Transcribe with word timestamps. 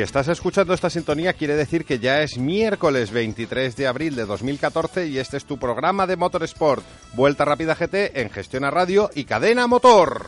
Si 0.00 0.04
estás 0.04 0.28
escuchando 0.28 0.72
esta 0.72 0.88
sintonía, 0.88 1.34
quiere 1.34 1.54
decir 1.56 1.84
que 1.84 1.98
ya 1.98 2.22
es 2.22 2.38
miércoles 2.38 3.10
23 3.10 3.76
de 3.76 3.86
abril 3.86 4.16
de 4.16 4.24
2014 4.24 5.08
y 5.08 5.18
este 5.18 5.36
es 5.36 5.44
tu 5.44 5.58
programa 5.58 6.06
de 6.06 6.16
Motorsport, 6.16 6.82
Vuelta 7.12 7.44
Rápida 7.44 7.74
GT 7.74 8.18
en 8.18 8.30
Gestión 8.30 8.64
a 8.64 8.70
Radio 8.70 9.10
y 9.14 9.24
Cadena 9.24 9.66
Motor. 9.66 10.24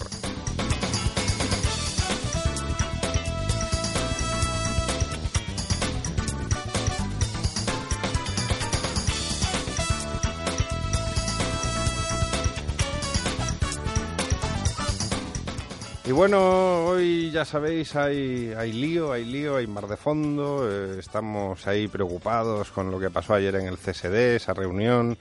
Y 16.13 16.15
bueno, 16.15 16.85
hoy 16.85 17.31
ya 17.31 17.47
sabéis, 17.47 17.97
hay, 17.97 18.53
hay 18.55 18.71
lío, 18.75 19.13
hay 19.13 19.25
lío, 19.25 19.57
hay 19.57 19.67
mar 19.67 19.87
de 19.87 19.97
fondo, 19.97 20.69
eh, 20.71 20.99
estamos 20.99 21.67
ahí 21.67 21.89
preocupados 21.89 22.71
con 22.71 22.91
lo 22.91 23.01
que 23.01 23.09
pasó 23.09 23.33
ayer 23.33 23.55
en 23.55 23.67
el 23.67 23.79
CSD, 23.79 24.37
esa 24.37 24.53
reunión, 24.53 25.17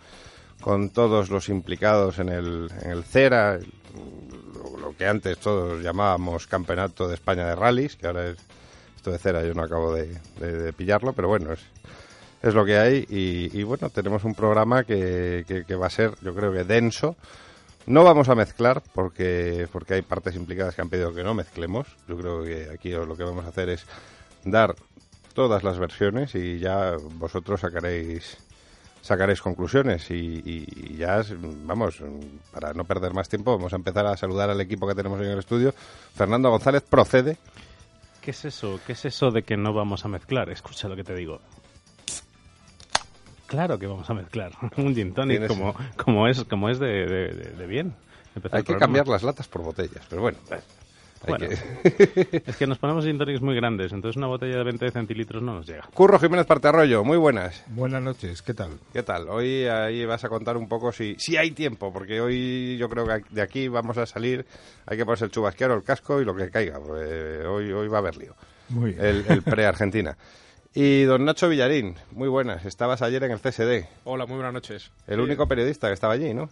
con 0.59 0.89
todos 0.89 1.30
los 1.30 1.48
implicados 1.48 2.20
en 2.20 2.28
el, 2.28 2.70
en 2.81 2.92
el 2.92 3.06
CERA, 3.06 3.58
lo, 4.81 4.94
que 4.98 5.08
antes 5.08 5.38
todos 5.38 5.81
llamábamos 5.81 6.45
Campeonato 6.45 7.08
de 7.08 7.14
España 7.14 7.48
de 7.48 7.55
Rallys, 7.55 7.95
que 7.95 8.08
ahora 8.08 8.28
es 8.28 8.38
esto 8.98 9.11
de 9.14 9.17
CERA, 9.17 9.45
yo 9.45 9.53
no 9.53 9.64
acabo 9.64 9.94
de 9.94 10.73
pillarlo, 10.76 11.14
pero 11.14 11.30
bueno, 11.30 11.53
es, 11.53 11.61
es 12.44 12.53
lo 12.53 12.66
que 12.66 12.78
hay 12.78 13.05
y, 13.09 13.58
y 13.58 13.64
bueno, 13.64 13.89
tenemos 13.92 14.26
un 14.26 14.36
programa 14.36 14.83
que, 14.83 15.45
que- 15.48 15.64
que 15.64 15.76
va 15.76 15.88
a 15.88 15.89
ser, 15.89 16.11
yo 16.22 16.36
creo 16.36 16.52
que 16.52 16.66
denso. 16.66 17.16
No 17.87 18.03
vamos 18.03 18.29
a 18.29 18.35
mezclar 18.35 18.81
porque, 18.93 19.67
porque 19.71 19.95
hay 19.95 20.01
partes 20.01 20.35
implicadas 20.35 20.75
que 20.75 20.81
han 20.81 20.89
pedido 20.89 21.13
que 21.13 21.23
no 21.23 21.33
mezclemos. 21.33 21.87
Yo 22.07 22.17
creo 22.17 22.43
que 22.43 22.69
aquí 22.73 22.91
lo 22.91 23.15
que 23.17 23.23
vamos 23.23 23.45
a 23.45 23.49
hacer 23.49 23.69
es 23.69 23.85
dar 24.43 24.75
todas 25.33 25.63
las 25.63 25.79
versiones 25.79 26.35
y 26.35 26.59
ya 26.59 26.95
vosotros 27.15 27.61
sacaréis 27.61 28.37
sacaréis 29.02 29.41
conclusiones 29.41 30.11
y, 30.11 30.43
y- 30.45 30.95
ya, 30.97 31.23
vamos, 31.65 32.03
para 32.52 32.71
no 32.73 32.83
perder 32.86 33.14
más 33.15 33.27
tiempo, 33.30 33.58
vamos 33.58 33.73
a 33.73 33.77
empezar 33.77 34.05
a 34.05 34.15
saludar 34.15 34.52
al 34.52 34.61
equipo 34.61 34.87
que 34.87 34.93
tenemos 34.93 35.20
en 35.21 35.25
el 35.27 35.39
estudio. 35.39 35.73
Fernando 36.14 36.52
González 36.52 36.83
procede. 36.87 37.37
¿Qué 38.21 38.30
es 38.30 38.45
eso? 38.45 38.80
¿Qué 38.86 38.91
es 38.93 39.03
eso 39.05 39.31
de 39.31 39.41
que 39.41 39.58
no 39.58 39.73
vamos 39.73 40.05
a 40.05 40.08
mezclar? 40.08 40.52
Escucha 40.52 40.87
lo 40.87 40.95
que 40.95 41.03
te 41.03 41.15
digo. 41.15 41.39
Claro 43.52 43.78
que 43.78 43.86
vamos 43.86 44.10
a 44.10 44.14
mezclar. 44.14 44.54
Un 44.78 44.95
gin 44.95 45.14
tonic 45.14 45.45
como, 45.45 45.76
como 45.98 46.26
es, 46.30 46.45
como 46.45 46.70
es 46.70 46.80
de, 46.80 46.88
de- 46.88 47.34
de- 47.34 47.52
de 47.52 47.67
bien. 47.67 47.94
Empezar 48.34 48.60
Hay 48.60 48.64
que 48.64 48.78
cambiar 48.78 49.10
las 49.10 49.23
latas 49.23 49.50
por 49.50 49.62
botellas, 49.62 50.06
pero 50.10 50.22
bueno. 50.22 50.38
hay 50.50 50.60
Bueno. 51.28 51.48
que- 51.50 52.44
Es 52.48 52.56
que 52.56 52.66
nos 52.66 52.78
ponemos 52.78 53.04
gin 53.04 53.17
tonics 53.17 53.42
muy 53.42 53.54
grandes, 53.58 53.92
entonces 53.92 54.16
una 54.16 54.28
botella 54.28 54.56
de 54.60 54.64
20 54.64 54.89
centilitros 54.92 55.44
no 55.44 55.54
nos 55.56 55.67
llega. 55.67 55.84
Curro 55.94 56.17
Jiménez 56.17 56.45
Partearroyo, 56.45 57.04
muy 57.04 57.17
buenas. 57.17 57.62
Buenas 57.67 58.02
noches, 58.02 58.42
¿qué 58.42 58.54
tal? 58.54 58.70
¿Qué 58.94 59.04
tal? 59.04 59.28
Hoy 59.28 59.66
ahí 59.66 60.06
vas 60.06 60.23
a 60.23 60.30
contar 60.30 60.56
un 60.56 60.70
poco 60.70 60.94
si, 60.94 61.16
si 61.20 61.36
hay 61.36 61.52
tiempo, 61.52 61.92
porque 61.92 62.22
hoy 62.22 62.78
yo 62.78 62.88
creo 62.88 63.06
que 63.06 63.22
de 63.32 63.42
aquí 63.42 63.68
vamos 63.68 63.98
a 63.98 64.06
salir, 64.06 64.45
hay 64.86 64.95
que 64.95 65.04
ponerse 65.04 65.26
el 65.26 65.32
chubasquero, 65.32 65.73
el 65.76 65.83
casco 65.83 66.22
y 66.22 66.26
lo 66.26 66.33
que 66.33 66.50
caiga, 66.50 66.80
porque 66.80 67.44
hoy, 67.45 67.70
hoy 67.73 67.88
va 67.89 67.98
a 67.98 68.00
haber 68.00 68.16
lío, 68.16 68.33
Muy 68.70 68.94
bien. 68.94 69.06
el, 69.06 69.26
el 69.28 69.42
pre-Argentina. 69.44 70.16
Y 70.73 71.04
don 71.04 71.26
Nacho 71.26 71.49
Villarín, 71.49 71.95
muy 72.11 72.30
buenas, 72.30 72.64
estabas 72.65 73.02
ayer 73.02 73.23
en 73.26 73.32
el 73.32 73.39
CSD, 73.39 73.87
Hola, 74.05 74.26
muy 74.26 74.36
buenas 74.36 74.54
noches. 74.54 74.89
el 75.08 75.15
Sí. 75.17 75.21
único 75.21 75.45
periodista 75.48 75.87
que 75.87 75.93
estaba 75.93 76.14
allí, 76.14 76.33
¿no? 76.33 76.49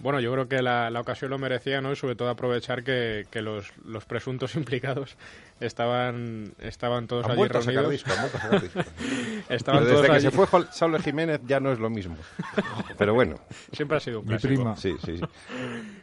Bueno, 0.00 0.20
yo 0.20 0.32
creo 0.32 0.48
que 0.48 0.62
la, 0.62 0.90
la 0.90 1.00
ocasión 1.00 1.30
lo 1.30 1.38
merecía, 1.38 1.80
¿no? 1.80 1.90
Y 1.92 1.96
sobre 1.96 2.14
todo 2.14 2.28
aprovechar 2.28 2.84
que, 2.84 3.26
que 3.30 3.42
los, 3.42 3.72
los 3.84 4.04
presuntos 4.04 4.54
implicados 4.56 5.16
estaban, 5.60 6.52
estaban 6.60 7.06
todos 7.08 7.24
Han 7.24 7.32
allí 7.32 7.38
vuelto 7.38 7.58
a 7.58 7.62
sacar 7.62 7.82
reunidos. 7.82 8.04
disco, 8.04 8.12
han 8.12 8.20
vuelto 8.20 8.38
a 8.38 8.40
sacar 8.40 8.62
disco. 8.62 8.80
Estaban 9.48 9.80
Pero 9.82 9.90
desde 9.90 9.94
todos 9.94 10.06
que 10.06 10.12
allí. 10.12 10.22
se 10.22 10.30
fue 10.46 10.62
Saulo 10.70 10.98
Jiménez 11.00 11.40
ya 11.46 11.58
no 11.58 11.72
es 11.72 11.78
lo 11.80 11.90
mismo. 11.90 12.16
Pero 12.98 13.14
bueno, 13.14 13.36
Siempre 13.72 13.96
ha 13.96 14.00
sido 14.00 14.20
un 14.20 14.26
Mi 14.26 14.30
clásico. 14.36 14.54
prima. 14.54 14.76
sí, 14.76 14.94
sí, 15.04 15.18
sí. 15.18 15.24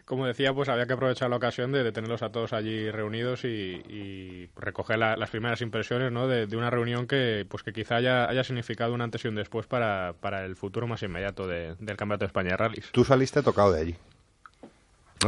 Como 0.05 0.27
decía, 0.27 0.53
pues 0.53 0.69
había 0.69 0.85
que 0.85 0.93
aprovechar 0.93 1.29
la 1.29 1.37
ocasión 1.37 1.71
de, 1.71 1.83
de 1.83 1.91
tenerlos 1.91 2.21
a 2.21 2.29
todos 2.31 2.53
allí 2.53 2.91
reunidos 2.91 3.43
y, 3.43 3.47
y 3.47 4.49
recoger 4.55 4.99
la- 4.99 5.15
las 5.17 5.29
primeras 5.29 5.61
impresiones, 5.61 6.11
¿no? 6.11 6.27
De, 6.27 6.45
de 6.47 6.57
una 6.57 6.69
reunión 6.69 7.07
que, 7.07 7.45
pues 7.49 7.63
que 7.63 7.71
quizá 7.73 7.95
haya, 7.95 8.29
haya 8.29 8.43
significado 8.43 8.93
un 8.93 9.01
antes 9.01 9.23
y 9.25 9.29
un 9.29 9.35
después 9.35 9.65
para, 9.67 10.13
para 10.19 10.45
el 10.45 10.55
futuro 10.55 10.85
más 10.85 11.01
inmediato 11.01 11.47
de- 11.47 11.75
del 11.79 11.97
Campeonato 11.97 12.25
de 12.25 12.27
España 12.27 12.49
de 12.51 12.57
Rallys. 12.57 12.89
Tú 12.91 13.03
saliste 13.03 13.41
tocado 13.41 13.71
de 13.71 13.84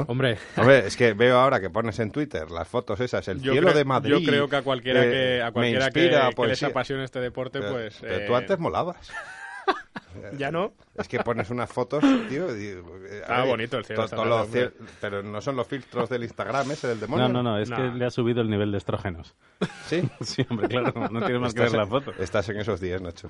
Hombre, 0.07 0.37
Hombre, 0.57 0.79
es 0.87 0.95
que 0.97 1.13
veo 1.13 1.37
ahora 1.37 1.59
que 1.59 1.69
pones 1.69 1.97
en 1.99 2.11
Twitter 2.11 2.49
las 2.51 2.67
fotos 2.67 2.99
esas, 2.99 3.27
el 3.27 3.41
yo 3.41 3.51
cielo 3.53 3.67
creo, 3.69 3.77
de 3.77 3.85
Madrid. 3.85 4.11
yo 4.17 4.23
creo 4.29 4.47
que 4.49 4.55
a 4.57 4.61
cualquiera 4.61 5.03
eh, 5.05 5.09
que 5.09 5.41
a 5.43 5.51
cualquiera 5.51 5.89
que, 5.91 6.09
que 6.35 6.47
les 6.47 6.63
apasione 6.63 7.03
este 7.03 7.19
deporte, 7.19 7.59
Pero- 7.59 7.71
pues 7.73 7.97
pero 8.01 8.15
eh, 8.15 8.25
tú 8.27 8.35
antes 8.35 8.59
molabas. 8.59 9.11
ya 10.37 10.51
no. 10.51 10.73
Es 10.95 11.07
que 11.07 11.19
pones 11.19 11.49
unas 11.49 11.69
fotos, 11.71 12.03
tío. 12.29 12.55
y- 12.57 12.67
eh, 13.09 13.21
Ah, 13.27 13.43
bonito 13.43 13.77
el 13.77 13.85
cielo 13.85 14.07
to- 14.07 14.15
to- 14.15 14.25
los 14.25 14.47
Pero 14.99 15.21
no 15.23 15.41
son 15.41 15.55
los 15.55 15.67
filtros 15.67 16.09
del 16.09 16.23
Instagram 16.23 16.71
ese 16.71 16.87
del 16.87 16.99
demonio. 16.99 17.27
No, 17.27 17.43
no, 17.43 17.51
no, 17.51 17.59
es 17.59 17.69
que 17.69 17.81
le 17.81 18.05
ha 18.05 18.09
subido 18.09 18.41
el 18.41 18.49
nivel 18.49 18.71
de 18.71 18.77
estrógenos. 18.79 19.35
¿Sí? 19.87 20.01
Sí, 20.21 20.45
hombre, 20.49 20.67
claro, 20.67 20.93
no 21.11 21.19
tiene 21.21 21.39
más 21.39 21.53
que 21.53 21.61
ver 21.61 21.73
la 21.73 21.85
foto. 21.85 22.11
Estás 22.19 22.49
en 22.49 22.59
esos 22.59 22.79
días, 22.79 23.01
Nacho. 23.01 23.29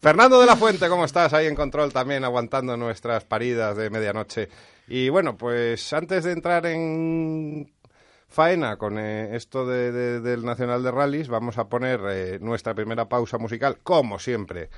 Fernando 0.00 0.40
de 0.40 0.46
la 0.46 0.56
Fuente, 0.56 0.88
¿cómo 0.88 1.04
estás? 1.04 1.32
Ahí 1.32 1.46
en 1.46 1.54
control 1.54 1.92
también, 1.92 2.24
aguantando 2.24 2.76
nuestras 2.76 3.24
paridas 3.24 3.76
de 3.76 3.90
medianoche. 3.90 4.48
Y 4.88 5.08
bueno, 5.08 5.36
pues 5.36 5.92
antes 5.92 6.24
de 6.24 6.32
entrar 6.32 6.64
en 6.66 7.72
faena 8.28 8.76
con 8.76 8.98
eh, 8.98 9.34
esto 9.36 9.66
de- 9.66 9.92
de- 9.92 10.20
del 10.20 10.44
Nacional 10.44 10.82
de 10.82 10.90
Rallys, 10.90 11.28
vamos 11.28 11.58
a 11.58 11.68
poner 11.68 12.00
eh, 12.08 12.38
nuestra 12.40 12.74
primera 12.74 13.08
pausa 13.08 13.38
musical, 13.38 13.78
como 13.82 14.18
siempre, 14.18 14.68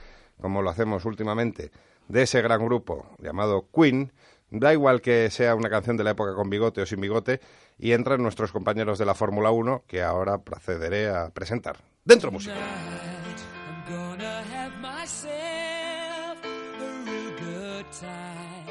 como 0.41 0.63
lo 0.63 0.71
hacemos 0.71 1.05
últimamente, 1.05 1.71
de 2.09 2.23
ese 2.23 2.43
gran 2.43 2.65
grupo 2.65 3.07
llamado 3.19 3.69
Queen. 3.75 4.13
Da 4.51 4.73
igual 4.73 5.03
que 5.03 5.29
sea 5.31 5.55
una 5.55 5.69
canción 5.69 5.99
de 5.99 6.05
la 6.05 6.13
época 6.13 6.35
con 6.35 6.49
bigote 6.49 6.81
o 6.81 6.87
sin 6.87 7.01
bigote, 7.03 7.41
y 7.79 7.93
entran 7.93 8.23
nuestros 8.23 8.51
compañeros 8.51 8.99
de 8.99 9.05
la 9.05 9.15
Fórmula 9.15 9.51
1, 9.51 9.85
que 9.87 10.03
ahora 10.03 10.39
procederé 10.39 11.11
a 11.11 11.29
presentar. 11.31 11.77
Dentro 12.05 12.31
música. 12.33 12.55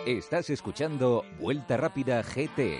Estás 0.06 0.50
escuchando 0.50 1.24
Vuelta 1.40 1.76
Rápida 1.78 2.24
GT. 2.24 2.80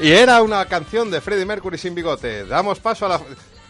Y 0.00 0.12
era 0.12 0.42
una 0.42 0.64
canción 0.66 1.10
de 1.10 1.20
Freddie 1.20 1.44
Mercury 1.44 1.76
sin 1.78 1.94
bigote. 1.94 2.44
Damos 2.46 2.80
paso 2.80 3.06
a 3.06 3.10
la, 3.10 3.20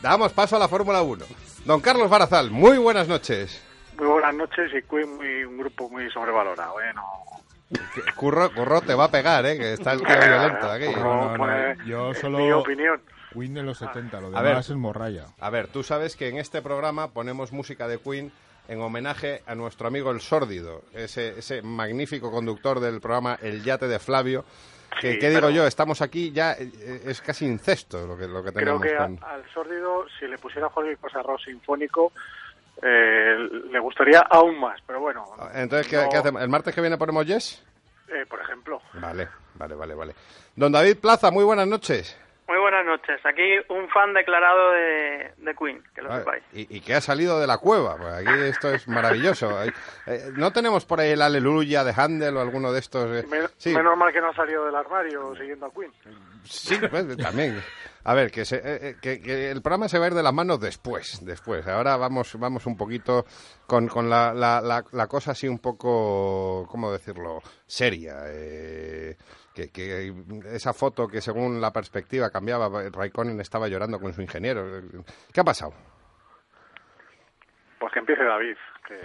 damos 0.01 0.33
paso 0.33 0.57
a 0.57 0.59
la 0.59 0.69
Fórmula 0.69 1.03
1. 1.03 1.25
Don 1.65 1.81
Carlos 1.81 2.09
Barazal, 2.09 2.51
muy 2.51 2.79
buenas 2.79 3.09
noches. 3.09 3.61
Muy 3.99 4.07
buenas 4.07 4.35
noches 4.35 4.71
y 4.73 4.83
Queen 4.89 5.17
muy, 5.17 5.45
un 5.45 5.59
grupo 5.59 5.89
muy 5.91 6.11
sobrevalorado, 6.11 6.81
¿eh? 6.81 6.93
No, 6.95 7.03
Curro, 8.17 8.53
Curro 8.55 8.81
te 8.81 8.95
va 8.95 9.05
a 9.05 9.11
pegar, 9.11 9.45
¿eh? 9.47 9.59
Que 9.59 9.73
está 9.75 9.93
el 9.93 9.99
tío 10.01 10.09
violento 10.19 10.71
aquí. 10.71 10.87
No, 10.97 11.37
no, 11.37 11.45
pues, 11.45 11.79
yo 11.87 12.09
en 12.09 12.15
solo- 12.15 12.39
mi 12.39 12.53
opinión. 12.53 13.01
Queen 13.33 13.55
de 13.55 13.63
los 13.63 13.79
70, 13.79 14.21
lo 14.21 14.27
A 14.37 14.43
demás 14.43 14.69
ver. 14.69 14.77
es 14.77 14.81
morralla. 14.81 15.27
A 15.39 15.51
ver, 15.51 15.69
tú 15.69 15.83
sabes 15.83 16.17
que 16.17 16.29
en 16.29 16.39
este 16.39 16.63
programa 16.63 17.09
ponemos 17.13 17.53
música 17.53 17.87
de 17.87 17.99
Queen 17.99 18.33
en 18.69 18.81
homenaje 18.81 19.43
a 19.47 19.55
nuestro 19.55 19.87
amigo 19.89 20.11
el 20.11 20.21
Sórdido, 20.21 20.83
ese, 20.95 21.39
ese 21.39 21.63
magnífico 21.63 22.31
conductor 22.33 22.81
del 22.81 23.01
programa 23.01 23.39
El 23.43 23.63
Yate 23.63 23.87
de 23.89 23.99
Flavio. 23.99 24.45
Que, 25.01 25.13
Sí, 25.13 25.19
¿Qué 25.19 25.31
digo 25.31 25.51
yo? 25.51 25.67
Estamos 25.67 26.01
aquí 26.03 26.33
ya, 26.33 26.53
eh, 26.53 27.03
es 27.07 27.21
casi 27.21 27.47
incesto 27.47 28.07
lo 28.07 28.17
que, 28.17 28.27
lo 28.27 28.43
que 28.43 28.53
Creo 28.53 28.79
tenemos 28.79 28.83
que 28.83 28.95
a- 28.97 28.99
con... 28.99 29.19
al 29.23 29.45
sórdido, 29.53 30.07
si 30.19 30.27
le 30.27 30.37
pusiera 30.39 30.69
Jorge 30.71 30.97
Cosarro 30.97 31.39
sinfónico, 31.39 32.13
eh, 32.83 33.37
le 33.71 33.79
gustaría 33.79 34.21
aún 34.21 34.59
más. 34.59 34.81
Pero 34.87 35.01
bueno, 35.01 35.25
Entonces, 35.55 35.87
¿qué, 35.89 35.97
no- 35.97 36.09
qué 36.09 36.17
hacemos? 36.17 36.43
¿El 36.43 36.49
martes 36.49 36.75
que 36.75 36.81
viene 36.81 36.99
ponemos 36.99 37.27
Yes? 37.27 37.63
eh, 38.09 38.27
por 38.29 38.41
ejemplo. 38.41 38.81
Vale, 38.95 39.29
vale, 39.55 39.75
vale, 39.75 39.95
vale. 39.95 40.15
Don 40.57 40.73
David 40.73 40.97
Plaza, 40.99 41.31
muy 41.31 41.45
buenas 41.45 41.69
noches. 41.69 42.19
Muy 42.51 42.59
buenas 42.59 42.85
noches. 42.85 43.21
Aquí 43.25 43.43
un 43.69 43.89
fan 43.91 44.13
declarado 44.13 44.73
de, 44.73 45.33
de 45.39 45.55
Queen, 45.55 45.81
que 45.95 46.03
lo 46.03 46.13
Ah, 46.13 46.19
sepáis. 46.19 46.43
Y, 46.53 46.79
y 46.79 46.81
que 46.81 46.95
ha 46.95 47.01
salido 47.01 47.39
de 47.39 47.47
la 47.47 47.59
cueva. 47.59 47.97
Pues 47.97 48.13
aquí 48.13 48.41
esto 48.43 48.75
es 48.75 48.89
maravilloso. 48.89 49.57
Eh, 50.07 50.31
¿No 50.35 50.51
tenemos 50.53 50.85
por 50.87 50.99
ahí 50.99 51.11
el 51.11 51.23
Aleluya 51.23 51.85
de 51.85 51.93
Handel 51.97 52.37
o 52.37 52.41
alguno 52.41 52.73
de 52.73 52.81
estos? 52.81 53.05
eh? 53.17 53.25
Men- 53.29 53.47
Sí, 53.57 53.73
Menos 53.73 53.97
mal 53.97 54.13
que 54.13 54.21
no 54.21 54.31
ha 54.31 54.35
salido 54.35 54.65
del 54.65 54.75
armario 54.75 55.37
siguiendo 55.37 55.67
a 55.67 55.71
Queen. 55.73 55.93
sí, 56.43 56.77
pues, 56.91 57.17
también. 57.19 57.63
A 58.03 58.15
ver, 58.15 58.33
que, 58.33 58.45
se- 58.45 58.57
eh, 58.57 58.79
eh, 58.89 58.97
que, 59.01 59.21
que 59.21 59.51
el 59.53 59.63
programa 59.63 59.89
se 59.89 59.99
va 60.01 60.07
a 60.07 60.09
ir 60.09 60.15
de 60.15 60.23
las 60.25 60.33
manos 60.35 60.59
después, 60.61 61.25
después. 61.25 61.65
Ahora 61.69 61.97
vamos, 61.97 62.37
vamos 62.41 62.67
un 62.67 62.77
poquito 62.77 63.25
con, 63.67 63.87
con 63.87 64.11
la, 64.11 64.33
la, 64.35 64.61
la, 64.61 64.83
la 64.91 65.07
cosa 65.07 65.33
así 65.33 65.47
un 65.47 65.61
poco, 65.61 66.67
¿cómo 66.69 66.91
decirlo? 66.91 67.41
Seria. 67.67 68.23
eh, 68.27 69.17
que, 69.55 69.71
que 69.73 70.13
esa 70.55 70.73
foto 70.73 71.09
que 71.09 71.21
según 71.21 71.61
la 71.61 71.73
perspectiva 71.73 72.31
cambiaba, 72.31 72.69
Raikkonen 72.91 73.41
estaba 73.41 73.69
llorando 73.69 73.99
con 73.99 74.13
su 74.13 74.23
ingeniero. 74.23 74.65
¿Qué 75.33 75.41
ha 75.41 75.45
pasado? 75.45 75.73
Pues 77.79 77.93
que 77.93 77.99
empiece 77.99 78.25
David. 78.25 78.57
Que... 78.87 78.99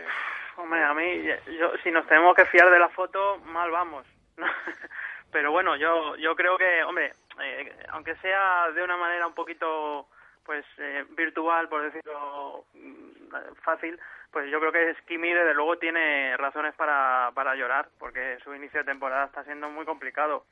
Hombre, 0.58 0.84
a 0.84 0.94
mí, 0.94 1.24
yo, 1.60 1.72
si 1.84 1.92
nos 1.92 2.08
tenemos 2.08 2.36
que 2.36 2.46
fiar 2.46 2.70
de 2.70 2.80
la 2.80 2.90
foto, 2.90 3.40
mal 3.46 3.72
vamos. 3.72 4.06
Pero 5.32 5.52
bueno, 5.52 5.76
yo, 5.76 6.16
yo 6.16 6.36
creo 6.36 6.58
que, 6.58 6.84
hombre, 6.84 7.12
eh, 7.42 7.76
aunque 7.90 8.16
sea 8.18 8.72
de 8.72 8.84
una 8.84 8.96
manera 8.96 9.28
un 9.28 9.34
poquito, 9.34 10.08
pues, 10.46 10.66
eh, 10.78 11.06
virtual, 11.10 11.68
por 11.70 11.82
decirlo 11.84 12.66
mm, 12.74 13.56
fácil, 13.62 14.00
pues 14.32 14.50
yo 14.52 14.60
creo 14.60 14.72
que 14.72 14.96
Kimi 15.08 15.32
desde 15.32 15.54
luego 15.54 15.78
tiene 15.78 16.36
razones 16.38 16.74
para, 16.76 17.32
para 17.34 17.56
llorar, 17.56 17.88
porque 17.98 18.38
su 18.44 18.54
inicio 18.54 18.80
de 18.80 18.92
temporada 18.92 19.26
está 19.26 19.44
siendo 19.44 19.70
muy 19.70 19.86
complicado. 19.86 20.46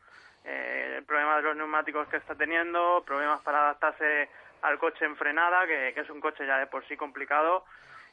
Eh, 0.45 0.95
el 0.97 1.05
problema 1.05 1.37
de 1.37 1.43
los 1.43 1.55
neumáticos 1.55 2.07
que 2.07 2.17
está 2.17 2.35
teniendo, 2.35 3.03
problemas 3.05 3.41
para 3.41 3.59
adaptarse 3.59 4.29
al 4.61 4.79
coche 4.79 5.05
en 5.05 5.15
frenada, 5.15 5.65
que, 5.67 5.93
que 5.93 6.01
es 6.01 6.09
un 6.09 6.21
coche 6.21 6.45
ya 6.45 6.57
de 6.57 6.67
por 6.67 6.85
sí 6.87 6.97
complicado, 6.97 7.65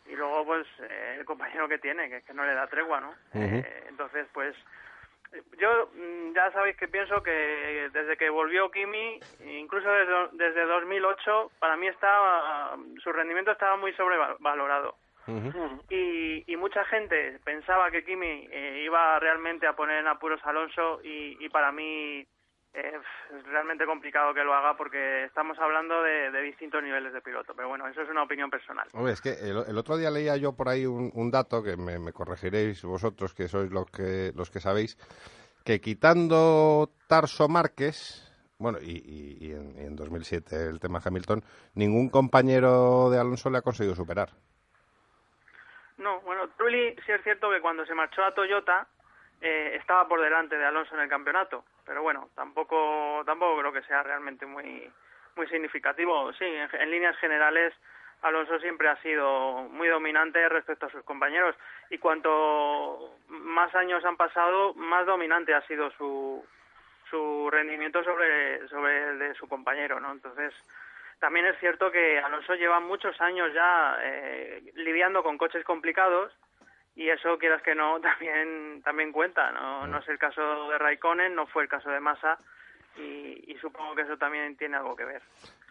y 0.07 0.17
luego 0.17 0.45
pues 0.45 0.67
eh, 0.81 1.17
el 1.19 1.25
compañero 1.25 1.69
que 1.69 1.79
tiene, 1.79 2.09
que 2.09 2.19
es 2.19 2.25
que 2.25 2.35
no 2.35 2.45
le 2.45 2.55
da 2.55 2.67
tregua, 2.67 3.01
¿no? 3.01 3.15
Eh, 3.35 3.85
entonces 3.89 4.27
pues 4.33 4.57
yo 5.59 5.89
mm, 5.95 6.35
ya 6.35 6.51
sabéis 6.53 6.77
que 6.77 6.89
pienso 6.89 7.23
que 7.23 7.89
desde 7.93 8.17
que 8.17 8.31
volvió 8.31 8.71
Kimi, 8.71 9.21
incluso 9.45 9.89
desde, 9.91 10.29
desde 10.33 10.67
2008, 10.67 11.53
para 11.59 11.77
mí 11.77 11.87
está 11.87 12.77
su 13.03 13.13
rendimiento 13.13 13.53
estaba 13.53 13.77
muy 13.77 13.93
sobrevalorado. 13.95 14.97
Y, 15.89 16.43
y 16.53 16.57
mucha 16.57 16.85
gente 16.87 17.39
pensaba 17.45 17.91
que 17.93 18.05
Kimi 18.05 18.49
eh, 18.51 18.83
iba 18.85 19.17
realmente 19.21 19.67
a 19.67 19.75
poner 19.75 19.99
en 20.01 20.09
apuros 20.09 20.41
a 20.45 20.51
Alonso 20.51 21.01
y, 21.05 21.37
y 21.39 21.49
para 21.51 21.71
mí 21.71 22.27
eh, 22.75 22.93
es 23.37 23.45
realmente 23.47 23.85
complicado 23.87 24.33
que 24.35 24.45
lo 24.45 24.55
haga 24.55 24.77
porque 24.77 25.25
estamos 25.25 25.59
hablando 25.59 26.03
de, 26.03 26.31
de 26.31 26.43
distintos 26.43 26.83
niveles 26.83 27.13
de 27.13 27.21
piloto. 27.21 27.55
Pero 27.55 27.69
bueno, 27.69 27.87
eso 27.89 28.03
es 28.03 28.09
una 28.09 28.23
opinión 28.23 28.51
personal. 28.51 28.89
Hombre, 28.93 29.13
es 29.13 29.21
que 29.21 29.31
el, 29.33 29.65
el 29.69 29.79
otro 29.79 29.97
día 29.97 30.11
leía 30.11 30.37
yo 30.37 30.53
por 30.55 30.69
ahí 30.69 30.87
un, 30.87 31.11
un 31.15 31.31
dato 31.31 31.63
que 31.63 31.77
me, 31.77 31.99
me 31.99 32.13
corregiréis 32.13 32.83
vosotros, 32.85 33.35
que 33.35 33.49
sois 33.49 33.71
los 33.71 33.87
que, 33.91 34.33
los 34.37 34.51
que 34.51 34.61
sabéis, 34.61 34.97
que 35.65 35.81
quitando 35.81 36.91
Tarso 37.07 37.49
Márquez, 37.49 38.27
bueno, 38.59 38.79
y, 38.81 38.93
y- 38.99 39.47
y 39.49 39.53
en, 39.53 39.77
y 39.77 39.81
en 39.87 39.97
2007 39.97 40.67
el 40.67 40.81
tema 40.81 41.01
Hamilton, 41.05 41.43
ningún 41.75 42.09
compañero 42.11 43.11
de 43.11 43.19
Alonso 43.19 43.51
le 43.51 43.59
ha 43.59 43.63
conseguido 43.63 43.95
superar. 43.97 44.31
No, 45.99 46.21
bueno, 46.23 46.49
Trulli 46.57 46.95
sí 47.05 47.13
es 47.13 47.23
cierto 47.23 47.51
que 47.51 47.61
cuando 47.61 47.85
se 47.85 47.95
marchó 47.95 48.25
a 48.25 48.35
Toyota 48.35 48.87
eh, 49.41 49.77
estaba 49.81 50.07
por 50.07 50.21
delante 50.21 50.59
de 50.59 50.65
Alonso 50.67 50.95
en 50.95 51.01
el 51.01 51.09
campeonato, 51.09 51.65
pero 51.87 52.03
bueno, 52.03 52.29
tampoco 52.35 53.23
tampoco 53.25 53.59
creo 53.59 53.73
que 53.73 53.83
sea 53.83 54.03
realmente 54.03 54.45
muy 54.45 54.91
muy 55.37 55.47
significativo. 55.49 56.33
Sí, 56.35 56.45
en, 56.45 56.91
líneas 56.91 57.17
generales 57.19 57.73
Alonso 58.23 58.59
siempre 58.59 58.89
ha 58.89 58.97
sido 59.01 59.63
muy 59.71 59.89
dominante 59.89 60.47
respecto 60.51 60.87
a 60.87 60.91
sus 60.91 61.03
compañeros 61.05 61.57
y 61.89 61.97
cuanto 61.97 63.17
más 63.29 63.75
años 63.75 64.05
han 64.05 64.19
pasado, 64.19 64.75
más 64.75 65.07
dominante 65.07 65.55
ha 65.55 65.67
sido 65.67 65.91
su 65.93 66.45
su 67.09 67.49
rendimiento 67.51 68.05
sobre 68.05 68.69
sobre 68.69 69.11
el 69.11 69.19
de 69.19 69.35
su 69.35 69.49
compañero, 69.49 70.01
¿no? 70.01 70.13
Entonces 70.13 70.53
también 71.19 71.47
es 71.47 71.59
cierto 71.61 71.91
que 71.91 72.19
Alonso 72.19 72.55
lleva 72.57 72.81
muchos 72.81 73.19
años 73.23 73.53
ya 73.55 73.97
eh, 74.03 74.71
lidiando 74.75 75.23
con 75.23 75.39
coches 75.39 75.65
complicados 75.65 76.31
y 76.95 77.09
eso 77.09 77.39
quieras 77.39 77.63
que 77.63 77.75
no 77.75 78.01
también 78.01 78.83
también 78.83 79.13
cuenta 79.13 79.51
no 79.53 79.87
no 79.87 79.99
es 79.99 80.09
el 80.09 80.19
caso 80.19 80.71
de 80.71 80.79
Raikkonen 80.79 81.35
no 81.35 81.47
fue 81.47 81.63
el 81.63 81.69
caso 81.69 81.91
de 81.91 82.01
Massa 82.01 82.39
y, 82.97 83.53
y 83.53 83.57
supongo 83.61 83.95
que 83.95 84.03
eso 84.03 84.17
también 84.17 84.57
tiene 84.57 84.77
algo 84.77 84.97
que 84.97 85.05
ver 85.05 85.23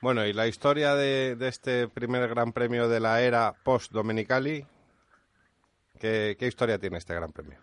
Bueno, 0.01 0.25
y 0.25 0.34
la 0.34 0.48
historia 0.48 0.96
de, 0.96 1.36
de 1.36 1.48
este 1.50 1.88
primer 1.89 2.27
Gran 2.29 2.53
Premio 2.53 2.88
de 2.88 3.01
la 3.01 3.22
era 3.22 3.51
post-Domenicali, 3.63 4.65
¿qué, 6.00 6.38
¿qué 6.39 6.48
historia 6.48 6.79
tiene 6.79 6.98
este 6.98 7.13
Gran 7.13 7.34
Premio? 7.34 7.60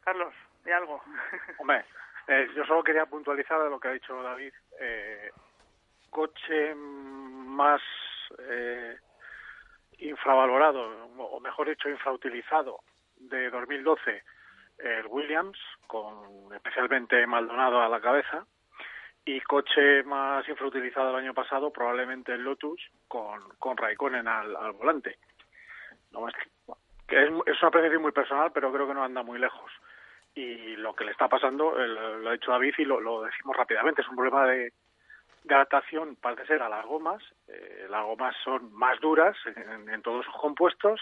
Carlos 0.00 0.32
de 0.64 0.72
algo 0.72 1.02
Hombre, 1.58 1.84
eh, 2.30 2.48
yo 2.54 2.64
solo 2.64 2.84
quería 2.84 3.06
puntualizar 3.06 3.60
de 3.60 3.70
lo 3.70 3.80
que 3.80 3.88
ha 3.88 3.92
dicho 3.92 4.22
David. 4.22 4.52
Eh, 4.78 5.30
coche 6.10 6.74
más 6.76 7.80
eh, 8.38 8.96
infravalorado, 10.00 11.08
o 11.18 11.40
mejor 11.40 11.68
dicho, 11.68 11.88
infrautilizado 11.88 12.80
de 13.16 13.50
2012, 13.50 14.22
el 14.78 15.06
Williams, 15.06 15.58
con 15.86 16.52
especialmente 16.54 17.26
Maldonado 17.26 17.82
a 17.82 17.88
la 17.88 18.00
cabeza, 18.00 18.46
y 19.24 19.40
coche 19.42 20.02
más 20.04 20.48
infrautilizado 20.48 21.10
el 21.10 21.24
año 21.24 21.34
pasado, 21.34 21.70
probablemente 21.70 22.32
el 22.32 22.42
Lotus, 22.42 22.80
con, 23.06 23.40
con 23.58 23.76
Raikkonen 23.76 24.26
al, 24.26 24.56
al 24.56 24.72
volante. 24.72 25.18
No, 26.12 26.26
es, 26.28 26.34
que 27.06 27.22
es, 27.22 27.28
es 27.46 27.60
una 27.60 27.68
apreciación 27.68 28.02
muy 28.02 28.12
personal, 28.12 28.50
pero 28.52 28.72
creo 28.72 28.88
que 28.88 28.94
no 28.94 29.04
anda 29.04 29.22
muy 29.22 29.38
lejos 29.38 29.70
y 30.34 30.76
lo 30.76 30.94
que 30.94 31.04
le 31.04 31.12
está 31.12 31.28
pasando, 31.28 31.78
eh, 31.78 31.88
lo 31.88 32.28
ha 32.28 32.32
dicho 32.32 32.50
David 32.50 32.74
y 32.78 32.84
lo, 32.84 33.00
lo 33.00 33.22
decimos 33.22 33.56
rápidamente, 33.56 34.02
es 34.02 34.08
un 34.08 34.16
problema 34.16 34.46
de, 34.46 34.72
de 35.44 35.54
adaptación, 35.54 36.16
parece 36.16 36.46
ser, 36.46 36.62
a 36.62 36.68
las 36.68 36.84
gomas. 36.84 37.22
Eh, 37.48 37.86
las 37.88 38.04
gomas 38.04 38.34
son 38.44 38.72
más 38.72 39.00
duras 39.00 39.36
en, 39.46 40.02
todos 40.02 40.24
sus 40.24 40.34
compuestos. 40.36 41.00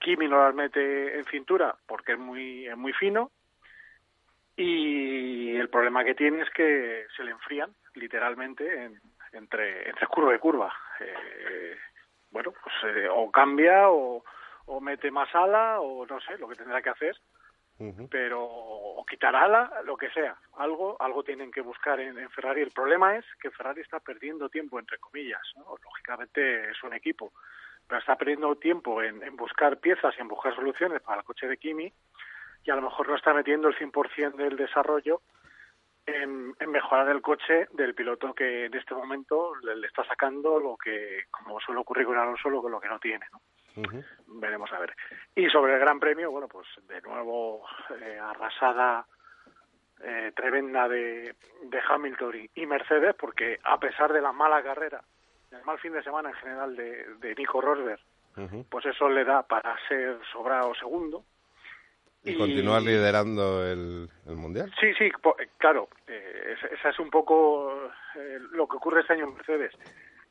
Kimi 0.00 0.28
no 0.28 0.42
las 0.44 0.54
mete 0.54 1.18
en 1.18 1.24
cintura 1.26 1.76
porque 1.86 2.12
es 2.12 2.18
muy, 2.18 2.66
es 2.66 2.76
muy 2.76 2.92
fino. 2.92 3.30
Y 4.56 5.56
el 5.56 5.68
problema 5.68 6.04
que 6.04 6.14
tiene 6.14 6.42
es 6.42 6.50
que 6.50 7.06
se 7.16 7.24
le 7.24 7.30
enfrían, 7.30 7.74
literalmente, 7.94 8.84
en- 8.84 9.00
entre, 9.32 9.88
entre 9.88 10.06
curva 10.06 10.34
y 10.34 10.38
curva. 10.38 10.74
Eh, 11.00 11.76
bueno, 12.30 12.52
pues 12.62 12.74
eh, 12.94 13.08
o 13.10 13.30
cambia 13.30 13.88
o, 13.90 14.24
o 14.66 14.80
mete 14.80 15.10
más 15.10 15.32
ala 15.34 15.80
o 15.80 16.04
no 16.06 16.20
sé, 16.20 16.36
lo 16.38 16.48
que 16.48 16.56
tendrá 16.56 16.82
que 16.82 16.90
hacer 16.90 17.16
pero 18.10 18.44
o 18.44 19.04
quitar 19.06 19.34
ala, 19.34 19.82
lo 19.84 19.96
que 19.96 20.10
sea, 20.10 20.36
algo, 20.58 20.96
algo 21.00 21.22
tienen 21.22 21.50
que 21.50 21.60
buscar 21.60 21.98
en, 22.00 22.28
Ferrari. 22.30 22.62
El 22.62 22.70
problema 22.70 23.16
es 23.16 23.24
que 23.40 23.50
Ferrari 23.50 23.80
está 23.80 24.00
perdiendo 24.00 24.48
tiempo, 24.48 24.78
entre 24.78 24.98
comillas, 24.98 25.40
lógicamente 25.56 26.70
es 26.70 26.82
un 26.82 26.94
equipo, 26.94 27.32
pero 27.86 28.00
está 28.00 28.16
perdiendo 28.16 28.54
tiempo 28.56 29.02
en, 29.02 29.36
buscar 29.36 29.78
piezas 29.78 30.14
y 30.16 30.20
en 30.20 30.28
buscar 30.28 30.54
soluciones 30.54 31.00
para 31.02 31.20
el 31.20 31.24
coche 31.24 31.48
de 31.48 31.56
Kimi 31.56 31.92
y 32.64 32.70
a 32.70 32.76
lo 32.76 32.82
mejor 32.82 33.08
no 33.08 33.16
está 33.16 33.32
metiendo 33.32 33.68
el 33.68 33.76
100% 33.76 34.34
del 34.34 34.56
desarrollo 34.56 35.22
en, 36.04 36.54
en 36.58 36.70
mejorar 36.70 37.08
el 37.08 37.22
coche 37.22 37.68
del 37.72 37.94
piloto 37.94 38.34
que 38.34 38.66
en 38.66 38.74
este 38.74 38.94
momento 38.94 39.54
le, 39.62 39.86
está 39.86 40.04
sacando 40.04 40.58
lo 40.60 40.76
que, 40.76 41.24
como 41.30 41.58
suele 41.60 41.80
ocurrir 41.80 42.06
con 42.06 42.18
Alonso, 42.18 42.50
lo, 42.50 42.68
lo 42.68 42.80
que 42.80 42.88
no 42.88 42.98
tiene. 42.98 43.26
¿no? 43.32 43.40
Veremos 44.26 44.72
a 44.72 44.78
ver. 44.78 44.94
Y 45.34 45.48
sobre 45.48 45.74
el 45.74 45.80
Gran 45.80 46.00
Premio, 46.00 46.30
bueno, 46.30 46.48
pues 46.48 46.66
de 46.88 47.00
nuevo 47.02 47.64
eh, 48.00 48.18
arrasada 48.20 49.06
eh, 50.02 50.32
tremenda 50.34 50.88
de, 50.88 51.34
de 51.64 51.80
Hamilton 51.88 52.48
y, 52.54 52.66
Mercedes, 52.66 53.14
porque 53.18 53.58
a 53.64 53.78
pesar 53.78 54.12
de 54.12 54.20
la 54.22 54.32
mala 54.32 54.62
carrera, 54.62 55.02
el 55.50 55.62
mal 55.64 55.78
fin 55.78 55.92
de 55.92 56.02
semana 56.02 56.30
en 56.30 56.36
general 56.36 56.76
de, 56.76 57.14
de 57.16 57.34
Nico 57.34 57.60
Rosberg, 57.60 58.00
pues 58.70 58.86
eso 58.86 59.08
le 59.08 59.24
da 59.24 59.42
para 59.42 59.76
ser 59.88 60.18
sobrado 60.32 60.74
segundo. 60.74 61.24
Y, 62.22 62.36
continuar 62.36 62.82
liderando 62.82 63.66
el, 63.66 64.08
el 64.26 64.36
mundial. 64.36 64.70
Sí, 64.78 64.92
sí, 64.94 65.04
eh, 65.04 65.48
claro, 65.56 65.88
eh, 66.06 66.54
esa- 66.58 66.66
esa 66.68 66.88
es 66.90 66.98
un 66.98 67.10
poco 67.10 67.90
eh, 68.14 68.38
lo 68.52 68.68
que 68.68 68.76
ocurre 68.76 69.00
este 69.00 69.14
año 69.14 69.24
en 69.24 69.34
Mercedes. 69.34 69.72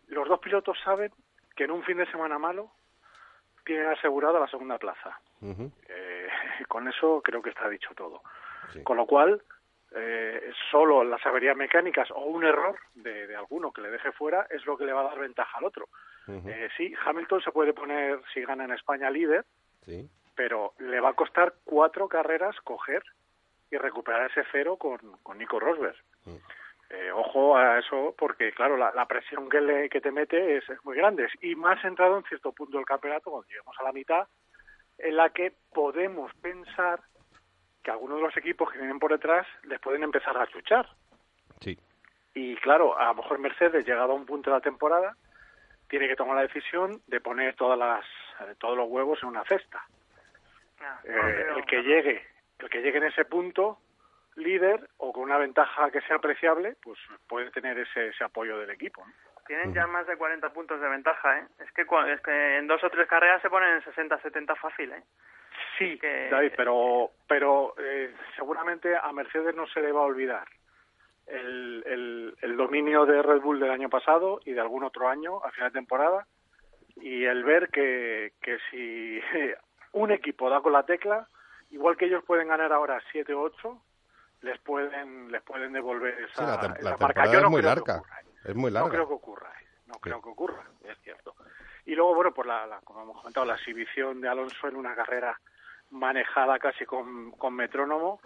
Los 0.08 0.28
dos 0.28 0.40
pilotos 0.40 0.78
saben 0.84 1.12
que 1.56 1.64
en 1.66 1.72
un 1.72 1.84
fin 1.84 1.98
de 1.98 2.10
semana 2.12 2.38
malo 2.40 2.72
tienen 3.66 3.88
asegurada 3.88 4.40
la 4.40 4.48
segunda 4.48 4.78
plaza. 4.78 5.20
Eh, 5.42 6.28
con 6.68 6.88
eso 6.88 7.22
creo 7.24 7.42
que 7.42 7.50
está 7.50 7.68
dicho 7.70 7.90
todo. 7.96 8.22
Sí. 8.74 8.84
Con 8.84 8.98
lo 8.98 9.06
cual, 9.06 9.42
eh, 9.96 10.52
solo 10.70 11.04
las 11.04 11.26
averías 11.26 11.56
mecánicas 11.58 12.12
o 12.12 12.20
un 12.26 12.44
error 12.46 12.78
de, 12.96 13.26
de 13.28 13.36
alguno 13.36 13.72
que 13.72 13.82
le 13.82 13.90
deje 13.90 14.12
fuera 14.12 14.46
es 14.50 14.66
lo 14.66 14.78
que 14.78 14.86
le 14.86 14.94
va 14.94 15.02
a 15.02 15.10
dar 15.10 15.20
ventaja 15.20 15.58
al 15.58 15.66
otro. 15.66 15.88
Eh, 16.28 16.70
sí, 16.78 16.94
Hamilton 17.06 17.42
se 17.42 17.52
puede 17.52 17.74
poner, 17.74 18.20
si 18.34 18.42
gana 18.44 18.64
en 18.66 18.72
España, 18.72 19.10
líder, 19.10 19.46
Sí. 19.86 20.08
pero 20.36 20.74
le 20.78 21.00
va 21.00 21.10
a 21.10 21.14
costar 21.14 21.56
cuatro 21.64 22.08
carreras 22.08 22.56
coger 22.62 23.02
y 23.72 23.78
recuperar 23.78 24.30
ese 24.30 24.44
cero 24.52 24.78
con, 24.78 25.00
con 25.24 25.38
Nico 25.40 25.60
Rosberg. 25.60 25.96
Mm. 26.26 26.36
Eh, 26.90 27.12
ojo 27.12 27.56
a 27.56 27.78
eso, 27.80 28.16
porque 28.18 28.52
claro, 28.52 28.76
la, 28.76 28.92
la 28.94 29.06
presión 29.06 29.48
que, 29.48 29.62
le, 29.62 29.90
que 29.90 30.02
te 30.02 30.12
mete 30.12 30.58
es, 30.58 30.68
es 30.70 30.84
muy 30.84 30.98
grande. 30.98 31.28
Y 31.42 31.56
más 31.56 31.84
entrado 31.86 32.18
en 32.18 32.24
cierto 32.24 32.52
punto 32.52 32.78
del 32.78 32.86
campeonato, 32.86 33.30
cuando 33.30 33.48
lleguemos 33.48 33.76
a 33.80 33.84
la 33.84 33.92
mitad, 33.92 34.28
en 34.98 35.16
la 35.16 35.30
que 35.30 35.54
podemos 35.72 36.34
pensar 36.42 37.00
que 37.84 37.92
algunos 37.92 38.18
de 38.18 38.24
los 38.24 38.38
equipos 38.38 38.72
que 38.72 38.80
vienen 38.80 39.00
por 39.00 39.12
detrás 39.12 39.46
les 39.64 39.80
pueden 39.80 40.04
empezar 40.04 40.36
a 40.38 40.48
chuchar. 40.48 40.90
Sí. 41.62 41.78
Y 42.34 42.56
claro, 42.58 42.98
a 42.98 43.06
lo 43.06 43.16
mejor 43.16 43.40
Mercedes, 43.40 43.86
llegado 43.86 44.12
a 44.14 44.16
un 44.16 44.26
punto 44.26 44.50
de 44.50 44.58
la 44.58 44.62
temporada, 44.62 45.16
tiene 45.88 46.08
que 46.08 46.16
tomar 46.16 46.36
la 46.36 46.42
decisión 46.44 47.02
de 47.08 47.22
poner 47.22 47.56
todas 47.56 47.78
las, 47.78 48.04
eh, 48.42 48.56
todos 48.60 48.76
los 48.78 48.90
huevos 48.90 49.20
en 49.22 49.30
una 49.30 49.44
cesta. 49.46 49.84
Ah, 50.82 51.00
Eh, 51.04 51.46
no 51.50 51.58
el 51.58 51.66
que 51.66 51.82
llegue, 51.84 52.26
el 52.60 52.70
que 52.70 52.82
llegue 52.82 52.98
en 52.98 53.06
ese 53.06 53.26
punto 53.26 53.80
líder 54.40 54.90
o 54.98 55.12
con 55.14 55.24
una 55.24 55.38
ventaja 55.38 55.92
que 55.92 56.02
sea 56.02 56.18
apreciable, 56.18 56.76
pues 56.82 56.98
puede 57.28 57.52
tener 57.52 57.78
ese, 57.80 58.08
ese 58.08 58.24
apoyo 58.24 58.58
del 58.58 58.70
equipo. 58.72 59.06
¿no? 59.06 59.14
Tienen 59.48 59.74
ya 59.74 59.88
más 59.88 60.06
de 60.08 60.16
40 60.18 60.50
puntos 60.54 60.80
de 60.80 60.88
ventaja, 60.90 61.40
¿eh? 61.40 61.48
Es 61.60 61.72
que, 61.72 61.86
cua- 61.88 62.08
es 62.14 62.22
que 62.22 62.58
en 62.58 62.68
dos 62.68 62.84
o 62.84 62.90
tres 62.90 63.08
carreras 63.08 63.42
se 63.42 63.50
ponen 63.50 63.76
en 63.76 63.82
60-70 63.82 64.56
fácil, 64.58 64.92
¿eh? 64.92 65.04
Sí, 65.78 65.98
Que- 66.00 66.30
David, 66.30 66.54
pero, 66.56 67.12
pero 67.28 67.74
eh, 67.80 68.14
seguramente 68.36 68.96
a 68.96 69.12
Mercedes 69.12 69.56
no 69.56 69.66
se 69.68 69.82
le 69.82 69.92
va 69.92 70.02
a 70.02 70.06
olvidar 70.06 70.48
el, 71.28 71.84
el, 71.86 72.36
el 72.42 72.58
dominio 72.58 73.06
de 73.06 73.22
Red 73.22 73.42
Bull 73.42 73.60
del 73.60 73.72
año 73.72 73.90
pasado 73.90 74.40
y 74.46 74.54
de 74.54 74.62
algún 74.62 74.84
otro 74.84 75.08
año 75.08 75.44
a 75.44 75.52
final 75.52 75.72
de 75.72 75.80
temporada 75.80 76.26
y 76.98 77.26
el 77.26 77.44
ver 77.44 77.70
que, 77.70 78.34
que 78.42 78.58
si 78.70 79.20
un 79.94 80.12
equipo 80.12 80.50
da 80.50 80.62
con 80.62 80.74
la 80.74 80.84
tecla, 80.86 81.28
igual 81.72 81.98
que 81.98 82.06
ellos 82.06 82.24
pueden 82.26 82.48
ganar 82.50 82.72
ahora 82.74 83.02
7 83.12 83.34
o 83.34 83.42
8, 83.42 83.82
les 84.42 84.60
pueden 84.62 85.32
les 85.32 85.42
pueden 85.44 85.74
devolver 85.74 86.14
esa, 86.22 86.34
Sí, 86.36 86.42
la, 86.68 86.74
esa 86.76 86.82
la 86.92 86.98
marca. 86.98 87.26
Yo 87.26 87.40
no 87.42 87.48
es 87.48 87.52
muy 87.52 87.62
creo 87.62 87.74
que 87.76 87.80
larga. 87.82 87.96
ocurra. 87.98 88.20
Es 88.46 88.56
muy 88.56 88.72
No 88.72 88.80
larga. 88.80 88.90
creo 88.92 89.08
que 89.08 89.14
ocurra, 89.14 89.54
no 89.88 89.94
creo 89.96 90.22
que 90.22 90.30
ocurra, 90.30 90.64
es 90.84 90.98
cierto. 91.00 91.36
Y 91.86 91.96
luego, 91.96 92.16
bueno, 92.16 92.34
pues 92.34 92.48
la, 92.48 92.66
la- 92.68 92.80
como 92.82 93.02
hemos 93.04 93.18
comentado, 93.18 93.46
la 93.46 93.56
exhibición 93.56 94.22
de 94.22 94.30
Alonso 94.30 94.68
en 94.68 94.76
una 94.76 94.96
carrera 94.96 95.40
manejada 95.92 96.60
casi 96.60 96.86
con, 96.86 97.32
con 97.32 97.54
metrónomo, 97.56 98.22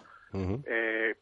eh, 0.66 1.14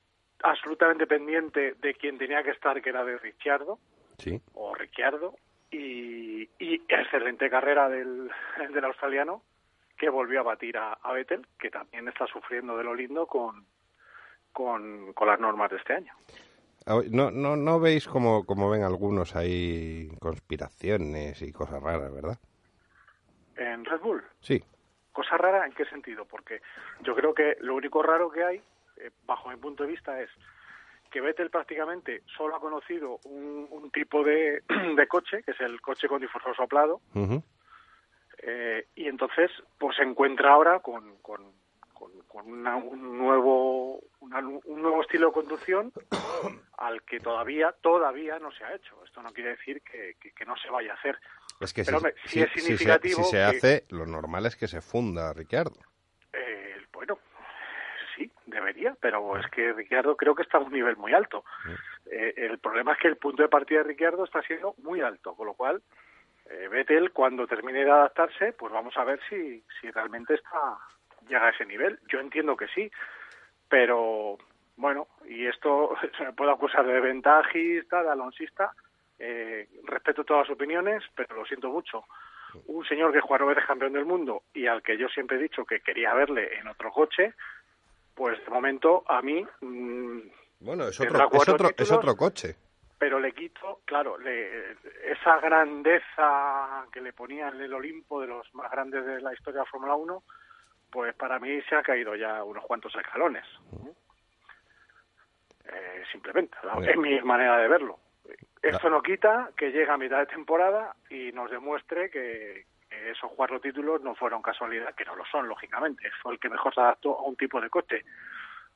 absolutamente 0.42 1.06
pendiente 1.06 1.74
de 1.74 1.94
quien 1.94 2.18
tenía 2.18 2.42
que 2.42 2.50
estar, 2.50 2.80
que 2.82 2.90
era 2.90 3.04
de 3.04 3.16
Ricciardo, 3.18 3.78
Sí. 4.18 4.40
o 4.54 4.74
Ricciardo, 4.74 5.36
y, 5.70 6.42
y 6.58 6.82
excelente 6.88 7.48
carrera 7.48 7.88
del, 7.88 8.30
del 8.72 8.84
australiano, 8.84 9.42
que 9.96 10.08
volvió 10.08 10.40
a 10.40 10.44
batir 10.44 10.76
a, 10.78 10.94
a 10.94 11.12
Vettel, 11.12 11.46
que 11.58 11.70
también 11.70 12.08
está 12.08 12.26
sufriendo 12.26 12.76
de 12.76 12.84
lo 12.84 12.94
lindo 12.94 13.26
con, 13.26 13.64
con, 14.52 15.12
con 15.12 15.28
las 15.28 15.40
normas 15.40 15.70
de 15.70 15.76
este 15.76 15.94
año. 15.94 16.12
Ah, 16.86 17.00
No, 17.10 17.30
no, 17.30 17.56
no 17.56 17.80
veis 17.80 18.06
como, 18.08 18.44
como 18.44 18.70
ven 18.70 18.82
algunos 18.82 19.36
ahí 19.36 20.10
conspiraciones 20.20 21.40
y 21.42 21.52
cosas 21.52 21.82
raras, 21.82 22.12
¿verdad? 22.12 22.38
En 23.56 23.84
Red 23.84 24.00
Bull, 24.00 24.22
Sí. 24.40 24.62
¿Cosa 25.12 25.36
rara 25.36 25.66
en 25.66 25.72
qué 25.74 25.84
sentido? 25.84 26.24
Porque 26.24 26.62
yo 27.02 27.14
creo 27.14 27.34
que 27.34 27.58
lo 27.60 27.74
único 27.74 28.02
raro 28.02 28.30
que 28.30 28.42
hay, 28.42 28.62
eh, 28.96 29.10
bajo 29.26 29.50
mi 29.50 29.56
punto 29.56 29.82
de 29.82 29.90
vista, 29.90 30.18
es 30.20 30.30
que 31.10 31.20
Vettel 31.20 31.50
prácticamente 31.50 32.22
solo 32.34 32.56
ha 32.56 32.60
conocido 32.60 33.18
un, 33.26 33.68
un 33.70 33.90
tipo 33.90 34.24
de, 34.24 34.62
de 34.96 35.06
coche, 35.06 35.42
que 35.42 35.50
es 35.50 35.60
el 35.60 35.82
coche 35.82 36.08
con 36.08 36.22
difusor 36.22 36.56
soplado, 36.56 37.02
eh, 38.38 38.86
y 38.96 39.06
entonces 39.06 39.50
pues 39.78 39.96
se 39.96 40.02
encuentra 40.02 40.52
ahora 40.54 40.80
con, 40.80 41.18
con, 41.18 41.52
con, 42.02 42.10
con 42.26 42.50
una- 42.52 42.76
un 42.76 43.16
nuevo 43.16 44.00
una- 44.20 44.38
un 44.40 44.82
nuevo 44.82 45.02
estilo 45.02 45.28
de 45.28 45.32
conducción 45.34 45.92
al 46.78 47.02
que 47.02 47.20
todavía 47.20 47.72
todavía 47.80 48.38
no 48.40 48.50
se 48.52 48.64
ha 48.64 48.74
hecho. 48.74 49.02
Esto 49.04 49.22
no 49.22 49.32
quiere 49.32 49.50
decir 49.50 49.82
que, 49.82 50.14
que- 50.20 50.32
que 50.32 50.44
no 50.44 50.56
se 50.56 50.68
vaya 50.70 50.92
a 50.92 50.96
hacer. 50.96 51.18
Es 51.60 51.72
que 51.72 51.84
Pero, 51.84 51.98
si, 52.00 52.04
hombre, 52.06 52.14
sí 52.24 52.28
si- 52.30 52.40
es 52.42 52.50
si 52.50 52.58
se- 52.58 52.64
significativo 52.66 53.22
si 53.22 53.30
se 53.30 53.36
que- 53.36 53.42
hace, 53.42 53.84
lo 53.90 54.06
normal 54.06 54.46
es 54.46 54.56
que 54.56 54.66
se 54.66 54.80
funda, 54.80 55.32
Ricciardo. 55.32 55.76
Eh, 56.32 56.76
bueno, 56.92 57.18
sí, 58.16 58.30
debería, 58.46 58.96
pero 59.00 59.36
es 59.38 59.46
que 59.48 59.72
Ricciardo 59.72 60.16
creo 60.16 60.34
que 60.34 60.42
está 60.42 60.58
a 60.58 60.62
un 60.62 60.72
nivel 60.72 60.96
muy 60.96 61.12
alto. 61.14 61.44
Eh, 62.10 62.34
el 62.36 62.58
problema 62.58 62.94
es 62.94 62.98
que 62.98 63.08
el 63.08 63.16
punto 63.16 63.42
de 63.42 63.48
partida 63.48 63.78
de 63.78 63.84
Ricciardo 63.88 64.24
está 64.24 64.42
siendo 64.42 64.74
muy 64.78 65.00
alto, 65.02 65.34
con 65.36 65.46
lo 65.46 65.54
cual 65.54 65.82
eh, 66.50 66.66
Vettel 66.68 67.12
cuando 67.12 67.46
termine 67.46 67.84
de 67.84 67.90
adaptarse, 67.90 68.52
pues 68.54 68.72
vamos 68.72 68.96
a 68.96 69.04
ver 69.04 69.20
si, 69.28 69.64
si 69.80 69.90
realmente 69.92 70.34
está 70.34 70.78
llega 71.32 71.46
a 71.46 71.50
ese 71.50 71.64
nivel. 71.66 71.98
Yo 72.08 72.20
entiendo 72.20 72.56
que 72.56 72.68
sí, 72.68 72.90
pero 73.68 74.38
bueno, 74.76 75.08
y 75.28 75.46
esto 75.46 75.94
se 76.18 76.24
me 76.24 76.32
puede 76.32 76.52
acusar 76.52 76.86
de 76.86 77.00
ventajista, 77.00 78.02
de 78.02 78.10
alonsista. 78.10 78.72
Eh, 79.18 79.68
respeto 79.84 80.24
todas 80.24 80.48
las 80.48 80.56
opiniones, 80.56 81.02
pero 81.14 81.36
lo 81.36 81.44
siento 81.44 81.68
mucho. 81.70 82.04
Un 82.66 82.84
señor 82.84 83.12
que 83.12 83.20
nueve 83.28 83.46
veces 83.54 83.64
campeón 83.66 83.92
del 83.92 84.04
mundo 84.04 84.42
y 84.52 84.66
al 84.66 84.82
que 84.82 84.98
yo 84.98 85.08
siempre 85.08 85.36
he 85.38 85.42
dicho 85.42 85.64
que 85.64 85.80
quería 85.80 86.12
verle 86.12 86.58
en 86.58 86.66
otro 86.68 86.90
coche, 86.90 87.32
pues 88.14 88.44
de 88.44 88.50
momento 88.50 89.04
a 89.08 89.22
mí, 89.22 89.46
mm, 89.60 90.20
Bueno, 90.60 90.88
es 90.88 91.00
otro, 91.00 91.18
es 91.32 91.48
otro, 91.48 91.68
es 91.68 91.76
títulos. 91.76 91.92
otro 91.98 92.16
coche. 92.16 92.56
pero 92.98 93.18
le 93.18 93.32
quito, 93.32 93.80
claro, 93.84 94.16
le- 94.18 94.76
esa 95.04 95.38
grandeza 95.40 96.86
que 96.92 97.00
le 97.00 97.12
ponía 97.12 97.48
en 97.48 97.60
el 97.60 97.72
Olimpo 97.74 98.20
de 98.20 98.28
los 98.28 98.52
más 98.54 98.70
grandes 98.70 99.04
de 99.06 99.20
la 99.20 99.32
historia 99.32 99.60
de 99.60 99.64
la 99.64 99.70
Fórmula 99.70 99.94
1, 99.96 100.22
pues 100.92 101.14
para 101.14 101.38
mí 101.40 101.60
se 101.62 101.74
ha 101.74 101.82
caído 101.82 102.14
ya 102.14 102.44
unos 102.44 102.64
cuantos 102.66 102.94
escalones. 102.94 103.44
Eh, 105.64 106.02
simplemente, 106.12 106.56
es 106.86 106.96
mi 106.96 107.20
manera 107.22 107.56
de 107.58 107.66
verlo. 107.68 107.98
Esto 108.60 108.90
no 108.90 109.02
quita 109.02 109.50
que 109.56 109.72
llegue 109.72 109.90
a 109.90 109.96
mitad 109.96 110.18
de 110.18 110.26
temporada 110.26 110.94
y 111.08 111.32
nos 111.32 111.50
demuestre 111.50 112.10
que, 112.10 112.66
que 112.88 113.10
esos 113.10 113.32
cuatro 113.32 113.58
títulos 113.60 114.02
no 114.02 114.14
fueron 114.14 114.42
casualidad, 114.42 114.94
que 114.94 115.04
no 115.04 115.16
lo 115.16 115.24
son, 115.24 115.48
lógicamente. 115.48 116.10
Fue 116.22 116.34
el 116.34 116.38
que 116.38 116.48
mejor 116.50 116.74
se 116.74 116.80
adaptó 116.80 117.18
a 117.18 117.22
un 117.22 117.36
tipo 117.36 117.60
de 117.60 117.70
coche. 117.70 118.04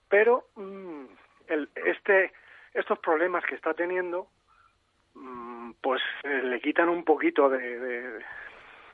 Pero 0.09 0.49
mm, 0.57 1.05
el, 1.49 1.69
este, 1.75 2.33
estos 2.73 2.99
problemas 3.01 3.45
que 3.45 3.55
está 3.57 3.75
teniendo, 3.75 4.29
mm, 5.15 5.73
pues 5.83 6.03
eh, 6.25 6.41
le 6.43 6.61
quitan 6.61 6.89
un 6.89 7.05
poquito 7.05 7.49
de, 7.51 7.79
de- 7.79 8.25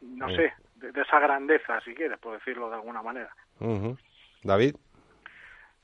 no 0.02 0.28
Sí. 0.30 0.36
sé, 0.36 0.52
de, 0.82 0.92
de 0.92 1.00
esa 1.02 1.18
grandeza, 1.20 1.80
si 1.80 1.94
quieres, 1.94 2.18
por 2.18 2.34
decirlo 2.34 2.68
de 2.68 2.74
alguna 2.76 3.00
manera. 3.02 3.34
David, 4.42 4.74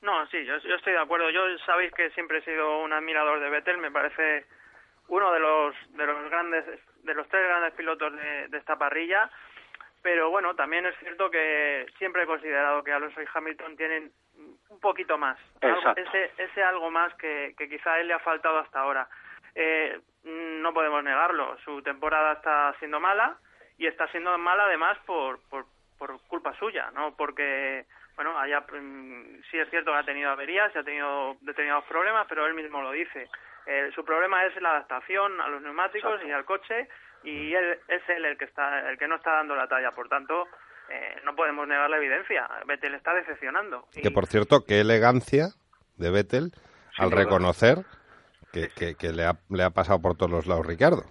No, 0.01 0.25
sí, 0.27 0.45
yo, 0.45 0.57
yo 0.59 0.75
estoy 0.75 0.93
de 0.93 0.99
acuerdo. 0.99 1.29
Yo 1.29 1.41
sabéis 1.65 1.91
que 1.93 2.09
siempre 2.11 2.37
he 2.39 2.43
sido 2.43 2.79
un 2.83 2.93
admirador 2.93 3.39
de 3.39 3.49
Vettel. 3.49 3.77
Me 3.77 3.91
parece 3.91 4.45
uno 5.07 5.31
de 5.33 5.39
los 5.39 5.75
de 5.97 6.05
los 6.05 6.29
grandes 6.29 6.65
de 7.03 7.13
los 7.13 7.27
tres 7.29 7.43
grandes 7.47 7.73
pilotos 7.73 8.13
de, 8.13 8.47
de 8.49 8.57
esta 8.57 8.77
parrilla. 8.77 9.29
Pero 10.01 10.29
bueno, 10.29 10.55
también 10.55 10.85
es 10.85 10.95
cierto 10.99 11.29
que 11.29 11.85
siempre 11.97 12.23
he 12.23 12.25
considerado 12.25 12.83
que 12.83 12.93
Alonso 12.93 13.21
y 13.21 13.25
Hamilton 13.33 13.75
tienen 13.75 14.11
un 14.69 14.79
poquito 14.79 15.17
más. 15.17 15.37
Algo- 15.67 15.81
ese, 16.07 16.31
ese 16.37 16.63
algo 16.63 16.89
más 16.91 17.13
que, 17.15 17.53
que 17.57 17.67
quizá 17.67 17.93
a 17.95 17.99
él 17.99 18.07
le 18.07 18.13
ha 18.13 18.19
faltado 18.19 18.59
hasta 18.59 18.79
ahora. 18.79 19.09
Eh, 19.55 19.99
no 20.23 20.73
podemos 20.73 21.03
negarlo. 21.03 21.57
Su 21.65 21.81
temporada 21.81 22.33
está 22.33 22.73
siendo 22.79 22.99
mala 23.01 23.37
y 23.79 23.87
está 23.87 24.07
siendo 24.09 24.37
mala 24.37 24.65
además 24.65 24.97
por, 25.05 25.39
por, 25.49 25.65
por 25.97 26.19
culpa 26.27 26.53
suya, 26.59 26.91
¿no? 26.93 27.15
Porque, 27.15 27.85
bueno, 28.15 28.37
haya, 28.37 28.59
mm, 28.59 29.41
sí 29.49 29.57
es 29.57 29.69
cierto 29.69 29.91
que 29.91 29.97
ha 29.97 30.03
tenido 30.03 30.29
averías, 30.29 30.75
ha 30.75 30.83
tenido 30.83 31.37
determinados 31.41 31.85
problemas, 31.85 32.27
pero 32.27 32.45
él 32.45 32.53
mismo 32.53 32.81
lo 32.81 32.91
dice. 32.91 33.27
Eh, 33.65 33.89
su 33.95 34.03
problema 34.03 34.45
es 34.45 34.61
la 34.61 34.71
adaptación 34.71 35.39
a 35.41 35.47
los 35.47 35.61
neumáticos 35.61 36.21
y 36.25 36.31
al 36.31 36.43
coche 36.45 36.87
y 37.23 37.53
él 37.53 37.79
es 37.87 38.01
él 38.09 38.25
el 38.25 38.37
que 38.37 38.45
está 38.45 38.89
el 38.89 38.97
que 38.97 39.07
no 39.07 39.15
está 39.15 39.31
dando 39.31 39.55
la 39.55 39.67
talla, 39.67 39.91
por 39.91 40.09
tanto, 40.09 40.47
eh, 40.89 41.17
no 41.23 41.35
podemos 41.35 41.67
negar 41.67 41.89
la 41.89 41.97
evidencia. 41.97 42.49
Vettel 42.65 42.95
está 42.95 43.13
decepcionando. 43.13 43.87
Y- 43.95 44.01
que 44.01 44.11
por 44.11 44.25
cierto, 44.25 44.65
qué 44.67 44.81
elegancia 44.81 45.49
de 45.97 46.11
Vettel 46.11 46.51
al 46.97 47.11
reconocer 47.11 47.85
que, 48.51 48.69
que, 48.95 49.09
le, 49.13 49.25
ha, 49.25 49.33
le 49.49 49.63
ha 49.63 49.69
pasado 49.69 50.01
por 50.01 50.17
todos 50.17 50.31
los 50.31 50.47
lados 50.47 50.65
Ricardo. 50.65 51.03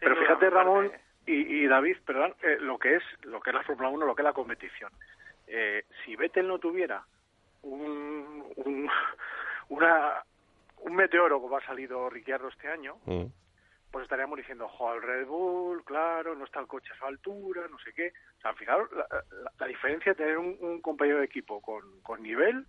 Pero 0.00 0.16
fíjate, 0.16 0.50
Ramón 0.50 0.90
y, 1.26 1.64
y 1.64 1.66
David, 1.66 1.96
perdón, 2.06 2.34
eh, 2.42 2.56
lo 2.60 2.78
que 2.78 2.96
es 2.96 3.02
lo 3.22 3.40
que 3.40 3.50
es 3.50 3.54
la 3.54 3.64
Fórmula 3.64 3.88
1, 3.88 4.06
lo 4.06 4.14
que 4.14 4.22
es 4.22 4.24
la 4.24 4.32
competición. 4.32 4.92
Eh, 5.46 5.84
si 6.04 6.16
Vettel 6.16 6.46
no 6.46 6.58
tuviera 6.58 7.04
un, 7.62 8.44
un, 8.56 8.88
una, 9.68 10.22
un 10.78 10.94
meteoro 10.94 11.40
como 11.40 11.56
ha 11.56 11.66
salido 11.66 12.08
Ricciardo 12.08 12.48
este 12.48 12.68
año, 12.68 12.96
mm. 13.04 13.24
pues 13.90 14.04
estaríamos 14.04 14.38
diciendo, 14.38 14.68
jo, 14.68 14.94
el 14.94 15.02
Red 15.02 15.26
Bull, 15.26 15.84
claro, 15.84 16.34
no 16.34 16.44
está 16.44 16.60
el 16.60 16.66
coche 16.66 16.92
a 16.92 16.98
su 16.98 17.04
altura, 17.06 17.66
no 17.68 17.78
sé 17.80 17.92
qué. 17.92 18.12
O 18.38 18.40
sea, 18.40 18.54
fijaros 18.54 18.90
la, 18.92 19.06
la, 19.58 19.66
diferencia 19.66 20.12
de 20.12 20.16
tener 20.16 20.38
un, 20.38 20.80
compañero 20.80 21.18
de 21.18 21.24
equipo 21.24 21.60
con, 21.60 22.00
con 22.02 22.22
nivel, 22.22 22.66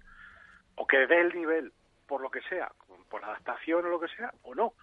o 0.75 0.87
que 0.87 1.05
dé 1.07 1.21
el 1.21 1.35
nivel 1.35 1.71
por 2.07 2.21
lo 2.21 2.31
que 2.31 2.41
sea, 2.43 2.71
por 3.09 3.23
adaptación 3.23 3.85
o 3.85 3.89
lo 3.89 3.99
que 3.99 4.07
sea, 4.07 4.33
o 4.43 4.55
no. 4.55 4.73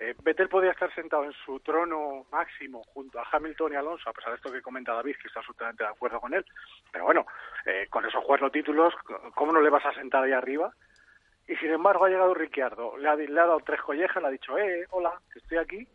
Eh, 0.00 0.14
Vettel 0.22 0.48
podría 0.48 0.70
estar 0.70 0.94
sentado 0.94 1.24
en 1.24 1.32
su 1.32 1.58
trono 1.58 2.24
máximo 2.30 2.84
junto 2.94 3.18
a 3.18 3.26
Hamilton 3.32 3.72
y 3.72 3.76
Alonso, 3.76 4.08
a 4.08 4.12
pesar 4.12 4.30
de 4.30 4.36
esto 4.36 4.52
que 4.52 4.62
comenta 4.62 4.94
David, 4.94 5.16
que 5.20 5.26
está 5.26 5.40
absolutamente 5.40 5.82
de 5.82 5.90
acuerdo 5.90 6.20
con 6.20 6.32
él. 6.34 6.44
Pero 6.92 7.04
bueno, 7.04 7.26
eh, 7.66 7.88
con 7.90 8.06
esos 8.06 8.24
cuatro 8.24 8.48
títulos, 8.50 8.94
¿cómo 9.34 9.52
no 9.52 9.60
le 9.60 9.70
vas 9.70 9.84
a 9.84 9.94
sentar 9.94 10.22
ahí 10.22 10.32
arriba? 10.32 10.72
Y 11.48 11.56
sin 11.56 11.72
embargo 11.72 12.04
ha 12.04 12.10
llegado 12.10 12.32
Ricciardo, 12.32 12.96
le 12.96 13.08
ha, 13.08 13.16
le 13.16 13.40
ha 13.40 13.46
dado 13.46 13.60
tres 13.60 13.80
collejas, 13.82 14.22
le 14.22 14.28
ha 14.28 14.32
dicho, 14.32 14.56
eh, 14.56 14.86
hola, 14.90 15.20
estoy 15.34 15.58
aquí, 15.58 15.88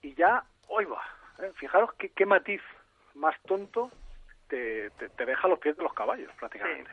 y 0.00 0.14
ya, 0.14 0.42
hoy 0.68 0.86
va. 0.86 1.02
Eh, 1.40 1.52
fijaros 1.56 1.92
qué, 1.98 2.10
qué 2.10 2.24
matiz 2.24 2.62
más 3.14 3.34
tonto 3.42 3.90
te, 4.48 4.90
te, 4.90 5.26
deja 5.26 5.48
los 5.48 5.58
pies 5.58 5.76
de 5.76 5.82
los 5.82 5.92
caballos, 5.92 6.32
prácticamente. 6.38 6.90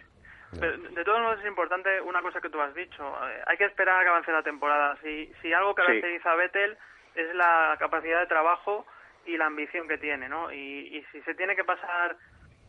De 0.59 1.03
todos 1.03 1.21
modos 1.21 1.39
es 1.39 1.45
importante 1.47 2.01
una 2.01 2.21
cosa 2.21 2.41
que 2.41 2.49
tú 2.49 2.59
has 2.61 2.73
dicho. 2.73 3.03
Eh, 3.27 3.41
hay 3.47 3.57
que 3.57 3.65
esperar 3.65 3.99
a 3.99 4.03
que 4.03 4.09
avance 4.09 4.31
la 4.31 4.43
temporada. 4.43 4.97
Si, 5.01 5.31
si 5.41 5.53
algo 5.53 5.75
caracteriza 5.75 6.31
a 6.31 6.35
Vettel 6.35 6.77
es 7.15 7.35
la 7.35 7.75
capacidad 7.79 8.19
de 8.19 8.27
trabajo 8.27 8.85
y 9.25 9.37
la 9.37 9.47
ambición 9.47 9.87
que 9.87 9.97
tiene, 9.97 10.29
¿no? 10.29 10.51
Y, 10.51 10.97
y 10.97 11.05
si 11.11 11.21
se 11.21 11.35
tiene 11.35 11.55
que 11.55 11.63
pasar 11.63 12.15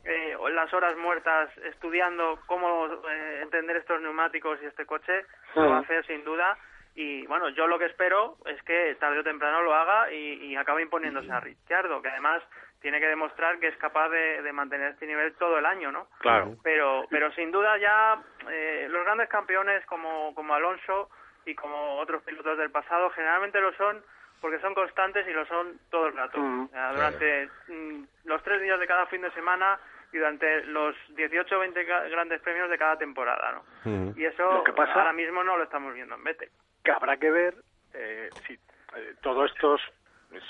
eh, 0.05 0.37
las 0.53 0.73
horas 0.73 0.97
muertas 0.97 1.51
estudiando 1.59 2.39
cómo 2.47 2.87
eh, 2.87 3.41
entender 3.43 3.77
estos 3.77 4.01
neumáticos 4.01 4.59
y 4.63 4.67
este 4.67 4.87
coche, 4.87 5.25
lo 5.55 5.71
va 5.71 5.77
a 5.79 5.81
hacer 5.81 6.07
sin 6.07 6.25
duda. 6.25 6.57
Y 6.95 7.27
bueno, 7.27 7.51
yo 7.51 7.67
lo 7.67 7.79
que 7.79 7.87
espero 7.87 8.39
es 8.47 8.63
que 8.63 8.97
tarde 8.99 9.19
o 9.19 9.25
temprano 9.25 9.63
lo 9.63 9.75
haga 9.75 10.11
y, 10.11 10.45
y 10.45 10.57
acabe 10.57 10.83
imponiéndose 10.83 11.31
a 11.31 11.41
Ricciardo, 11.41 12.01
que 12.01 12.09
además 12.09 12.43
tiene 12.81 13.01
que 13.01 13.09
demostrar 13.09 13.59
que 13.59 13.69
es 13.69 13.77
capaz 13.77 14.09
de, 14.11 14.53
mantener 14.53 14.93
este 14.93 15.07
nivel 15.07 15.35
todo 15.35 15.59
el 15.59 15.67
año, 15.67 15.91
¿no? 15.93 16.09
Claro. 16.19 16.57
Pero, 16.63 17.07
pero 17.11 17.33
sin 17.33 17.51
duda 17.51 17.77
ya 17.79 18.23
eh, 18.51 18.87
los 18.91 19.05
grandes 19.05 19.29
campeones 19.29 19.85
como, 19.87 20.35
como 20.35 20.55
Alonso 20.55 21.11
y 21.45 21.55
como 21.55 21.97
otros 21.97 22.23
pilotos 22.23 22.59
del 22.59 22.71
pasado 22.71 23.11
generalmente 23.11 23.61
lo 23.61 23.73
son 23.75 24.03
porque 24.41 24.59
son 24.61 24.75
constantes 24.75 25.27
y 25.27 25.33
lo 25.33 25.47
son 25.47 25.79
todo 25.91 26.09
el 26.09 26.17
rato. 26.17 26.39
durante 26.39 27.49
mm, 27.69 28.05
los 28.25 28.43
tres 28.43 28.61
días 28.63 28.79
de 28.79 28.87
cada 28.87 29.07
fin 29.07 29.23
de 29.23 29.31
semana 29.33 29.79
y 30.13 30.19
durante 30.19 30.65
los 30.65 30.95
18 31.17 31.57
o 31.57 31.61
20 31.61 31.85
grandes 31.85 32.41
premios 32.43 32.71
de 32.71 32.79
cada 32.79 32.97
temporada, 32.97 33.53
¿no? 33.53 34.15
Y 34.17 34.25
eso 34.25 34.63
que 34.65 34.73
pasa, 34.73 34.93
ahora 34.95 35.13
mismo 35.13 35.43
no 35.43 35.57
lo 35.57 35.65
estamos 35.65 35.95
viendo 35.95 36.15
en 36.15 36.25
Vettel. 36.25 36.51
Que 36.85 36.93
habrá 36.93 37.17
que 37.17 37.31
ver 37.31 37.55
eh, 37.95 38.31
si 38.47 38.55
eh, 38.55 39.15
todo 39.21 39.45
estos, 39.45 39.81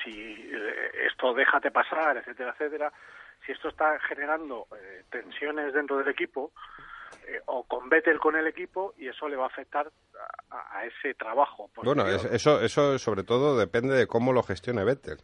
si 0.03 0.51
eh, 0.53 1.07
esto 1.07 1.35
déjate 1.35 1.71
pasar, 1.71 2.17
etcétera, 2.17 2.53
etcétera, 2.53 2.93
si 3.45 3.53
esto 3.53 3.69
está 3.69 3.99
generando 4.01 4.67
eh, 4.77 5.05
tensiones 5.11 5.73
dentro 5.73 5.99
del 5.99 6.09
equipo 6.09 6.53
o 7.47 7.65
con 7.65 7.89
Vettel 7.89 8.21
con 8.21 8.37
el 8.37 8.47
equipo 8.47 8.95
y 8.99 9.09
eso 9.09 9.29
le 9.29 9.37
va 9.37 9.45
a 9.45 9.49
afectar 9.49 9.91
a, 10.51 10.85
ese 10.85 11.15
trabajo. 11.15 11.71
Bueno, 11.83 12.07
eso, 12.07 12.61
eso 12.61 12.99
sobre 12.99 13.25
todo 13.25 13.59
depende 13.59 13.95
de 13.95 14.07
cómo 14.07 14.33
lo 14.33 14.43
gestione 14.45 14.85
Vettel. 14.85 15.19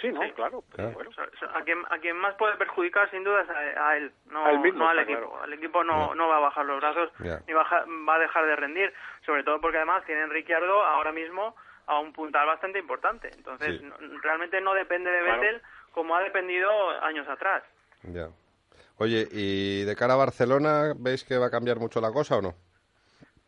Sí, 0.00 0.08
no, 0.08 0.20
claro. 0.34 0.62
a, 0.76 1.62
quien, 1.62 1.78
a 1.88 1.98
quien 1.98 2.16
más 2.16 2.34
puede 2.34 2.56
perjudicar 2.56 3.10
sin 3.10 3.24
duda 3.24 3.42
es 3.42 3.48
a, 3.50 3.96
él, 3.96 4.12
no, 4.26 4.44
al 4.44 4.98
equipo. 4.98 5.40
Al 5.40 5.52
equipo 5.54 5.84
no, 5.84 6.14
no 6.14 6.28
va 6.28 6.36
a 6.36 6.40
bajar 6.40 6.66
los 6.66 6.80
brazos 6.80 7.10
ni 7.18 7.52
va 7.54 8.14
a 8.14 8.18
dejar 8.18 8.46
de 8.46 8.56
rendir, 8.56 8.92
sobre 9.24 9.42
todo 9.42 9.58
porque 9.60 9.78
además 9.78 10.04
tienen 10.04 10.28
Ricciardo 10.28 10.84
ahora 10.84 11.12
mismo 11.12 11.56
a 11.86 11.98
un 11.98 12.12
puntal 12.12 12.46
bastante 12.46 12.78
importante. 12.78 13.30
Entonces, 13.36 13.80
realmente 14.22 14.60
no 14.60 14.74
depende 14.74 15.10
de 15.10 15.22
Vettel 15.22 15.62
como 15.92 16.14
ha 16.16 16.20
dependido 16.20 16.70
años 17.02 17.28
atrás. 17.28 17.62
Ya. 18.02 18.28
Oye, 18.98 19.26
¿y 19.30 19.84
de 19.84 19.96
cara 19.96 20.14
a 20.14 20.16
Barcelona 20.16 20.94
veis 20.96 21.24
que 21.24 21.38
va 21.38 21.46
a 21.46 21.50
cambiar 21.50 21.78
mucho 21.78 22.00
la 22.00 22.12
cosa 22.12 22.36
o 22.36 22.42
no? 22.42 22.54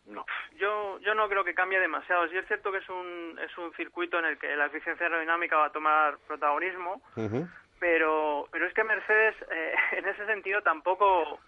No 0.07 0.25
yo, 0.59 0.99
yo 1.01 1.15
no 1.15 1.29
creo 1.29 1.45
que 1.45 1.55
cambie 1.55 1.81
demasiado. 1.81 2.29
Sí 2.29 2.37
es 2.37 2.47
cierto 2.47 2.71
que 2.71 2.79
es 2.79 2.89
un, 2.89 3.39
es 3.43 3.57
un 3.57 3.73
circuito 3.75 4.19
en 4.19 4.27
el 4.27 4.39
que 4.39 4.55
la 4.57 4.67
eficiencia 4.67 5.07
aerodinámica 5.07 5.57
va 5.57 5.67
a 5.67 5.73
tomar 5.73 6.19
protagonismo, 6.27 7.01
pero, 7.79 8.49
pero 8.51 8.67
es 8.67 8.75
que 8.75 8.85
Mercedes, 8.85 9.37
eh, 9.51 9.75
en 9.93 10.09
ese 10.09 10.27
sentido, 10.27 10.63
tampoco, 10.63 11.41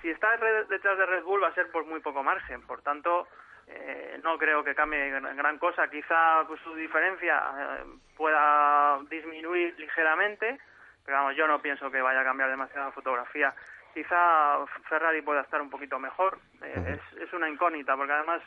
si 0.00 0.08
está 0.08 0.30
detrás 0.68 0.98
de 0.98 1.06
Red 1.06 1.24
Bull, 1.24 1.42
va 1.42 1.48
a 1.48 1.54
ser 1.54 1.70
por 1.70 1.84
muy 1.84 2.00
poco 2.00 2.22
margen. 2.22 2.62
Por 2.62 2.82
tanto, 2.82 3.26
eh, 3.66 4.20
no 4.22 4.38
creo 4.38 4.62
que 4.64 4.74
cambie 4.74 5.10
gran 5.10 5.58
cosa. 5.58 5.88
Quizá 5.88 6.44
pues, 6.46 6.60
su 6.62 6.74
diferencia 6.74 7.42
eh, 7.58 7.84
pueda 8.16 8.98
disminuir 9.10 9.74
ligeramente, 9.78 10.58
pero 11.04 11.18
vamos, 11.18 11.36
yo 11.36 11.46
no 11.46 11.60
pienso 11.60 11.90
que 11.90 12.00
vaya 12.00 12.20
a 12.20 12.24
cambiar 12.24 12.50
demasiado 12.50 12.86
la 12.86 12.92
fotografía 12.92 13.54
quizá 13.92 14.64
Ferrari 14.88 15.22
pueda 15.22 15.42
estar 15.42 15.60
un 15.60 15.70
poquito 15.70 15.98
mejor. 15.98 16.38
Eh, 16.62 16.98
es, 17.20 17.32
una 17.32 17.48
incógnita, 17.48 17.96
porque 17.96 18.12
además 18.12 18.42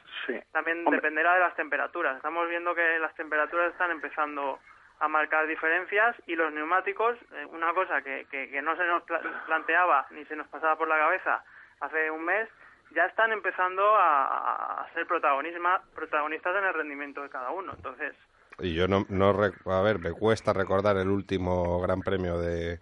también 0.51 0.85
dependerá 0.85 1.33
de 1.33 1.39
las 1.39 1.55
temperaturas. 1.55 2.17
Estamos 2.17 2.47
viendo 2.49 2.75
que 2.75 2.99
las 2.99 3.13
temperaturas 3.15 3.71
están 3.71 3.91
empezando 3.91 4.59
a 4.99 5.07
marcar 5.07 5.47
diferencias 5.47 6.15
y 6.27 6.35
los 6.35 6.53
neumáticos, 6.53 7.17
una 7.49 7.73
cosa 7.73 8.01
que, 8.01 8.27
que, 8.29 8.61
no 8.61 8.75
se 8.77 8.85
nos 8.85 9.03
planteaba 9.45 10.05
ni 10.11 10.23
se 10.25 10.35
nos 10.35 10.47
pasaba 10.47 10.77
por 10.77 10.87
la 10.87 10.97
cabeza 10.97 11.43
hace 11.81 12.09
un 12.11 12.23
mes, 12.23 12.47
ya 12.91 13.05
están 13.05 13.31
empezando 13.31 13.83
a, 13.95 14.87
ser 14.93 15.07
protagonistas 15.07 16.55
en 16.55 16.63
el 16.63 16.73
rendimiento 16.73 17.21
de 17.21 17.29
cada 17.29 17.51
uno. 17.51 17.73
Entonces. 17.75 18.15
Y 18.59 18.73
yo 18.73 18.87
no, 18.87 19.05
no. 19.09 19.29
A 19.29 19.81
ver, 19.81 19.99
me 19.99 20.11
cuesta 20.11 20.53
recordar 20.53 20.97
el 20.97 21.09
último 21.09 21.79
Gran 21.81 22.01
Premio 22.01 22.37
de 22.37 22.79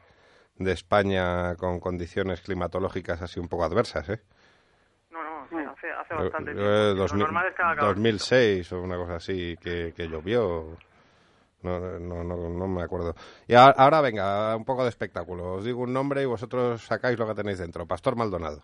de 0.58 0.72
España 0.72 1.56
con 1.56 1.80
condiciones 1.80 2.42
climatológicas 2.42 3.22
así 3.22 3.40
un 3.40 3.48
poco 3.48 3.64
adversas, 3.64 4.10
¿eh? 4.10 4.22
No, 5.12 5.24
no, 5.24 5.72
hace, 5.72 5.92
hace 5.92 6.14
bastante 6.14 6.52
eh, 6.52 6.96
tiempo. 6.96 7.86
2006 7.86 8.72
o 8.74 8.82
una 8.82 8.98
cosa 8.98 9.16
así 9.16 9.56
que, 9.62 9.94
que 9.96 10.08
llovió. 10.08 10.78
No, 11.62 11.80
no, 11.80 12.24
no, 12.24 12.50
no, 12.50 12.68
me 12.68 12.84
acuerdo. 12.84 13.16
Y 13.48 13.56
ahora, 13.56 14.02
venga, 14.02 14.56
un 14.56 14.66
poco 14.66 14.84
de 14.84 14.90
espectáculo. 14.90 15.54
Os 15.54 15.64
digo 15.64 15.82
un 15.82 15.94
nombre 15.94 16.22
y 16.22 16.26
vosotros 16.26 16.84
sacáis 16.84 17.18
lo 17.18 17.26
que 17.26 17.36
tenéis 17.36 17.60
dentro. 17.60 17.86
Pastor 17.86 18.18
Maldonado. 18.18 18.62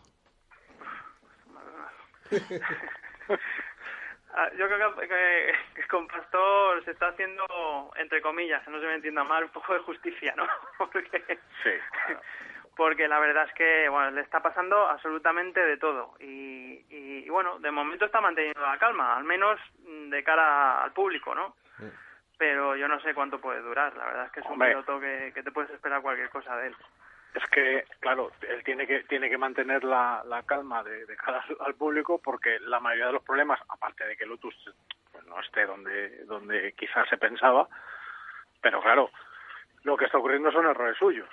Ah, 4.32 4.50
yo 4.56 4.68
creo 4.68 4.96
que, 4.96 5.88
con 5.90 6.08
Pastor 6.08 6.84
se 6.86 6.92
está 6.92 7.08
haciendo, 7.08 7.92
entre 7.96 8.22
comillas, 8.22 8.66
no 8.68 8.80
se 8.80 8.86
me 8.86 8.96
entienda 8.96 9.24
mal, 9.24 9.46
un 9.46 9.50
poco 9.50 9.74
de 9.74 9.80
justicia, 9.80 10.34
¿no? 10.38 10.48
Porque, 10.78 11.40
sí, 11.64 11.72
porque 12.78 13.08
la 13.08 13.20
verdad 13.20 13.46
es 13.46 13.54
que 13.56 13.90
bueno, 13.90 14.12
le 14.12 14.22
está 14.22 14.42
pasando 14.42 14.88
absolutamente 14.88 15.60
de 15.60 15.78
todo. 15.78 16.14
Y, 16.20 16.86
y, 16.90 17.30
bueno, 17.30 17.60
de 17.60 17.72
momento 17.72 18.06
está 18.06 18.22
manteniendo 18.22 18.62
la 18.62 18.78
calma, 18.78 19.18
al 19.18 19.26
menos 19.26 19.60
de 19.84 20.24
cara 20.24 20.84
al 20.84 20.94
público, 20.94 21.36
¿no? 21.36 21.56
Pero 22.38 22.78
yo 22.78 22.88
no 22.88 23.02
sé 23.02 23.14
cuánto 23.14 23.42
puede 23.42 23.60
durar. 23.62 23.94
La 23.98 24.06
verdad 24.06 24.26
es 24.28 24.32
que 24.32 24.40
es 24.40 24.46
un 24.46 24.58
piloto 24.58 25.00
que, 25.02 25.34
que 25.34 25.44
te 25.44 25.52
puedes 25.52 25.72
esperar 25.72 26.02
cualquier 26.02 26.30
cosa 26.30 26.56
de 26.56 26.68
él 26.68 26.76
es 27.34 27.46
que, 27.50 27.86
claro, 28.00 28.32
él 28.48 28.64
tiene 28.64 28.88
que, 28.88 29.04
tiene 29.04 29.30
que 29.30 29.38
mantener 29.38 29.84
la, 29.84 30.24
la 30.26 30.44
calma 30.44 30.84
de, 30.84 31.06
de 31.06 31.16
cara 31.16 31.44
al, 31.60 31.76
público 31.76 32.20
porque 32.24 32.60
la 32.62 32.80
mayoría 32.80 33.08
de 33.08 33.14
los 33.14 33.24
problemas, 33.24 33.60
aparte 33.70 34.06
de 34.06 34.18
que 34.18 34.26
Lotus 34.26 34.56
pues, 35.12 35.26
no 35.26 35.40
esté 35.40 35.66
donde, 35.66 36.26
donde 36.26 36.74
quizás 36.74 37.08
se 37.08 37.18
pensaba, 37.18 37.68
pero 38.62 38.82
claro, 38.82 39.12
lo 39.84 39.96
que 39.96 40.06
está 40.06 40.18
ocurriendo 40.18 40.52
son 40.52 40.66
errores 40.66 40.98
suyos. 40.98 41.30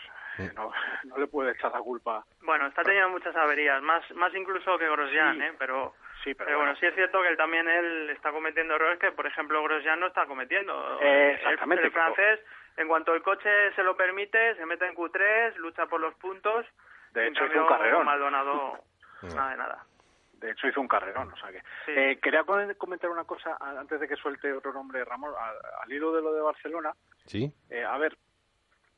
No, 0.55 0.71
no 1.05 1.17
le 1.17 1.29
puede 1.29 1.53
echar 1.53 1.73
la 1.73 1.79
culpa. 1.79 2.23
Bueno, 2.43 2.67
está 2.67 2.83
teniendo 2.83 3.09
muchas 3.09 3.35
averías, 3.35 3.81
más, 3.83 4.05
más 4.13 4.35
incluso 4.35 4.77
que 4.77 4.87
Grosjean, 4.87 5.41
¿eh? 5.41 5.55
Pero, 5.59 5.95
sí, 6.23 6.35
pero, 6.35 6.59
bueno, 6.59 6.77
sí 6.77 6.85
es 6.85 6.95
cierto 6.95 7.23
que 7.23 7.29
él 7.29 7.39
también 7.39 7.67
él 7.67 8.11
está 8.11 8.33
cometiendo 8.33 8.75
errores 8.75 8.99
que, 8.99 9.13
por 9.13 9.27
ejemplo, 9.27 9.63
Grosjean 9.63 9.99
no 9.99 10.09
está 10.09 10.27
cometiendo. 10.27 11.01
exactamente. 11.01 11.87
el 11.87 11.91
francés 11.91 12.41
en 12.77 12.89
cuanto 12.89 13.15
el 13.15 13.23
coche 13.23 13.73
se 13.75 13.83
lo 13.83 13.97
permite, 13.97 14.55
se 14.57 14.67
mete 14.67 14.87
en 14.87 14.95
Q3, 14.95 15.57
lucha 15.57 15.87
por 15.87 16.01
los 16.01 16.15
puntos. 16.17 16.67
De 17.13 17.29
hecho, 17.29 17.47
hizo 17.47 17.63
un 17.63 17.69
carrerón. 17.69 18.05
Maldonado, 18.05 18.79
nada 19.23 19.51
de 19.51 19.57
nada. 19.57 19.87
De 20.35 20.51
hecho, 20.51 20.69
hizo 20.69 20.81
un 20.81 20.89
carrerón. 20.89 21.33
O 21.33 21.37
sea 21.39 21.51
que, 21.51 21.63
eh, 21.87 22.19
quería 22.21 22.45
comentar 22.77 23.09
una 23.09 23.25
cosa 23.25 23.57
antes 23.61 23.99
de 23.99 24.07
que 24.07 24.17
suelte 24.17 24.53
otro 24.53 24.73
nombre, 24.73 25.05
Ramón, 25.05 25.33
al, 25.81 25.91
hilo 25.91 26.13
de 26.13 26.21
lo 26.21 26.35
de 26.35 26.43
Barcelona. 26.43 26.93
Sí. 27.25 27.51
Eh, 27.71 27.83
a 27.83 27.97
ver, 27.97 28.17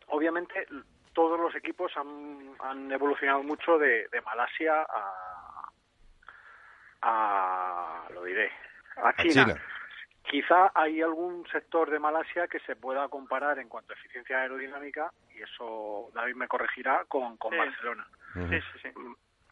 obviamente 0.09 0.67
todos 1.13 1.39
los 1.39 1.55
equipos 1.55 1.93
han, 1.97 2.55
han 2.61 2.91
evolucionado 2.91 3.43
mucho 3.43 3.79
de, 3.79 4.09
de 4.09 4.21
Malasia 4.23 4.83
a, 4.89 5.73
a, 7.03 8.03
lo 8.13 8.25
diré, 8.25 8.51
a 8.97 9.09
A 9.09 9.17
China. 9.17 9.55
Quizá 10.29 10.71
hay 10.75 11.01
algún 11.01 11.47
sector 11.49 11.91
de 11.91 11.99
Malasia 11.99 12.49
que 12.49 12.61
se 12.61 12.77
pueda 12.77 13.09
comparar 13.09 13.59
en 13.59 13.69
cuanto 13.69 13.93
a 13.93 13.97
eficiencia 13.97 14.41
aerodinámica, 14.43 15.11
y 15.35 15.41
eso 15.41 16.11
David 16.15 16.35
me 16.35 16.47
corregirá, 16.49 17.07
con, 17.09 17.39
con 17.39 17.53
Sí. 17.53 17.59
Barcelona. 17.59 18.07
Ujú. 18.37 18.49
Sí, 18.49 18.61
sí, 18.61 18.79
sí. 18.83 18.89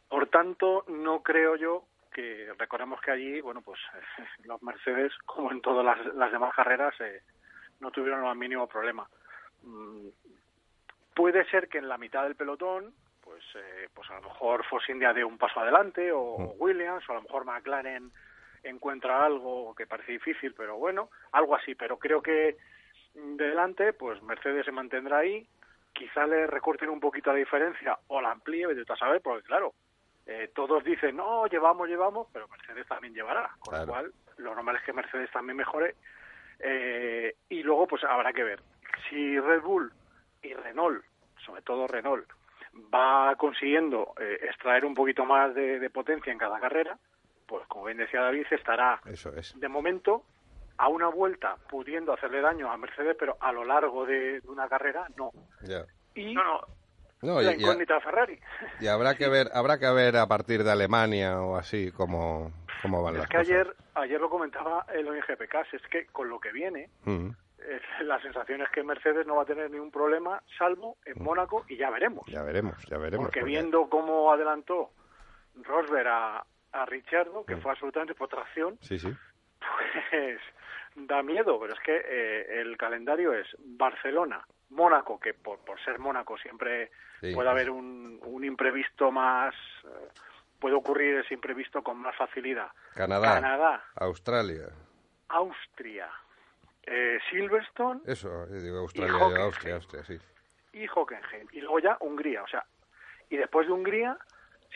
Por 0.07 0.27
tanto, 0.27 0.85
no 0.87 1.23
creo 1.23 1.55
yo 1.55 1.83
que 2.13 2.51
recordemos 2.59 3.01
que 3.01 3.09
allí, 3.11 3.41
bueno, 3.41 3.61
pues 3.61 3.79
los 4.45 4.61
Mercedes, 4.61 5.11
como 5.25 5.51
en 5.51 5.61
todas 5.61 5.83
las, 5.83 6.13
las 6.15 6.31
demás 6.31 6.53
carreras, 6.55 6.93
eh, 7.01 7.21
no 7.79 7.89
tuvieron 7.89 8.23
el 8.25 8.35
mínimo 8.37 8.67
problema. 8.67 9.07
Mm, 9.63 10.09
puede 11.15 11.43
ser 11.49 11.69
que 11.69 11.79
en 11.79 11.87
la 11.89 11.97
mitad 11.97 12.23
del 12.23 12.35
pelotón, 12.35 12.93
pues, 13.23 13.43
eh, 13.55 13.89
pues 13.95 14.07
a 14.11 14.15
lo 14.15 14.21
mejor 14.29 14.63
Force 14.65 14.91
India 14.91 15.11
dé 15.11 15.23
un 15.23 15.39
paso 15.39 15.59
adelante, 15.59 16.11
o, 16.11 16.19
o 16.21 16.53
Williams, 16.59 17.03
o 17.09 17.13
a 17.13 17.15
lo 17.15 17.21
mejor 17.23 17.45
McLaren 17.45 18.11
encuentra 18.63 19.25
algo 19.25 19.73
que 19.75 19.87
parece 19.87 20.13
difícil, 20.13 20.53
pero 20.55 20.77
bueno, 20.77 21.09
algo 21.31 21.55
así. 21.55 21.75
Pero 21.75 21.97
creo 21.97 22.21
que 22.21 22.57
de 23.13 23.49
delante, 23.49 23.93
pues 23.93 24.21
Mercedes 24.23 24.65
se 24.65 24.71
mantendrá 24.71 25.19
ahí, 25.19 25.47
quizá 25.93 26.25
le 26.27 26.47
recorten 26.47 26.89
un 26.89 26.99
poquito 26.99 27.31
la 27.31 27.37
diferencia 27.39 27.97
o 28.07 28.21
la 28.21 28.31
amplíe, 28.31 28.67
vete 28.67 28.91
a 28.91 28.95
saber, 28.95 29.21
porque 29.21 29.47
claro, 29.47 29.73
eh, 30.25 30.51
todos 30.53 30.83
dicen, 30.83 31.15
no, 31.15 31.47
llevamos, 31.47 31.87
llevamos, 31.87 32.27
pero 32.33 32.47
Mercedes 32.49 32.85
también 32.87 33.13
llevará, 33.13 33.49
con 33.59 33.71
Claro. 33.71 33.85
lo 33.85 33.91
cual 33.93 34.13
lo 34.37 34.53
normal 34.55 34.75
es 34.75 34.83
que 34.83 34.93
Mercedes 34.93 35.31
también 35.31 35.57
mejore. 35.57 35.95
Eh, 36.59 37.35
y 37.49 37.63
luego, 37.63 37.87
pues 37.87 38.03
habrá 38.03 38.33
que 38.33 38.43
ver 38.43 38.59
si 39.09 39.39
Red 39.39 39.61
Bull 39.61 39.91
y 40.41 40.53
Renault, 40.53 41.03
sobre 41.45 41.61
todo 41.61 41.87
Renault, 41.87 42.27
va 42.93 43.35
consiguiendo 43.37 44.13
eh, 44.19 44.39
extraer 44.43 44.85
un 44.85 44.93
poquito 44.93 45.25
más 45.25 45.55
de, 45.55 45.79
de 45.79 45.89
potencia 45.89 46.31
en 46.31 46.37
cada 46.37 46.59
carrera, 46.59 46.97
pues 47.47 47.65
como 47.67 47.85
bien 47.85 47.97
decía 47.97 48.21
David, 48.21 48.45
estará 48.51 48.99
Eso 49.05 49.33
es. 49.35 49.59
de 49.59 49.67
momento 49.67 50.23
a 50.77 50.89
una 50.89 51.07
vuelta 51.07 51.55
pudiendo 51.69 52.13
hacerle 52.13 52.41
daño 52.41 52.71
a 52.71 52.77
Mercedes, 52.77 53.15
pero 53.19 53.35
a 53.39 53.51
lo 53.51 53.63
largo 53.65 54.05
de, 54.05 54.41
de 54.41 54.49
una 54.49 54.67
carrera 54.69 55.07
no. 55.17 55.31
Ya. 55.63 55.85
Y 56.13 56.33
No, 56.35 56.43
no, 56.43 56.61
No, 57.21 57.41
la 57.41 57.53
y, 57.53 57.55
y- 57.55 57.61
incógnita 57.63 57.95
de 57.95 58.01
Ferrari. 58.01 58.39
y 58.79 58.87
habrá 58.87 59.15
que 59.15 59.27
ver, 59.27 59.47
habrá 59.53 59.79
que 59.79 59.89
ver 59.91 60.17
a 60.17 60.27
partir 60.27 60.63
de 60.63 60.71
Alemania 60.71 61.41
o 61.41 61.55
así 61.55 61.91
cómo, 61.91 62.51
cómo 62.83 63.01
van 63.01 63.15
Es 63.15 63.19
las 63.21 63.29
que 63.29 63.37
cosas. 63.37 63.49
ayer, 63.49 63.75
ayer 63.95 64.21
lo 64.21 64.29
comentaba 64.29 64.85
el 64.93 65.07
ONGPK, 65.07 65.55
es 65.73 65.81
que 65.89 66.05
con 66.07 66.29
lo 66.29 66.39
que 66.39 66.51
viene, 66.51 66.89
Mm, 67.05 67.29
eh, 67.59 67.81
la 68.03 68.21
sensación 68.21 68.61
es 68.61 68.69
que 68.69 68.83
Mercedes 68.83 69.25
no 69.25 69.35
va 69.35 69.41
a 69.41 69.45
tener 69.45 69.71
ningún 69.71 69.89
problema, 69.89 70.43
salvo 70.59 70.97
en 71.05 71.23
Mónaco, 71.23 71.65
y 71.67 71.75
ya 71.77 71.89
veremos. 71.89 72.23
ya 72.27 72.43
veremos, 72.43 72.75
ya 72.85 72.97
veremos. 72.99 73.25
porque 73.25 73.39
porque- 73.39 73.51
viendo 73.51 73.89
cómo 73.89 74.31
adelantó 74.31 74.91
Rosberg 75.63 76.07
a, 76.07 76.45
a 76.73 76.85
Ricciardo, 76.85 77.45
que 77.45 77.55
Mm. 77.55 77.61
fue 77.61 77.71
absolutamente 77.71 78.13
por 78.15 78.27
tracción, 78.29 78.77
Sí, 78.81 78.99
sí. 78.99 79.13
pues 79.59 80.39
da 80.95 81.21
miedo, 81.23 81.59
pero 81.59 81.73
es 81.73 81.79
que 81.81 81.95
eh, 82.05 82.61
el 82.61 82.77
calendario 82.77 83.33
es 83.33 83.47
Barcelona, 83.59 84.45
Mónaco, 84.69 85.19
que 85.19 85.33
por, 85.33 85.59
por 85.59 85.79
ser 85.83 85.99
Mónaco 85.99 86.37
siempre 86.37 86.91
puede 87.33 87.49
haber 87.49 87.69
un, 87.69 88.19
un 88.23 88.43
imprevisto 88.43 89.11
más, 89.11 89.53
eh, 89.85 90.07
puede 90.59 90.75
ocurrir 90.75 91.17
ese 91.19 91.33
imprevisto 91.33 91.81
con 91.83 91.97
más 91.97 92.15
facilidad. 92.15 92.69
Canadá, 92.95 93.35
Canadá, 93.35 93.83
Australia. 93.95 94.67
Austria, 95.29 96.09
eh, 96.83 97.19
Silverstone 97.29 98.01
Eso, 98.05 98.45
digo 98.47 98.79
Australia, 98.79 99.17
Y. 99.37 99.41
Austria, 99.41 99.75
Austria, 99.75 100.03
sí. 100.05 100.17
y 100.73 100.87
Hockenheim. 100.87 101.47
Y 101.51 101.61
luego 101.61 101.79
ya 101.79 101.97
Hungría, 101.99 102.43
o 102.43 102.47
sea, 102.47 102.65
y 103.29 103.37
después 103.37 103.67
de 103.67 103.73
Hungría, 103.73 104.17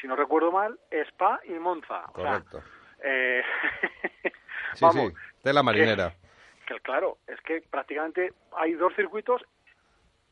si 0.02 0.08
no 0.08 0.16
recuerdo 0.16 0.52
mal, 0.52 0.78
Spa 0.92 1.40
y 1.46 1.52
Monza. 1.54 2.06
O 2.14 2.22
sea, 2.22 2.42
Correcto. 2.42 2.64
eh, 3.04 3.44
Sí, 4.74 4.80
vamos, 4.86 5.12
sí, 5.12 5.18
de 5.44 5.54
la 5.54 5.64
marinera. 5.64 6.14
que 6.66 6.80
claro, 6.80 7.18
es 7.28 7.40
que 7.42 7.62
prácticamente 7.70 8.34
hay 8.58 8.74
dos 8.74 8.94
circuitos 8.96 9.42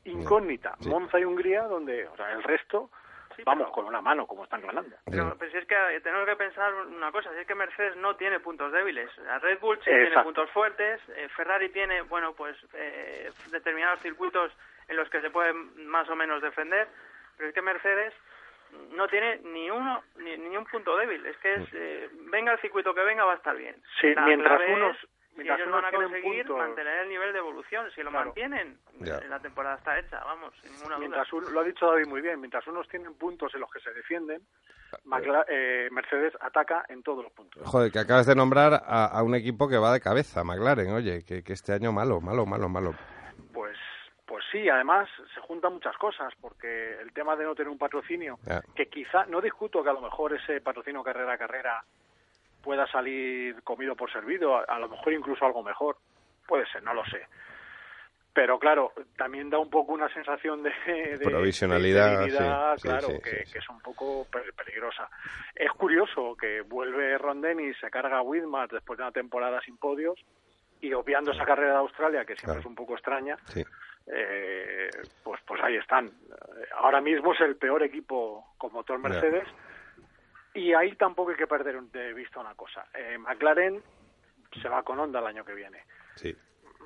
incógnita, 0.05 0.75
Sí. 0.79 0.89
Monza 0.89 1.19
y 1.19 1.25
Hungría, 1.25 1.63
donde, 1.63 2.07
o 2.07 2.15
sea, 2.15 2.31
el 2.31 2.43
resto, 2.43 2.89
Sí, 3.35 3.43
vamos, 3.45 3.65
pero- 3.67 3.71
con 3.73 3.85
una 3.85 4.01
mano, 4.01 4.25
como 4.27 4.43
están 4.43 4.61
ganando. 4.61 4.95
Pero, 5.05 5.37
pues 5.37 5.53
es 5.53 5.65
que 5.65 5.75
eh, 5.95 6.01
tenemos 6.01 6.25
que 6.25 6.35
pensar 6.35 6.73
una 6.73 7.11
cosa, 7.11 7.31
si 7.33 7.39
es 7.39 7.47
que 7.47 7.55
Mercedes 7.55 7.95
no 7.97 8.15
tiene 8.15 8.39
puntos 8.39 8.71
débiles. 8.71 9.09
La 9.19 9.39
Red 9.39 9.59
Bull 9.59 9.77
sí 9.77 9.85
tiene 9.91 10.23
puntos 10.23 10.49
fuertes, 10.51 10.99
eh, 11.15 11.29
Ferrari 11.35 11.69
tiene, 11.69 12.01
bueno, 12.01 12.33
pues 12.33 12.57
eh, 12.73 13.31
determinados 13.51 14.01
circuitos 14.01 14.51
en 14.87 14.95
los 14.97 15.09
que 15.09 15.21
se 15.21 15.29
puede 15.29 15.53
más 15.53 16.09
o 16.09 16.15
menos 16.15 16.41
defender, 16.41 16.87
pero 17.37 17.49
es 17.49 17.55
que 17.55 17.61
Mercedes 17.61 18.13
no 18.95 19.07
tiene 19.07 19.37
ni 19.45 19.69
uno 19.69 20.01
ni, 20.17 20.37
ni 20.37 20.57
un 20.57 20.65
punto 20.65 20.95
débil. 20.97 21.25
Es 21.25 21.37
que 21.37 21.53
es, 21.55 21.67
eh, 21.73 22.09
venga 22.31 22.51
el 22.53 22.59
circuito 22.59 22.93
que 22.93 23.01
venga 23.01 23.25
va 23.25 23.33
a 23.33 23.37
estar 23.37 23.55
bien. 23.55 23.75
Sí, 24.01 24.13
La 24.13 24.25
mientras 24.25 24.57
clave 24.57 24.73
unos- 24.73 24.97
si 24.99 25.35
mientras 25.45 25.59
ellos 25.59 25.67
unos 25.69 25.81
van 25.81 25.85
a 25.85 25.89
tienen 25.89 26.09
conseguir 26.09 26.45
puntos- 26.47 26.57
mantener 26.67 26.99
el 26.99 27.09
nivel 27.09 27.31
de 27.33 27.39
evolución. 27.39 27.91
Si 27.95 28.01
lo 28.03 28.09
Claro. 28.09 28.25
mantienen, 28.25 28.77
Ya. 28.99 29.17
eh, 29.19 29.27
la 29.29 29.39
temporada 29.39 29.75
está 29.77 29.97
hecha, 29.99 30.21
vamos, 30.23 30.53
sin 30.61 30.71
ninguna 30.73 30.95
duda. 30.95 30.99
Mientras 30.99 31.31
un- 31.33 31.53
lo 31.53 31.59
ha 31.59 31.63
dicho 31.63 31.85
David 31.87 32.07
muy 32.07 32.21
bien, 32.21 32.39
mientras 32.39 32.65
unos 32.67 32.87
tienen 32.89 33.13
puntos 33.15 33.53
en 33.55 33.61
los 33.61 33.71
que 33.71 33.79
se 33.79 33.93
defienden, 33.93 34.41
Macla- 35.05 35.45
eh, 35.47 35.87
Mercedes 35.91 36.33
ataca 36.41 36.83
en 36.89 37.03
todos 37.03 37.23
los 37.23 37.31
puntos. 37.31 37.61
Joder, 37.65 37.91
que 37.91 37.99
acabas 37.99 38.25
de 38.25 38.35
nombrar 38.35 38.73
a, 38.73 39.05
a 39.05 39.21
un 39.23 39.35
equipo 39.35 39.69
que 39.69 39.77
va 39.77 39.93
de 39.93 40.01
cabeza, 40.01 40.43
McLaren, 40.43 40.91
oye, 40.91 41.23
que, 41.23 41.43
que 41.43 41.53
este 41.53 41.73
año 41.73 41.91
malo, 41.91 42.19
malo, 42.21 42.45
malo, 42.47 42.67
malo. 42.69 42.95
Pues, 44.29 44.45
sí, 44.51 44.69
además 44.69 45.09
se 45.33 45.39
juntan 45.41 45.73
muchas 45.73 45.97
cosas, 45.97 46.31
porque 46.39 47.01
el 47.01 47.11
tema 47.13 47.35
de 47.35 47.45
no 47.45 47.55
tener 47.55 47.67
un 47.69 47.79
patrocinio, 47.79 48.37
que 48.75 48.85
quizá, 48.87 49.25
no 49.25 49.41
discuto 49.41 49.83
que 49.83 49.89
a 49.89 49.93
lo 49.93 50.01
mejor 50.01 50.35
ese 50.35 50.61
patrocinio 50.61 51.01
carrera 51.01 51.33
a 51.33 51.37
carrera 51.39 51.83
pueda 52.61 52.85
salir 52.91 53.63
comido 53.63 53.95
por 53.95 54.11
servido, 54.11 54.55
a, 54.55 54.65
a 54.65 54.77
lo 54.77 54.87
mejor 54.87 55.13
incluso 55.13 55.43
algo 55.45 55.63
mejor, 55.63 55.97
puede 56.47 56.67
ser, 56.67 56.83
no 56.83 56.93
lo 56.93 57.03
sé. 57.05 57.25
Pero 58.31 58.59
claro, 58.59 58.93
también 59.17 59.49
da 59.49 59.57
un 59.57 59.71
poco 59.71 59.93
una 59.93 60.07
sensación 60.13 60.61
de, 60.61 60.69
de 61.17 61.25
Provisionalidad, 61.25 62.19
de 62.19 62.29
sí, 62.77 62.87
claro, 62.87 63.07
sí, 63.07 63.19
que, 63.23 63.29
sí, 63.31 63.45
sí. 63.47 63.53
que 63.53 63.57
es 63.57 63.69
un 63.69 63.81
poco 63.81 64.27
pe- 64.31 64.53
peligrosa. 64.53 65.09
Es 65.55 65.71
curioso 65.71 66.35
que 66.39 66.61
vuelve 66.61 67.17
Ron 67.17 67.41
Dennis, 67.41 67.75
se 67.81 67.89
carga 67.89 68.19
a 68.19 68.21
Widmar 68.21 68.69
después 68.69 68.97
de 68.97 69.03
una 69.05 69.11
temporada 69.11 69.59
sin 69.61 69.77
podios, 69.77 70.19
y 70.81 70.93
obviando 70.93 71.31
esa 71.31 71.45
carrera 71.45 71.71
de 71.71 71.77
Australia, 71.79 72.19
que 72.25 72.35
siempre 72.35 72.45
Claro. 72.45 72.59
es 72.59 72.65
un 72.67 72.75
poco 72.75 72.93
extraña, 72.93 73.35
Sí. 73.47 73.65
Eh, 74.11 74.89
pues 75.23 75.39
pues 75.45 75.61
ahí 75.61 75.75
están. 75.77 76.11
Ahora 76.77 76.99
mismo 77.01 77.33
es 77.33 77.41
el 77.41 77.55
peor 77.57 77.83
equipo 77.83 78.53
con 78.57 78.73
motor. 78.73 78.99
Mercedes 78.99 79.47
y 80.53 80.73
ahí 80.73 80.95
tampoco 80.95 81.31
hay 81.31 81.37
que 81.37 81.47
perder 81.47 81.79
de 81.81 82.13
vista 82.13 82.39
una 82.39 82.55
cosa. 82.55 82.85
Eh, 82.93 83.17
McLaren 83.17 83.81
se 84.61 84.67
va 84.69 84.83
con 84.83 84.99
Honda 84.99 85.19
el 85.19 85.27
año 85.27 85.45
que 85.45 85.53
viene. 85.53 85.83
Sí. 86.15 86.35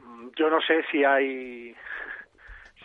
Mm, 0.03 0.29
Yo 0.36 0.49
no 0.49 0.59
sé 0.62 0.83
si 0.91 1.03
hay 1.03 1.75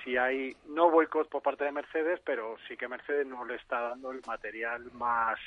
si 0.05 0.17
hay 0.17 0.57
no 0.69 0.89
boicot 0.91 1.29
por 1.29 1.43
parte 1.43 1.65
de 1.65 1.73
Mercedes, 1.73 2.21
pero 2.25 2.57
sí 2.69 2.77
que 2.77 2.87
Mercedes 2.89 3.27
no 3.27 3.45
le 3.45 3.57
está 3.57 3.81
dando 3.81 4.13
el 4.13 4.21
material 4.27 4.85
más 4.93 5.39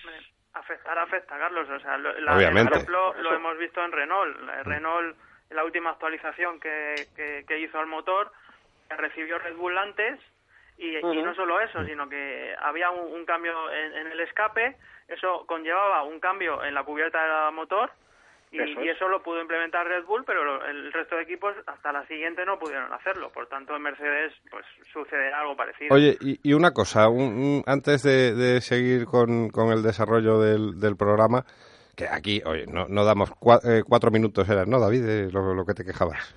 Afectar 0.53 0.97
afecta, 0.99 1.37
Carlos. 1.37 1.69
O 1.69 1.79
sea, 1.79 1.97
lo, 1.97 2.11
la- 2.19 2.35
Obviamente. 2.35 2.71
el 2.73 2.81
ejemplo 2.81 3.13
lo 3.21 3.33
hemos 3.33 3.57
visto 3.57 3.81
en 3.85 3.93
Renault. 3.93 4.37
La- 4.41 4.63
Renault, 4.63 5.17
en 5.49 5.55
la 5.55 5.63
última 5.63 5.91
actualización 5.91 6.59
que, 6.59 7.07
que, 7.15 7.45
que 7.47 7.59
hizo 7.59 7.79
al 7.79 7.87
motor, 7.87 8.33
recibió 8.97 9.37
Red 9.39 9.55
Bull 9.55 9.77
antes. 9.77 10.19
Y, 10.77 10.99
no 11.03 11.35
solo 11.35 11.59
eso, 11.59 11.85
sino 11.85 12.09
que 12.09 12.55
había 12.59 12.89
un, 12.89 13.13
un 13.13 13.25
cambio 13.25 13.53
en, 13.71 13.93
en 13.97 14.07
el 14.07 14.19
escape. 14.21 14.77
Eso 15.07 15.45
conllevaba 15.45 16.01
un 16.03 16.19
cambio 16.19 16.63
en 16.63 16.73
la 16.73 16.83
cubierta 16.83 17.21
del 17.45 17.53
motor. 17.53 17.91
Y 18.51 18.59
Eso 18.59 18.81
y 18.83 18.89
es. 18.89 18.95
eso 18.97 19.07
lo 19.07 19.21
pudo 19.23 19.39
implementar 19.41 19.87
Red 19.87 20.03
Bull, 20.05 20.23
pero 20.25 20.43
lo- 20.43 20.65
el 20.65 20.91
resto 20.91 21.15
de 21.15 21.21
equipos 21.21 21.55
hasta 21.67 21.93
la 21.93 22.05
siguiente 22.07 22.45
no 22.45 22.59
pudieron 22.59 22.91
hacerlo. 22.91 23.29
Por 23.31 23.47
tanto, 23.47 23.75
en 23.75 23.81
Mercedes 23.81 24.33
pues 24.49 24.65
sucederá 24.91 25.39
algo 25.41 25.55
parecido. 25.55 25.93
Oye, 25.95 26.17
y, 26.19 26.39
y 26.43 26.53
una 26.53 26.71
cosa, 26.71 27.07
un- 27.07 27.21
un- 27.33 27.63
antes 27.65 28.01
de, 28.03 28.33
de 28.33 28.59
seguir 28.59 29.05
con, 29.05 29.49
con 29.51 29.71
el 29.71 29.83
desarrollo 29.83 30.39
del, 30.41 30.79
del 30.81 30.97
programa, 30.97 31.45
que 31.95 32.07
aquí, 32.09 32.41
oye, 32.45 32.65
no, 32.67 32.87
no 32.89 33.05
damos 33.05 33.29
cua- 33.31 33.61
eh, 33.63 33.83
cuatro 33.87 34.11
minutos, 34.11 34.49
era, 34.49 34.65
¿no, 34.65 34.79
David? 34.81 35.07
Eh, 35.07 35.29
lo, 35.31 35.53
lo 35.53 35.65
que 35.65 35.73
te 35.73 35.85
quejabas. 35.85 36.35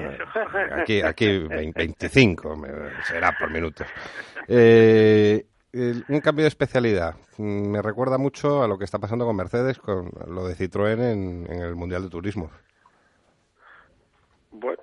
Aquí, 0.82 1.02
aquí 1.02 1.38
vein- 1.48 1.72
25 1.74 2.56
me- 2.56 3.02
será 3.04 3.32
por 3.38 3.50
minutos. 3.50 3.86
Eh, 4.48 5.44
un 6.08 6.20
cambio 6.20 6.44
de 6.44 6.48
especialidad. 6.48 7.14
Mm, 7.38 7.68
Me 7.70 7.82
recuerda 7.82 8.16
mucho 8.18 8.62
a 8.62 8.68
lo 8.68 8.78
que 8.78 8.84
está 8.84 8.98
pasando 8.98 9.24
con 9.26 9.36
Mercedes, 9.36 9.78
con 9.78 10.10
lo 10.28 10.46
de 10.46 10.54
Citroën 10.54 11.00
en, 11.00 11.46
en 11.52 11.60
el 11.62 11.74
Mundial 11.74 12.02
de 12.04 12.08
Turismo. 12.10 12.50
bueno, 14.50 14.82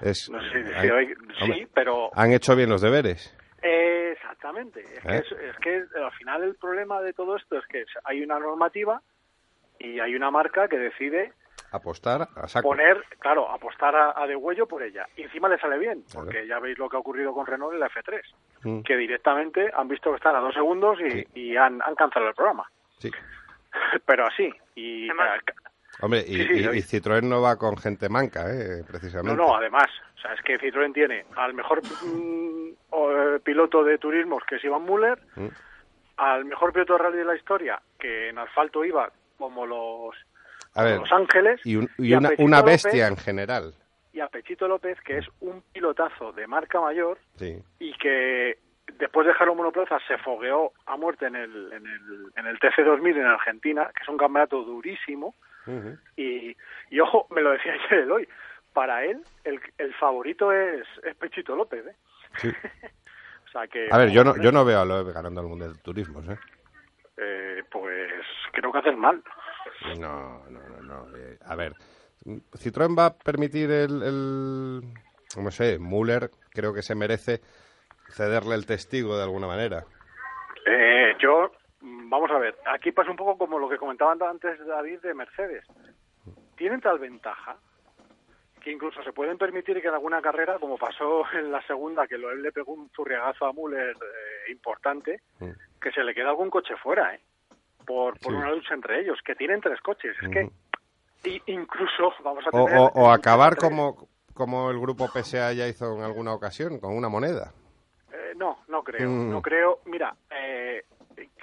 Es, 0.00 0.28
no 0.30 0.40
sé 0.42 0.48
si 0.64 0.88
hombre, 0.90 1.16
sí, 1.58 1.66
pero 1.74 2.10
han 2.14 2.32
hecho 2.32 2.56
bien 2.56 2.70
los 2.70 2.80
deberes. 2.80 3.36
Exactamente. 3.62 4.80
Es, 4.82 5.00
que 5.02 5.16
¿Eh? 5.16 5.22
es 5.50 5.56
que 5.62 5.84
al 5.98 6.12
final 6.12 6.42
el 6.44 6.54
problema 6.56 7.00
de 7.02 7.12
todo 7.12 7.36
esto 7.36 7.58
es 7.58 7.66
que 7.66 7.84
hay 8.04 8.22
una 8.22 8.38
normativa 8.38 9.02
y 9.78 10.00
hay 10.00 10.14
una 10.14 10.30
marca 10.30 10.68
que 10.68 10.78
decide 10.78 11.32
Apostar 11.74 12.28
a 12.36 12.46
saco. 12.48 12.68
poner, 12.68 13.02
claro, 13.18 13.50
apostar 13.50 13.96
a, 13.96 14.14
a 14.16 14.26
de 14.26 14.36
huello 14.36 14.66
por 14.66 14.82
ella. 14.82 15.06
Y 15.16 15.22
encima 15.22 15.48
le 15.48 15.58
sale 15.58 15.76
bien, 15.78 16.02
Claro. 16.10 16.26
porque 16.26 16.46
ya 16.46 16.58
veis 16.60 16.78
lo 16.78 16.88
que 16.88 16.96
ha 16.96 17.00
ocurrido 17.00 17.32
con 17.34 17.46
Renault 17.46 17.74
en 17.74 17.80
la 17.80 17.88
F3, 17.90 18.20
Mm, 18.62 18.82
que 18.82 18.96
directamente 18.96 19.70
han 19.74 19.88
visto 19.88 20.10
que 20.10 20.16
están 20.16 20.36
a 20.36 20.40
dos 20.40 20.54
segundos 20.54 20.98
y, 21.00 21.10
Sí. 21.10 21.24
y 21.34 21.56
han, 21.56 21.82
han 21.82 21.94
cancelado 21.94 22.30
el 22.30 22.34
programa. 22.36 22.70
sí. 22.98 23.10
pero 24.06 24.26
así. 24.26 24.54
Y 24.76 25.08
Además- 25.10 25.40
Hombre, 26.00 26.20
y, 26.20 26.34
Sí, 26.36 26.46
sí, 26.46 26.60
y- 26.62 26.66
oye. 26.68 26.78
y 26.78 26.82
Citroën 26.82 27.22
no 27.22 27.40
va 27.42 27.56
con 27.56 27.76
gente 27.76 28.08
manca, 28.08 28.50
¿eh? 28.50 28.78
no, 28.80 28.86
precisamente. 28.86 29.36
no, 29.36 29.54
además, 29.56 29.86
o 30.16 30.20
sea, 30.20 30.32
es 30.34 30.40
que 30.42 30.58
Citroën 30.58 30.92
tiene 30.94 31.24
al 31.36 31.54
mejor 31.54 31.80
mm, 31.82 32.68
o, 32.90 33.10
eh, 33.12 33.40
piloto 33.40 33.82
de 33.84 33.98
turismos, 33.98 34.42
que 34.44 34.56
es 34.56 34.64
Iván 34.64 34.84
Müller, 34.84 35.18
Mm. 35.36 35.48
al 36.16 36.44
mejor 36.44 36.72
piloto 36.72 36.92
de 36.94 36.98
rally 37.00 37.18
de 37.18 37.24
la 37.24 37.36
historia, 37.36 37.80
que 37.98 38.28
en 38.28 38.38
asfalto 38.38 38.84
iba 38.84 39.10
como 39.38 39.66
los, 39.66 40.14
A 40.74 40.82
ver, 40.82 40.98
Los 40.98 41.12
Ángeles, 41.12 41.60
y, 41.64 41.76
un- 41.76 41.88
y 41.98 42.08
y 42.08 42.14
a 42.14 42.18
una, 42.18 42.30
López. 42.60 42.82
bestia 42.84 43.06
en 43.08 43.16
general. 43.16 43.74
y 44.12 44.20
a 44.20 44.28
Pechito 44.28 44.68
López, 44.68 45.00
que 45.02 45.18
es 45.18 45.26
un 45.40 45.62
pilotazo 45.72 46.32
de 46.32 46.46
marca 46.46 46.80
mayor 46.80 47.18
Sí. 47.36 47.62
y 47.80 47.92
que 47.94 48.58
después 48.98 49.26
de 49.26 49.32
dejarlo 49.32 49.54
monoplaza 49.56 49.98
se 50.06 50.18
fogueó 50.18 50.72
a 50.86 50.96
muerte 50.96 51.26
en 51.26 51.34
el, 51.36 51.72
en 51.72 51.86
el, 51.86 52.32
en 52.36 52.46
el 52.46 52.58
TC2000 52.60 53.16
en 53.16 53.26
Argentina, 53.26 53.90
que 53.94 54.02
es 54.02 54.08
un 54.08 54.16
campeonato 54.18 54.62
durísimo. 54.62 55.34
Y, 56.16 56.54
y 56.90 57.00
ojo, 57.00 57.26
me 57.30 57.40
lo 57.40 57.50
decía 57.52 57.72
ayer 57.88 58.00
el 58.00 58.12
hoy, 58.12 58.28
para 58.72 59.04
él 59.04 59.22
el, 59.44 59.58
el 59.78 59.94
favorito 59.94 60.52
es, 60.52 60.86
es 61.02 61.14
Pechito 61.16 61.56
López. 61.56 61.86
¿eh? 61.86 61.96
Sí. 62.36 62.48
o 63.46 63.50
sea 63.50 63.66
que, 63.68 63.88
A 63.90 63.96
ver, 63.98 64.10
yo 64.10 64.22
no, 64.24 64.36
yo 64.36 64.52
no 64.52 64.64
veo 64.64 64.80
a 64.80 64.84
Loeb 64.84 65.12
ganando 65.14 65.40
el 65.40 65.46
Mundial 65.48 65.72
de 65.74 65.80
Turismos, 65.80 66.28
¿eh? 66.28 66.38
eh, 67.16 67.62
pues 67.70 68.12
creo 68.52 68.70
que 68.72 68.78
hacen 68.78 68.98
mal. 68.98 69.22
No, 69.98 70.44
no, 70.50 70.60
no, 70.68 70.82
no. 70.82 71.16
eh, 71.16 71.38
a 71.44 71.54
ver, 71.56 71.72
Citroën 72.24 72.96
va 72.98 73.06
a 73.06 73.14
permitir 73.18 73.70
el, 73.70 74.02
el, 74.02 74.80
no 75.42 75.50
sé, 75.50 75.78
Müller 75.78 76.30
creo 76.50 76.72
que 76.72 76.82
se 76.82 76.94
merece 76.94 77.40
cederle 78.10 78.54
el 78.54 78.66
testigo 78.66 79.16
de 79.16 79.24
alguna 79.24 79.46
manera. 79.46 79.84
Eh, 80.66 81.14
yo, 81.20 81.52
vamos 81.80 82.30
a 82.30 82.38
ver, 82.38 82.56
aquí 82.66 82.92
pasa 82.92 83.10
un 83.10 83.16
poco 83.16 83.36
como 83.36 83.58
lo 83.58 83.68
que 83.68 83.76
comentaban 83.76 84.18
antes 84.22 84.58
David 84.66 85.00
de 85.00 85.14
Mercedes. 85.14 85.64
Tienen 86.56 86.80
tal 86.80 86.98
ventaja 86.98 87.56
que 88.62 88.72
incluso 88.72 89.02
se 89.02 89.12
pueden 89.12 89.36
permitir 89.36 89.82
que 89.82 89.88
en 89.88 89.94
alguna 89.94 90.22
carrera, 90.22 90.58
como 90.58 90.78
pasó 90.78 91.24
en 91.34 91.52
la 91.52 91.60
segunda, 91.66 92.06
que 92.06 92.16
Loeb 92.16 92.38
le 92.38 92.52
pegó 92.52 92.72
un 92.72 92.88
zurriagazo 92.96 93.44
a 93.44 93.52
Müller 93.52 93.90
eh, 93.94 94.50
importante, 94.52 95.20
Mm. 95.40 95.50
que 95.80 95.90
se 95.92 96.02
le 96.02 96.14
queda 96.14 96.30
algún 96.30 96.48
coche 96.48 96.74
fuera, 96.82 97.14
¿eh? 97.14 97.20
Por, 97.86 98.18
por 98.20 98.32
Sí. 98.32 98.38
una 98.38 98.50
lucha 98.50 98.74
entre 98.74 99.00
ellos, 99.00 99.18
que 99.24 99.34
tienen 99.34 99.60
tres 99.60 99.80
coches. 99.80 100.16
Es 100.16 100.22
Ujú. 100.22 100.30
que 100.32 100.50
y- 101.30 101.42
incluso 101.46 102.12
vamos 102.22 102.44
a 102.46 102.50
O, 102.52 102.64
tener... 102.66 102.78
o- 102.80 102.92
o 102.94 103.10
acabar 103.10 103.56
como, 103.56 104.08
como 104.34 104.70
el 104.70 104.78
grupo 104.78 105.08
PSA 105.08 105.52
ya 105.54 105.66
hizo 105.68 105.96
en 105.96 106.02
alguna 106.02 106.32
ocasión, 106.34 106.78
con 106.80 106.96
una 106.96 107.08
moneda. 107.08 107.52
Eh, 108.12 108.32
no, 108.36 108.58
no 108.68 108.82
creo, 108.82 109.08
Mm. 109.08 109.30
no 109.30 109.40
creo. 109.42 109.80
Mira, 109.86 110.14
eh, 110.30 110.84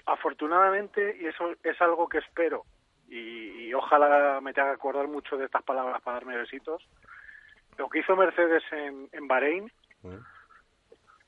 afortunadamente, 0.06 1.18
y 1.20 1.26
eso 1.28 1.50
es 1.64 1.82
algo 1.82 2.08
que 2.08 2.20
espero, 2.20 2.64
y, 3.10 3.68
y 3.68 3.74
ojalá 3.74 4.40
me 4.42 4.54
tenga 4.54 4.70
que 4.70 4.76
acordar 4.76 5.08
mucho 5.08 5.38
de 5.38 5.46
estas 5.46 5.64
palabras 5.64 6.02
para 6.02 6.18
darme 6.18 6.38
besitos, 6.38 6.88
lo 7.78 7.90
que 7.90 8.00
hizo 8.00 8.16
Mercedes 8.16 8.64
en, 8.72 9.10
en 9.12 9.28
Bahrein 9.28 9.72
Mm. 10.04 10.16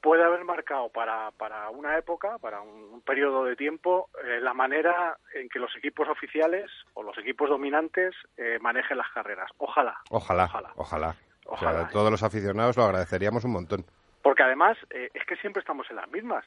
Puede 0.04 0.22
haber 0.22 0.44
marcado 0.44 0.90
para, 0.90 1.32
para 1.32 1.70
una 1.70 1.98
época, 1.98 2.38
para 2.38 2.60
un, 2.60 2.70
un 2.92 3.02
periodo 3.02 3.46
de 3.46 3.56
tiempo, 3.56 4.10
eh, 4.22 4.42
la 4.42 4.54
manera 4.54 5.18
en 5.34 5.48
que 5.48 5.60
los 5.60 5.74
equipos 5.78 6.10
oficiales 6.10 6.70
o 6.94 7.04
los 7.04 7.18
equipos 7.18 7.50
dominantes 7.50 8.14
eh, 8.36 8.60
manejen 8.60 8.98
las 8.98 9.10
carreras. 9.12 9.50
Ojalá. 9.58 9.98
Ojalá, 10.10 10.44
Ojalá. 10.44 10.74
ojalá. 10.76 11.16
O 11.46 11.58
sea, 11.58 11.70
Ojalá. 11.70 11.88
todos 11.88 12.12
los 12.12 12.22
aficionados 12.22 12.76
lo 12.76 12.84
agradeceríamos 12.84 13.46
un 13.46 13.54
montón. 13.54 13.86
Porque 14.22 14.44
además 14.44 14.78
eh, 14.90 15.10
es 15.14 15.26
que 15.26 15.38
siempre 15.38 15.62
estamos 15.62 15.90
en 15.90 15.96
las 15.96 16.12
mismas. 16.12 16.44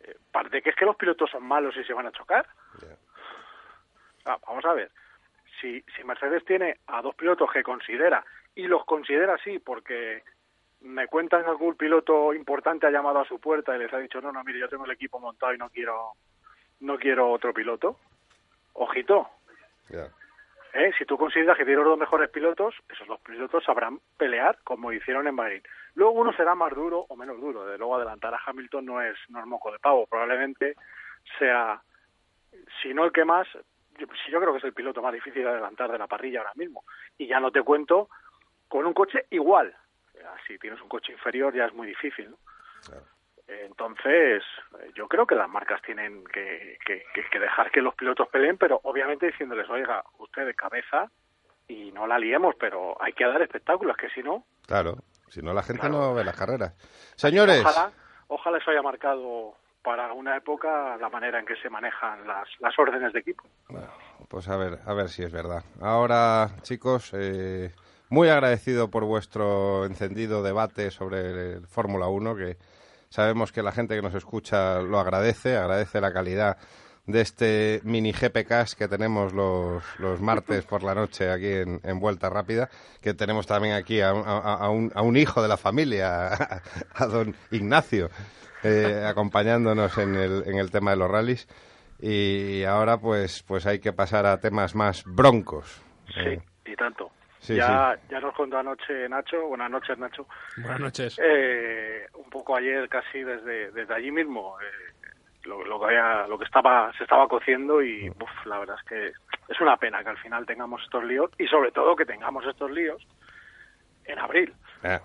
Eh, 0.00 0.16
parte 0.32 0.60
que 0.60 0.70
es 0.70 0.76
que 0.76 0.84
los 0.84 0.96
pilotos 0.96 1.30
son 1.30 1.44
malos 1.44 1.76
y 1.76 1.84
se 1.84 1.94
van 1.94 2.06
a 2.06 2.12
chocar. 2.12 2.46
Ah, 4.26 4.38
vamos 4.44 4.64
a 4.64 4.74
ver. 4.74 4.90
Si, 5.60 5.84
si 5.96 6.02
Mercedes 6.02 6.44
tiene 6.44 6.78
a 6.88 7.00
dos 7.00 7.14
pilotos 7.14 7.48
que 7.52 7.62
considera, 7.62 8.24
y 8.56 8.66
los 8.66 8.84
considera 8.84 9.34
así 9.34 9.60
porque 9.60 10.24
me 10.80 11.06
cuentan 11.08 11.42
que 11.42 11.50
algún 11.50 11.74
piloto 11.76 12.32
importante 12.32 12.86
ha 12.86 12.90
llamado 12.90 13.20
a 13.20 13.26
su 13.26 13.40
puerta 13.40 13.74
y 13.74 13.80
les 13.80 13.92
ha 13.92 13.98
dicho, 13.98 14.20
no, 14.20 14.32
no, 14.32 14.44
mire, 14.44 14.60
yo 14.60 14.68
tengo 14.68 14.84
el 14.84 14.92
equipo 14.92 15.18
montado 15.18 15.54
y 15.54 15.58
no 15.58 15.68
quiero, 15.70 16.12
no 16.80 16.98
quiero 16.98 17.30
otro 17.30 17.52
piloto. 17.52 17.98
Ojito. 18.74 19.28
¿eh? 20.74 20.92
Si 20.96 21.04
tú 21.04 21.16
consideras 21.16 21.56
que 21.56 21.64
tienes 21.64 21.82
los 21.82 21.92
dos 21.92 21.98
mejores 21.98 22.30
pilotos, 22.30 22.74
esos 22.88 23.06
dos 23.06 23.20
pilotos 23.20 23.64
sabrán 23.64 24.00
pelear 24.16 24.58
como 24.62 24.92
hicieron 24.92 25.26
en 25.26 25.36
Bahrein. 25.36 25.62
Luego 25.94 26.12
uno 26.12 26.32
será 26.32 26.54
más 26.54 26.72
duro 26.74 27.06
o 27.08 27.16
menos 27.16 27.40
duro. 27.40 27.66
De 27.66 27.78
luego 27.78 27.96
adelantar 27.96 28.34
a 28.34 28.40
Hamilton 28.46 28.84
no 28.84 29.02
es, 29.02 29.16
no 29.28 29.40
es 29.40 29.46
moco 29.46 29.72
de 29.72 29.78
pavo. 29.78 30.06
Probablemente 30.06 30.76
sea, 31.38 31.82
si 32.82 32.94
no 32.94 33.04
el 33.04 33.12
que 33.12 33.24
más, 33.24 33.48
yo, 33.98 34.06
sí, 34.24 34.30
yo 34.30 34.40
creo 34.40 34.52
que 34.52 34.58
es 34.58 34.64
el 34.64 34.74
piloto 34.74 35.02
más 35.02 35.12
difícil 35.12 35.42
de 35.42 35.50
adelantar 35.50 35.90
de 35.90 35.98
la 35.98 36.06
parrilla 36.06 36.40
ahora 36.40 36.52
mismo. 36.54 36.84
Y 37.16 37.26
ya 37.26 37.40
no 37.40 37.50
te 37.50 37.62
cuento 37.62 38.08
con 38.68 38.86
un 38.86 38.94
coche 38.94 39.26
igual. 39.30 39.74
Si 40.46 40.58
tienes 40.58 40.80
un 40.80 40.88
coche 40.88 41.12
inferior 41.12 41.54
ya 41.54 41.66
es 41.66 41.74
muy 41.74 41.86
difícil. 41.86 42.30
¿no? 42.30 42.36
Claro. 42.86 43.04
Entonces, 43.46 44.42
eh, 44.80 44.90
yo 44.94 45.08
creo 45.08 45.26
que 45.26 45.34
las 45.34 45.48
marcas 45.48 45.80
tienen 45.82 46.24
que, 46.26 46.78
que, 46.84 47.02
que- 47.14 47.24
que 47.30 47.38
dejar 47.38 47.70
que 47.70 47.80
los 47.80 47.94
pilotos 47.94 48.28
peleen, 48.28 48.58
pero 48.58 48.80
obviamente 48.84 49.26
diciéndoles, 49.26 49.68
oiga, 49.70 50.04
usted 50.18 50.44
de 50.46 50.54
cabeza 50.54 51.10
y 51.66 51.90
no 51.92 52.06
la 52.06 52.18
liemos, 52.18 52.54
pero 52.60 52.96
hay 53.02 53.12
que 53.14 53.24
dar 53.24 53.40
espectáculos, 53.42 53.96
que 53.96 54.10
si 54.10 54.22
no, 54.22 54.44
Claro, 54.66 54.96
si 55.28 55.40
no 55.40 55.54
la 55.54 55.62
gente 55.62 55.88
Claro. 55.88 55.94
no 56.08 56.14
ve 56.14 56.24
las 56.24 56.36
carreras. 56.36 56.74
Señores, 57.16 57.60
ojalá, 57.64 57.90
ojalá 58.28 58.58
eso 58.58 58.70
haya 58.70 58.82
marcado 58.82 59.54
para 59.82 60.12
una 60.12 60.36
época 60.36 60.96
la 60.98 61.08
manera 61.08 61.38
en 61.38 61.46
que 61.46 61.56
se 61.56 61.70
manejan 61.70 62.26
las, 62.26 62.48
las 62.60 62.78
órdenes 62.78 63.12
de 63.14 63.20
equipo. 63.20 63.44
pues 64.28 64.46
a 64.48 64.56
ver, 64.58 64.78
a 64.86 64.92
ver 64.92 65.08
si 65.08 65.22
es 65.22 65.32
verdad. 65.32 65.62
Ahora, 65.80 66.48
chicos, 66.62 67.14
eh, 67.14 67.72
muy 68.10 68.28
agradecido 68.28 68.90
por 68.90 69.04
vuestro 69.04 69.84
encendido 69.86 70.42
debate 70.42 70.90
sobre 70.90 71.54
el 71.54 71.66
Fórmula 71.66 72.08
1, 72.08 72.36
que 72.36 72.56
sabemos 73.10 73.52
que 73.52 73.62
la 73.62 73.72
gente 73.72 73.94
que 73.96 74.02
nos 74.02 74.14
escucha 74.14 74.80
lo 74.80 74.98
agradece, 74.98 75.56
agradece 75.56 76.00
la 76.00 76.12
calidad 76.12 76.56
de 77.06 77.22
este 77.22 77.80
mini 77.84 78.12
GPCast 78.12 78.76
que 78.76 78.86
tenemos 78.86 79.32
los, 79.32 79.82
los 79.98 80.20
martes 80.20 80.66
por 80.66 80.82
la 80.82 80.94
noche 80.94 81.30
aquí 81.30 81.46
en, 81.52 81.80
en 81.82 82.00
Vuelta 82.00 82.28
Rápida, 82.28 82.68
que 83.00 83.14
tenemos 83.14 83.46
también 83.46 83.74
aquí 83.74 84.02
a, 84.02 84.12
un- 84.12 84.24
a- 84.26 84.54
a 84.54 84.68
un, 84.68 84.92
a 84.94 85.00
un 85.00 85.16
hijo 85.16 85.40
de 85.40 85.48
la 85.48 85.56
familia, 85.56 86.28
a, 86.28 86.62
a 86.94 87.06
don 87.06 87.34
Ignacio, 87.50 88.10
eh, 88.62 89.04
acompañándonos 89.06 89.96
en 89.96 90.16
el, 90.16 90.42
en 90.46 90.58
el 90.58 90.70
tema 90.70 90.90
de 90.90 90.96
los 90.98 91.10
rallies. 91.10 91.48
Y 92.00 92.62
ahora 92.64 92.98
pues, 92.98 93.42
pues 93.42 93.64
hay 93.66 93.78
que 93.78 93.92
pasar 93.94 94.26
a 94.26 94.38
temas 94.38 94.74
más 94.74 95.02
broncos. 95.06 95.80
Eh, 96.14 96.38
Sí, 96.64 96.72
y 96.72 96.76
tanto. 96.76 97.10
Sí, 97.38 97.56
ya, 97.56 97.98
ya 98.10 98.20
nos 98.20 98.34
contó 98.34 98.58
anoche 98.58 99.08
Nacho, 99.08 99.46
buenas 99.48 99.70
noches 99.70 99.98
Nacho, 99.98 100.26
Buenas 100.56 100.80
noches. 100.80 101.18
eh, 101.22 102.06
un 102.14 102.28
poco 102.30 102.56
ayer 102.56 102.88
casi 102.88 103.22
desde, 103.22 103.70
desde 103.72 103.94
allí 103.94 104.10
mismo 104.10 104.56
eh, 104.60 105.08
lo, 105.44 105.64
lo 105.64 105.78
que 105.80 105.86
había, 105.86 106.26
lo 106.26 106.38
que 106.38 106.44
estaba 106.44 106.92
se 106.98 107.04
estaba 107.04 107.26
cociendo 107.28 107.82
y 107.82 108.08
uf, 108.10 108.46
la 108.46 108.58
verdad 108.58 108.76
es 108.82 108.88
que 108.88 109.12
es 109.52 109.60
una 109.60 109.76
pena 109.76 110.02
que 110.02 110.10
al 110.10 110.18
final 110.18 110.44
tengamos 110.46 110.82
estos 110.82 111.04
líos 111.04 111.30
y 111.38 111.46
sobre 111.46 111.70
todo 111.72 111.96
que 111.96 112.04
tengamos 112.04 112.44
estos 112.46 112.70
líos 112.70 113.06
en 114.04 114.18
abril. 114.18 114.52
Eh, 114.82 114.98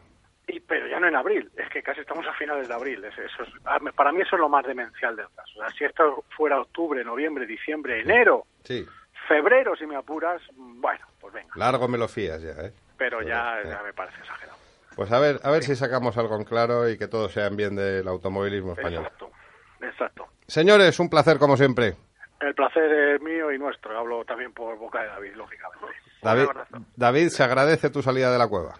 y 0.47 0.59
pero 0.59 0.87
ya 0.87 0.99
no 0.99 1.07
en 1.07 1.15
abril 1.15 1.49
es 1.55 1.69
que 1.69 1.81
casi 1.81 2.01
estamos 2.01 2.27
a 2.27 2.33
finales 2.33 2.67
de 2.67 2.73
abril 2.73 3.03
Es- 3.05 3.17
eso 3.17 3.43
es- 3.43 3.93
para 3.95 4.11
mí 4.11 4.21
eso 4.21 4.35
es 4.35 4.39
lo 4.41 4.49
más 4.49 4.65
demencial 4.65 5.15
del 5.15 5.27
caso. 5.35 5.59
O 5.59 5.61
sea, 5.61 5.71
si 5.71 5.85
esto 5.85 6.25
fuera 6.35 6.59
octubre 6.59 7.01
noviembre 7.05 7.45
diciembre 7.45 8.01
enero 8.01 8.45
sí, 8.65 8.85
febrero 9.27 9.75
si 9.77 9.85
me 9.85 9.95
apuras 9.95 10.41
bueno 10.55 11.05
pues 11.23 11.33
venga 11.33 11.49
largo 11.55 11.87
me 11.87 11.97
lo 11.97 12.07
fías 12.07 12.39
ya, 12.41 12.51
¿eh? 12.51 12.73
pero 12.97 13.21
ya, 13.23 13.59
Eh. 13.61 13.69
ya 13.69 13.81
me 13.81 13.93
parece 13.93 14.19
exagerado 14.19 14.57
Pues 14.95 15.11
a 15.11 15.19
ver, 15.19 15.39
a 15.43 15.49
ver 15.49 15.63
si 15.63 15.75
sacamos 15.75 16.15
algo 16.17 16.35
en 16.35 16.43
claro 16.43 16.87
y 16.87 16.97
que 16.99 17.07
todos 17.07 17.31
sean 17.31 17.55
bien 17.55 17.75
del 17.75 18.07
automovilismo 18.07 18.73
español. 18.73 19.03
exacto 19.05 19.31
exacto 19.81 20.27
Señores, 20.47 20.99
un 20.99 21.09
placer 21.09 21.39
como 21.39 21.55
siempre. 21.57 21.95
El 22.41 22.53
placer 22.53 22.91
es 22.91 23.21
mío 23.21 23.49
y 23.53 23.57
nuestro. 23.57 23.97
Hablo 23.97 24.25
también 24.25 24.51
por 24.53 24.77
boca 24.77 25.01
de 25.01 25.07
David, 25.07 25.35
lógicamente. 25.35 25.85
David. 26.21 26.47
David, 26.97 27.27
se 27.29 27.43
agradece 27.43 27.89
tu 27.89 28.01
salida 28.03 28.29
de 28.31 28.37
la 28.37 28.47
cueva. 28.49 28.73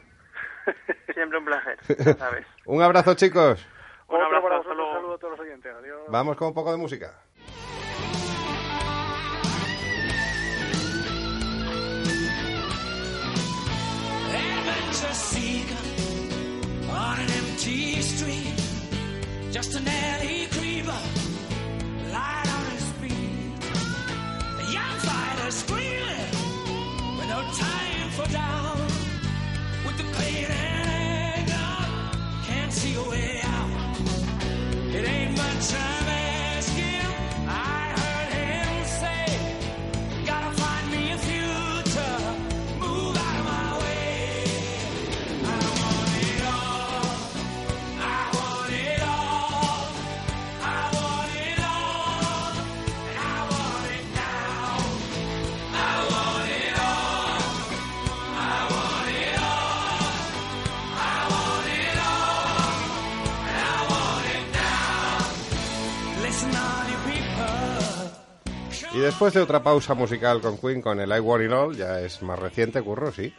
Siempre 1.14 1.40
un 1.40 1.46
placer, 1.46 1.78
¿sabes? 2.18 2.46
Un 2.66 2.82
abrazo, 2.84 3.14
chicos. 3.16 3.66
Un 4.10 4.22
abrazo, 4.22 4.46
un 4.60 4.64
saludo 4.66 5.14
a 5.14 5.18
todos 5.18 5.32
los 5.32 5.40
oyentes. 5.40 5.74
Adiós. 5.74 6.02
Vamos 6.10 6.36
con 6.36 6.50
un 6.50 6.54
poco 6.54 6.72
de 6.72 6.78
música. 6.78 7.14
On 16.94 17.20
an 17.20 17.30
empty 17.32 18.02
street. 18.02 18.54
Just 19.52 19.76
an 19.76 19.88
alley 19.88 20.48
creeper, 20.52 21.02
light 22.12 22.50
on 22.58 22.66
his 22.72 22.88
feet. 23.00 23.54
A 24.62 24.66
young 24.78 24.98
fighter 25.08 25.52
screaming 25.52 26.32
with 27.18 27.30
no 27.30 27.42
time 27.66 28.10
for 28.18 28.28
down. 28.32 28.78
With 29.86 29.98
the 29.98 30.08
pain 30.18 30.46
and 30.46 30.90
anger, 30.90 31.70
can't 32.48 32.72
see 32.72 32.96
a 32.96 33.04
way 33.10 33.42
out. 33.44 33.70
It 34.96 35.08
ain't 35.08 35.38
much 35.38 35.74
I'm 35.74 36.03
después 69.04 69.34
de 69.34 69.42
otra 69.42 69.62
pausa 69.64 69.94
musical 69.94 70.42
con 70.42 70.58
Queen, 70.58 70.82
con 70.82 71.00
el 71.00 71.10
I 71.16 71.20
Want 71.20 71.44
It 71.46 71.52
All, 71.52 71.76
ya 71.76 72.00
es 72.02 72.22
más 72.22 72.40
reciente, 72.40 72.82
curro, 72.82 73.12
sí. 73.12 73.34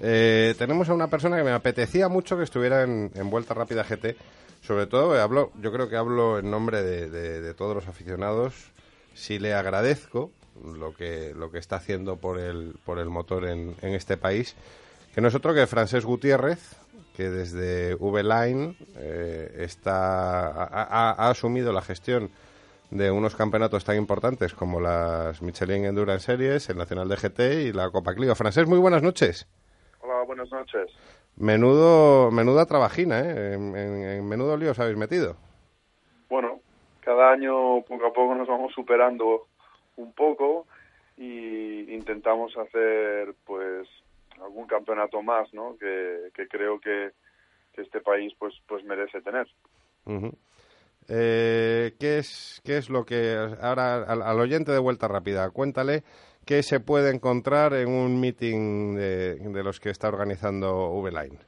eh, 0.00 0.54
tenemos 0.58 0.88
a 0.88 0.94
una 0.94 1.08
persona 1.08 1.36
que 1.36 1.44
me 1.44 1.52
apetecía 1.52 2.08
mucho 2.08 2.36
que 2.36 2.44
estuviera 2.44 2.82
en, 2.82 3.10
en 3.14 3.30
Vuelta 3.30 3.54
Rápida 3.54 3.84
GT. 3.84 4.16
Sobre 4.62 4.86
todo, 4.86 5.16
eh, 5.16 5.20
hablo, 5.20 5.52
yo 5.60 5.72
creo 5.72 5.88
que 5.88 5.96
hablo 5.96 6.38
en 6.38 6.50
nombre 6.50 6.82
de, 6.82 7.54
todos 7.54 7.74
los 7.74 7.88
aficionados. 7.88 8.54
Si 9.14 9.38
le 9.38 9.54
agradezco 9.54 10.30
lo 10.62 10.94
que, 10.94 11.32
lo 11.34 11.50
que 11.50 11.58
está 11.58 11.76
haciendo 11.76 12.16
por 12.16 12.38
el, 12.38 12.74
por 12.84 12.98
el 12.98 13.08
motor 13.08 13.46
en, 13.46 13.74
en 13.82 13.94
este 13.94 14.16
país, 14.16 14.54
que 15.14 15.20
no 15.20 15.28
es 15.28 15.34
otro 15.34 15.54
que 15.54 15.66
Francés 15.66 16.04
Gutiérrez, 16.04 16.58
que 17.16 17.30
desde 17.30 17.94
V-Line 17.94 18.76
eh, 18.96 19.56
está, 19.60 20.46
ha, 20.48 20.64
ha- 20.64 21.10
ha 21.26 21.30
asumido 21.30 21.72
la 21.72 21.82
gestión 21.82 22.30
de 22.90 23.10
unos 23.10 23.36
campeonatos 23.36 23.84
tan 23.84 23.96
importantes 23.96 24.54
como 24.54 24.80
las 24.80 25.42
Michelin 25.42 25.84
Endurance 25.84 26.26
Series, 26.26 26.68
el 26.70 26.76
Nacional 26.78 27.08
de 27.08 27.16
GT 27.16 27.40
y 27.68 27.72
la 27.72 27.90
Copa 27.90 28.14
Clio. 28.14 28.34
Francés, 28.34 28.66
muy 28.66 28.78
buenas 28.78 29.02
noches. 29.02 29.46
Hola, 30.00 30.22
buenas 30.24 30.50
noches. 30.50 30.90
Menudo, 31.36 32.30
menuda 32.30 32.66
trabajina, 32.66 33.20
¿eh? 33.20 33.54
En, 33.54 33.76
en- 33.76 34.02
en 34.04 34.28
menudo 34.28 34.56
lío 34.56 34.72
os 34.72 34.78
habéis 34.80 34.96
metido. 34.96 35.36
Bueno, 36.28 36.60
cada 37.00 37.30
año 37.32 37.82
poco 37.82 38.06
a 38.06 38.12
poco 38.12 38.34
nos 38.34 38.48
vamos 38.48 38.72
superando 38.74 39.46
un 39.96 40.12
poco 40.12 40.66
y 41.16 41.92
intentamos 41.94 42.56
hacer 42.56 43.34
pues 43.46 43.88
algún 44.42 44.66
campeonato 44.66 45.22
más, 45.22 45.52
¿no? 45.54 45.76
Que, 45.78 46.30
que 46.34 46.48
creo 46.48 46.80
que, 46.80 47.10
que 47.74 47.82
este 47.82 48.00
país 48.00 48.32
pues 48.38 48.54
pues 48.66 48.84
merece 48.84 49.20
tener. 49.22 49.46
Eh, 51.12 51.94
¿qué, 51.98 52.18
es, 52.18 52.62
¿Qué 52.64 52.76
es 52.76 52.88
lo 52.88 53.04
que... 53.04 53.36
Ahora, 53.60 53.96
al, 54.04 54.38
oyente 54.38 54.70
de 54.70 54.78
Vuelta 54.78 55.08
Rápida, 55.08 55.50
cuéntale 55.50 56.04
qué 56.46 56.62
se 56.62 56.78
puede 56.78 57.12
encontrar 57.12 57.74
en 57.74 57.88
un 57.88 58.20
meeting 58.20 58.94
de, 58.94 59.62
los 59.64 59.80
que 59.80 59.90
está 59.90 60.06
organizando 60.06 60.90
V-Line. 60.92 61.38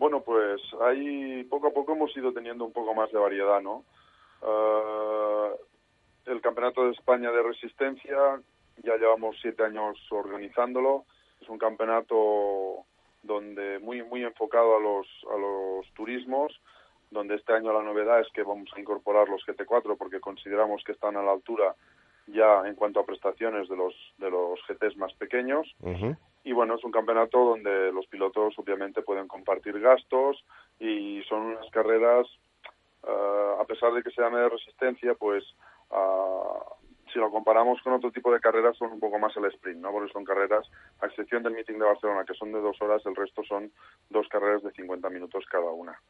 Bueno, 0.00 0.22
pues 0.22 0.60
ahí 0.82 1.44
poco 1.44 1.68
a 1.68 1.70
poco 1.70 1.92
hemos 1.92 2.14
ido 2.16 2.32
teniendo 2.32 2.64
un 2.64 2.72
poco 2.72 2.94
más 2.94 3.12
de 3.12 3.18
variedad, 3.18 3.62
¿no? 3.62 3.84
Ah, 4.42 5.50
el 6.26 6.40
Campeonato 6.40 6.84
de 6.84 6.92
España 6.92 7.30
de 7.30 7.42
Resistencia, 7.44 8.40
ya 8.82 8.96
llevamos 8.96 9.36
siete 9.40 9.62
años 9.62 9.96
organizándolo. 10.10 11.04
Es 11.40 11.48
un 11.48 11.58
campeonato 11.58 12.84
donde 13.22 13.78
muy 13.78 14.02
muy 14.02 14.24
enfocado 14.24 14.76
a 14.76 14.80
los 14.80 15.06
a 15.32 15.38
los 15.38 15.86
turismos, 15.94 16.60
donde 17.10 17.36
este 17.36 17.52
año 17.52 17.72
la 17.72 17.82
novedad 17.82 18.20
es 18.20 18.28
que 18.32 18.42
vamos 18.42 18.70
a 18.74 18.80
incorporar 18.80 19.28
los 19.28 19.44
GT4 19.46 19.96
porque 19.96 20.20
consideramos 20.20 20.82
que 20.84 20.92
están 20.92 21.16
a 21.16 21.22
la 21.22 21.32
altura 21.32 21.74
ya 22.26 22.66
en 22.66 22.74
cuanto 22.74 23.00
a 23.00 23.06
prestaciones 23.06 23.68
de 23.68 23.76
los 23.76 23.94
de 24.18 24.30
los 24.30 24.58
GTs 24.66 24.96
más 24.96 25.12
pequeños 25.14 25.74
y 26.46 26.52
bueno, 26.52 26.76
es 26.76 26.84
un 26.84 26.92
campeonato 26.92 27.44
donde 27.44 27.90
los 27.92 28.06
pilotos 28.06 28.54
obviamente 28.56 29.02
pueden 29.02 29.26
compartir 29.26 29.80
gastos 29.80 30.44
y 30.78 31.20
son 31.28 31.42
unas 31.42 31.68
carreras, 31.70 32.26
eh, 33.02 33.54
a 33.60 33.64
pesar 33.64 33.92
de 33.92 34.00
que 34.00 34.12
se 34.12 34.22
llame 34.22 34.38
de 34.38 34.48
resistencia, 34.48 35.14
pues 35.14 35.42
ah, 35.90 36.60
si 37.12 37.18
lo 37.18 37.32
comparamos 37.32 37.82
con 37.82 37.94
otro 37.94 38.12
tipo 38.12 38.32
de 38.32 38.38
carreras 38.38 38.76
son 38.76 38.92
un 38.92 39.00
poco 39.00 39.18
más 39.18 39.36
el 39.36 39.46
sprint, 39.46 39.80
¿no? 39.80 39.90
Porque 39.90 40.12
son 40.12 40.24
carreras, 40.24 40.70
a 41.00 41.06
excepción 41.06 41.42
del 41.42 41.54
meeting 41.54 41.78
de 41.78 41.84
Barcelona, 41.84 42.24
que 42.24 42.34
son 42.34 42.52
de 42.52 42.60
dos 42.60 42.80
horas, 42.80 43.04
el 43.06 43.16
resto 43.16 43.42
son 43.42 43.72
dos 44.10 44.28
carreras 44.28 44.62
de 44.62 44.70
50 44.70 45.10
minutos 45.10 45.44
cada 45.50 45.72
una. 45.72 46.00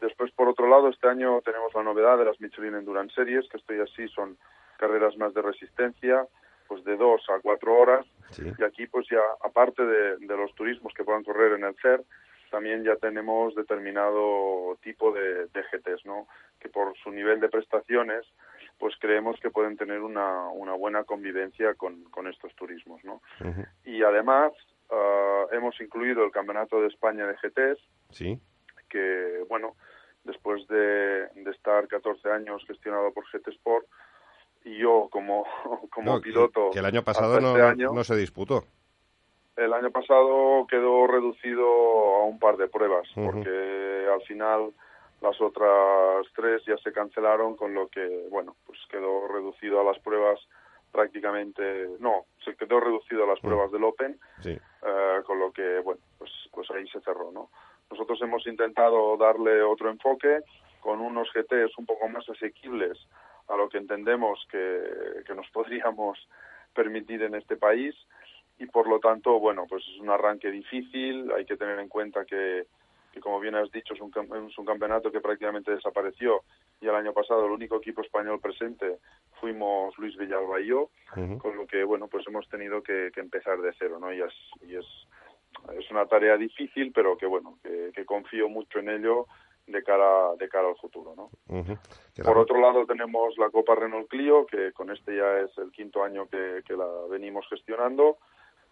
Después, 0.00 0.30
por 0.32 0.48
otro 0.48 0.68
lado, 0.68 0.88
este 0.88 1.08
año 1.08 1.40
tenemos 1.42 1.72
la 1.74 1.82
novedad 1.82 2.18
de 2.18 2.24
las 2.24 2.40
Michelin 2.40 2.74
Endurance 2.74 3.14
Series, 3.14 3.48
que 3.48 3.58
estoy 3.58 3.80
así, 3.80 4.08
son 4.08 4.36
carreras 4.78 5.16
más 5.16 5.34
de 5.34 5.42
resistencia, 5.42 6.26
pues 6.68 6.84
de 6.84 6.96
dos 6.96 7.22
a 7.28 7.38
cuatro 7.40 7.76
horas. 7.76 8.06
Sí. 8.30 8.50
Y 8.58 8.62
aquí, 8.64 8.86
pues 8.86 9.06
ya, 9.10 9.20
aparte 9.44 9.84
de, 9.84 10.16
de 10.18 10.36
los 10.36 10.54
turismos 10.54 10.94
que 10.94 11.04
puedan 11.04 11.24
correr 11.24 11.52
en 11.52 11.64
el 11.64 11.74
CER, 11.82 12.02
también 12.50 12.82
ya 12.82 12.96
tenemos 12.96 13.54
determinado 13.54 14.76
tipo 14.82 15.12
de, 15.12 15.46
de 15.46 15.62
GTs, 15.70 16.04
¿no? 16.06 16.26
Que 16.58 16.68
por 16.68 16.96
su 16.98 17.10
nivel 17.10 17.38
de 17.40 17.48
prestaciones, 17.48 18.24
pues 18.78 18.94
creemos 18.98 19.38
que 19.40 19.50
pueden 19.50 19.76
tener 19.76 20.00
una, 20.00 20.48
una 20.48 20.72
buena 20.74 21.04
convivencia 21.04 21.74
con, 21.74 22.02
con 22.04 22.26
estos 22.26 22.54
turismos, 22.56 23.04
¿no? 23.04 23.20
Y 23.84 24.02
además, 24.02 24.52
ah, 24.90 25.44
hemos 25.52 25.80
incluido 25.80 26.24
el 26.24 26.32
Campeonato 26.32 26.80
de 26.80 26.88
España 26.88 27.26
de 27.26 27.34
GTs, 27.34 27.78
Sí. 28.10 28.40
que, 28.88 29.44
bueno, 29.48 29.76
después 30.24 30.66
de, 30.68 31.28
de 31.34 31.50
estar 31.50 31.86
14 31.88 32.30
años 32.30 32.62
gestionado 32.66 33.12
por 33.12 33.24
GT 33.30 33.48
Sport, 33.48 33.86
y 34.64 34.78
yo 34.78 35.08
como, 35.10 35.44
como 35.94 36.16
No, 36.16 36.20
piloto... 36.20 36.70
que 36.70 36.78
el 36.80 36.84
año 36.84 37.02
pasado 37.02 37.40
no, 37.40 37.48
este 37.48 37.60
no- 37.60 37.66
año, 37.68 37.92
no 37.94 38.04
se 38.04 38.16
disputó. 38.16 38.64
el 39.56 39.72
año 39.72 39.90
pasado 39.90 40.66
quedó 40.68 41.06
reducido 41.06 41.64
a 42.16 42.24
un 42.24 42.38
par 42.38 42.56
de 42.56 42.68
pruebas, 42.68 43.08
porque 43.14 44.06
al 44.12 44.22
final 44.22 44.72
las 45.20 45.38
otras 45.40 46.26
tres 46.34 46.62
ya 46.66 46.76
se 46.78 46.92
cancelaron, 46.92 47.56
con 47.56 47.74
lo 47.74 47.88
que, 47.88 48.26
bueno, 48.30 48.56
pues 48.66 48.78
quedó 48.90 49.28
reducido 49.28 49.80
a 49.80 49.84
las 49.84 49.98
pruebas 50.00 50.38
prácticamente, 50.92 51.88
no, 52.00 52.24
se 52.44 52.54
quedó 52.56 52.80
reducido 52.80 53.24
a 53.24 53.26
las 53.28 53.40
pruebas 53.40 53.70
del 53.70 53.84
Open, 53.84 54.18
Sí. 54.42 54.50
eh, 54.50 55.20
con 55.24 55.38
lo 55.38 55.52
que, 55.52 55.80
bueno, 55.80 56.00
pues, 56.18 56.30
pues 56.52 56.70
ahí 56.72 56.86
se 56.88 57.00
cerró, 57.00 57.30
¿no? 57.30 57.50
Nosotros 57.90 58.20
hemos 58.22 58.46
intentado 58.46 59.16
darle 59.16 59.62
otro 59.62 59.90
enfoque 59.90 60.40
con 60.80 61.00
unos 61.00 61.28
GTs 61.32 61.76
un 61.78 61.86
poco 61.86 62.08
más 62.08 62.28
asequibles 62.28 62.98
a 63.48 63.56
lo 63.56 63.68
que 63.68 63.78
entendemos 63.78 64.46
que, 64.50 64.82
que 65.26 65.34
nos 65.34 65.48
podríamos 65.52 66.18
permitir 66.74 67.22
en 67.22 67.34
este 67.34 67.56
país. 67.56 67.94
Y 68.58 68.66
por 68.66 68.88
lo 68.88 69.00
tanto, 69.00 69.38
bueno, 69.40 69.66
pues 69.68 69.82
es 69.88 69.98
un 70.00 70.10
arranque 70.10 70.50
difícil, 70.50 71.32
hay 71.32 71.46
que 71.46 71.56
tener 71.56 71.78
en 71.78 71.88
cuenta 71.88 72.26
que, 72.26 72.66
que 73.12 73.20
como 73.20 73.40
bien 73.40 73.54
has 73.54 73.70
dicho, 73.72 73.94
es 73.94 74.00
un, 74.00 74.12
es 74.48 74.58
un 74.58 74.66
campeonato 74.66 75.10
que 75.10 75.20
prácticamente 75.20 75.72
desapareció. 75.72 76.42
Y 76.80 76.86
el 76.86 76.94
año 76.94 77.12
pasado 77.12 77.46
el 77.46 77.52
único 77.52 77.76
equipo 77.76 78.02
español 78.02 78.40
presente 78.40 78.98
fuimos 79.40 79.96
Luis 79.98 80.16
Villalba 80.16 80.60
y 80.60 80.66
yo, 80.66 80.90
con 81.38 81.56
lo 81.56 81.66
que 81.66 81.82
bueno 81.84 82.08
pues 82.08 82.26
hemos 82.26 82.48
tenido 82.48 82.82
que, 82.82 83.10
que 83.12 83.20
empezar 83.20 83.58
de 83.60 83.72
cero 83.78 83.98
no 83.98 84.12
y 84.12 84.20
es 84.20 84.34
y 84.62 84.76
es 84.76 84.86
es 85.78 85.90
una 85.90 86.06
tarea 86.06 86.36
difícil 86.36 86.92
pero 86.92 87.16
que 87.16 87.26
bueno 87.26 87.58
que, 87.62 87.90
que 87.94 88.04
confío 88.04 88.48
mucho 88.48 88.78
en 88.78 88.90
ello 88.90 89.26
de 89.66 89.82
cara 89.82 90.34
de 90.36 90.48
cara 90.48 90.68
al 90.68 90.76
futuro 90.76 91.14
no 91.16 91.30
por 92.24 92.38
otro 92.38 92.60
lado 92.60 92.86
tenemos 92.86 93.36
la 93.38 93.50
Copa 93.50 93.74
Renault 93.74 94.08
Clio 94.08 94.46
que 94.46 94.72
con 94.72 94.90
este 94.90 95.16
ya 95.16 95.38
es 95.38 95.56
el 95.58 95.70
quinto 95.72 96.02
año 96.04 96.26
que, 96.28 96.62
que 96.66 96.76
la 96.76 96.86
venimos 97.08 97.46
gestionando. 97.48 98.18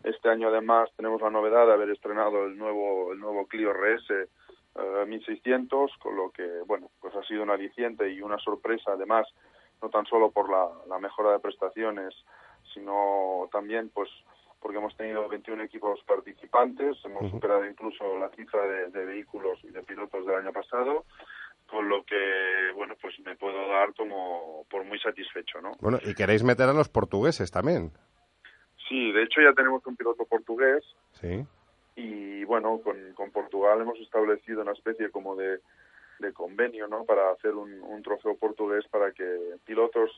Este 0.05 0.29
año 0.29 0.49
además 0.49 0.91
tenemos 0.97 1.21
la 1.21 1.31
novedad 1.31 1.67
de 1.67 1.73
haber 1.73 1.91
estrenado 1.91 2.45
el 2.45 2.57
nuevo 2.57 3.13
el 3.13 3.19
nuevo 3.19 3.47
Clio 3.47 3.73
RS 3.73 4.11
eh, 4.11 5.07
1600 5.07 5.91
con 5.99 6.17
lo 6.17 6.31
que 6.31 6.47
bueno 6.67 6.91
pues 7.01 7.15
ha 7.17 7.23
sido 7.25 7.43
un 7.43 7.51
aliciente 7.51 8.11
y 8.11 8.21
una 8.21 8.39
sorpresa 8.39 8.93
además 8.93 9.27
no 9.83 9.89
tan 9.89 10.07
solo 10.07 10.31
por 10.31 10.51
la, 10.51 10.69
la 10.89 10.99
mejora 10.99 11.33
de 11.33 11.41
prestaciones 11.41 12.15
sino 12.75 13.49
también 13.51 13.91
pues 13.91 14.09
porque 14.61 14.79
hemos 14.79 14.97
tenido 14.97 15.29
21 15.29 15.63
equipos 15.65 16.01
participantes 16.05 16.97
hemos 17.05 17.31
superado 17.31 17.65
incluso 17.67 18.19
la 18.19 18.29
cifra 18.31 18.63
de, 18.67 18.91
de 18.91 19.05
vehículos 19.05 19.59
y 19.65 19.69
de 19.71 19.83
pilotos 19.83 20.27
del 20.27 20.37
año 20.37 20.53
pasado 20.53 21.05
con 21.67 21.89
lo 21.89 22.03
que 22.05 22.73
bueno 22.75 22.95
pues 23.01 23.19
me 23.21 23.37
puedo 23.37 23.69
dar 23.69 23.95
como 23.95 24.65
por 24.71 24.85
muy 24.85 24.99
satisfecho 24.99 25.61
no 25.61 25.73
Bueno, 25.81 25.99
y 26.05 26.15
queréis 26.15 26.43
meter 26.43 26.69
a 26.69 26.73
los 26.73 26.89
portugueses 26.89 27.51
también. 27.51 27.93
sí 28.89 29.13
de 29.13 29.23
hecho 29.23 29.41
ya 29.41 29.53
tenemos 29.53 29.85
un 29.87 29.97
piloto 29.97 30.25
portugués 30.25 30.85
Sí. 31.13 31.45
y 31.97 32.45
bueno, 32.45 32.81
con, 32.83 32.97
con 33.15 33.31
Portugal 33.31 33.81
hemos 33.81 33.99
establecido 34.01 34.63
una 34.63 34.73
especie 34.73 35.11
como 35.11 35.35
de, 35.37 35.59
de 36.21 36.33
convenio, 36.33 36.87
¿no? 36.89 37.05
Para 37.05 37.31
hacer 37.33 37.55
un, 37.55 37.83
un 37.83 38.03
trofeo 38.03 38.37
portugués 38.37 38.85
para 38.89 39.11
que 39.13 39.57
pilotos 39.67 40.11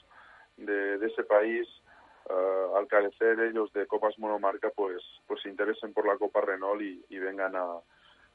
de, 0.57 0.99
de 0.99 1.07
ese 1.07 1.25
país, 1.25 1.67
eh, 2.29 2.67
al 2.77 2.87
carecer 2.87 3.41
ellos 3.41 3.73
de 3.73 3.87
copas 3.87 4.19
monomarca, 4.19 4.71
pues, 4.71 5.03
pues 5.27 5.43
se 5.43 5.49
interesen 5.49 5.93
por 5.93 6.07
la 6.07 6.17
Copa 6.17 6.41
Renault 6.41 6.83
y, 6.83 7.05
y 7.09 7.19
vengan 7.19 7.57
a 7.57 7.79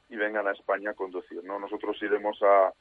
y 0.08 0.16
vengan 0.16 0.46
a 0.46 0.52
España 0.52 0.90
a 0.90 0.94
conducir, 0.94 1.42
¿no? 1.42 1.58
Nosotros 1.58 2.00
iremos 2.00 2.40
a 2.42 2.72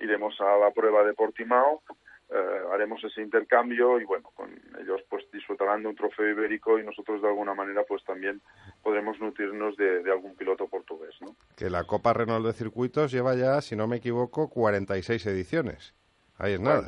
iremos 0.00 0.34
a 0.40 0.56
la 0.58 0.70
prueba 0.72 1.04
de 1.04 1.14
Portimao, 1.14 1.82
eh, 2.30 2.60
haremos 2.72 3.02
ese 3.04 3.22
intercambio 3.22 4.00
y 4.00 4.04
bueno, 4.04 4.30
con 4.34 4.50
ellos 4.80 5.00
pues 5.08 5.24
disfrutarán 5.32 5.82
de 5.82 5.88
un 5.90 5.94
trofeo 5.94 6.30
ibérico 6.30 6.78
y 6.78 6.84
nosotros 6.84 7.20
de 7.22 7.28
alguna 7.28 7.54
manera 7.54 7.84
pues 7.86 8.02
también 8.04 8.40
podremos 8.82 9.20
nutrirnos 9.20 9.76
de, 9.76 10.02
de 10.02 10.10
algún 10.10 10.34
piloto 10.34 10.66
portugués, 10.66 11.14
¿no? 11.20 11.36
Que 11.56 11.70
la 11.70 11.84
Copa 11.84 12.12
Renault 12.14 12.46
de 12.46 12.52
Circuitos 12.52 13.12
lleva 13.12 13.34
ya, 13.34 13.60
si 13.60 13.76
no 13.76 13.86
me 13.86 13.96
equivoco, 13.96 14.48
46 14.48 15.26
ediciones. 15.26 15.94
Ahí 16.38 16.54
es 16.54 16.60
nada. 16.60 16.86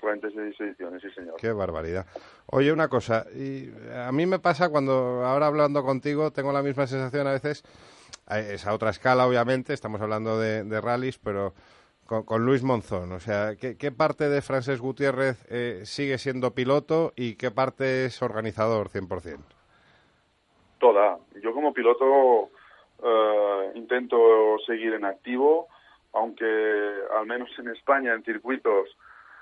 46, 0.00 0.56
46 0.56 0.60
ediciones, 0.60 1.02
sí 1.02 1.10
señor. 1.10 1.36
Qué 1.38 1.52
barbaridad. 1.52 2.06
Oye, 2.46 2.72
una 2.72 2.88
cosa, 2.88 3.26
y 3.34 3.70
a 3.94 4.10
mí 4.12 4.26
me 4.26 4.38
pasa 4.38 4.68
cuando 4.68 5.24
ahora 5.24 5.46
hablando 5.46 5.82
contigo 5.84 6.30
tengo 6.30 6.52
la 6.52 6.62
misma 6.62 6.86
sensación 6.86 7.26
a 7.26 7.32
veces, 7.32 7.62
es 8.28 8.66
a 8.66 8.74
otra 8.74 8.90
escala 8.90 9.26
obviamente, 9.26 9.72
estamos 9.72 10.00
hablando 10.00 10.38
de, 10.38 10.64
de 10.64 10.80
rallies, 10.80 11.18
pero 11.18 11.52
con, 12.06 12.24
con 12.24 12.44
Luis 12.44 12.62
Monzón. 12.62 13.12
O 13.12 13.20
sea, 13.20 13.54
¿qué, 13.56 13.76
qué 13.76 13.92
parte 13.92 14.28
de 14.28 14.42
Francesc 14.42 14.82
Gutiérrez 14.82 15.46
eh, 15.48 15.82
sigue 15.84 16.18
siendo 16.18 16.54
piloto 16.54 17.12
y 17.14 17.36
qué 17.36 17.50
parte 17.50 18.06
es 18.06 18.20
organizador 18.22 18.88
100%? 18.88 19.38
Toda. 20.78 21.18
Yo 21.42 21.52
como 21.52 21.72
piloto 21.72 22.50
eh, 23.02 23.72
intento 23.74 24.16
seguir 24.66 24.94
en 24.94 25.04
activo, 25.04 25.68
aunque 26.12 26.44
al 27.16 27.26
menos 27.26 27.48
en 27.58 27.68
España, 27.68 28.12
en 28.14 28.24
circuitos, 28.24 28.88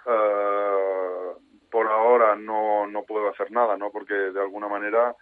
eh, 0.09 1.33
por 1.71 1.87
ahora 1.87 2.35
no, 2.37 2.87
no 2.87 3.03
puedo 3.03 3.29
hacer 3.29 3.51
nada, 3.51 3.77
¿no? 3.77 3.91
Porque 3.91 4.15
de 4.15 4.41
alguna 4.41 4.69
manera, 4.69 5.15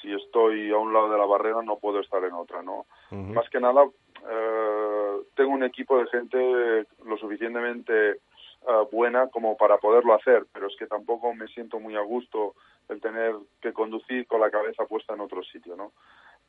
si 0.00 0.12
estoy 0.12 0.70
a 0.70 0.78
un 0.78 0.92
lado 0.92 1.10
de 1.10 1.18
la 1.18 1.26
barrera, 1.26 1.62
no 1.62 1.78
puedo 1.78 2.00
estar 2.00 2.24
en 2.24 2.32
otra, 2.32 2.62
¿no? 2.62 2.86
Más 3.10 3.48
que 3.50 3.60
nada, 3.60 3.84
eh, 3.84 5.16
tengo 5.34 5.50
un 5.50 5.64
equipo 5.64 5.98
de 5.98 6.06
gente 6.06 6.86
lo 7.04 7.16
suficientemente 7.18 8.10
eh, 8.12 8.86
buena 8.90 9.28
como 9.28 9.56
para 9.56 9.78
poderlo 9.78 10.14
hacer, 10.14 10.46
pero 10.52 10.68
es 10.68 10.76
que 10.78 10.86
tampoco 10.86 11.34
me 11.34 11.48
siento 11.48 11.80
muy 11.80 11.96
a 11.96 12.00
gusto 12.00 12.54
el 12.88 13.00
tener 13.00 13.34
que 13.60 13.72
conducir 13.72 14.26
con 14.26 14.40
la 14.40 14.50
cabeza 14.50 14.84
puesta 14.86 15.14
en 15.14 15.20
otro 15.20 15.42
sitio, 15.42 15.76
¿no? 15.76 15.92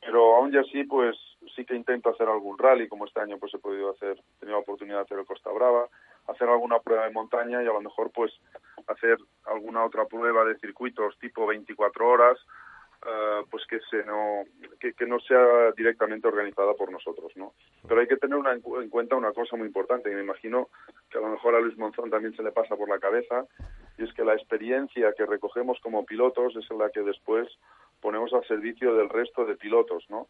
Pero 0.00 0.36
aún 0.36 0.52
y 0.52 0.56
así, 0.56 0.84
pues 0.84 1.16
sí 1.54 1.64
que 1.64 1.76
intento 1.76 2.10
hacer 2.10 2.28
algún 2.28 2.58
rally, 2.58 2.88
como 2.88 3.06
este 3.06 3.20
año 3.20 3.38
pues 3.38 3.54
he 3.54 3.58
podido 3.58 3.90
hacer, 3.90 4.18
he 4.18 4.40
tenido 4.40 4.58
la 4.58 4.62
oportunidad 4.62 4.96
de 4.96 5.02
hacer 5.02 5.18
el 5.18 5.26
Costa 5.26 5.50
Brava, 5.52 5.88
hacer 6.28 6.48
alguna 6.48 6.78
prueba 6.80 7.04
de 7.04 7.12
montaña 7.12 7.62
y 7.62 7.66
a 7.66 7.72
lo 7.72 7.80
mejor 7.80 8.10
pues 8.12 8.32
hacer 8.86 9.18
alguna 9.44 9.84
otra 9.84 10.06
prueba 10.06 10.44
de 10.44 10.58
circuitos 10.58 11.18
tipo 11.18 11.46
24 11.46 12.08
horas, 12.08 12.38
eh, 13.04 13.42
pues 13.50 13.66
que 13.66 13.80
se 13.90 14.04
no 14.04 14.44
que, 14.78 14.92
que 14.92 15.06
no 15.06 15.18
sea 15.20 15.72
directamente 15.76 16.28
organizada 16.28 16.74
por 16.74 16.92
nosotros, 16.92 17.32
¿no? 17.36 17.52
Pero 17.86 18.00
hay 18.00 18.06
que 18.06 18.16
tener 18.16 18.36
una, 18.36 18.52
en 18.52 18.88
cuenta 18.90 19.16
una 19.16 19.32
cosa 19.32 19.56
muy 19.56 19.66
importante 19.66 20.10
y 20.10 20.14
me 20.14 20.22
imagino 20.22 20.68
que 21.10 21.18
a 21.18 21.20
lo 21.20 21.28
mejor 21.28 21.54
a 21.54 21.60
Luis 21.60 21.76
Monzón 21.76 22.10
también 22.10 22.34
se 22.36 22.42
le 22.42 22.52
pasa 22.52 22.76
por 22.76 22.88
la 22.88 23.00
cabeza 23.00 23.44
y 23.98 24.04
es 24.04 24.12
que 24.12 24.24
la 24.24 24.34
experiencia 24.34 25.12
que 25.16 25.26
recogemos 25.26 25.78
como 25.80 26.04
pilotos 26.04 26.54
es 26.56 26.70
la 26.70 26.90
que 26.90 27.02
después 27.02 27.48
ponemos 28.00 28.32
al 28.34 28.46
servicio 28.46 28.94
del 28.94 29.08
resto 29.08 29.44
de 29.44 29.56
pilotos, 29.56 30.04
¿no? 30.08 30.28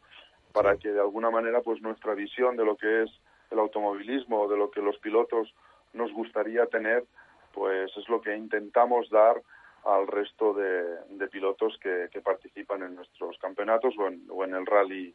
Para 0.52 0.76
que 0.76 0.90
de 0.90 1.00
alguna 1.00 1.30
manera 1.30 1.60
pues 1.60 1.80
nuestra 1.82 2.14
visión 2.14 2.56
de 2.56 2.64
lo 2.64 2.76
que 2.76 3.02
es 3.02 3.10
el 3.50 3.58
automovilismo, 3.58 4.48
de 4.48 4.56
lo 4.56 4.70
que 4.70 4.80
los 4.80 4.98
pilotos 4.98 5.54
nos 5.92 6.12
gustaría 6.12 6.66
tener, 6.66 7.04
pues 7.52 7.90
es 7.96 8.08
lo 8.08 8.20
que 8.20 8.36
intentamos 8.36 9.08
dar 9.10 9.42
al 9.84 10.06
resto 10.06 10.54
de, 10.54 10.84
de 11.10 11.28
pilotos 11.28 11.76
que, 11.82 12.08
que 12.12 12.20
participan 12.20 12.82
en 12.82 12.94
nuestros 12.94 13.36
campeonatos 13.38 13.94
o 13.98 14.06
en, 14.08 14.24
o 14.30 14.44
en 14.44 14.54
el 14.54 14.64
rally 14.66 15.14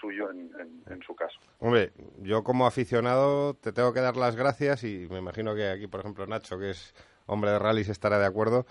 suyo 0.00 0.30
en, 0.30 0.50
en- 0.88 1.02
su 1.02 1.14
caso. 1.14 1.38
Hombre, 1.60 1.92
yo 2.22 2.42
como 2.42 2.66
aficionado 2.66 3.54
te 3.54 3.72
tengo 3.72 3.92
que 3.92 4.00
dar 4.00 4.16
las 4.16 4.34
gracias 4.34 4.82
y 4.84 5.06
me 5.10 5.18
imagino 5.18 5.54
que 5.54 5.68
aquí, 5.68 5.86
por 5.86 6.00
ejemplo, 6.00 6.26
Nacho, 6.26 6.58
que 6.58 6.70
es 6.70 6.94
hombre 7.26 7.50
de 7.50 7.58
rallies, 7.58 7.88
estará 7.88 8.18
de 8.18 8.26
acuerdo. 8.26 8.64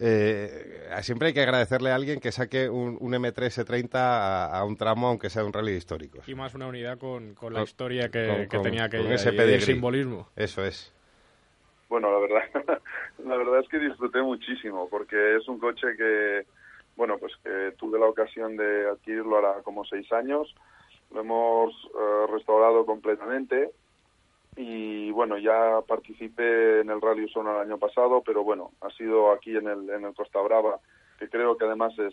Eh, 0.00 0.86
siempre 1.02 1.28
hay 1.28 1.34
que 1.34 1.42
agradecerle 1.42 1.90
a 1.90 1.94
alguien 1.96 2.20
que 2.20 2.30
saque 2.32 2.68
un, 2.68 2.96
un 3.00 3.12
M3 3.14 3.34
E30 3.66 3.88
a, 3.94 4.58
a 4.58 4.64
un 4.64 4.76
tramo, 4.76 5.08
aunque 5.08 5.28
sea 5.30 5.44
un 5.44 5.52
rally 5.52 5.72
de 5.72 5.78
históricos. 5.78 6.28
Y 6.28 6.34
más 6.34 6.54
una 6.54 6.66
unidad 6.68 6.98
con, 6.98 7.34
con 7.34 7.52
la 7.52 7.62
historia 7.62 8.08
que, 8.08 8.26
con- 8.26 8.48
que 8.48 8.56
con- 8.56 8.62
tenía 8.62 8.88
que 8.88 8.98
con 8.98 9.12
ese 9.12 9.32
pedigrí. 9.32 9.62
simbolismo. 9.62 10.28
Eso 10.36 10.64
es. 10.64 10.92
Bueno, 11.88 12.12
la 12.12 12.18
verdad, 12.18 12.42
la 13.24 13.36
verdad 13.36 13.60
es 13.60 13.68
que 13.68 13.78
disfruté 13.78 14.20
muchísimo 14.22 14.88
porque 14.88 15.36
es 15.36 15.48
un 15.48 15.58
coche 15.58 15.88
que, 15.96 16.46
bueno, 16.96 17.16
pues 17.18 17.32
que 17.42 17.72
tuve 17.78 17.98
la 17.98 18.06
ocasión 18.06 18.56
de 18.56 18.88
adquirirlo 18.90 19.36
ahora 19.36 19.62
como 19.64 19.84
seis 19.84 20.10
años. 20.12 20.54
Lo 21.12 21.20
hemos 21.22 21.72
eh, 21.74 22.26
restaurado 22.30 22.84
completamente 22.84 23.70
y 24.60 25.12
bueno, 25.12 25.38
ya 25.38 25.82
participé 25.86 26.80
en 26.80 26.90
el 26.90 27.00
Rally 27.00 27.26
Usona 27.26 27.52
el 27.52 27.68
año 27.68 27.78
pasado, 27.78 28.24
pero 28.26 28.42
bueno, 28.42 28.72
ha 28.80 28.90
sido 28.90 29.30
aquí 29.30 29.56
en 29.56 29.68
el, 29.68 29.88
en 29.88 30.04
el 30.04 30.14
Costa 30.14 30.40
Brava, 30.40 30.80
que 31.16 31.28
creo 31.28 31.56
que 31.56 31.64
además 31.64 31.96
es, 31.96 32.12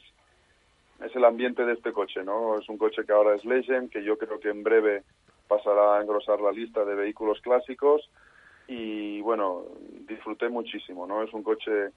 es 1.04 1.16
el 1.16 1.26
ambiente 1.26 1.66
de 1.66 1.74
este 1.74 1.92
coche, 1.92 2.24
¿no? 2.24 2.60
Es 2.60 2.70
un 2.70 2.78
coche 2.78 3.04
que 3.04 3.14
ahora 3.14 3.36
es 3.36 3.44
Legend, 3.46 3.90
que 3.90 4.04
yo 4.04 4.20
creo 4.20 4.40
que 4.40 4.50
en 4.50 4.62
breve 4.62 5.02
pasará 5.48 5.98
a 5.98 6.02
engrosar 6.04 6.40
la 6.40 6.52
lista 6.52 6.86
de 6.86 6.94
vehículos 6.94 7.42
clásicos 7.42 8.12
y 8.68 9.22
bueno, 9.22 9.64
disfruté 10.08 10.48
muchísimo, 10.48 11.08
¿no? 11.08 11.24
Es 11.24 11.34
un 11.34 11.42
coche 11.42 11.90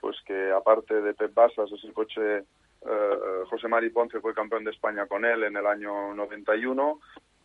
pues 0.00 0.16
que 0.24 0.52
aparte 0.52 1.00
de 1.00 1.14
Pep 1.14 1.34
Basas 1.34 1.72
es 1.72 1.82
el 1.82 1.92
coche 1.92 2.44
eh, 2.88 3.44
José 3.50 3.66
Mari 3.66 3.90
Ponce 3.90 4.20
fue 4.20 4.34
campeón 4.34 4.62
de 4.62 4.70
España 4.70 5.06
con 5.06 5.24
él 5.24 5.42
en 5.42 5.56
el 5.56 5.66
año 5.66 6.14
91 6.14 7.00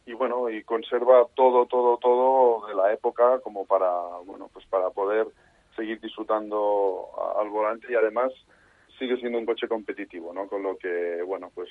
y 0.05 0.13
bueno, 0.13 0.49
y 0.49 0.63
conserva 0.63 1.25
todo 1.35 1.65
todo 1.65 1.97
todo 1.97 2.67
de 2.67 2.75
la 2.75 2.91
época 2.93 3.39
como 3.41 3.65
para 3.65 3.89
bueno, 4.25 4.49
pues 4.51 4.65
para 4.65 4.89
poder 4.89 5.27
seguir 5.75 5.99
disfrutando 5.99 7.09
al 7.39 7.49
volante 7.49 7.87
y 7.89 7.95
además 7.95 8.31
sigue 8.97 9.17
siendo 9.17 9.37
un 9.37 9.45
coche 9.45 9.67
competitivo, 9.67 10.33
¿no? 10.33 10.47
Con 10.47 10.63
lo 10.63 10.77
que 10.77 11.21
bueno, 11.25 11.51
pues 11.53 11.69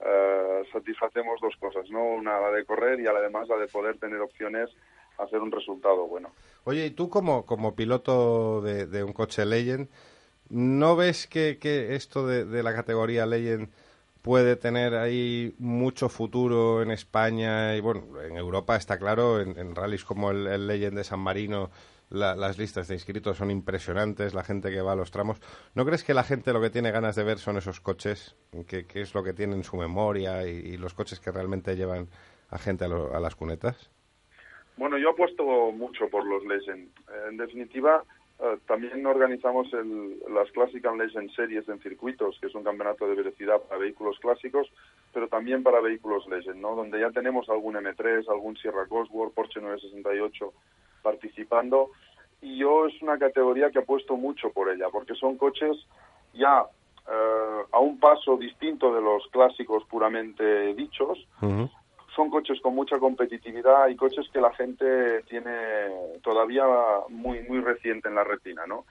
eh, 0.00 0.62
satisfacemos 0.72 1.40
dos 1.40 1.54
cosas, 1.58 1.88
¿no? 1.90 2.02
Una 2.02 2.40
la 2.40 2.50
de 2.50 2.64
correr 2.64 3.00
y 3.00 3.06
además 3.06 3.48
la 3.48 3.56
de 3.56 3.68
poder 3.68 3.98
tener 3.98 4.20
opciones 4.20 4.70
a 5.18 5.24
hacer 5.24 5.40
un 5.40 5.52
resultado 5.52 6.06
bueno. 6.06 6.30
Oye, 6.64 6.86
y 6.86 6.90
tú 6.90 7.08
como, 7.08 7.46
como 7.46 7.74
piloto 7.74 8.60
de, 8.62 8.86
de 8.86 9.04
un 9.04 9.12
coche 9.12 9.44
Legend, 9.44 9.88
¿no 10.48 10.96
ves 10.96 11.26
que, 11.26 11.58
que 11.58 11.94
esto 11.94 12.26
de, 12.26 12.44
de 12.44 12.62
la 12.62 12.74
categoría 12.74 13.26
Legend 13.26 13.68
puede 14.24 14.56
tener 14.56 14.94
ahí 14.94 15.54
mucho 15.58 16.08
futuro 16.08 16.80
en 16.80 16.90
España 16.90 17.76
y 17.76 17.80
bueno, 17.80 18.22
en 18.22 18.38
Europa 18.38 18.74
está 18.74 18.98
claro, 18.98 19.38
en, 19.38 19.74
rallies 19.76 20.02
como 20.02 20.30
el, 20.30 20.66
Legend 20.66 20.96
de 20.96 21.04
San 21.04 21.20
Marino, 21.20 21.70
la- 22.08 22.34
las 22.34 22.56
listas 22.56 22.88
de 22.88 22.94
inscritos 22.94 23.36
son 23.36 23.50
impresionantes, 23.50 24.32
la 24.32 24.42
gente 24.42 24.70
que 24.70 24.80
va 24.80 24.92
a 24.92 24.96
los 24.96 25.10
tramos. 25.10 25.42
¿No 25.74 25.84
crees 25.84 26.04
que 26.04 26.14
la 26.14 26.24
gente 26.24 26.54
lo 26.54 26.62
que 26.62 26.70
tiene 26.70 26.90
ganas 26.90 27.16
de 27.16 27.22
ver 27.22 27.38
son 27.38 27.58
esos 27.58 27.80
coches, 27.80 28.34
que, 28.66 28.86
es 28.94 29.14
lo 29.14 29.22
que 29.22 29.34
tiene 29.34 29.56
en 29.56 29.62
su 29.62 29.76
memoria 29.76 30.46
y, 30.46 30.78
los 30.78 30.94
coches 30.94 31.20
que 31.20 31.30
realmente 31.30 31.76
llevan 31.76 32.08
a 32.48 32.56
gente 32.58 32.86
a, 32.86 32.88
lo- 32.88 33.14
a 33.14 33.20
las 33.20 33.36
cunetas? 33.36 33.90
Bueno, 34.78 34.96
yo 34.96 35.10
apuesto 35.10 35.44
mucho 35.70 36.08
por 36.08 36.24
los 36.24 36.42
Legend. 36.46 36.90
En 37.28 37.36
definitiva, 37.36 38.02
eh, 38.40 38.58
también 38.66 39.06
organizamos 39.06 39.72
el, 39.72 40.18
las 40.32 40.50
Classic 40.50 40.84
Legend 40.84 41.30
Series 41.34 41.68
en 41.68 41.78
circuitos, 41.80 42.38
que 42.40 42.48
es 42.48 42.54
un 42.54 42.64
campeonato 42.64 43.06
de 43.06 43.14
velocidad 43.14 43.60
para 43.62 43.78
vehículos 43.80 44.18
clásicos, 44.18 44.68
pero 45.12 45.28
también 45.28 45.62
para 45.62 45.80
vehículos 45.80 46.26
Legend, 46.26 46.60
¿no? 46.60 46.74
Donde 46.74 47.00
ya 47.00 47.10
tenemos 47.10 47.48
algún 47.48 47.76
M3, 47.76 48.28
algún 48.28 48.56
Sierra 48.56 48.86
Cosworth, 48.86 49.34
Porsche 49.34 49.60
968 49.60 50.52
participando. 51.02 51.90
Y 52.42 52.58
yo 52.58 52.86
es 52.86 53.00
una 53.02 53.18
categoría 53.18 53.70
que 53.70 53.78
apuesto 53.78 54.16
mucho 54.16 54.50
por 54.50 54.68
ella, 54.68 54.88
porque 54.90 55.14
son 55.14 55.36
coches 55.36 55.76
ya 56.34 56.64
eh, 57.06 57.62
a 57.70 57.78
un 57.78 58.00
paso 58.00 58.36
distinto 58.36 58.92
de 58.92 59.00
los 59.00 59.26
clásicos 59.28 59.84
puramente 59.84 60.74
dichos, 60.74 61.18
son 62.14 62.30
coches 62.30 62.60
con 62.60 62.74
mucha 62.74 62.98
competitividad 62.98 63.88
y 63.88 63.96
coches 63.96 64.28
que 64.32 64.40
la 64.40 64.52
gente 64.54 65.22
tiene 65.22 65.50
todavía 66.22 66.64
muy 67.08 67.40
muy 67.42 67.60
reciente 67.60 68.08
en 68.08 68.14
la 68.14 68.24
retina, 68.24 68.62
¿no? 68.66 68.84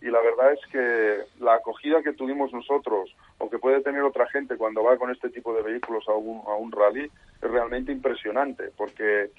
Y 0.00 0.06
la 0.10 0.20
verdad 0.20 0.52
es 0.52 0.60
que 0.70 1.42
la 1.42 1.54
acogida 1.54 2.02
que 2.02 2.12
tuvimos 2.12 2.52
nosotros 2.52 3.14
o 3.38 3.48
que 3.48 3.58
puede 3.58 3.80
tener 3.80 4.02
otra 4.02 4.26
gente 4.28 4.56
cuando 4.56 4.82
va 4.82 4.96
con 4.96 5.10
este 5.10 5.30
tipo 5.30 5.54
de 5.54 5.62
vehículos 5.62 6.04
a 6.08 6.12
un, 6.12 6.42
a 6.46 6.54
un 6.54 6.72
rally 6.72 7.10
es 7.42 7.50
realmente 7.50 7.92
impresionante 7.92 8.70
porque 8.76 9.30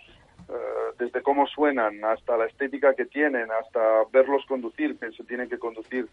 eh, 0.48 0.94
desde 1.00 1.22
cómo 1.24 1.48
suenan 1.48 2.04
hasta 2.06 2.38
la 2.38 2.46
estética 2.46 2.94
que 2.94 3.06
tienen, 3.06 3.50
hasta 3.52 4.04
verlos 4.12 4.46
conducir, 4.46 4.98
que 4.98 5.12
se 5.12 5.24
tienen 5.24 5.50
que 5.50 5.58
conducir 5.58 6.08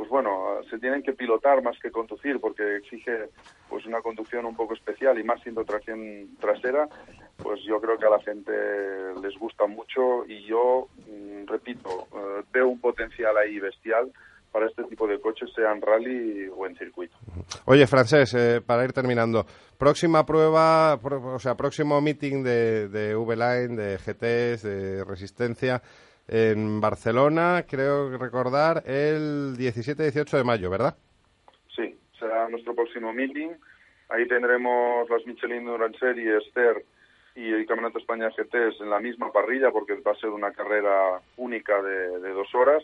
pues 0.00 0.08
bueno, 0.08 0.62
se 0.70 0.78
tienen 0.78 1.02
que 1.02 1.12
pilotar 1.12 1.62
más 1.62 1.78
que 1.78 1.90
conducir 1.90 2.40
porque 2.40 2.76
exige 2.76 3.28
pues 3.68 3.84
una 3.84 4.00
conducción 4.00 4.46
un 4.46 4.56
poco 4.56 4.72
especial 4.72 5.18
y 5.18 5.24
más 5.24 5.42
siendo 5.42 5.62
tracción 5.62 6.26
trasera, 6.40 6.88
pues 7.36 7.60
yo 7.68 7.78
creo 7.82 7.98
que 7.98 8.06
a 8.06 8.10
la 8.10 8.20
gente 8.22 8.50
les 9.22 9.38
gusta 9.38 9.66
mucho 9.66 10.24
y 10.26 10.42
yo, 10.46 10.88
mm, 11.06 11.46
repito, 11.46 12.08
eh, 12.16 12.42
veo 12.50 12.68
un 12.68 12.80
potencial 12.80 13.36
ahí 13.36 13.58
bestial 13.60 14.10
para 14.50 14.66
este 14.68 14.84
tipo 14.84 15.06
de 15.06 15.20
coches, 15.20 15.50
sea 15.54 15.70
en 15.70 15.82
rally 15.82 16.48
o 16.56 16.66
en 16.66 16.74
circuito. 16.76 17.14
Oye, 17.66 17.86
Francés, 17.86 18.32
eh, 18.32 18.62
para 18.64 18.82
ir 18.86 18.94
terminando, 18.94 19.44
próxima 19.76 20.24
prueba, 20.24 20.98
pro- 20.98 21.34
o 21.34 21.38
sea, 21.38 21.56
próximo 21.56 22.00
meeting 22.00 22.42
de, 22.42 22.88
de 22.88 23.14
V-Line, 23.14 23.76
de 23.76 23.98
GTs, 23.98 24.62
de 24.62 25.04
Resistencia, 25.04 25.82
en 26.30 26.80
Barcelona, 26.80 27.64
creo 27.68 28.16
recordar, 28.16 28.84
el 28.86 29.56
17-18 29.58 30.30
de 30.30 30.44
mayo, 30.44 30.70
¿verdad? 30.70 30.96
Sí, 31.74 31.98
será 32.18 32.48
nuestro 32.48 32.72
próximo 32.74 33.12
meeting. 33.12 33.50
Ahí 34.08 34.28
tendremos 34.28 35.10
las 35.10 35.26
Michelin 35.26 35.58
Endurance 35.58 35.98
Series, 35.98 36.44
Ster 36.50 36.84
y 37.34 37.52
el 37.52 37.66
Campeonato 37.66 37.98
España 37.98 38.28
GTs 38.28 38.80
en 38.80 38.90
la 38.90 39.00
misma 39.00 39.32
parrilla 39.32 39.72
porque 39.72 39.94
va 39.94 40.12
a 40.12 40.16
ser 40.16 40.30
una 40.30 40.52
carrera 40.52 41.20
única 41.36 41.82
de, 41.82 42.20
de 42.20 42.30
dos 42.30 42.54
horas, 42.54 42.82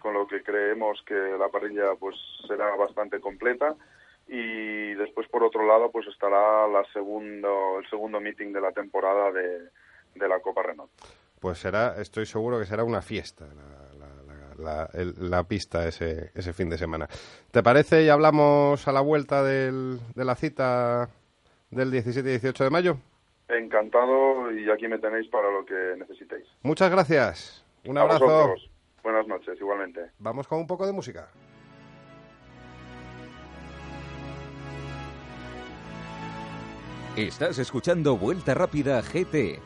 con 0.00 0.14
lo 0.14 0.26
que 0.26 0.42
creemos 0.42 1.02
que 1.06 1.14
la 1.14 1.48
parrilla 1.48 1.94
pues 1.98 2.16
será 2.46 2.76
bastante 2.76 3.20
completa 3.20 3.74
y 4.28 4.94
después 4.94 5.28
por 5.28 5.42
otro 5.44 5.66
lado 5.66 5.90
pues 5.90 6.06
estará 6.08 6.66
la 6.66 6.84
segundo, 6.92 7.78
el 7.78 7.88
segundo 7.88 8.20
meeting 8.20 8.52
de 8.52 8.60
la 8.60 8.72
temporada 8.72 9.32
de, 9.32 9.68
de 10.14 10.28
la 10.28 10.40
Copa 10.40 10.62
Renault. 10.62 10.90
Pues 11.40 11.58
será, 11.58 12.00
estoy 12.00 12.26
seguro 12.26 12.58
que 12.58 12.66
será 12.66 12.84
una 12.84 13.02
fiesta 13.02 13.46
la, 13.46 13.98
la- 13.98 14.22
la- 14.22 14.54
la- 14.56 14.90
el- 14.94 15.30
la 15.30 15.44
pista 15.44 15.86
ese, 15.86 16.30
ese 16.34 16.52
fin 16.52 16.68
de 16.70 16.78
semana. 16.78 17.08
¿Te 17.50 17.62
parece 17.62 18.02
y 18.04 18.08
hablamos 18.08 18.86
a 18.88 18.92
la 18.92 19.00
vuelta 19.00 19.42
del- 19.44 20.00
de 20.14 20.24
la 20.24 20.34
cita 20.34 21.08
del 21.70 21.90
17 21.90 22.28
y 22.28 22.32
18 22.32 22.64
de 22.64 22.70
mayo? 22.70 22.96
Encantado 23.48 24.50
y 24.52 24.68
aquí 24.70 24.88
me 24.88 24.98
tenéis 24.98 25.28
para 25.28 25.50
lo 25.50 25.64
que 25.64 25.94
necesitéis. 25.98 26.46
Muchas 26.62 26.90
gracias. 26.90 27.64
Un 27.84 27.98
A 27.98 28.02
abrazo. 28.02 28.24
vosotros. 28.24 28.70
Buenas 29.04 29.26
noches, 29.28 29.56
igualmente. 29.60 30.00
Vamos 30.18 30.48
con 30.48 30.58
un 30.58 30.66
poco 30.66 30.84
de 30.84 30.92
música. 30.92 31.28
Estás 37.16 37.58
escuchando 37.58 38.16
Vuelta 38.16 38.52
Rápida 38.54 39.00
GT. 39.02 39.58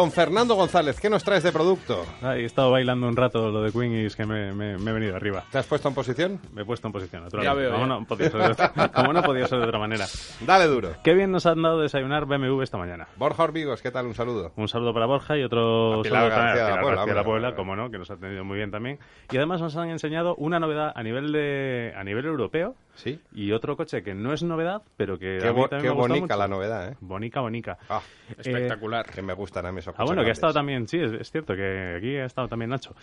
Don 0.00 0.10
Fernando 0.12 0.54
González, 0.54 0.98
¿qué 0.98 1.10
nos 1.10 1.22
traes 1.22 1.42
de 1.42 1.52
producto? 1.52 2.06
Ahí 2.22 2.40
he 2.40 2.46
estado 2.46 2.70
bailando 2.70 3.06
un 3.06 3.14
rato 3.16 3.50
lo 3.50 3.60
de 3.62 3.70
Queen 3.70 3.92
y 3.92 4.06
es 4.06 4.16
que 4.16 4.24
me, 4.24 4.50
me- 4.54 4.78
me 4.78 4.90
he 4.90 4.94
venido 4.94 5.14
arriba. 5.14 5.44
¿Te 5.52 5.58
has 5.58 5.66
puesto 5.66 5.88
en 5.88 5.94
posición? 5.94 6.40
Me 6.54 6.62
he 6.62 6.64
puesto 6.64 6.86
en 6.88 6.92
posición, 6.94 7.20
Ya 7.20 7.24
naturalmente. 7.26 7.60
veo, 7.60 7.72
como, 7.72 7.86
ya. 7.86 8.00
No 8.00 8.06
podía 8.06 8.30
ser 8.30 8.40
de 8.40 8.48
otra, 8.52 8.88
como 8.94 9.12
no 9.12 9.22
podía 9.22 9.46
ser 9.46 9.58
de 9.58 9.64
otra 9.66 9.78
manera. 9.78 10.06
Dale 10.46 10.66
duro. 10.68 10.92
Qué 11.04 11.12
bien 11.12 11.30
nos 11.30 11.44
han 11.44 11.60
dado 11.60 11.80
desayunar 11.80 12.24
BMW 12.24 12.62
esta 12.62 12.78
mañana. 12.78 13.08
Borja 13.16 13.42
Ormigos, 13.44 13.82
¿qué 13.82 13.90
tal? 13.90 14.06
Un 14.06 14.14
saludo. 14.14 14.52
Un 14.56 14.68
saludo 14.68 14.94
para 14.94 15.04
Borja 15.04 15.36
y 15.36 15.42
otro 15.42 16.00
A 16.00 16.02
Pilar 16.02 16.20
saludo 16.22 16.34
para 16.34 16.44
García 16.46 16.64
de 16.64 16.70
la 16.70 16.76
Pilar 16.76 16.80
Puebla, 16.82 16.96
García 16.96 17.12
de 17.12 17.20
la 17.20 17.24
Puebla, 17.24 17.48
hombre. 17.48 17.56
como 17.56 17.76
no, 17.76 17.90
que 17.90 17.98
nos 17.98 18.10
ha 18.10 18.14
atendido 18.14 18.42
muy 18.44 18.56
bien 18.56 18.70
también. 18.70 18.98
Y 19.30 19.36
además 19.36 19.60
nos 19.60 19.76
han 19.76 19.90
enseñado 19.90 20.34
una 20.36 20.58
novedad 20.58 20.92
a 20.94 21.02
nivel 21.02 21.30
de 21.30 21.92
a 21.94 22.02
nivel 22.04 22.24
europeo 22.24 22.74
Sí. 23.00 23.18
y 23.34 23.52
otro 23.52 23.76
coche 23.76 24.02
que 24.02 24.14
no 24.14 24.32
es 24.32 24.42
novedad, 24.42 24.82
pero 24.96 25.18
que 25.18 25.38
Qué, 25.40 25.48
a 25.48 25.52
mí 25.52 25.58
bo- 25.60 25.68
también 25.68 25.82
qué 25.82 25.88
me 25.88 25.88
ha 25.88 25.92
gustado 25.94 26.08
bonica 26.20 26.34
mucho. 26.34 26.38
la 26.38 26.48
novedad, 26.48 26.88
¿eh? 26.92 26.96
Bonica, 27.00 27.40
bonica. 27.40 27.78
Ah, 27.88 28.00
Espectacular. 28.36 29.06
que 29.06 29.22
me 29.22 29.32
gustan 29.34 29.66
a 29.66 29.72
mí 29.72 29.78
esos 29.78 29.94
Ah, 29.98 30.04
bueno, 30.04 30.22
que 30.22 30.28
ha 30.28 30.32
estado 30.32 30.52
también, 30.52 30.86
sí, 30.88 30.98
es, 30.98 31.12
es 31.12 31.30
cierto 31.30 31.54
que 31.54 31.94
aquí 31.96 32.16
ha 32.16 32.24
estado 32.26 32.48
también 32.48 32.70
Nacho. 32.70 32.94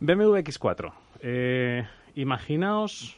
BMW 0.00 0.36
X4. 0.42 0.92
Eh, 1.20 1.84
imaginaos 2.14 3.16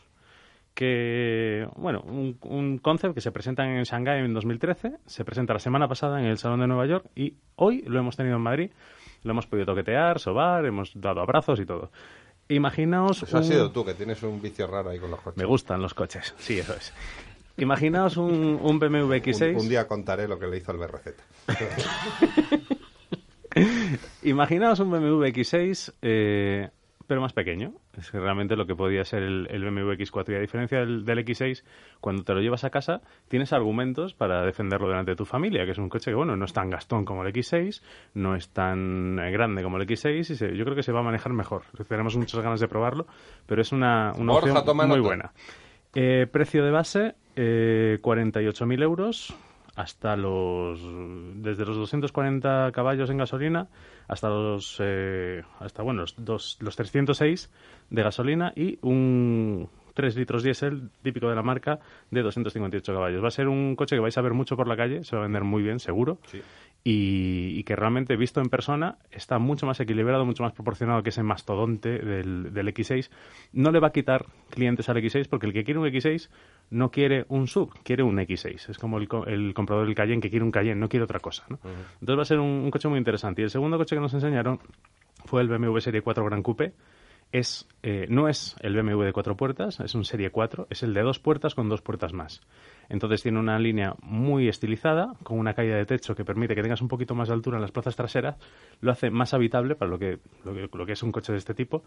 que, 0.74 1.66
bueno, 1.76 2.02
un, 2.06 2.38
un 2.42 2.78
concept 2.78 3.14
que 3.14 3.20
se 3.20 3.32
presenta 3.32 3.64
en 3.64 3.82
Shanghái 3.82 4.20
en 4.24 4.32
2013, 4.32 4.92
se 5.06 5.24
presenta 5.24 5.52
la 5.52 5.58
semana 5.58 5.88
pasada 5.88 6.20
en 6.20 6.26
el 6.26 6.38
Salón 6.38 6.60
de 6.60 6.68
Nueva 6.68 6.86
York 6.86 7.06
y 7.16 7.34
hoy 7.56 7.82
lo 7.86 7.98
hemos 7.98 8.16
tenido 8.16 8.36
en 8.36 8.42
Madrid, 8.42 8.70
lo 9.24 9.32
hemos 9.32 9.46
podido 9.48 9.66
toquetear, 9.66 10.20
sobar, 10.20 10.64
hemos 10.66 10.92
dado 10.94 11.20
abrazos 11.20 11.58
y 11.58 11.66
todo. 11.66 11.90
Imaginaos... 12.48 13.22
Eso 13.22 13.38
ha 13.38 13.42
sido 13.42 13.70
tú, 13.70 13.84
que 13.84 13.94
tienes 13.94 14.22
un 14.22 14.40
vicio 14.40 14.66
raro 14.66 14.90
ahí 14.90 14.98
con 14.98 15.10
los 15.10 15.20
coches. 15.20 15.36
Me 15.36 15.44
gustan 15.44 15.82
los 15.82 15.94
coches, 15.94 16.34
sí, 16.38 16.58
eso 16.58 16.74
es. 16.74 16.92
Imaginaos 17.58 18.16
un, 18.16 18.58
un 18.62 18.78
BMW 18.78 19.14
X6... 19.14 19.54
Un, 19.54 19.62
un 19.62 19.68
día 19.68 19.86
contaré 19.86 20.28
lo 20.28 20.38
que 20.38 20.46
le 20.46 20.58
hizo 20.58 20.72
el 20.72 20.78
BRZ. 20.78 21.08
Imaginaos 24.22 24.80
un 24.80 24.90
BMW 24.90 25.24
X6, 25.26 25.92
eh, 26.02 26.68
pero 27.08 27.20
más 27.20 27.32
pequeño. 27.32 27.72
Es 27.96 28.12
realmente 28.12 28.54
lo 28.54 28.66
que 28.66 28.76
podía 28.76 29.04
ser 29.04 29.24
el, 29.24 29.48
el 29.50 29.64
BMW 29.64 29.92
X4. 29.94 30.32
Y 30.32 30.34
a 30.36 30.40
diferencia 30.40 30.78
del, 30.78 31.04
del 31.04 31.18
X6, 31.24 31.64
cuando 32.00 32.22
te 32.22 32.32
lo 32.34 32.40
llevas 32.40 32.62
a 32.62 32.70
casa, 32.70 33.00
tienes 33.26 33.52
argumentos 33.52 34.14
para 34.14 34.44
defenderlo 34.44 34.88
delante 34.88 35.10
de 35.12 35.16
tu 35.16 35.24
familia, 35.24 35.64
que 35.64 35.72
es 35.72 35.78
un 35.78 35.88
coche 35.88 36.12
que, 36.12 36.14
bueno, 36.14 36.36
no 36.36 36.44
es 36.44 36.52
tan 36.52 36.70
gastón 36.70 37.04
como 37.04 37.24
el 37.24 37.32
X6, 37.32 37.82
no 38.14 38.36
es 38.36 38.50
tan 38.50 39.18
eh, 39.18 39.32
grande 39.32 39.64
como 39.64 39.78
el 39.78 39.86
X6, 39.88 40.18
y 40.20 40.22
se- 40.36 40.56
yo 40.56 40.64
creo 40.64 40.76
que 40.76 40.84
se 40.84 40.92
va 40.92 41.00
a 41.00 41.02
manejar 41.02 41.32
mejor. 41.32 41.62
Tenemos 41.88 42.14
muchas 42.16 42.40
ganas 42.40 42.60
de 42.60 42.68
probarlo, 42.68 43.06
pero 43.46 43.62
es 43.62 43.72
una, 43.72 44.12
una 44.16 44.34
Borja, 44.34 44.58
opción 44.60 44.88
muy 44.88 45.00
buena. 45.00 45.32
Eh, 45.94 46.26
precio 46.30 46.62
de 46.64 46.70
base, 46.70 47.14
eh, 47.34 47.98
48.000 48.02 48.82
euros 48.82 49.34
hasta 49.78 50.16
los 50.16 50.80
desde 51.36 51.64
los 51.64 51.76
240 51.76 52.72
caballos 52.74 53.10
en 53.10 53.18
gasolina 53.18 53.68
hasta 54.08 54.28
los 54.28 54.76
eh, 54.80 55.42
hasta 55.60 55.82
bueno 55.84 56.00
los, 56.00 56.14
dos- 56.18 56.58
los 56.60 56.74
306 56.74 57.48
de 57.90 58.02
gasolina 58.02 58.52
y 58.56 58.78
un 58.82 59.68
3 59.94 60.16
litros 60.16 60.42
diésel 60.42 60.90
típico 61.02 61.28
de 61.28 61.34
la 61.36 61.42
marca 61.42 61.78
de 62.10 62.22
258 62.22 62.92
caballos. 62.92 63.22
Va 63.22 63.28
a 63.28 63.32
ser 63.32 63.48
un 63.48 63.74
coche 63.76 63.96
que 63.96 64.00
vais 64.00 64.16
a 64.16 64.20
ver 64.20 64.32
mucho 64.32 64.56
por 64.56 64.68
la 64.68 64.76
calle, 64.76 65.02
se 65.04 65.16
va 65.16 65.22
a 65.22 65.26
vender 65.26 65.42
muy 65.44 65.62
bien, 65.62 65.78
seguro. 65.80 66.18
Y, 66.84 67.58
y 67.58 67.64
que 67.64 67.76
realmente 67.76 68.16
visto 68.16 68.40
en 68.40 68.48
persona 68.48 68.96
está 69.10 69.38
mucho 69.38 69.66
más 69.66 69.78
equilibrado, 69.80 70.24
mucho 70.24 70.42
más 70.42 70.52
proporcionado 70.52 71.02
que 71.02 71.10
ese 71.10 71.22
mastodonte 71.22 71.98
del, 71.98 72.54
del 72.54 72.68
X6. 72.68 73.10
No 73.52 73.72
le 73.72 73.80
va 73.80 73.88
a 73.88 73.92
quitar 73.92 74.26
clientes 74.48 74.88
al 74.88 74.96
X6 74.96 75.28
porque 75.28 75.46
el 75.46 75.52
que 75.52 75.64
quiere 75.64 75.80
un 75.80 75.86
X6 75.86 76.30
no 76.70 76.90
quiere 76.90 77.26
un 77.28 77.46
sub, 77.46 77.72
quiere 77.82 78.04
un 78.04 78.16
X6. 78.16 78.70
Es 78.70 78.78
como 78.78 78.98
el, 78.98 79.08
el 79.26 79.54
comprador 79.54 79.86
del 79.86 79.94
Cayenne 79.94 80.22
que 80.22 80.30
quiere 80.30 80.44
un 80.44 80.52
Cayenne, 80.52 80.80
no 80.80 80.88
quiere 80.88 81.04
otra 81.04 81.20
cosa. 81.20 81.44
¿no? 81.48 81.58
Entonces 82.00 82.18
va 82.18 82.22
a 82.22 82.26
ser 82.26 82.38
un, 82.38 82.48
un 82.48 82.70
coche 82.70 82.88
muy 82.88 82.98
interesante. 82.98 83.42
Y 83.42 83.44
el 83.44 83.50
segundo 83.50 83.76
coche 83.76 83.96
que 83.96 84.00
nos 84.00 84.14
enseñaron 84.14 84.60
fue 85.24 85.42
el 85.42 85.48
BMW 85.48 85.78
Serie 85.80 86.00
4 86.00 86.24
Gran 86.24 86.42
Coupe. 86.42 86.72
Es, 87.30 87.68
eh, 87.82 88.06
no 88.08 88.28
es 88.28 88.56
el 88.60 88.74
BMW 88.74 89.02
de 89.02 89.12
cuatro 89.12 89.36
puertas, 89.36 89.80
es 89.80 89.94
un 89.94 90.04
Serie 90.04 90.30
4, 90.30 90.66
es 90.70 90.82
el 90.82 90.94
de 90.94 91.02
dos 91.02 91.18
puertas 91.18 91.54
con 91.54 91.68
dos 91.68 91.82
puertas 91.82 92.12
más. 92.14 92.40
Entonces 92.88 93.22
tiene 93.22 93.38
una 93.38 93.58
línea 93.58 93.94
muy 94.00 94.48
estilizada, 94.48 95.12
con 95.22 95.38
una 95.38 95.52
caída 95.52 95.76
de 95.76 95.84
techo 95.84 96.14
que 96.14 96.24
permite 96.24 96.54
que 96.54 96.62
tengas 96.62 96.80
un 96.80 96.88
poquito 96.88 97.14
más 97.14 97.28
de 97.28 97.34
altura 97.34 97.58
en 97.58 97.62
las 97.62 97.70
plazas 97.70 97.96
traseras, 97.96 98.36
lo 98.80 98.90
hace 98.90 99.10
más 99.10 99.34
habitable 99.34 99.74
para 99.74 99.90
lo 99.90 99.98
que, 99.98 100.20
lo 100.44 100.54
que, 100.54 100.70
lo 100.72 100.86
que 100.86 100.92
es 100.92 101.02
un 101.02 101.12
coche 101.12 101.32
de 101.32 101.38
este 101.38 101.52
tipo. 101.52 101.82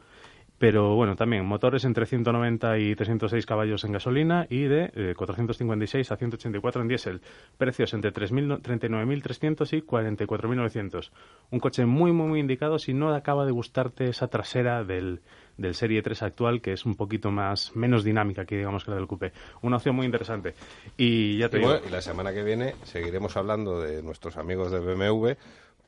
Pero 0.60 0.96
bueno, 0.96 1.16
también 1.16 1.44
motores 1.44 1.86
entre 1.86 2.06
190 2.06 2.78
y 2.78 2.96
306 2.96 3.46
caballos 3.48 3.84
en 3.84 3.94
gasolina 3.94 4.46
y 4.48 4.66
de 4.66 4.92
eh, 4.94 5.14
456 5.18 6.12
a 6.12 6.18
184 6.18 6.82
en 6.84 6.88
diésel. 6.88 7.22
Precios 7.58 7.96
entre 7.96 8.14
3.000 8.14 8.62
39.300 8.62 9.76
y 9.76 9.82
44.900. 9.82 11.10
Un 11.50 11.60
coche 11.60 11.86
muy, 11.88 12.12
muy, 12.12 12.28
muy 12.28 12.39
indicado 12.39 12.78
si 12.78 12.94
no 12.94 13.12
acaba 13.14 13.46
de 13.46 13.52
gustarte 13.52 14.08
esa 14.08 14.28
trasera 14.28 14.84
del, 14.84 15.22
del 15.58 15.76
Serie 15.76 16.02
3 16.02 16.24
actual, 16.24 16.62
que 16.62 16.74
es 16.74 16.86
un 16.86 16.96
poquito 16.96 17.32
más 17.32 17.76
menos 17.76 18.04
dinámica 18.04 18.46
que 18.46 18.58
digamos 18.58 18.84
que 18.84 18.92
la 18.92 18.98
del 18.98 19.08
Coupé. 19.08 19.32
Una 19.62 19.78
opción 19.78 19.96
muy 19.96 20.06
interesante. 20.06 20.54
Y 20.98 21.38
ya 21.38 21.50
te 21.50 21.58
Y, 21.58 21.60
digo, 21.60 21.72
bueno, 21.74 21.88
y 21.88 21.92
la 21.92 22.02
semana 22.02 22.34
que 22.34 22.44
viene 22.44 22.76
seguiremos 22.84 23.38
hablando 23.38 23.80
de 23.80 24.02
nuestros 24.02 24.38
amigos 24.38 24.72
de 24.72 24.80
BMW 24.80 25.34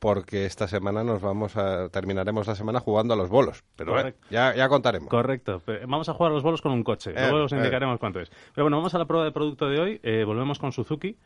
porque 0.04 0.44
esta 0.44 0.68
semana 0.68 1.02
nos 1.02 1.22
vamos 1.22 1.56
a 1.56 1.88
terminaremos 1.88 2.46
la 2.46 2.54
semana 2.54 2.78
jugando 2.78 3.14
a 3.14 3.16
los 3.16 3.30
bolos. 3.30 3.64
Pero 3.74 3.96
ya, 4.28 4.54
ya 4.54 4.68
contaremos. 4.68 5.08
Correcto. 5.08 5.62
Vamos 5.88 6.10
a 6.10 6.12
jugar 6.12 6.30
a 6.30 6.34
los 6.34 6.42
bolos 6.42 6.60
con 6.60 6.72
un 6.72 6.84
coche. 6.84 7.12
Eh, 7.12 7.30
Luego 7.30 7.46
os 7.46 7.52
eh. 7.52 7.56
indicaremos 7.56 7.98
cuánto 7.98 8.20
es. 8.20 8.30
Pero 8.54 8.64
bueno, 8.64 8.76
vamos 8.76 8.94
a 8.94 8.98
la 8.98 9.06
prueba 9.06 9.24
de 9.24 9.32
producto 9.32 9.66
de 9.66 9.80
hoy. 9.80 10.00
Eh, 10.02 10.24
volvemos 10.24 10.58
con 10.58 10.72
Suzuki. 10.72 11.16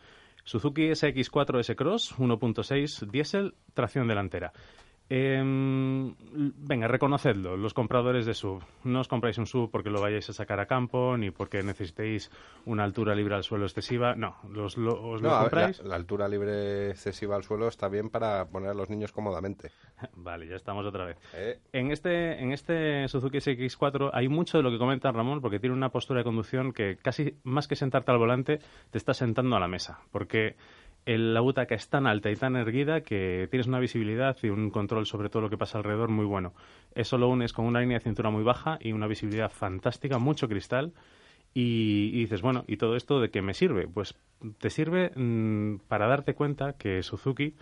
Suzuki 0.45 0.91
SX4 0.91 1.59
S-Cross 1.59 2.19
1.6 2.19 3.11
diésel, 3.11 3.55
tracción 3.75 4.07
delantera. 4.07 4.53
Em, 5.11 6.15
venga, 6.67 6.87
reconocedlo, 6.87 7.57
los 7.57 7.73
compradores 7.73 8.27
de 8.27 8.35
sub. 8.35 8.63
No 8.85 9.01
os 9.01 9.09
compráis 9.09 9.39
un 9.39 9.47
sub 9.47 9.71
porque 9.71 9.89
lo 9.89 10.03
vayáis 10.03 10.29
a 10.29 10.33
sacar 10.35 10.61
a 10.61 10.67
campo, 10.67 11.17
ni 11.17 11.31
porque 11.31 11.63
necesitéis 11.63 12.31
una 12.67 12.85
altura 12.85 13.15
libre 13.15 13.35
al 13.35 13.43
suelo 13.43 13.65
excesiva. 13.65 14.15
No, 14.15 14.37
los, 14.51 14.77
lo- 14.77 15.01
os 15.03 15.23
No, 15.23 15.31
lo 15.31 15.39
compráis. 15.41 15.79
la, 15.83 15.89
la 15.89 15.95
altura 15.97 16.29
libre 16.29 16.91
excesiva 16.91 17.37
al 17.37 17.43
suelo 17.43 17.69
está 17.69 17.89
bien 17.89 18.11
para 18.11 18.45
poner 18.49 18.71
a 18.71 18.75
los 18.75 18.91
niños 18.91 19.11
cómodamente. 19.13 19.71
Vale, 20.17 20.47
ya 20.47 20.57
estamos 20.57 20.85
otra 20.85 21.07
vez. 21.07 21.17
¿eh? 21.35 21.59
En 21.73 21.91
este, 21.91 22.43
en 22.43 22.53
este 22.53 23.09
Suzuki 23.09 23.39
SX4 23.39 24.11
hay 24.13 24.29
mucho 24.29 24.59
de 24.59 24.63
lo 24.65 24.71
que 24.71 24.79
comenta 24.79 25.11
Ramón 25.11 25.41
porque 25.41 25.59
tiene 25.59 25.75
una 25.75 25.89
postura 25.89 26.19
de 26.21 26.25
conducción 26.25 26.73
que 26.73 26.99
casi 27.01 27.35
más 27.45 27.67
que 27.67 27.77
sentarte 27.77 28.11
al 28.13 28.19
volante 28.19 28.59
te 28.91 28.99
está 28.99 29.15
sentando 29.15 29.57
a 29.57 29.61
la 29.61 29.69
mesa. 29.69 30.01
Porque 30.13 30.57
el- 31.09 31.33
la 31.33 31.41
butaca 31.41 31.75
es 31.75 31.89
tan 31.89 32.07
alta 32.07 32.31
y 32.31 32.37
tan 32.37 32.55
erguida 32.55 33.01
que 33.01 33.49
tienes 33.51 33.67
una 33.67 33.81
visibilidad 33.81 34.37
y 34.43 34.51
un 34.51 34.71
control 34.71 35.07
sobre 35.07 35.31
todo 35.31 35.41
lo 35.41 35.49
que 35.49 35.57
pasa 35.57 35.79
alrededor 35.79 36.11
muy 36.11 36.27
bueno. 36.27 36.53
Eso 36.95 37.17
lo 37.17 37.29
unes 37.31 37.55
con 37.55 37.65
una 37.65 37.81
línea 37.81 37.97
de 37.99 38.05
cintura 38.05 38.29
muy 38.29 38.45
baja 38.45 38.79
y 38.79 38.93
una 38.93 39.07
visibilidad 39.07 39.51
fantástica, 39.51 40.19
mucho 40.19 40.49
cristal. 40.49 40.93
Y, 41.55 42.11
dices, 42.13 42.43
bueno, 42.43 42.65
¿y 42.69 42.77
todo 42.77 42.95
esto 42.95 43.21
de 43.21 43.31
qué 43.31 43.41
me 43.41 43.55
sirve? 43.55 43.89
Pues 43.89 44.17
te 44.59 44.69
sirve 44.69 45.11
mm, 45.17 45.79
para 45.89 46.07
darte 46.09 46.35
cuenta 46.35 46.75
que 46.75 47.03
Suzuki 47.03 47.55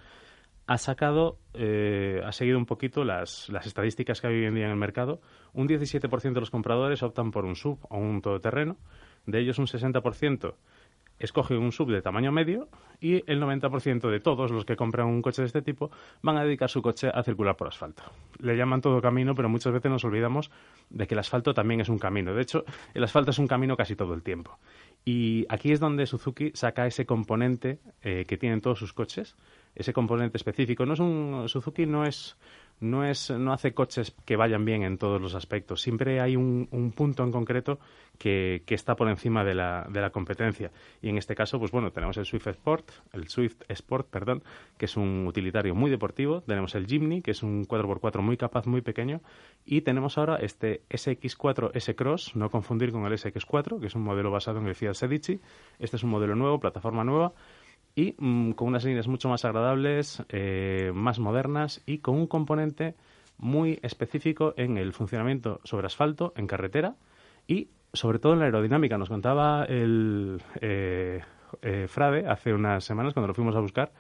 ha 0.67 0.77
sacado, 0.77 1.39
eh, 1.55 2.21
ha 2.25 2.33
seguido 2.33 2.59
un 2.59 2.67
poquito 2.67 3.05
las, 3.05 3.49
las 3.49 3.65
estadísticas 3.65 4.21
que 4.21 4.27
hay 4.27 4.35
hoy 4.35 4.47
en 4.47 4.57
día 4.57 4.65
en 4.65 4.73
el 4.73 4.77
mercado. 4.77 5.21
Un 5.53 5.69
17% 5.69 6.35
de 6.35 6.41
los 6.41 6.51
compradores 6.51 7.05
optan 7.05 7.31
por 7.31 7.45
un 7.45 7.55
sub 7.55 7.79
o 7.89 7.97
un 7.97 8.23
todoterreno. 8.23 8.77
De 9.25 9.39
ellos, 9.39 9.61
un 9.61 9.69
60% 9.69 10.57
escoge 11.19 11.57
un 11.57 11.73
sub 11.73 11.91
de 11.91 12.03
tamaño 12.03 12.33
medio 12.33 12.69
y 13.01 13.23
el 13.31 13.41
90% 13.41 14.11
de 14.11 14.21
todos 14.21 14.51
los 14.51 14.65
que 14.65 14.77
compran 14.77 15.07
un 15.07 15.23
coche 15.23 15.43
de 15.43 15.47
este 15.47 15.63
tipo 15.63 15.91
van 16.23 16.37
a 16.37 16.45
dedicar 16.45 16.71
su 16.71 16.83
coche 16.83 17.11
a 17.13 17.23
circular 17.23 17.57
por 17.57 17.69
asfalto. 17.69 18.03
Le 18.39 18.57
llaman 18.57 18.81
todo 18.81 19.01
camino, 19.01 19.35
pero 19.35 19.49
muchas 19.49 19.73
veces 19.73 19.91
nos 19.91 20.05
olvidamos 20.05 20.51
de 20.91 21.07
que 21.07 21.15
el 21.15 21.19
asfalto 21.19 21.55
también 21.55 21.81
es 21.81 21.89
un 21.89 21.99
camino. 21.99 22.35
De 22.35 22.43
hecho, 22.43 22.65
el 22.95 23.05
asfalto 23.05 23.31
es 23.31 23.39
un 23.39 23.47
camino 23.47 23.77
casi 23.77 23.97
todo 23.97 24.15
el 24.15 24.23
tiempo. 24.23 24.59
Y 25.05 25.47
aquí 25.49 25.73
es 25.73 25.81
donde 25.81 26.07
Suzuki 26.07 26.53
saca 26.55 26.87
ese 26.87 27.07
componente 27.07 27.79
eh, 28.03 28.25
que 28.27 28.37
tienen 28.37 28.61
todos 28.61 28.79
sus 28.79 28.93
coches, 28.93 29.37
ese 29.77 29.93
componente 29.93 30.39
específico. 30.39 30.85
No 30.87 30.95
es 30.95 31.01
un 31.01 31.45
Suzuki 31.49 31.87
no 31.87 32.05
es 32.05 32.37
no 32.81 33.05
es 33.05 33.31
no 33.31 33.53
hace 33.53 33.73
coches 33.73 34.15
que 34.25 34.37
vayan 34.37 34.65
bien 34.65 34.83
en 34.83 34.99
todos 34.99 35.21
los 35.21 35.35
aspectos. 35.35 35.81
Siempre 35.81 36.21
hay 36.21 36.37
un, 36.37 36.69
un 36.71 36.93
punto 36.93 37.23
en 37.23 37.33
concreto 37.33 37.79
que, 38.19 38.63
que, 38.67 38.75
está 38.75 38.97
por 38.97 39.09
encima 39.09 39.45
de 39.45 39.55
la, 39.55 39.87
de 39.91 40.01
la 40.01 40.11
competencia. 40.11 40.71
Y 41.01 41.09
en 41.09 41.17
este 41.19 41.35
caso, 41.35 41.59
pues 41.59 41.71
bueno, 41.71 41.91
tenemos 41.91 42.17
el 42.17 42.27
Swift 42.27 42.47
Sport, 42.49 42.91
el 43.13 43.29
Swift 43.29 43.63
Sport, 43.69 44.09
perdón, 44.09 44.43
que 44.77 44.87
es 44.87 44.97
un 44.97 45.27
utilitario 45.27 45.75
muy 45.75 45.91
deportivo. 45.91 46.43
Tenemos 46.43 46.75
el 46.75 46.87
Jimny, 46.87 47.23
que 47.23 47.31
es 47.31 47.43
un 47.43 47.67
4x4 47.67 48.21
muy 48.21 48.37
capaz, 48.37 48.67
muy 48.67 48.83
pequeño. 48.83 49.21
Y 49.65 49.83
tenemos 49.83 50.19
ahora 50.19 50.37
este 50.37 50.83
SX4 50.91 51.71
S-Cross, 51.75 52.37
no 52.37 52.51
confundir 52.51 52.93
con 52.93 53.05
el 53.07 53.13
SX4, 53.13 53.81
que 53.81 53.87
es 53.87 53.95
un 53.95 54.03
modelo 54.03 54.31
basado 54.31 54.59
en 54.59 54.67
el 54.67 54.75
Fiat 54.75 54.95
Sedici. 54.95 55.41
Este 55.79 55.97
es 55.97 56.03
un 56.03 56.11
modelo 56.11 56.35
nuevo, 56.35 56.61
plataforma 56.61 57.05
nueva 57.05 57.33
y 57.97 58.15
mm, 58.19 58.53
con 58.53 58.69
unas 58.69 58.85
líneas 58.85 59.09
mucho 59.09 59.29
más 59.29 59.45
agradables, 59.45 60.23
eh, 60.29 60.93
más 60.95 61.19
modernas 61.19 61.83
y 61.87 61.99
con 61.99 62.15
un 62.15 62.27
componente 62.29 62.95
muy 63.39 63.81
específico 63.83 64.55
en 64.57 64.77
el 64.79 64.93
funcionamiento 64.93 65.61
sobre 65.65 65.87
asfalto, 65.87 66.33
en 66.37 66.47
carretera 66.47 66.95
y 67.49 67.71
sobre 67.93 68.19
todo 68.19 68.35
en 68.35 68.41
la 68.41 68.45
aerodinámica. 68.45 68.99
Nos 68.99 69.09
contaba 69.09 69.65
el 69.65 70.43
eh, 70.61 71.23
eh, 71.63 71.87
Frade 71.89 72.29
hace 72.29 72.53
unas 72.53 72.85
semanas 72.85 73.15
cuando 73.15 73.29
lo 73.29 73.35
fuimos 73.35 73.57
a 73.57 73.61
buscar 73.61 73.93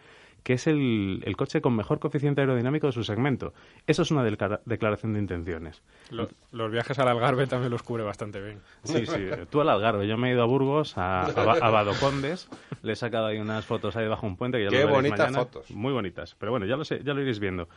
que 0.46 0.52
es 0.52 0.68
el, 0.68 1.24
el, 1.26 1.36
coche 1.36 1.60
con 1.60 1.74
mejor 1.74 1.98
coeficiente 1.98 2.40
aerodinámico 2.40 2.86
de 2.86 2.92
su 2.92 3.02
segmento. 3.02 3.52
Eso 3.88 4.02
es 4.02 4.12
una 4.12 4.22
declaración 4.22 5.14
de 5.14 5.18
intenciones. 5.18 5.82
Los, 6.08 6.28
los, 6.52 6.70
viajes 6.70 6.96
al 7.00 7.08
Algarve 7.08 7.48
también 7.48 7.72
los 7.72 7.82
cubre 7.82 8.04
bastante 8.04 8.40
bien. 8.40 8.60
Sí, 8.84 9.04
sí. 9.06 9.26
Tú 9.50 9.60
al 9.60 9.68
Algarve. 9.68 10.06
Yo 10.06 10.16
me 10.16 10.30
he 10.30 10.34
ido 10.34 10.44
a 10.44 10.46
Burgos, 10.46 10.96
a, 10.98 11.22
a, 11.22 11.30
a 11.32 11.70
Badocondes. 11.70 12.48
Le 12.84 12.92
he 12.92 12.94
sacado 12.94 13.26
ahí 13.26 13.38
unas 13.38 13.66
fotos 13.66 13.96
ahí 13.96 14.04
debajo 14.04 14.24
un 14.24 14.36
puente. 14.36 14.58
Que 14.58 14.64
ya 14.66 14.70
Qué 14.70 14.84
lo 14.84 14.90
bonitas 14.90 15.18
mañana. 15.18 15.38
fotos. 15.38 15.68
Muy 15.72 15.92
bonitas. 15.92 16.36
Pero 16.38 16.52
bueno, 16.52 16.64
ya 16.64 16.76
lo, 16.76 16.84
sé, 16.84 17.02
ya 17.02 17.12
lo 17.12 17.22
iréis 17.22 17.40
viendo. 17.40 17.68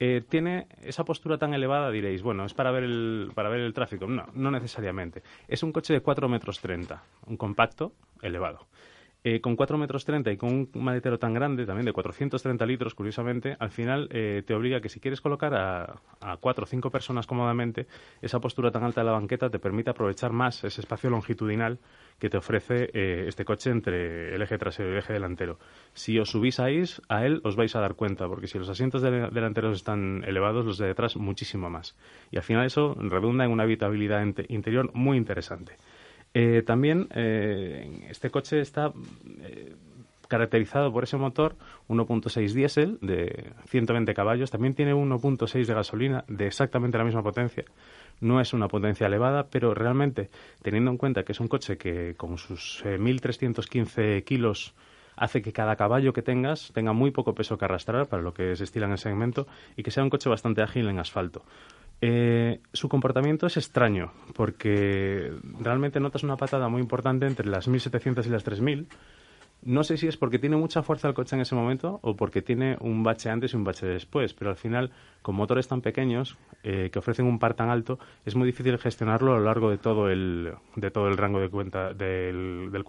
Eh, 0.00 0.22
tiene 0.26 0.68
esa 0.84 1.04
postura 1.04 1.36
tan 1.36 1.52
elevada, 1.52 1.90
diréis, 1.90 2.22
bueno, 2.22 2.46
es 2.46 2.54
para 2.54 2.70
ver 2.70 2.84
el, 2.84 3.30
para 3.34 3.50
ver 3.50 3.60
el 3.60 3.74
tráfico. 3.74 4.06
No, 4.06 4.24
no 4.32 4.50
necesariamente. 4.50 5.22
Es 5.48 5.62
un 5.62 5.70
coche 5.70 5.92
de 5.92 6.00
4 6.00 6.30
metros 6.30 6.60
30, 6.60 7.02
un 7.26 7.36
compacto 7.36 7.92
elevado. 8.22 8.66
Eh, 9.28 9.40
con 9.40 9.56
4 9.56 9.76
metros 9.76 10.04
30 10.04 10.30
y 10.30 10.36
con 10.36 10.52
un 10.52 10.70
maletero 10.84 11.18
tan 11.18 11.34
grande, 11.34 11.66
también 11.66 11.84
de 11.84 11.92
430 11.92 12.64
litros, 12.64 12.94
curiosamente, 12.94 13.56
al 13.58 13.72
final 13.72 14.08
eh, 14.12 14.44
te 14.46 14.54
obliga 14.54 14.80
que 14.80 14.88
si 14.88 15.00
quieres 15.00 15.20
colocar 15.20 15.52
a, 15.52 15.96
a 16.20 16.36
4 16.36 16.62
o 16.62 16.66
5 16.68 16.90
personas 16.92 17.26
cómodamente, 17.26 17.88
esa 18.22 18.38
postura 18.38 18.70
tan 18.70 18.84
alta 18.84 19.00
de 19.00 19.06
la 19.06 19.14
banqueta 19.14 19.50
te 19.50 19.58
permite 19.58 19.90
aprovechar 19.90 20.30
más 20.30 20.62
ese 20.62 20.80
espacio 20.80 21.10
longitudinal 21.10 21.80
que 22.20 22.30
te 22.30 22.36
ofrece 22.36 22.88
eh, 22.94 23.24
este 23.26 23.44
coche 23.44 23.70
entre 23.70 24.32
el 24.32 24.42
eje 24.42 24.58
trasero 24.58 24.90
y 24.90 24.92
el 24.92 24.98
eje 24.98 25.14
delantero. 25.14 25.58
Si 25.92 26.16
os 26.20 26.30
subís 26.30 26.60
a, 26.60 26.66
a 27.08 27.26
él, 27.26 27.40
os 27.42 27.56
vais 27.56 27.74
a 27.74 27.80
dar 27.80 27.96
cuenta, 27.96 28.28
porque 28.28 28.46
si 28.46 28.60
los 28.60 28.68
asientos 28.68 29.02
de, 29.02 29.10
delanteros 29.10 29.74
están 29.74 30.22
elevados, 30.24 30.64
los 30.64 30.78
de 30.78 30.86
detrás 30.86 31.16
muchísimo 31.16 31.68
más. 31.68 31.96
Y 32.30 32.36
al 32.36 32.44
final 32.44 32.64
eso 32.64 32.94
redunda 32.96 33.44
en 33.44 33.50
una 33.50 33.64
habitabilidad 33.64 34.24
interior 34.46 34.92
muy 34.94 35.16
interesante. 35.16 35.72
Eh, 36.38 36.60
también 36.60 37.08
eh, 37.14 38.08
este 38.10 38.28
coche 38.28 38.60
está 38.60 38.92
eh, 39.40 39.74
caracterizado 40.28 40.92
por 40.92 41.04
ese 41.04 41.16
motor 41.16 41.56
1.6 41.88 42.52
diésel 42.52 42.98
de 43.00 43.54
120 43.68 44.12
caballos. 44.12 44.50
También 44.50 44.74
tiene 44.74 44.94
1.6 44.94 45.64
de 45.64 45.72
gasolina 45.72 46.24
de 46.28 46.46
exactamente 46.46 46.98
la 46.98 47.04
misma 47.04 47.22
potencia. 47.22 47.64
No 48.20 48.38
es 48.38 48.52
una 48.52 48.68
potencia 48.68 49.06
elevada, 49.06 49.46
pero 49.48 49.72
realmente, 49.72 50.28
teniendo 50.60 50.90
en 50.90 50.98
cuenta 50.98 51.22
que 51.22 51.32
es 51.32 51.40
un 51.40 51.48
coche 51.48 51.78
que 51.78 52.14
con 52.18 52.36
sus 52.36 52.84
1.315 52.84 54.22
kilos 54.22 54.74
hace 55.16 55.40
que 55.40 55.54
cada 55.54 55.76
caballo 55.76 56.12
que 56.12 56.20
tengas 56.20 56.70
tenga 56.74 56.92
muy 56.92 57.12
poco 57.12 57.34
peso 57.34 57.56
que 57.56 57.64
arrastrar 57.64 58.08
para 58.08 58.22
lo 58.22 58.34
que 58.34 58.54
se 58.56 58.64
estila 58.64 58.84
en 58.84 58.92
el 58.92 58.98
segmento 58.98 59.46
y 59.74 59.82
que 59.82 59.90
sea 59.90 60.02
un 60.02 60.10
coche 60.10 60.28
bastante 60.28 60.60
ágil 60.60 60.86
en 60.90 60.98
asfalto. 60.98 61.42
Eh, 62.00 62.60
su 62.72 62.88
comportamiento 62.88 63.46
es 63.46 63.56
extraño 63.56 64.12
porque 64.34 65.32
realmente 65.60 65.98
notas 65.98 66.24
una 66.24 66.36
patada 66.36 66.68
muy 66.68 66.82
importante 66.82 67.26
entre 67.26 67.48
las 67.48 67.68
1700 67.68 68.26
y 68.26 68.30
las 68.30 68.44
3000. 68.44 68.86
No 69.66 69.82
sé 69.82 69.96
si 69.96 70.06
es 70.06 70.16
porque 70.16 70.38
tiene 70.38 70.56
mucha 70.56 70.84
fuerza 70.84 71.08
el 71.08 71.14
coche 71.14 71.34
en 71.34 71.42
ese 71.42 71.56
momento 71.56 71.98
o 72.02 72.14
porque 72.14 72.40
tiene 72.40 72.76
un 72.80 73.02
bache 73.02 73.30
antes 73.30 73.52
y 73.52 73.56
un 73.56 73.64
bache 73.64 73.84
después, 73.84 74.32
pero 74.32 74.50
al 74.50 74.56
final, 74.56 74.92
con 75.22 75.34
motores 75.34 75.66
tan 75.66 75.80
pequeños 75.80 76.38
eh, 76.62 76.88
que 76.92 77.00
ofrecen 77.00 77.26
un 77.26 77.40
par 77.40 77.54
tan 77.54 77.68
alto, 77.68 77.98
es 78.24 78.36
muy 78.36 78.46
difícil 78.46 78.78
gestionarlo 78.78 79.34
a 79.34 79.38
lo 79.38 79.44
largo 79.44 79.68
de 79.68 79.78
todo 79.78 80.08
el, 80.08 80.52
de 80.76 80.90
todo 80.92 81.08
el 81.08 81.16
rango 81.16 81.40
de 81.40 81.48
cuenta, 81.48 81.92
del, 81.92 82.70
del. 82.70 82.84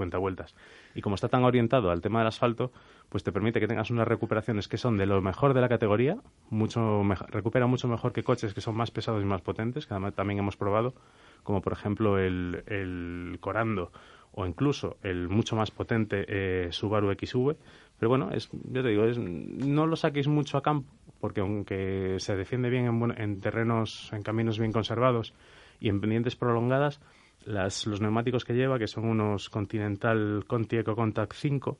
Y 0.94 1.02
como 1.02 1.16
está 1.16 1.30
tan 1.30 1.46
orientado 1.46 1.90
al 1.90 2.00
tema 2.02 2.20
del 2.20 2.28
asfalto, 2.28 2.72
pues 3.10 3.24
te 3.24 3.32
permite 3.32 3.60
que 3.60 3.68
tengas 3.68 3.90
unas 3.90 4.08
recuperaciones 4.08 4.68
que 4.68 4.78
son 4.78 4.98
de 4.98 5.08
lo 5.08 5.20
mejor 5.20 5.56
de 5.56 5.62
la 5.62 5.70
categoría, 5.70 6.18
mucho 6.52 7.02
recupera 7.30 7.66
mucho 7.66 7.88
mejor 7.88 8.14
que 8.14 8.22
coches 8.22 8.54
que 8.54 8.62
son 8.62 8.76
más 8.76 8.92
pesados 8.92 9.24
y 9.24 9.26
más 9.26 9.42
potentes, 9.42 9.88
que 9.88 9.96
además 9.96 10.14
también 10.14 10.38
hemos 10.38 10.58
probado, 10.58 10.94
como 11.42 11.60
por 11.62 11.74
ejemplo 11.74 12.20
el, 12.20 12.64
el 12.68 13.40
Corando 13.42 13.92
o 14.40 14.46
incluso 14.46 14.98
el 15.02 15.30
mucho 15.30 15.56
más 15.56 15.72
potente 15.72 16.24
eh, 16.28 16.68
Subaru 16.72 17.12
XV. 17.12 17.58
Pero 17.98 18.10
bueno, 18.10 18.30
es, 18.32 18.50
yo 18.52 18.84
te 18.84 18.90
digo, 18.90 19.06
es, 19.06 19.18
no 19.18 19.88
lo 19.88 19.96
saquéis 19.96 20.28
mucho 20.28 20.60
a 20.60 20.62
campo, 20.62 20.94
porque 21.20 21.42
aunque 21.42 22.18
se 22.20 22.36
defiende 22.36 22.70
bien 22.70 22.86
en, 22.86 23.20
en 23.20 23.42
terrenos, 23.42 24.14
en 24.14 24.22
caminos 24.22 24.60
bien 24.60 24.72
conservados 24.72 25.34
y 25.80 25.90
en 25.90 26.00
pendientes 26.00 26.36
prolongadas, 26.36 27.02
las, 27.46 27.88
los 27.88 28.00
neumáticos 28.00 28.46
que 28.46 28.54
lleva, 28.54 28.78
que 28.78 28.86
son 28.86 29.06
unos 29.06 29.50
Continental 29.50 30.44
Conti 30.46 30.78
Eco 30.78 30.96
Contact 30.96 31.34
5, 31.34 31.80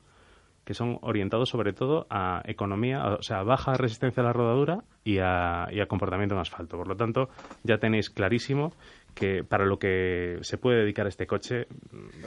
que 0.64 0.74
son 0.74 0.98
orientados 1.02 1.50
sobre 1.50 1.72
todo 1.72 2.08
a 2.10 2.42
economía, 2.44 3.06
o 3.06 3.22
sea, 3.22 3.44
baja 3.44 3.74
resistencia 3.74 4.20
a 4.20 4.26
la 4.26 4.32
rodadura 4.32 4.82
y 5.04 5.18
a, 5.18 5.68
y 5.70 5.78
a 5.78 5.86
comportamiento 5.86 6.34
en 6.34 6.40
asfalto. 6.40 6.76
Por 6.76 6.88
lo 6.88 6.96
tanto, 6.96 7.28
ya 7.62 7.78
tenéis 7.78 8.10
clarísimo 8.10 8.72
que 9.14 9.42
para 9.44 9.64
lo 9.66 9.78
que 9.78 10.38
se 10.42 10.58
puede 10.58 10.78
dedicar 10.80 11.06
este 11.06 11.26
coche 11.26 11.66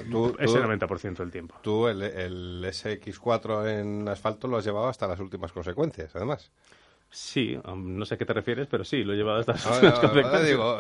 Tú- 0.10 0.36
es 0.40 0.52
tú- 0.52 0.58
el 0.58 0.64
90% 0.64 1.24
del 1.24 1.32
tiempo. 1.32 1.56
Tú 1.62 1.88
el, 1.88 2.02
el 2.02 2.64
SX4 2.66 3.68
en 3.68 4.08
asfalto 4.08 4.48
lo 4.48 4.58
has 4.58 4.66
llevado 4.66 4.88
hasta 4.88 5.08
las 5.08 5.20
últimas 5.20 5.52
consecuencias, 5.52 6.16
además. 6.16 6.52
Sí, 7.10 7.58
um, 7.66 7.98
no 7.98 8.06
sé 8.06 8.16
a 8.16 8.18
qué 8.18 8.26
te 8.26 8.34
refieres, 8.34 8.68
pero 8.70 8.84
sí, 8.86 9.04
lo 9.04 9.14
he 9.14 9.18
llevado 9.18 9.40
hasta 9.40 9.54
las 9.54 9.66
últimas 9.66 10.00
consecuencias. 10.00 10.46
digo, 10.48 10.78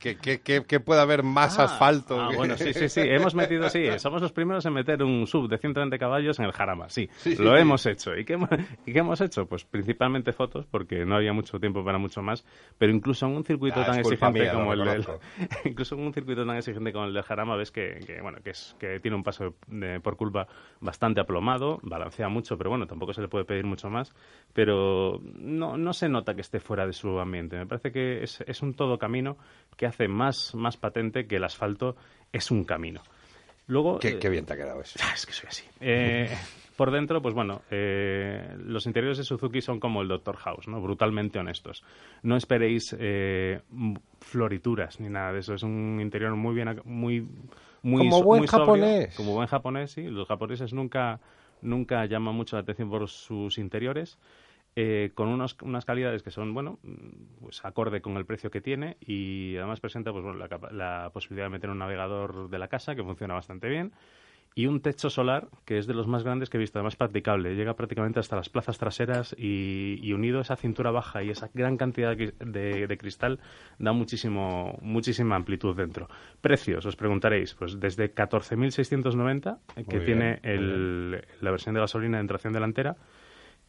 ¿qué, 0.00 0.16
qué, 0.16 0.40
qué- 0.40 0.64
qué 0.66 0.80
puede 0.80 1.00
haber 1.00 1.22
más 1.22 1.58
Ah, 1.60 1.64
asfalto? 1.64 2.20
ah, 2.20 2.28
que- 2.30 2.36
bueno, 2.36 2.56
sí, 2.56 2.72
sí, 2.72 2.88
sí. 2.88 3.00
Hemos 3.04 3.34
metido, 3.36 3.68
sí. 3.68 3.86
Somos 3.98 4.20
los 4.22 4.32
primeros 4.32 4.66
en 4.66 4.72
meter 4.72 5.02
un 5.04 5.26
sub 5.28 5.48
de 5.48 5.58
120 5.58 5.98
caballos 5.98 6.38
en 6.40 6.46
el 6.46 6.52
Jarama, 6.52 6.88
sí. 6.88 7.08
Sí, 7.18 7.36
lo 7.36 7.54
sí. 7.54 7.60
hemos 7.60 7.86
hecho. 7.86 8.16
¿Y 8.16 8.24
qué, 8.24 8.32
hemos- 8.32 8.48
¿Y 8.86 8.92
qué 8.92 8.98
hemos 8.98 9.20
hecho? 9.20 9.46
Pues 9.46 9.64
principalmente 9.64 10.32
fotos, 10.32 10.66
porque 10.66 11.04
no 11.04 11.14
había 11.14 11.32
mucho 11.32 11.60
tiempo 11.60 11.84
para 11.84 11.98
mucho 11.98 12.22
más. 12.22 12.44
Pero 12.78 12.90
incluso 12.92 13.26
en 13.26 13.36
un 13.36 13.44
circuito 13.44 13.80
Ah, 13.82 13.86
tan 13.86 13.98
exigente 14.00 14.40
mía, 14.40 14.52
como 14.52 14.72
el 14.72 14.84
del, 14.84 15.04
incluso 15.64 15.94
en 15.94 16.00
un 16.00 16.12
circuito 16.14 16.44
tan 16.46 16.56
exigente 16.56 16.92
como 16.92 17.04
el 17.04 17.12
del 17.14 17.22
Jarama, 17.22 17.54
ves 17.56 17.70
que, 17.70 18.00
que, 18.06 18.20
bueno, 18.22 18.38
que, 18.42 18.50
es, 18.50 18.74
que 18.78 18.98
tiene 19.00 19.16
un 19.16 19.22
paso 19.22 19.54
de- 19.68 20.00
por 20.00 20.16
curva 20.16 20.48
bastante 20.80 21.20
aplomado, 21.20 21.78
balancea 21.82 22.28
mucho, 22.28 22.56
pero 22.56 22.70
bueno, 22.70 22.86
tampoco 22.86 23.12
se 23.12 23.20
le 23.20 23.28
puede 23.28 23.44
pedir 23.44 23.64
mucho 23.66 23.90
más. 23.90 24.14
Pero 24.54 25.20
no, 25.34 25.76
no 25.76 25.92
se 25.92 26.08
nota 26.08 26.34
que 26.34 26.40
esté 26.40 26.58
fuera 26.58 26.86
de 26.86 26.92
su 26.94 27.18
ambiente. 27.20 27.56
Me 27.56 27.66
parece 27.66 27.92
que 27.92 28.22
es, 28.22 28.40
es 28.46 28.62
un 28.62 28.74
todo 28.74 28.98
camino 28.98 29.36
que 29.76 29.86
hace 29.90 30.08
más, 30.08 30.54
más 30.54 30.76
patente 30.76 31.26
que 31.26 31.36
el 31.36 31.44
asfalto 31.44 31.94
es 32.32 32.50
un 32.50 32.64
camino. 32.64 33.02
Luego, 33.66 33.98
Qué, 34.00 34.08
eh, 34.08 34.18
qué 34.18 34.28
bien 34.28 34.46
te 34.46 34.54
ha 34.54 34.56
quedado 34.56 34.80
eso. 34.80 34.98
es 35.14 35.26
que 35.26 35.32
soy 35.32 35.48
así. 35.48 35.64
Eh, 35.80 36.28
por 36.76 36.90
dentro, 36.90 37.22
pues 37.22 37.34
bueno, 37.34 37.62
eh, 37.70 38.56
los 38.64 38.86
interiores 38.86 39.18
de 39.18 39.24
Suzuki 39.24 39.60
son 39.60 39.78
como 39.78 40.02
el 40.02 40.08
Dr. 40.08 40.34
House, 40.38 40.66
¿no? 40.66 40.80
Brutalmente 40.80 41.38
honestos. 41.38 41.84
No 42.22 42.36
esperéis 42.36 42.96
eh, 42.98 43.60
florituras 44.20 44.98
ni 45.00 45.08
nada 45.08 45.32
de 45.32 45.40
eso. 45.40 45.54
Es 45.54 45.62
un 45.62 45.98
interior 46.00 46.34
muy 46.36 46.54
bien, 46.54 46.80
muy, 46.84 47.26
muy 47.82 47.98
Como 47.98 48.18
so- 48.18 48.24
buen 48.24 48.38
muy 48.40 48.48
sobrio. 48.48 48.66
japonés. 48.66 49.14
Como 49.16 49.34
buen 49.34 49.46
japonés, 49.46 49.90
sí. 49.92 50.02
Los 50.04 50.26
japoneses 50.28 50.72
nunca, 50.72 51.20
nunca 51.62 52.04
llaman 52.06 52.34
mucho 52.34 52.56
la 52.56 52.62
atención 52.62 52.90
por 52.90 53.08
sus 53.08 53.58
interiores. 53.58 54.18
Eh, 54.76 55.10
con 55.14 55.28
unos- 55.28 55.56
unas 55.62 55.84
calidades 55.84 56.22
que 56.22 56.30
son, 56.30 56.54
bueno, 56.54 56.78
pues 57.40 57.64
acorde 57.64 58.00
con 58.00 58.16
el 58.16 58.24
precio 58.24 58.50
que 58.50 58.60
tiene 58.60 58.96
y 59.00 59.56
además 59.56 59.80
presenta 59.80 60.12
pues, 60.12 60.24
bueno, 60.24 60.38
la, 60.38 60.48
la 60.70 61.10
posibilidad 61.12 61.46
de 61.46 61.50
meter 61.50 61.70
un 61.70 61.78
navegador 61.78 62.48
de 62.48 62.58
la 62.58 62.68
casa 62.68 62.94
que 62.94 63.02
funciona 63.02 63.34
bastante 63.34 63.68
bien 63.68 63.92
y 64.56 64.66
un 64.66 64.80
techo 64.80 65.10
solar 65.10 65.48
que 65.64 65.78
es 65.78 65.86
de 65.86 65.94
los 65.94 66.08
más 66.08 66.24
grandes 66.24 66.50
que 66.50 66.56
he 66.56 66.60
visto, 66.60 66.78
además 66.78 66.96
practicable. 66.96 67.54
Llega 67.54 67.74
prácticamente 67.74 68.18
hasta 68.18 68.34
las 68.34 68.48
plazas 68.48 68.78
traseras 68.78 69.32
y, 69.38 69.98
y 70.02 70.12
unido 70.12 70.38
a 70.38 70.42
esa 70.42 70.56
cintura 70.56 70.90
baja 70.90 71.22
y 71.22 71.30
esa 71.30 71.50
gran 71.54 71.76
cantidad 71.76 72.16
de, 72.16 72.32
de- 72.44 72.86
de 72.88 72.98
cristal 72.98 73.38
da 73.78 73.92
muchísimo, 73.92 74.76
muchísima 74.82 75.36
amplitud 75.36 75.76
dentro. 75.76 76.08
Precios, 76.40 76.84
os 76.84 76.96
preguntaréis, 76.96 77.54
pues 77.54 77.78
desde 77.78 78.12
14.690, 78.12 79.58
eh, 79.76 79.84
que 79.88 80.00
tiene 80.00 80.40
el- 80.42 81.24
la 81.40 81.50
versión 81.52 81.74
de 81.74 81.80
gasolina 81.80 82.18
en 82.20 82.26
tracción 82.26 82.52
delantera, 82.52 82.96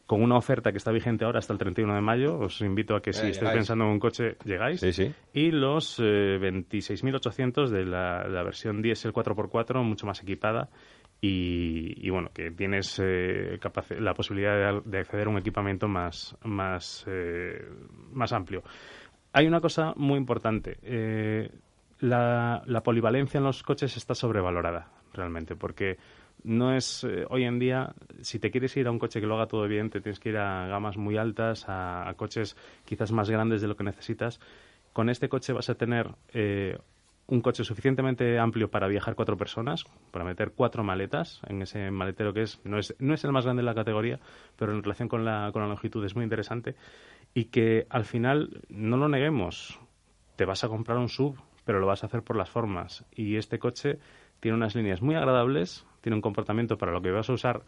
con 0.06 0.22
una 0.22 0.36
oferta 0.36 0.72
que 0.72 0.78
está 0.78 0.90
vigente 0.92 1.24
ahora 1.24 1.38
hasta 1.38 1.52
el 1.52 1.58
31 1.58 1.94
de 1.94 2.00
mayo. 2.00 2.38
Os 2.38 2.60
invito 2.60 2.94
a 2.96 3.00
que 3.02 3.12
si 3.12 3.26
Eh, 3.26 3.30
estáis 3.30 3.52
pensando 3.52 3.84
en 3.84 3.90
un 3.92 3.98
coche, 4.00 4.36
llegáis. 4.44 4.80
Sí, 4.80 4.92
sí. 4.92 5.12
Y 5.32 5.50
los 5.50 5.98
eh, 6.00 6.38
26.800 6.40 7.68
de 7.68 7.84
la, 7.84 8.26
la 8.28 8.42
versión 8.42 8.82
diésel 8.82 9.12
4x4, 9.12 9.82
mucho 9.82 10.06
más 10.06 10.22
equipada. 10.22 10.68
Y, 11.20 12.04
y 12.04 12.10
bueno, 12.10 12.30
que 12.34 12.50
tienes 12.50 12.98
eh, 13.02 13.58
la 14.00 14.12
posibilidad 14.12 14.82
de, 14.82 14.82
de 14.84 14.98
acceder 14.98 15.28
a 15.28 15.30
un 15.30 15.38
equipamiento 15.38 15.86
más, 15.86 16.36
más, 16.42 17.04
eh, 17.06 17.64
más 18.12 18.32
amplio. 18.32 18.62
Hay 19.32 19.46
una 19.46 19.60
cosa 19.60 19.92
muy 19.96 20.18
importante. 20.18 20.78
eh, 20.82 21.48
la, 22.00 22.62
la 22.66 22.82
polivalencia 22.82 23.38
en 23.38 23.44
los 23.44 23.62
coches 23.62 23.96
está 23.96 24.16
sobrevalorada, 24.16 24.88
realmente, 25.12 25.56
porque 25.56 25.98
no 26.44 26.74
es 26.74 27.04
eh, 27.04 27.24
hoy 27.30 27.44
en 27.44 27.58
día, 27.58 27.94
si 28.20 28.38
te 28.38 28.50
quieres 28.50 28.76
ir 28.76 28.86
a 28.86 28.90
un 28.90 28.98
coche 28.98 29.20
que 29.20 29.26
lo 29.26 29.34
haga 29.34 29.46
todo 29.46 29.66
bien, 29.68 29.90
te 29.90 30.00
tienes 30.00 30.18
que 30.18 30.30
ir 30.30 30.38
a 30.38 30.66
gamas 30.66 30.96
muy 30.96 31.16
altas, 31.16 31.64
a, 31.68 32.12
coches 32.16 32.56
quizás 32.84 33.12
más 33.12 33.30
grandes 33.30 33.60
de 33.60 33.68
lo 33.68 33.76
que 33.76 33.84
necesitas. 33.84 34.40
Con 34.92 35.08
este 35.08 35.28
coche 35.28 35.52
vas 35.52 35.70
a 35.70 35.74
tener 35.74 36.10
eh, 36.32 36.78
un 37.26 37.40
coche 37.40 37.64
suficientemente 37.64 38.38
amplio 38.38 38.70
para 38.70 38.88
viajar 38.88 39.14
cuatro 39.14 39.36
personas, 39.36 39.84
para 40.10 40.24
meter 40.24 40.52
cuatro 40.54 40.82
maletas 40.82 41.40
en 41.46 41.62
ese 41.62 41.90
maletero 41.90 42.34
que 42.34 42.42
es 42.42 42.60
no 42.64 42.78
es, 42.78 42.94
no 42.98 43.14
es 43.14 43.24
el 43.24 43.32
más 43.32 43.44
grande 43.44 43.62
de 43.62 43.66
la 43.66 43.74
categoría, 43.74 44.18
pero 44.56 44.72
en 44.72 44.82
relación 44.82 45.08
con 45.08 45.24
la, 45.24 45.50
con 45.52 45.62
la 45.62 45.68
longitud 45.68 46.04
es 46.04 46.14
muy 46.14 46.24
interesante 46.24 46.74
y 47.34 47.46
que 47.46 47.86
al 47.88 48.04
final, 48.04 48.62
no 48.68 48.96
lo 48.96 49.08
neguemos, 49.08 49.78
te 50.36 50.44
vas 50.44 50.64
a 50.64 50.68
comprar 50.68 50.98
un 50.98 51.08
sub, 51.08 51.36
pero 51.64 51.80
lo 51.80 51.86
vas 51.86 52.02
a 52.02 52.06
hacer 52.06 52.22
por 52.22 52.36
las 52.36 52.50
formas. 52.50 53.04
Y 53.14 53.36
este 53.36 53.58
coche 53.58 53.98
tiene 54.42 54.56
unas 54.56 54.74
líneas 54.74 55.00
muy 55.00 55.14
agradables, 55.14 55.86
tiene 56.00 56.16
un 56.16 56.20
comportamiento 56.20 56.76
para 56.76 56.90
lo 56.90 57.00
que 57.00 57.12
vas 57.12 57.30
a 57.30 57.32
usar 57.32 57.62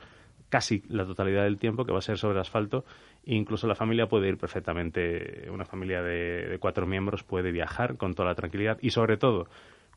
casi 0.48 0.82
la 0.88 1.04
totalidad 1.06 1.44
del 1.44 1.56
tiempo, 1.56 1.84
que 1.86 1.92
va 1.92 1.98
a 1.98 2.02
ser 2.02 2.18
sobre 2.18 2.40
asfalto, 2.40 2.84
e 3.24 3.34
incluso 3.36 3.66
la 3.68 3.76
familia 3.76 4.08
puede 4.08 4.28
ir 4.28 4.36
perfectamente, 4.38 5.48
una 5.50 5.64
familia 5.64 6.02
de, 6.02 6.48
de 6.48 6.58
cuatro 6.58 6.84
miembros 6.86 7.22
puede 7.22 7.52
viajar 7.52 7.96
con 7.96 8.14
toda 8.14 8.28
la 8.30 8.34
tranquilidad 8.34 8.76
y 8.82 8.90
sobre 8.90 9.16
todo 9.16 9.46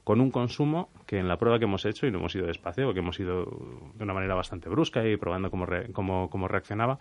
con 0.04 0.22
un 0.22 0.30
consumo 0.32 0.90
que 1.08 1.18
en 1.18 1.28
la 1.28 1.38
prueba 1.38 1.58
que 1.60 1.66
hemos 1.66 1.84
hecho, 1.86 2.06
y 2.08 2.12
no 2.12 2.20
hemos 2.20 2.34
ido 2.36 2.46
despacio, 2.46 2.86
porque 2.86 3.00
hemos 3.00 3.20
ido 3.20 3.44
de 3.96 4.04
una 4.04 4.14
manera 4.14 4.36
bastante 4.36 4.70
brusca 4.70 5.04
y 5.06 5.18
probando 5.18 5.50
cómo, 5.52 5.66
re- 5.66 5.92
cómo, 5.92 6.30
cómo 6.30 6.48
reaccionaba, 6.48 7.00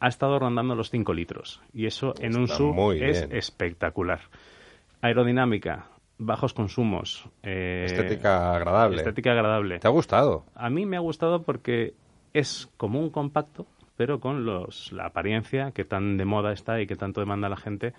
ha 0.00 0.08
estado 0.08 0.38
rondando 0.38 0.74
los 0.74 0.90
5 0.90 1.12
litros. 1.12 1.60
Y 1.74 1.84
eso 1.86 2.14
en 2.20 2.36
un 2.36 2.48
sub 2.48 2.74
es 3.02 3.22
espectacular. 3.36 4.20
Aerodinámica, 5.02 5.86
bajos 6.20 6.54
consumos. 6.54 7.24
eh, 7.42 7.84
Estética 7.86 8.54
agradable. 8.54 8.98
Estética 8.98 9.32
agradable. 9.32 9.78
¿Te 9.80 9.88
ha 9.88 9.90
gustado? 9.90 10.44
A 10.54 10.70
mí 10.70 10.86
me 10.86 10.96
ha 10.96 11.00
gustado 11.00 11.42
porque 11.42 11.94
es 12.32 12.68
como 12.76 13.00
un 13.00 13.10
compacto, 13.10 13.66
pero 13.96 14.20
con 14.20 14.44
los, 14.44 14.92
la 14.92 15.06
apariencia 15.06 15.72
que 15.72 15.84
tan 15.84 16.16
de 16.16 16.24
moda 16.24 16.52
está 16.52 16.80
y 16.80 16.86
que 16.86 16.94
tanto 16.96 17.20
demanda 17.20 17.48
la 17.48 17.56
gente 17.56 17.92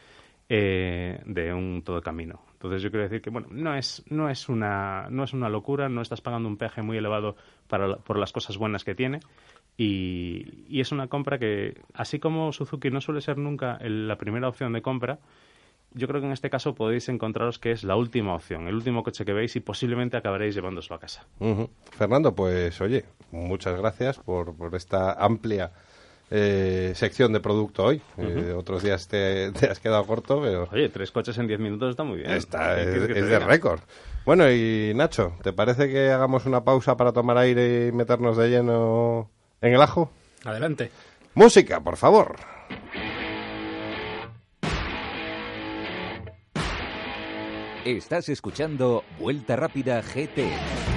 eh, 0.50 1.22
de 1.26 1.54
un 1.54 1.82
todo 1.84 2.02
camino. 2.02 2.42
Entonces 2.54 2.82
yo 2.82 2.92
quiero 2.92 3.04
decir 3.04 3.22
que 3.22 3.30
bueno, 3.30 3.48
no 3.52 3.76
es 3.76 4.04
no 4.10 4.30
es 4.30 4.48
una 4.50 5.08
no 5.10 5.24
es 5.24 5.34
una 5.34 5.50
locura, 5.50 5.90
no 5.90 6.02
estás 6.02 6.22
pagando 6.22 6.48
un 6.48 6.58
peaje 6.58 6.82
muy 6.82 6.98
elevado 6.98 7.36
para 7.68 7.98
por 7.98 8.18
las 8.18 8.32
cosas 8.32 8.58
buenas 8.58 8.84
que 8.84 8.94
tiene 8.96 9.20
y, 9.78 10.66
y 10.70 10.80
es 10.82 10.92
una 10.92 11.08
compra 11.08 11.40
que 11.40 11.82
así 11.94 12.20
como 12.20 12.52
Suzuki 12.52 12.90
no 12.92 13.02
suele 13.02 13.22
ser 13.22 13.38
nunca 13.38 13.78
el- 13.82 14.08
la 14.08 14.18
primera 14.18 14.48
opción 14.48 14.74
de 14.74 14.82
compra, 14.82 15.20
yo 15.94 16.08
creo 16.08 16.22
que 16.22 16.28
en 16.28 16.34
este 16.34 16.50
caso 16.50 16.74
podéis 16.76 17.10
encontraros 17.10 17.60
que 17.60 17.72
es 17.72 17.84
la 17.84 17.96
última 17.96 18.34
opción, 18.36 18.68
el 18.68 18.76
último 18.76 19.04
coche 19.04 19.26
que 19.26 19.34
veis 19.34 19.56
y 19.56 19.60
posiblemente 19.60 20.18
acabaréis 20.18 20.56
llevándoslo 20.56 20.96
a 20.96 21.00
casa. 21.00 21.26
Fernando, 21.92 22.34
pues 22.34 22.80
oye, 22.82 23.06
muchas 23.32 23.78
gracias 23.78 24.18
por, 24.20 24.56
por 24.56 24.74
esta 24.76 25.14
amplia 25.14 25.72
eh, 26.34 26.94
sección 26.96 27.34
de 27.34 27.42
producto 27.42 27.84
hoy. 27.84 28.02
Eh, 28.18 28.54
otros 28.56 28.84
días 28.84 29.08
te, 29.10 29.52
te 29.52 29.66
has 29.68 29.80
quedado 29.80 30.06
corto, 30.06 30.42
pero 30.42 30.70
Oye, 30.72 30.88
tres 30.90 31.12
coches 31.12 31.38
en 31.38 31.48
diez 31.48 31.60
minutos 31.60 31.90
está 31.92 32.04
muy 32.04 32.18
bien. 32.18 32.30
¿Qué 32.30 32.38
es, 32.38 32.50
de 32.50 33.22
diga? 33.22 33.40
récord. 33.40 33.82
Bueno, 34.26 34.50
y 34.50 34.94
Nacho, 34.96 35.34
¿te 35.44 35.52
parece 35.52 35.90
que 35.90 36.10
hagamos 36.12 36.46
una 36.46 36.64
pausa 36.64 36.96
para 36.96 37.12
tomar 37.12 37.38
aire 37.38 37.88
y 37.88 37.92
meternos 37.92 38.38
de 38.38 38.50
lleno 38.50 39.30
en 39.62 39.74
el 39.74 39.82
ajo? 39.82 40.10
Adelante. 40.46 40.90
Música, 41.34 41.80
por 41.82 41.98
favor. 41.98 42.36
Estás 47.86 48.30
escuchando 48.30 49.04
Vuelta 49.18 49.56
Rápida 49.56 50.04
GT. 50.04 50.91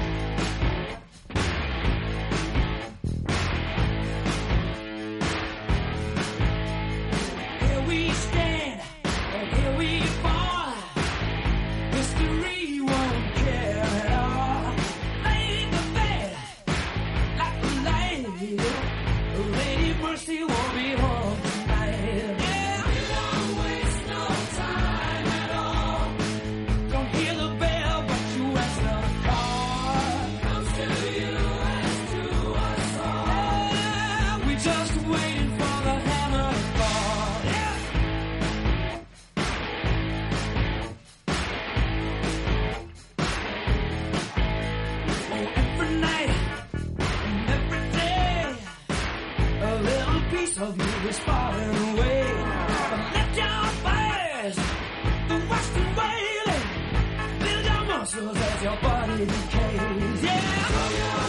Your 58.74 58.82
body 58.82 59.24
decays. 59.26 60.22
Yeah, 60.22 61.23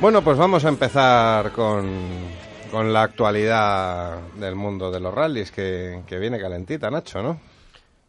Bueno, 0.00 0.22
pues 0.24 0.38
vamos 0.38 0.64
a 0.64 0.68
empezar 0.70 1.52
con, 1.52 1.90
con 2.70 2.92
la 2.92 3.02
actualidad 3.02 4.18
del 4.36 4.54
mundo 4.54 4.90
de 4.90 4.98
los 5.00 5.12
rallies, 5.12 5.50
que, 5.52 6.02
que 6.06 6.18
viene 6.18 6.38
calentita, 6.40 6.90
Nacho, 6.90 7.22
¿no? 7.22 7.38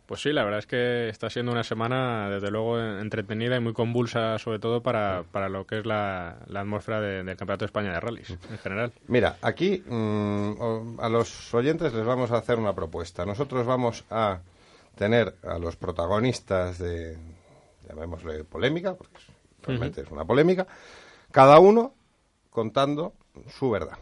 Pues 0.06 0.22
sí, 0.22 0.32
la 0.34 0.44
verdad 0.44 0.60
es 0.60 0.68
que 0.68 1.10
está 1.10 1.30
siendo 1.30 1.52
una 1.54 1.64
semana, 1.64 2.30
desde 2.30 2.50
luego, 2.52 2.80
entretenida 2.80 3.56
y 3.58 3.60
muy 3.62 3.74
convulsa, 3.74 4.38
sobre 4.40 4.60
todo 4.60 4.82
para, 4.82 5.24
para 5.32 5.48
lo 5.50 5.66
que 5.66 5.80
es 5.80 5.86
la, 5.86 6.38
la 6.48 6.62
atmósfera 6.62 7.00
de- 7.02 7.24
del 7.24 7.38
Campeonato 7.38 7.66
de 7.66 7.68
España 7.68 7.94
de 7.94 8.00
Rallys, 8.00 8.30
en 8.30 8.58
general. 8.58 8.92
Mira, 9.08 9.38
aquí 9.42 9.84
mm, 9.86 11.00
a 11.00 11.08
los 11.10 11.54
oyentes 11.54 11.94
les 11.94 12.06
vamos 12.06 12.32
a 12.32 12.38
hacer 12.38 12.58
una 12.60 12.74
propuesta. 12.74 13.26
Nosotros 13.26 13.66
vamos 13.66 14.04
a 14.10 14.40
tener 14.96 15.36
a 15.48 15.58
los 15.60 15.78
protagonistas 15.78 16.78
de, 16.78 17.18
llamémosle 17.88 18.44
polémica, 18.44 18.96
porque 18.96 19.20
realmente 19.64 20.02
es 20.02 20.12
una 20.12 20.26
polémica, 20.26 20.68
cada 21.32 21.60
uno 21.60 21.94
contando 22.50 23.14
su 23.48 23.70
verdad. 23.72 23.98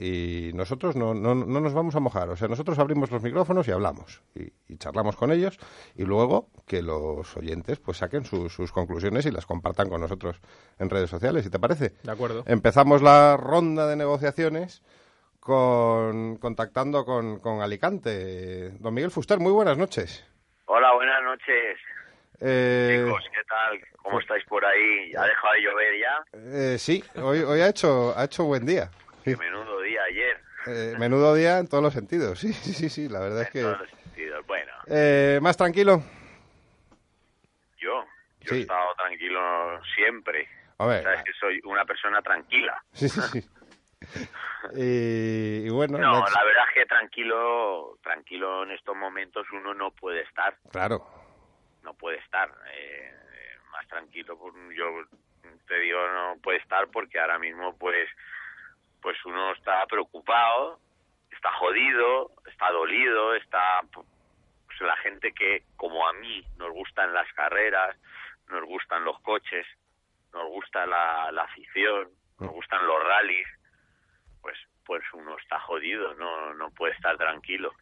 Y 0.00 0.52
nosotros 0.54 0.94
no, 0.94 1.12
no, 1.12 1.34
no 1.34 1.60
nos 1.60 1.72
vamos 1.74 1.96
a 1.96 2.00
mojar. 2.00 2.28
O 2.28 2.36
sea, 2.36 2.46
nosotros 2.46 2.78
abrimos 2.78 3.10
los 3.10 3.20
micrófonos 3.20 3.66
y 3.66 3.72
hablamos. 3.72 4.22
Y, 4.36 4.52
y 4.72 4.76
charlamos 4.76 5.16
con 5.16 5.32
ellos. 5.32 5.58
Y 5.96 6.04
luego 6.04 6.50
que 6.66 6.82
los 6.82 7.36
oyentes 7.36 7.80
pues 7.80 7.96
saquen 7.96 8.24
sus- 8.24 8.52
sus 8.54 8.70
conclusiones 8.70 9.26
y 9.26 9.32
las 9.32 9.44
compartan 9.44 9.88
con 9.88 10.00
nosotros 10.00 10.40
en 10.78 10.88
redes 10.88 11.10
sociales. 11.10 11.44
¿Y 11.46 11.50
te 11.50 11.58
parece? 11.58 11.94
De 12.04 12.12
acuerdo. 12.12 12.44
Empezamos 12.46 13.02
la 13.02 13.36
ronda 13.36 13.88
de 13.88 13.96
negociaciones 13.96 14.82
con 15.40 16.36
contactando 16.36 17.04
con, 17.04 17.40
con 17.40 17.60
Alicante. 17.62 18.70
Don 18.78 18.94
Miguel 18.94 19.10
Fuster, 19.10 19.40
muy 19.40 19.50
buenas 19.52 19.78
noches. 19.78 20.24
Hola, 20.66 20.94
buenas 20.94 21.22
noches. 21.24 21.76
Eh, 22.40 23.02
Chicos, 23.04 23.24
¿qué 23.34 23.42
tal? 23.48 23.80
¿Cómo 24.02 24.20
estáis 24.20 24.44
por 24.44 24.64
ahí? 24.64 25.12
¿Ha 25.16 25.24
dejado 25.24 25.54
de 25.54 25.60
llover 25.62 25.98
ya? 26.00 26.24
eh, 26.32 26.78
sí, 26.78 27.02
hoy, 27.16 27.40
hoy 27.40 27.60
ha 27.60 27.68
hecho 27.68 28.16
ha 28.16 28.24
hecho 28.24 28.44
buen 28.44 28.64
día. 28.64 28.90
Menudo 29.24 29.80
día 29.82 30.02
ayer. 30.04 30.40
Eh, 30.66 30.94
menudo 30.98 31.34
día 31.34 31.58
en 31.58 31.68
todos 31.68 31.82
los 31.82 31.92
sentidos. 31.92 32.38
Sí, 32.38 32.52
sí, 32.52 32.72
sí, 32.72 32.88
sí 32.88 33.08
la 33.08 33.20
verdad 33.20 33.42
es 33.42 33.46
En 33.48 33.52
que... 33.52 33.60
todos 33.62 33.78
los 33.80 33.90
sentidos. 33.90 34.46
Bueno, 34.46 34.72
Eh, 34.86 35.38
¿Más 35.42 35.56
tranquilo? 35.56 36.02
yo, 37.78 38.04
yo 38.40 38.50
Sí. 38.50 38.58
he 38.58 38.60
estado 38.62 38.94
tranquilo 38.96 39.80
siempre. 39.94 40.48
A 40.78 40.86
ver, 40.86 41.02
Sabes 41.02 41.24
que 41.24 41.32
soy 41.40 41.60
una 41.64 41.84
persona 41.84 42.22
tranquila. 42.22 42.80
sí, 42.92 43.08
sí, 43.08 43.20
sí. 43.32 43.48
Y, 44.74 45.66
y 45.66 45.70
bueno, 45.70 45.98
No, 45.98 46.12
la 46.12 46.44
verdad 46.44 46.64
es 46.68 46.74
que 46.74 46.86
tranquilo, 46.86 47.96
tranquilo 48.02 48.64
en 48.64 48.72
estos 48.72 48.96
momentos 48.96 49.46
uno 49.52 49.72
no 49.74 49.90
puede 49.92 50.22
estar, 50.22 50.56
claro. 50.70 51.06
No 51.82 51.94
puede 51.94 52.18
estar. 52.18 52.50
eh, 52.72 53.14
más 53.72 53.86
tranquilo, 53.88 54.38
pues, 54.38 54.54
yo 54.76 55.04
te 55.66 55.78
digo, 55.80 55.98
no 56.08 56.36
puede 56.42 56.58
estar 56.58 56.88
porque 56.88 57.18
ahora 57.18 57.38
mismo, 57.38 57.76
pues, 57.78 58.08
pues 59.00 59.16
uno 59.24 59.52
está 59.52 59.86
preocupado, 59.86 60.80
está 61.30 61.52
jodido, 61.52 62.32
está 62.50 62.70
dolido, 62.70 63.34
está 63.34 63.80
pues, 63.92 64.06
la 64.80 64.96
gente 64.98 65.32
que, 65.32 65.64
como 65.76 66.06
a 66.06 66.12
mí, 66.14 66.44
nos 66.56 66.72
gustan 66.72 67.12
las 67.12 67.30
carreras, 67.34 67.96
nos 68.48 68.64
gustan 68.64 69.04
los 69.04 69.20
coches, 69.20 69.66
nos 70.32 70.46
gusta 70.48 70.86
la, 70.86 71.30
la 71.32 71.42
afición, 71.42 72.08
nos 72.40 72.50
gustan 72.50 72.86
los 72.86 73.02
rallies, 73.04 73.48
pues, 74.40 74.56
pues 74.84 75.02
uno 75.12 75.36
está 75.38 75.60
jodido, 75.60 76.14
no, 76.14 76.54
no 76.54 76.70
puede 76.70 76.94
estar 76.94 77.16
tranquilo. 77.16 77.72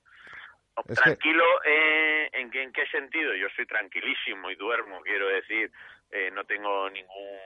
Es 0.83 0.85
que- 0.89 0.95
Tranquilo, 1.03 1.45
eh, 1.64 2.29
¿en, 2.33 2.51
qué, 2.51 2.62
¿en 2.62 2.72
qué 2.72 2.87
sentido? 2.89 3.35
Yo 3.35 3.47
estoy 3.47 3.66
tranquilísimo 3.66 4.51
y 4.51 4.57
duermo, 4.57 5.01
quiero 5.03 5.29
decir, 5.29 5.70
eh, 6.11 6.31
no 6.33 6.45
tengo 6.45 6.89
ningún... 6.91 7.39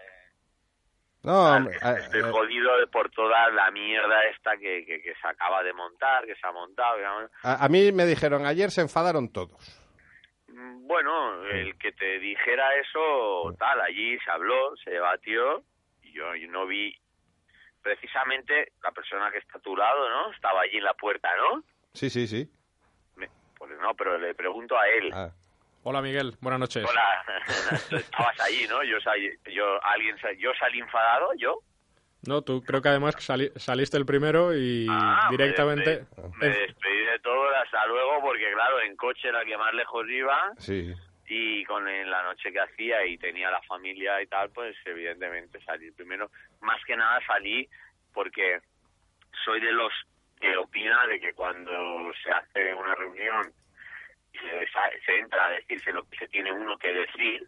No, 1.22 1.54
hombre, 1.56 1.76
a- 1.82 1.98
Estoy 1.98 2.22
a- 2.22 2.30
jodido 2.32 2.70
por 2.90 3.10
toda 3.10 3.50
la 3.50 3.70
mierda 3.70 4.22
esta 4.34 4.56
que, 4.56 4.84
que, 4.86 5.02
que 5.02 5.14
se 5.14 5.28
acaba 5.28 5.62
de 5.62 5.72
montar, 5.74 6.24
que 6.24 6.34
se 6.34 6.46
ha 6.46 6.52
montado. 6.52 6.96
a- 7.42 7.64
a 7.64 7.68
mí 7.68 7.92
me 7.92 8.06
dijeron, 8.06 8.46
ayer 8.46 8.70
se 8.70 8.80
enfadaron 8.80 9.30
todos. 9.32 9.76
Mm, 10.48 10.86
Bueno, 10.86 11.44
el 11.44 11.76
que 11.78 11.92
te 11.92 12.18
dijera 12.18 12.74
eso, 12.76 13.54
tal, 13.58 13.80
allí 13.82 14.18
se 14.24 14.30
habló, 14.30 14.74
se 14.82 14.90
debatió, 14.90 15.62
y 16.02 16.12
yo, 16.12 16.34
yo 16.34 16.48
no 16.48 16.66
vi 16.66 16.92
precisamente 17.82 18.72
la 18.82 18.90
persona 18.92 19.30
que 19.30 19.38
está 19.38 19.58
a 19.58 19.62
tu 19.62 19.76
lado, 19.76 20.08
¿no? 20.08 20.32
Estaba 20.32 20.62
allí 20.62 20.78
en 20.78 20.84
la 20.84 20.94
puerta, 20.94 21.28
¿no? 21.36 21.62
Sí, 21.94 22.10
sí, 22.10 22.26
sí. 22.26 22.48
Pues 23.70 23.80
no, 23.82 23.94
pero 23.94 24.18
le 24.18 24.34
pregunto 24.34 24.76
a 24.76 24.88
él. 24.88 25.10
Ah, 25.14 25.30
Hola 25.84 26.02
Miguel, 26.02 26.34
buenas 26.40 26.58
noches. 26.58 26.84
Hola, 26.90 27.24
estabas 27.92 28.40
allí, 28.40 28.66
¿no? 28.68 28.82
Yo, 28.82 29.00
sal- 29.00 29.38
yo, 29.48 29.84
alguien, 29.84 30.18
sal- 30.18 30.36
yo 30.38 30.50
salí 30.58 30.80
enfadado, 30.80 31.30
yo. 31.38 31.60
No, 32.26 32.42
tú 32.42 32.64
creo 32.64 32.82
que 32.82 32.88
además 32.88 33.14
sali- 33.20 33.52
saliste 33.54 33.96
el 33.96 34.04
primero 34.06 34.52
y 34.56 34.88
Ah, 34.90 35.28
me 35.30 35.36
directamente... 35.36 36.04
Me 36.40 36.48
despedí 36.48 36.98
de 37.12 37.18
todo, 37.22 37.48
hasta 37.54 37.86
luego, 37.86 38.20
porque 38.22 38.52
claro, 38.52 38.80
en 38.80 38.96
coche 38.96 39.28
era 39.28 39.40
el 39.42 39.46
que 39.46 39.56
más 39.56 39.72
lejos 39.72 40.04
iba 40.08 40.50
sí. 40.58 40.92
y 41.28 41.64
con 41.66 41.86
en 41.86 42.10
la 42.10 42.24
noche 42.24 42.50
que 42.52 42.58
hacía 42.60 43.06
y 43.06 43.18
tenía 43.18 43.52
la 43.52 43.62
familia 43.62 44.20
y 44.20 44.26
tal, 44.26 44.50
pues 44.50 44.74
evidentemente 44.84 45.60
salí 45.64 45.92
primero. 45.92 46.28
Más 46.60 46.84
que 46.84 46.96
nada 46.96 47.20
salí 47.24 47.68
porque 48.12 48.58
soy 49.44 49.60
de 49.60 49.70
los 49.70 49.92
que 50.40 50.56
opina 50.56 51.06
de 51.06 51.20
que 51.20 51.32
cuando 51.34 51.70
se 52.24 52.30
hace 52.32 52.74
una 52.74 52.94
reunión 52.96 53.52
se, 55.06 55.18
entra 55.18 55.46
a 55.46 55.50
decirse 55.50 55.92
lo 55.92 56.04
que 56.08 56.16
se 56.18 56.28
tiene 56.28 56.52
uno 56.52 56.78
que 56.78 56.92
decir, 56.92 57.46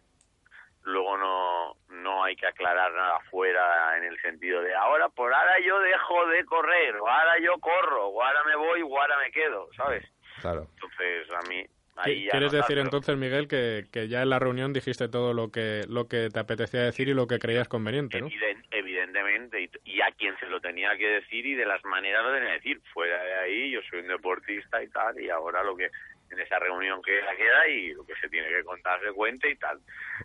luego 0.83 1.17
no, 1.17 1.75
no 1.89 2.23
hay 2.23 2.35
que 2.35 2.45
aclarar 2.47 2.91
nada 2.93 3.19
fuera 3.31 3.97
en 3.97 4.03
el 4.03 4.19
sentido 4.21 4.61
de 4.61 4.75
ahora, 4.75 5.09
por 5.09 5.33
ahora 5.33 5.59
yo 5.65 5.79
dejo 5.79 6.27
de 6.27 6.43
correr, 6.45 6.95
o 6.97 7.07
ahora 7.07 7.39
yo 7.39 7.57
corro, 7.59 8.07
o 8.07 8.21
ahora 8.23 8.43
me 8.45 8.55
voy, 8.55 8.81
o 8.81 9.01
ahora 9.01 9.17
me 9.19 9.31
quedo, 9.31 9.69
¿sabes? 9.77 10.03
Claro. 10.41 10.67
Entonces 10.73 11.29
a 11.31 11.41
mí... 11.49 11.63
¿Qui- 11.63 11.69
Ahí 11.95 12.23
ya 12.25 12.31
¿Quieres 12.31 12.51
no 12.51 12.57
decir 12.57 12.79
entonces, 12.79 13.15
Miguel, 13.15 13.47
que, 13.47 13.83
que 13.93 14.07
ya 14.07 14.23
en 14.23 14.31
la 14.31 14.39
reunión 14.39 14.73
dijiste 14.73 15.07
todo 15.09 15.31
lo 15.31 15.51
que, 15.51 15.83
lo 15.87 16.07
que 16.07 16.29
te 16.33 16.39
apetecía 16.39 16.81
decir 16.81 17.07
y 17.07 17.13
lo 17.13 17.27
que 17.27 17.37
creías 17.37 17.67
conveniente, 17.67 18.19
¿no? 18.19 18.29
Eviden- 18.29 18.65
evidentemente, 18.71 19.61
y, 19.61 19.69
y 19.85 20.01
a 20.01 20.11
quien 20.13 20.35
se 20.39 20.47
lo 20.47 20.59
tenía 20.59 20.97
que 20.97 21.07
decir 21.07 21.45
y 21.45 21.53
de 21.53 21.67
las 21.67 21.85
maneras 21.85 22.23
lo 22.23 22.33
tenía 22.33 22.49
que 22.49 22.55
decir. 22.55 22.81
Fuera 22.95 23.21
de 23.23 23.35
ahí, 23.35 23.69
yo 23.69 23.79
soy 23.91 23.99
un 23.99 24.07
deportista 24.07 24.81
y 24.81 24.87
tal, 24.87 25.21
y 25.21 25.29
ahora 25.29 25.63
lo 25.63 25.75
que 25.77 25.91
en 26.33 26.39
esa 26.41 26.59
reunión 26.59 27.01
queda, 27.01 27.35
queda 27.35 27.67
y 27.67 27.93
lo 27.93 28.05
que 28.05 28.15
se 28.15 28.27
tiene 28.29 28.49
que 28.49 28.63
contar 28.63 28.99
se 29.01 29.11
cuente 29.13 29.49
y 29.49 29.55
tal. 29.55 29.79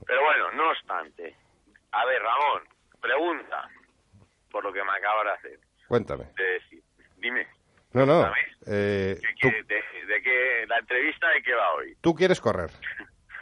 Pero 0.06 0.22
bueno, 0.24 0.50
no 0.52 0.70
obstante. 0.70 1.34
A 1.92 2.04
ver, 2.06 2.20
Ramón, 2.22 2.62
pregunta 3.00 3.68
por 4.50 4.64
lo 4.64 4.72
que 4.72 4.82
me 4.82 4.90
acabas 4.92 5.24
de 5.24 5.30
hacer, 5.32 5.60
Cuéntame. 5.86 6.24
de. 6.36 6.60
Dime, 7.18 7.46
No, 7.92 8.06
no. 8.06 8.32
Eh, 8.66 9.18
¿qué 9.20 9.28
tú, 9.40 9.48
quiere- 9.50 9.62
de, 9.64 10.06
de 10.06 10.22
qué, 10.22 10.66
la 10.68 10.78
entrevista 10.78 11.28
de 11.30 11.42
qué 11.42 11.54
va 11.54 11.74
hoy? 11.74 11.96
tú 12.00 12.14
quieres 12.14 12.40
correr. 12.40 12.70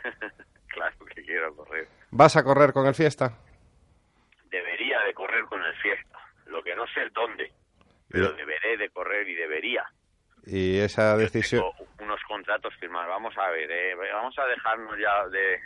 claro 0.69 0.97
que 1.15 1.23
quiero 1.25 1.55
correr. 1.55 1.87
¿Vas 2.11 2.37
a 2.37 2.45
correr 2.45 2.73
con 2.73 2.87
el 2.87 2.95
fiesta? 2.95 3.33
Debería 4.51 5.01
de 5.01 5.13
correr 5.15 5.45
con 5.45 5.63
el 5.63 5.75
fiesta. 5.77 6.19
Lo 6.47 6.63
que 6.63 6.75
no 6.77 6.87
sé 6.89 7.03
es 7.05 7.13
dónde, 7.13 7.53
pero 8.09 8.33
deberé 8.33 8.77
de 8.77 8.89
correr 8.91 9.29
y 9.29 9.35
debería. 9.35 9.85
Y 10.47 10.79
esa 10.79 11.17
decisión... 11.17 11.65
Unos 12.01 12.23
contratos 12.29 12.73
firmados. 12.77 13.09
Vamos 13.09 13.37
a 13.37 13.51
ver, 13.51 13.71
eh, 13.71 13.95
vamos 14.13 14.39
a 14.39 14.47
dejarnos 14.47 14.97
ya 14.99 15.27
de, 15.29 15.59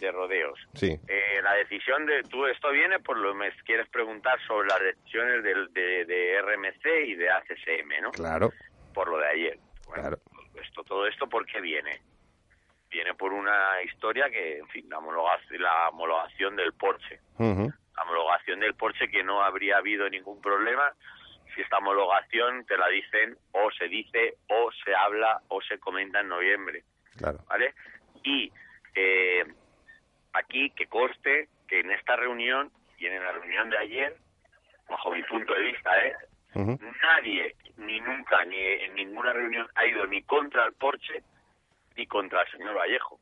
de 0.00 0.12
rodeos. 0.12 0.58
Sí. 0.74 0.98
Eh, 1.06 1.40
la 1.42 1.54
decisión 1.54 2.04
de 2.06 2.22
tú, 2.24 2.46
esto 2.46 2.70
viene 2.70 2.98
por 2.98 3.16
lo 3.16 3.32
que 3.32 3.38
me 3.38 3.52
quieres 3.64 3.88
preguntar 3.88 4.38
sobre 4.46 4.68
las 4.68 4.80
decisiones 4.80 5.42
del, 5.44 5.72
de, 5.72 6.04
de 6.04 6.42
RMC 6.42 6.86
y 7.06 7.14
de 7.14 7.30
ACSM, 7.30 8.02
¿no? 8.02 8.10
Claro, 8.10 8.52
Por 8.92 9.08
lo 9.08 9.18
de 9.18 9.28
ayer. 9.28 9.58
Bueno, 9.86 10.02
claro. 10.02 10.18
esto, 10.62 10.82
todo 10.82 11.06
esto, 11.06 11.28
¿por 11.28 11.46
qué 11.46 11.60
viene? 11.60 12.00
Viene 12.90 13.14
por 13.14 13.32
una 13.32 13.82
historia 13.84 14.28
que, 14.30 14.58
en 14.58 14.68
fin, 14.68 14.88
la 14.88 14.98
homologación, 14.98 15.62
la 15.62 15.88
homologación 15.90 16.56
del 16.56 16.72
Porsche. 16.72 17.20
Ujú. 17.38 17.72
La 17.96 18.02
homologación 18.02 18.60
del 18.60 18.74
Porsche 18.74 19.08
que 19.08 19.22
no 19.22 19.42
habría 19.42 19.76
habido 19.76 20.08
ningún 20.08 20.40
problema 20.40 20.92
si 21.58 21.62
esta 21.62 21.78
homologación 21.78 22.64
te 22.66 22.78
la 22.78 22.86
dicen 22.86 23.36
o 23.50 23.68
se 23.72 23.88
dice 23.88 24.36
o 24.48 24.70
se 24.84 24.94
habla 24.94 25.40
o 25.48 25.60
se 25.60 25.80
comenta 25.80 26.20
en 26.20 26.28
noviembre. 26.28 26.84
Claro. 27.16 27.40
¿vale? 27.48 27.74
Y 28.22 28.52
eh, 28.94 29.44
aquí 30.34 30.70
que 30.70 30.86
conste 30.86 31.48
que 31.66 31.80
en 31.80 31.90
esta 31.90 32.14
reunión 32.14 32.70
y 32.96 33.06
en 33.06 33.20
la 33.20 33.32
reunión 33.32 33.70
de 33.70 33.78
ayer, 33.78 34.16
bajo 34.88 35.10
mi 35.10 35.22
punto 35.24 35.52
de 35.52 35.62
vista, 35.62 36.06
¿eh? 36.06 36.14
Nadie, 36.54 37.56
ni 37.76 38.00
nunca, 38.00 38.44
ni 38.44 38.56
en 38.56 38.94
ninguna 38.94 39.32
reunión 39.32 39.68
ha 39.74 39.84
ido 39.84 40.06
ni 40.06 40.22
contra 40.22 40.64
el 40.64 40.74
Porsche 40.74 41.24
ni 41.96 42.06
contra 42.06 42.42
el 42.42 42.50
señor 42.52 42.76
Vallejo. 42.76 43.18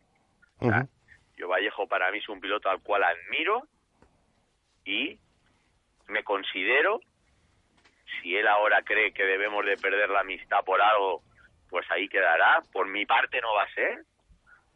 Yo 1.39 1.49
Vallejo 1.49 1.87
para 1.87 2.11
mí 2.11 2.19
es 2.19 2.29
un 2.29 2.41
piloto 2.41 2.69
al 2.69 2.83
cual 2.83 3.03
admiro 3.03 3.67
y 4.85 5.19
me 6.09 6.23
considero, 6.23 7.01
si 8.21 8.37
él 8.37 8.47
ahora 8.47 8.83
cree 8.83 9.13
que 9.13 9.25
debemos 9.25 9.65
de 9.65 9.77
perder 9.77 10.11
la 10.11 10.21
amistad 10.21 10.65
por 10.65 10.81
algo, 10.81 11.23
pues 11.69 11.91
ahí 11.91 12.09
quedará. 12.09 12.61
Por 12.73 12.87
mi 12.89 13.07
parte 13.07 13.41
no 13.41 13.55
va 13.55 13.65
a 13.65 13.75
ser, 13.75 14.05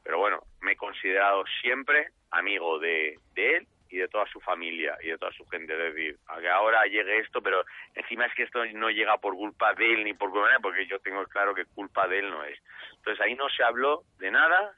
pero 0.03 0.19
bueno, 0.19 0.43
me 0.61 0.73
he 0.73 0.77
considerado 0.77 1.45
siempre 1.61 2.09
amigo 2.31 2.79
de, 2.79 3.19
de 3.35 3.57
él 3.57 3.67
y 3.91 3.99
de 3.99 4.09
toda 4.09 4.27
su 4.27 4.41
familia 4.41 4.97
y 5.03 5.09
de 5.09 5.19
toda 5.19 5.33
su 5.33 5.45
gente. 5.47 5.73
Es 5.73 5.95
decir, 5.95 6.17
a 6.29 6.41
que 6.41 6.49
ahora 6.49 6.85
llegue 6.87 7.19
esto, 7.19 7.43
pero 7.43 7.65
encima 7.95 8.27
es 8.27 8.35
que 8.35 8.45
esto 8.45 8.65
no 8.75 8.91
llega 8.91 9.19
por 9.19 9.35
culpa 9.35 9.75
de 9.75 9.95
él 9.95 10.05
ni 10.05 10.15
por 10.15 10.31
culpa 10.31 10.49
de 10.49 10.55
él, 10.55 10.63
porque 10.63 10.87
yo 10.87 10.99
tengo 11.01 11.25
claro 11.25 11.55
que 11.55 11.65
culpa 11.65 12.07
de 12.07 12.21
él 12.21 12.31
no 12.31 12.45
es. 12.45 12.59
Entonces 12.97 13.21
ahí 13.21 13.35
no 13.35 13.49
se 13.49 13.65
habló 13.65 14.05
de 14.19 14.31
nada 14.31 14.75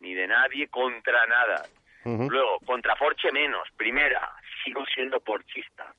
ni 0.00 0.14
de 0.14 0.26
nadie 0.26 0.68
contra 0.68 1.26
nada. 1.26 1.66
Luego, 2.02 2.58
contra 2.60 2.96
Porsche 2.96 3.30
menos. 3.30 3.68
Primera, 3.76 4.32
sigo 4.64 4.84
siendo 4.86 5.20
porchista. 5.20 5.94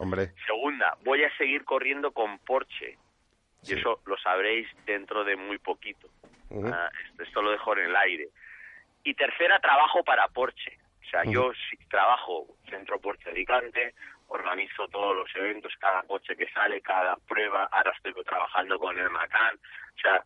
Hombre, 0.00 0.32
Segunda, 0.46 0.96
voy 1.04 1.22
a 1.24 1.36
seguir 1.36 1.62
corriendo 1.64 2.12
con 2.12 2.38
Porsche. 2.38 2.96
Y 3.64 3.74
eso 3.74 4.00
lo 4.06 4.16
sabréis 4.16 4.66
dentro 4.86 5.24
de 5.24 5.36
muy 5.36 5.58
poquito. 5.58 6.08
Ah, 6.64 6.88
esto, 7.04 7.22
esto 7.22 7.42
lo 7.42 7.50
dejo 7.50 7.76
en 7.76 7.84
el 7.84 7.96
aire. 7.96 8.28
Y 9.04 9.12
tercera, 9.12 9.60
trabajo 9.60 10.02
para 10.02 10.26
Porsche. 10.28 10.78
O 11.02 11.10
sea, 11.10 11.24
yo 11.24 11.52
trabajo 11.90 12.46
Centro 12.70 12.98
Porsche 12.98 13.28
Alicante, 13.28 13.94
organizo 14.28 14.88
todos 14.88 15.14
los 15.14 15.36
eventos, 15.36 15.74
cada 15.78 16.02
coche 16.04 16.34
que 16.34 16.48
sale, 16.50 16.80
cada 16.80 17.16
prueba. 17.28 17.64
Ahora 17.70 17.92
estoy 17.94 18.14
trabajando 18.24 18.78
con 18.78 18.98
el 18.98 19.10
Macan. 19.10 19.56
O 19.56 20.00
sea, 20.00 20.24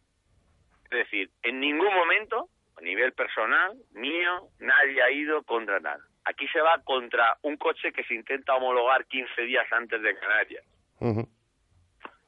es 0.84 0.90
decir, 0.90 1.30
en 1.42 1.58
ningún 1.58 1.92
momento, 1.92 2.48
a 2.78 2.80
nivel 2.80 3.12
personal, 3.12 3.76
mío, 3.92 4.50
nadie 4.60 5.02
ha 5.02 5.10
ido 5.10 5.42
contra 5.42 5.80
nada. 5.80 6.04
Aquí 6.24 6.48
se 6.48 6.60
va 6.60 6.80
contra 6.82 7.36
un 7.42 7.56
coche 7.56 7.92
que 7.92 8.04
se 8.04 8.14
intenta 8.14 8.54
homologar 8.54 9.06
15 9.06 9.42
días 9.42 9.66
antes 9.72 10.00
de 10.02 10.18
Canarias. 10.18 10.64
Ujú. 11.00 11.28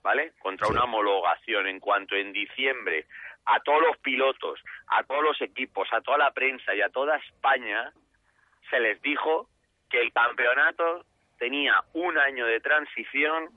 ¿vale? 0.07 0.35
Contra 0.39 0.69
una 0.69 0.85
homologación 0.85 1.67
en 1.67 1.81
cuanto 1.81 2.15
en 2.15 2.33
diciembre 2.33 3.07
a 3.45 3.59
todos 3.59 3.83
los 3.83 3.97
pilotos, 3.99 4.61
a 4.87 5.03
todos 5.03 5.21
los 5.21 5.43
equipos, 5.43 5.89
a 5.93 6.01
toda 6.01 6.17
la 6.17 6.31
prensa 6.31 6.77
y 6.77 6.81
a 6.81 6.91
toda 6.91 7.17
España 7.17 7.93
se 8.71 8.79
les 8.79 9.03
dijo 9.03 9.49
que 9.91 10.01
el 10.01 10.13
campeonato 10.13 11.05
tenía 11.39 11.75
un 11.95 12.17
año 12.19 12.47
de 12.47 12.61
transición, 12.61 13.51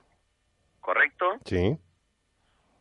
¿correcto? 0.80 1.38
Sí. 1.44 1.78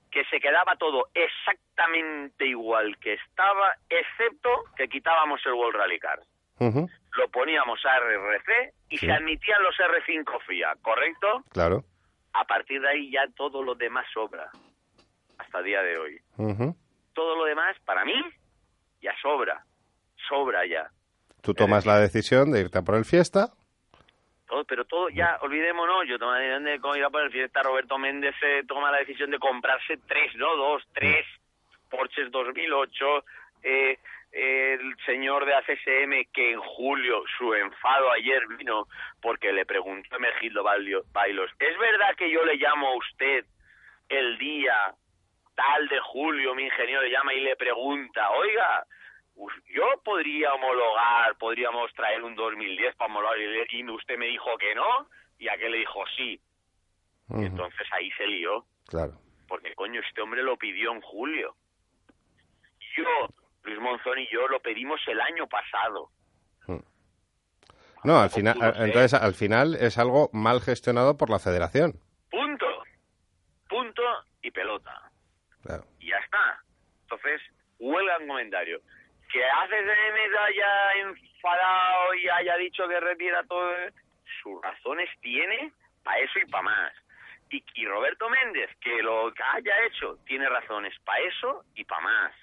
Que 0.09 0.25
se 0.31 0.39
quedaba 0.39 0.75
todo 0.75 1.09
exactamente 1.13 2.47
igual 2.47 2.97
que 2.97 3.13
estaba, 3.13 3.75
excepto 3.87 4.49
que 4.77 4.87
quitábamos 4.87 5.45
el 5.45 5.53
World 5.53 5.77
Rally 5.77 5.99
Car. 5.99 6.23
Lo 6.59 7.27
poníamos 7.31 7.79
a 7.85 7.99
RRC 7.99 8.73
y 8.89 8.97
Sí. 8.97 9.05
se 9.05 9.11
admitían 9.11 9.61
los 9.63 9.75
R5 9.77 10.39
FIA, 10.47 10.75
¿correcto? 10.81 11.43
Claro. 11.51 11.83
A 12.33 12.45
partir 12.45 12.81
de 12.81 12.89
ahí 12.89 13.11
ya 13.11 13.25
todo 13.35 13.63
lo 13.63 13.75
demás 13.75 14.05
sobra, 14.13 14.49
hasta 15.37 15.59
el 15.59 15.65
día 15.65 15.81
de 15.81 15.97
hoy. 15.97 16.21
Todo 17.13 17.35
lo 17.35 17.45
demás, 17.45 17.75
para 17.85 18.05
mí, 18.05 18.13
ya 19.01 19.13
sobra, 19.21 19.63
sobra 20.27 20.65
ya. 20.65 20.89
Tú 21.41 21.53
tomas 21.53 21.85
la 21.85 21.99
decisión 21.99 22.51
de 22.51 22.61
irte 22.61 22.77
a 22.77 22.81
por 22.81 22.95
el 22.95 23.05
fiesta. 23.05 23.47
Todo, 24.47 24.63
pero 24.65 24.83
todo, 24.85 25.09
ya, 25.09 25.37
olvidémonos, 25.41 26.07
yo 26.07 26.17
tomé 26.17 26.33
la 26.33 26.39
decisión 26.39 26.63
de 26.93 26.99
ir 26.99 27.05
a 27.05 27.09
por 27.09 27.21
el 27.21 27.31
fiesta, 27.31 27.61
Roberto 27.61 27.97
Méndez 27.97 28.35
eh, 28.41 28.63
toma 28.67 28.91
la 28.91 28.97
decisión 28.99 29.29
de 29.31 29.39
comprarse 29.39 29.97
tres, 30.07 30.35
no 30.35 30.55
dos, 30.55 30.83
tres 30.93 31.25
Porsches 31.89 32.31
2008, 32.31 33.05
eh, 33.63 33.99
el 34.31 34.95
señor 35.05 35.45
de 35.45 35.55
ACSM 35.55 36.31
que 36.31 36.51
en 36.51 36.59
julio 36.59 37.23
su 37.37 37.53
enfado 37.53 38.11
ayer 38.11 38.41
vino 38.57 38.87
porque 39.21 39.51
le 39.51 39.65
preguntó 39.65 40.15
a 40.15 40.61
Bailio- 40.63 41.03
Bailos, 41.11 41.51
¿es 41.59 41.77
verdad 41.79 42.15
que 42.15 42.29
yo 42.29 42.43
le 42.45 42.55
llamo 42.55 42.89
a 42.89 42.95
usted 42.97 43.45
el 44.09 44.37
día 44.37 44.93
tal 45.55 45.87
de 45.89 45.99
julio, 45.99 46.55
mi 46.55 46.63
ingeniero 46.63 47.01
le 47.01 47.11
llama 47.11 47.33
y 47.33 47.41
le 47.41 47.55
pregunta, 47.55 48.29
oiga, 48.31 48.85
yo 49.67 49.85
podría 50.05 50.53
homologar, 50.53 51.35
podríamos 51.37 51.93
traer 51.93 52.23
un 52.23 52.35
2010 52.35 52.95
para 52.95 53.11
homologar, 53.11 53.37
y 53.39 53.79
y 53.79 53.89
usted 53.89 54.17
me 54.17 54.27
dijo 54.27 54.57
que 54.57 54.73
no, 54.75 55.07
y 55.37 55.47
aquel 55.49 55.71
le 55.73 55.77
dijo 55.79 56.03
sí. 56.15 56.39
Ujú, 57.29 57.41
Entonces 57.43 57.87
ahí 57.91 58.09
se 58.11 58.25
lió, 58.27 58.63
Claro. 58.87 59.13
porque 59.47 59.73
coño, 59.75 60.01
este 60.01 60.21
hombre 60.21 60.43
lo 60.43 60.55
pidió 60.57 60.91
en 60.91 61.01
julio. 61.01 61.55
Yo, 62.95 63.29
Luis 63.63 63.79
Monzón 63.79 64.19
y 64.19 64.27
yo 64.31 64.47
lo 64.47 64.59
pedimos 64.59 64.99
el 65.07 65.19
año 65.21 65.47
pasado. 65.47 66.11
No, 68.03 68.21
al 68.21 68.29
final, 68.29 68.57
ser. 68.57 68.75
entonces 68.77 69.13
al 69.13 69.33
final 69.33 69.75
es 69.75 69.97
algo 69.97 70.29
mal 70.31 70.61
gestionado 70.61 71.17
por 71.17 71.29
la 71.29 71.39
Federación. 71.39 71.99
Punto. 72.31 72.83
Punto 73.67 74.01
y 74.41 74.51
pelota. 74.51 75.11
Claro. 75.63 75.83
y 75.99 76.09
ya 76.09 76.17
está. 76.17 76.63
Entonces, 77.01 77.41
huelga 77.79 78.17
un 78.19 78.27
comentario. 78.27 78.79
Que 79.31 79.43
ACSM 79.43 80.31
se 80.31 80.37
haya 80.37 80.93
enfadado 81.01 82.13
y 82.15 82.29
haya 82.29 82.55
dicho 82.55 82.87
que 82.87 82.99
retira 82.99 83.43
todo, 83.43 83.75
eh, 83.75 83.93
sus 84.41 84.61
razones 84.61 85.09
tiene 85.21 85.73
para 86.03 86.19
eso 86.19 86.39
y 86.39 86.45
para 86.49 86.63
más. 86.63 86.93
Y, 87.51 87.63
y 87.75 87.85
Roberto 87.85 88.29
Méndez, 88.29 88.69
que 88.79 89.03
lo 89.03 89.31
que 89.33 89.43
haya 89.43 89.85
hecho, 89.85 90.17
tiene 90.25 90.47
razones 90.47 90.93
para 91.03 91.19
eso 91.19 91.65
y 91.75 91.83
para 91.83 92.01
más. 92.01 92.33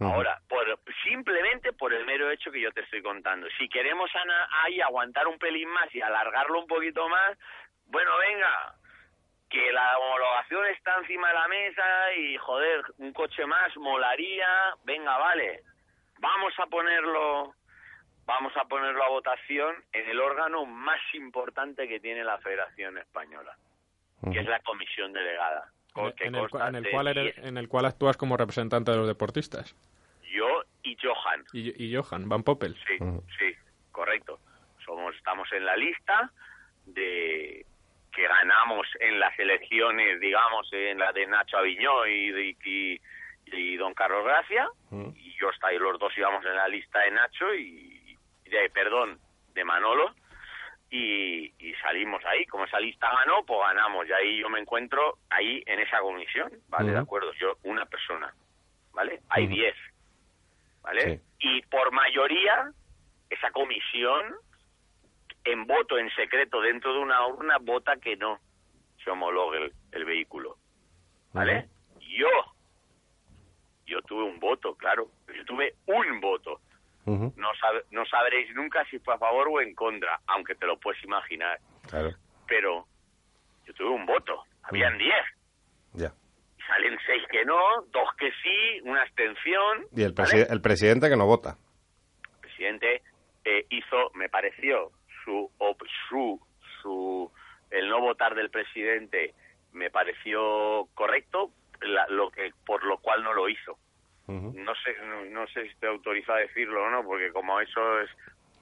Ahora, 0.00 0.40
por, 0.48 0.66
simplemente 1.04 1.72
por 1.72 1.92
el 1.92 2.04
mero 2.04 2.30
hecho 2.30 2.50
que 2.50 2.60
yo 2.60 2.72
te 2.72 2.80
estoy 2.80 3.02
contando. 3.02 3.46
Si 3.58 3.68
queremos 3.68 4.10
ana- 4.16 4.48
ahí 4.64 4.80
aguantar 4.80 5.26
un 5.28 5.38
pelín 5.38 5.68
más 5.68 5.94
y 5.94 6.00
alargarlo 6.00 6.58
un 6.60 6.66
poquito 6.66 7.08
más, 7.08 7.38
bueno, 7.86 8.16
venga, 8.18 8.74
que 9.48 9.70
la 9.72 9.98
homologación 9.98 10.66
está 10.66 10.96
encima 10.98 11.28
de 11.28 11.34
la 11.34 11.46
mesa 11.48 12.12
y, 12.16 12.36
joder, 12.38 12.82
un 12.98 13.12
coche 13.12 13.44
más 13.46 13.76
molaría, 13.76 14.74
venga, 14.84 15.16
vale, 15.18 15.62
vamos 16.18 16.54
a 16.58 16.66
ponerlo, 16.66 17.54
vamos 18.24 18.56
a 18.56 18.64
ponerlo 18.64 19.04
a 19.04 19.08
votación 19.10 19.76
en 19.92 20.08
el 20.08 20.18
órgano 20.20 20.64
más 20.64 21.00
importante 21.14 21.86
que 21.86 22.00
tiene 22.00 22.24
la 22.24 22.38
Federación 22.38 22.96
Española, 22.98 23.54
que 24.32 24.40
es 24.40 24.46
la 24.46 24.60
comisión 24.60 25.12
delegada. 25.12 25.70
Que 25.94 26.24
en, 26.26 26.34
el, 26.34 26.48
en 26.68 26.74
el 26.76 26.90
cual 26.90 27.06
eres- 27.08 27.34
10, 27.36 27.46
en 27.46 27.58
el 27.58 27.68
cual 27.68 27.84
actúas 27.86 28.16
como 28.16 28.36
representante 28.36 28.90
de 28.90 28.96
los 28.96 29.06
deportistas. 29.06 29.74
yo 30.32 30.62
y 30.82 30.96
Johan. 31.00 31.44
Y, 31.52 31.84
y 31.84 31.94
Johan, 31.96 32.28
Van 32.28 32.42
Poppel. 32.42 32.74
Sí, 32.86 32.94
Ujú. 33.00 33.22
sí, 33.38 33.54
correcto. 33.92 34.40
Somos, 34.84 35.14
estamos 35.16 35.50
en 35.52 35.64
la 35.64 35.76
lista 35.76 36.30
de 36.86 37.64
que 38.12 38.22
ganamos 38.28 38.86
en 39.00 39.18
las 39.20 39.38
elecciones, 39.38 40.20
digamos, 40.20 40.68
en 40.72 40.98
la 40.98 41.12
de 41.12 41.26
Nacho 41.26 41.58
Aviñó 41.58 42.06
y, 42.06 42.30
de- 42.30 42.56
y, 42.64 43.00
y 43.46 43.76
don 43.76 43.94
Carlos 43.94 44.24
Gracia, 44.24 44.68
Mm. 44.90 45.10
y 45.16 45.34
yo 45.40 45.48
está, 45.50 45.72
y 45.72 45.78
los 45.78 45.98
dos 45.98 46.12
íbamos 46.18 46.44
en 46.44 46.54
la 46.56 46.68
lista 46.68 46.98
de 47.00 47.10
Nacho 47.12 47.54
y, 47.54 48.16
y 48.44 48.50
de, 48.50 48.68
perdón, 48.70 49.18
de 49.54 49.64
Manolo, 49.64 50.14
y, 50.92 51.54
y 51.58 51.74
salimos 51.76 52.22
ahí. 52.26 52.44
Como 52.46 52.66
esa 52.66 52.78
lista 52.78 53.10
ganó, 53.10 53.44
pues 53.44 53.58
ganamos, 53.60 54.06
y 54.06 54.12
ahí 54.12 54.38
yo 54.38 54.48
me 54.50 54.60
encuentro 54.60 55.18
ahí 55.30 55.62
en 55.66 55.80
esa 55.80 56.00
comisión, 56.00 56.52
¿vale? 56.68 56.92
De 56.92 56.98
acuerdo, 56.98 57.32
yo 57.40 57.56
una 57.64 57.86
persona, 57.86 58.32
¿vale? 58.92 59.22
Hay 59.30 59.46
diez, 59.46 59.74
¿vale? 60.82 61.00
Sí. 61.00 61.22
Y 61.40 61.62
por 61.62 61.90
mayoría, 61.92 62.70
esa 63.30 63.50
comisión, 63.52 64.36
en 65.44 65.66
voto 65.66 65.98
en 65.98 66.10
secreto 66.14 66.60
dentro 66.60 66.92
de 66.92 67.00
una 67.00 67.26
urna, 67.26 67.56
vota 67.58 67.96
que 67.96 68.16
no 68.16 68.38
se 69.02 69.10
homologue 69.10 69.64
el, 69.64 69.72
el 69.92 70.04
vehículo, 70.04 70.58
¿vale? 71.32 71.68
Yo, 72.00 72.28
yo 73.86 74.02
tuve 74.02 74.24
un 74.24 74.38
voto, 74.38 74.76
claro, 74.76 75.08
yo 75.34 75.44
tuve 75.46 75.74
un 75.86 76.20
voto. 76.20 76.60
No, 77.06 77.48
sab- 77.60 77.84
no 77.90 78.04
sabréis 78.06 78.54
nunca 78.54 78.84
si 78.90 78.98
fue 79.00 79.14
a 79.14 79.18
favor 79.18 79.48
o 79.48 79.60
en 79.60 79.74
contra, 79.74 80.20
aunque 80.26 80.54
te 80.54 80.66
lo 80.66 80.78
puedes 80.78 81.02
imaginar. 81.04 81.58
Claro. 81.88 82.10
Pero 82.46 82.86
yo 83.66 83.74
tuve 83.74 83.90
un 83.90 84.06
voto, 84.06 84.44
habían 84.62 84.96
diez. 84.98 85.24
Ya. 85.94 86.12
Y 86.58 86.62
Salen 86.62 86.96
seis 87.06 87.22
que 87.30 87.44
no, 87.44 87.58
dos 87.90 88.08
que 88.18 88.30
sí, 88.42 88.80
una 88.84 89.02
abstención. 89.02 89.86
Y 89.96 90.02
el, 90.02 90.14
el 90.50 90.60
presidente 90.60 91.08
que 91.08 91.16
no 91.16 91.26
vota. 91.26 91.56
el 92.34 92.40
presidente 92.40 93.02
eh, 93.44 93.66
hizo, 93.70 94.10
me 94.14 94.28
pareció, 94.28 94.92
su, 95.24 95.50
op- 95.58 95.82
su, 96.08 96.40
su, 96.82 97.32
el 97.70 97.88
no 97.88 98.00
votar 98.00 98.34
del 98.36 98.50
presidente 98.50 99.34
me 99.72 99.90
pareció 99.90 100.86
correcto, 100.94 101.50
la- 101.80 102.06
lo 102.08 102.30
que, 102.30 102.52
por 102.64 102.84
lo 102.84 102.98
cual 102.98 103.24
no 103.24 103.32
lo 103.32 103.48
hizo. 103.48 103.76
No 104.28 104.74
sé, 104.76 104.96
no, 105.04 105.24
no 105.26 105.46
sé 105.48 105.62
si 105.64 105.68
estoy 105.68 105.88
autorizado 105.90 106.38
a 106.38 106.42
decirlo 106.42 106.84
o 106.84 106.90
no, 106.90 107.02
porque 107.04 107.32
como 107.32 107.60
eso 107.60 108.00
es 108.00 108.10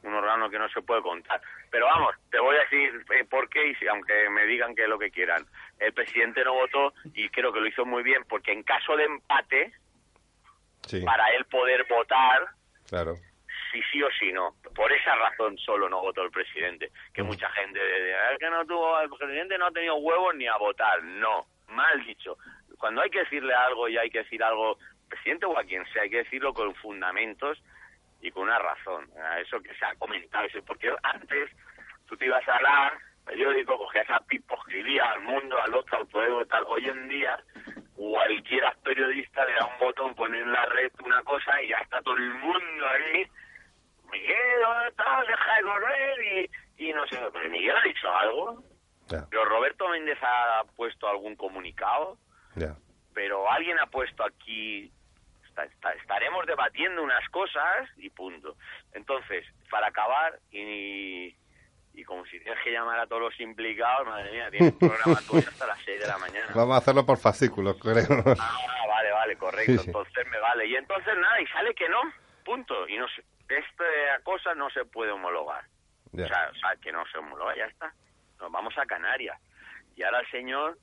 un 0.02 0.14
órgano 0.14 0.48
que 0.48 0.58
no 0.58 0.68
se 0.70 0.80
puede 0.82 1.02
contar. 1.02 1.40
Pero 1.70 1.86
vamos, 1.86 2.14
te 2.30 2.38
voy 2.40 2.56
a 2.56 2.60
decir 2.60 3.04
eh, 3.14 3.24
por 3.28 3.48
qué, 3.50 3.74
y 3.80 3.86
aunque 3.88 4.28
me 4.30 4.46
digan 4.46 4.74
que 4.74 4.82
es 4.84 4.88
lo 4.88 4.98
que 4.98 5.10
quieran. 5.10 5.44
El 5.78 5.92
presidente 5.92 6.42
no 6.44 6.54
votó 6.54 6.94
y 7.14 7.28
creo 7.28 7.52
que 7.52 7.60
lo 7.60 7.66
hizo 7.66 7.84
muy 7.84 8.02
bien, 8.02 8.24
porque 8.28 8.52
en 8.52 8.62
caso 8.62 8.96
de 8.96 9.04
empate, 9.04 9.72
Sí, 10.86 11.02
para 11.04 11.28
él 11.36 11.44
poder 11.44 11.84
votar, 11.88 12.48
claro. 12.88 13.14
si 13.70 13.82
sí 13.92 14.02
o 14.02 14.08
si 14.18 14.32
no. 14.32 14.54
Por 14.74 14.90
esa 14.90 15.14
razón 15.14 15.56
solo 15.58 15.88
no 15.88 16.00
votó 16.00 16.22
el 16.22 16.30
presidente. 16.30 16.90
Que 17.12 17.22
mucha 17.22 17.48
gente 17.50 17.78
de, 17.78 18.14
"Ah, 18.14 18.32
es 18.32 18.38
que 18.38 18.48
no 18.50 18.64
tuvo, 18.64 18.98
el 19.00 19.10
presidente 19.10 19.58
no 19.58 19.66
ha 19.66 19.70
tenido 19.70 19.96
huevos 19.96 20.34
ni 20.34 20.46
a 20.46 20.56
votar. 20.56 21.02
No, 21.04 21.46
mal 21.68 22.02
dicho. 22.06 22.36
Cuando 22.78 23.02
hay 23.02 23.10
que 23.10 23.20
decirle 23.20 23.52
algo 23.54 23.88
y 23.88 23.98
hay 23.98 24.08
que 24.10 24.20
decir 24.20 24.42
algo, 24.42 24.78
presidente 25.10 25.44
o 25.46 25.58
a 25.58 25.64
quien 25.64 25.84
sea, 25.92 26.02
hay 26.02 26.10
que 26.10 26.24
decirlo 26.24 26.54
con 26.54 26.74
fundamentos 26.76 27.62
y 28.22 28.30
con 28.30 28.44
una 28.44 28.58
razón. 28.58 29.10
A 29.18 29.40
Eso 29.40 29.60
que 29.60 29.74
se 29.74 29.84
ha 29.84 29.94
comentado, 29.96 30.46
eso, 30.46 30.62
porque 30.64 30.90
antes 31.02 31.50
tú 32.06 32.16
te 32.16 32.26
ibas 32.26 32.46
a 32.48 32.56
hablar, 32.56 32.98
periódico, 33.24 33.76
cogías 33.78 34.08
a 34.10 34.20
Pipo, 34.20 34.56
escribía 34.56 35.10
al 35.10 35.20
mundo, 35.22 35.60
al 35.60 35.74
otro, 35.74 35.98
al 35.98 36.06
poder 36.06 36.46
tal. 36.46 36.64
Hoy 36.66 36.88
en 36.88 37.08
día, 37.08 37.38
cualquiera 37.94 38.74
periodista 38.82 39.44
le 39.44 39.54
da 39.54 39.66
un 39.66 39.78
botón, 39.78 40.14
pone 40.14 40.38
en 40.38 40.52
la 40.52 40.64
red 40.66 40.90
una 41.04 41.22
cosa 41.22 41.62
y 41.62 41.68
ya 41.68 41.78
está 41.78 42.00
todo 42.02 42.16
el 42.16 42.34
mundo 42.34 42.86
ahí. 42.88 43.26
Miguel, 44.10 44.60
¿dónde 44.62 44.88
estás? 44.88 45.26
Deja 45.26 45.56
de 45.56 45.62
correr 45.62 46.48
y, 46.78 46.88
y 46.88 46.92
no 46.92 47.06
sé. 47.06 47.18
Pero 47.32 47.50
Miguel 47.50 47.76
ha 47.76 47.82
dicho 47.82 48.10
algo. 48.10 48.64
Pero 49.30 49.44
Roberto 49.44 49.88
Méndez 49.88 50.18
ha 50.22 50.62
puesto 50.76 51.08
algún 51.08 51.36
comunicado. 51.36 52.16
Pero 53.14 53.50
alguien 53.50 53.78
ha 53.78 53.86
puesto 53.86 54.24
aquí. 54.24 54.92
Estaremos 55.64 56.46
debatiendo 56.46 57.02
unas 57.02 57.28
cosas 57.30 57.88
y 57.96 58.10
punto. 58.10 58.56
Entonces, 58.92 59.44
para 59.70 59.88
acabar, 59.88 60.38
y, 60.50 61.34
y 61.94 62.04
como 62.04 62.24
si 62.26 62.40
tienes 62.40 62.62
que 62.62 62.70
llamar 62.70 62.98
a 62.98 63.06
todos 63.06 63.22
los 63.22 63.40
implicados, 63.40 64.06
madre 64.06 64.32
mía, 64.32 64.50
tienes 64.50 64.72
programa 64.74 65.20
tú 65.26 65.38
hasta 65.38 65.66
las 65.66 65.78
6 65.84 66.00
de 66.00 66.06
la 66.06 66.18
mañana. 66.18 66.46
Vamos 66.54 66.74
a 66.74 66.78
hacerlo 66.78 67.04
por 67.04 67.18
fascículos, 67.18 67.78
creo. 67.80 68.06
Ah, 68.38 68.58
vale, 68.88 69.10
vale, 69.12 69.36
correcto. 69.36 69.72
Sí, 69.72 69.78
sí. 69.78 69.86
Entonces 69.86 70.26
me 70.28 70.38
vale. 70.38 70.66
Y 70.66 70.76
entonces 70.76 71.14
nada, 71.18 71.40
y 71.40 71.46
sale 71.48 71.74
que 71.74 71.88
no, 71.88 72.00
punto. 72.44 72.88
Y 72.88 72.96
no 72.98 73.06
se, 73.08 73.22
esta 73.48 73.84
cosa 74.22 74.54
no 74.54 74.70
se 74.70 74.84
puede 74.84 75.12
homologar. 75.12 75.64
O, 76.12 76.16
sea, 76.16 76.50
o 76.50 76.54
sea, 76.56 76.76
que 76.82 76.90
no 76.90 77.04
se 77.06 77.18
homologa, 77.18 77.56
ya 77.56 77.66
está. 77.66 77.92
Nos 78.40 78.50
vamos 78.50 78.76
a 78.78 78.86
Canarias. 78.86 79.38
Y 79.96 80.02
ahora 80.02 80.20
el 80.20 80.30
señor 80.30 80.78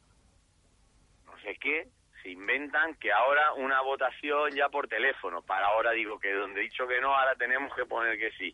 sé 1.42 1.58
qué, 1.60 1.88
se 2.28 2.32
inventan 2.32 2.94
que 2.96 3.10
ahora 3.14 3.54
una 3.54 3.80
votación 3.80 4.52
ya 4.52 4.68
por 4.68 4.90
teléfono. 4.90 5.42
Para 5.44 5.68
ahora 5.68 5.92
digo 5.92 6.20
que 6.20 6.34
donde 6.34 6.60
he 6.60 6.64
dicho 6.64 6.86
que 6.86 7.00
no, 7.00 7.16
ahora 7.16 7.36
tenemos 7.36 7.74
que 7.74 7.86
poner 7.86 8.20
que 8.20 8.32
sí. 8.32 8.54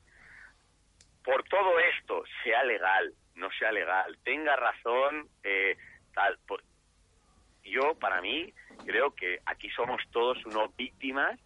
Por 1.24 1.44
todo 1.46 1.80
esto, 1.80 2.24
sea 2.44 2.64
legal, 2.66 3.12
no 3.34 3.50
sea 3.58 3.72
legal, 3.72 4.16
tenga 4.24 4.56
razón, 4.56 5.28
eh, 5.44 5.76
tal. 6.14 6.38
por- 6.48 6.62
yo, 7.64 7.96
para 7.96 8.22
mí, 8.22 8.54
creo 8.86 9.16
que 9.16 9.40
aquí 9.48 9.70
somos 9.72 10.00
todos 10.12 10.46
unos 10.46 10.76
víctimas 10.76 11.40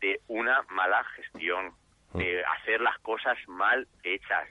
de 0.00 0.20
una 0.26 0.62
mala 0.70 1.04
gestión, 1.04 1.72
de 2.14 2.44
hacer 2.44 2.80
las 2.80 2.98
cosas 2.98 3.38
mal 3.46 3.86
hechas. 4.02 4.48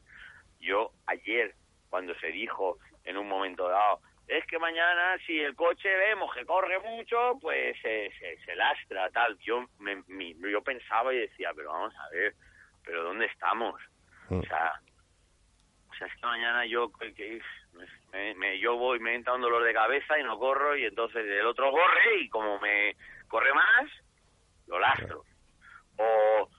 Yo 0.61 0.91
ayer, 1.07 1.53
cuando 1.89 2.15
se 2.19 2.27
dijo 2.27 2.77
en 3.03 3.17
un 3.17 3.27
momento 3.27 3.67
dado, 3.67 3.99
es 4.27 4.45
que 4.47 4.57
mañana 4.59 5.17
si 5.25 5.39
el 5.39 5.55
coche 5.55 5.89
vemos 5.95 6.33
que 6.33 6.45
corre 6.45 6.79
mucho, 6.79 7.37
pues 7.41 7.75
se, 7.81 8.11
se, 8.19 8.37
se 8.45 8.55
lastra, 8.55 9.09
tal. 9.11 9.37
Yo, 9.39 9.65
me, 9.79 10.01
mi- 10.07 10.35
yo 10.51 10.61
pensaba 10.61 11.13
y 11.13 11.17
decía, 11.19 11.51
pero 11.55 11.71
vamos 11.71 11.93
a 11.97 12.09
ver, 12.09 12.33
pero 12.83 13.03
¿dónde 13.03 13.25
estamos? 13.25 13.79
O 14.29 14.43
sea, 14.43 14.73
o 15.89 15.93
sea, 15.95 16.07
es 16.07 16.13
que 16.15 16.25
mañana 16.25 16.65
yo 16.65 16.91
que- 16.93 17.13
que- 17.13 17.41
me, 18.11 18.35
me- 18.35 18.59
yo 18.59 18.77
voy, 18.77 18.99
me 18.99 19.15
entra 19.15 19.33
un 19.33 19.41
dolor 19.41 19.63
de 19.63 19.73
cabeza 19.73 20.17
y 20.19 20.23
no 20.23 20.37
corro 20.39 20.75
y 20.77 20.85
entonces 20.85 21.25
el 21.25 21.45
otro 21.45 21.71
corre 21.71 22.19
y 22.21 22.29
como 22.29 22.59
me 22.59 22.95
corre 23.27 23.53
más, 23.53 23.89
lo 24.67 24.79
lastro. 24.79 25.23
O 25.97 26.49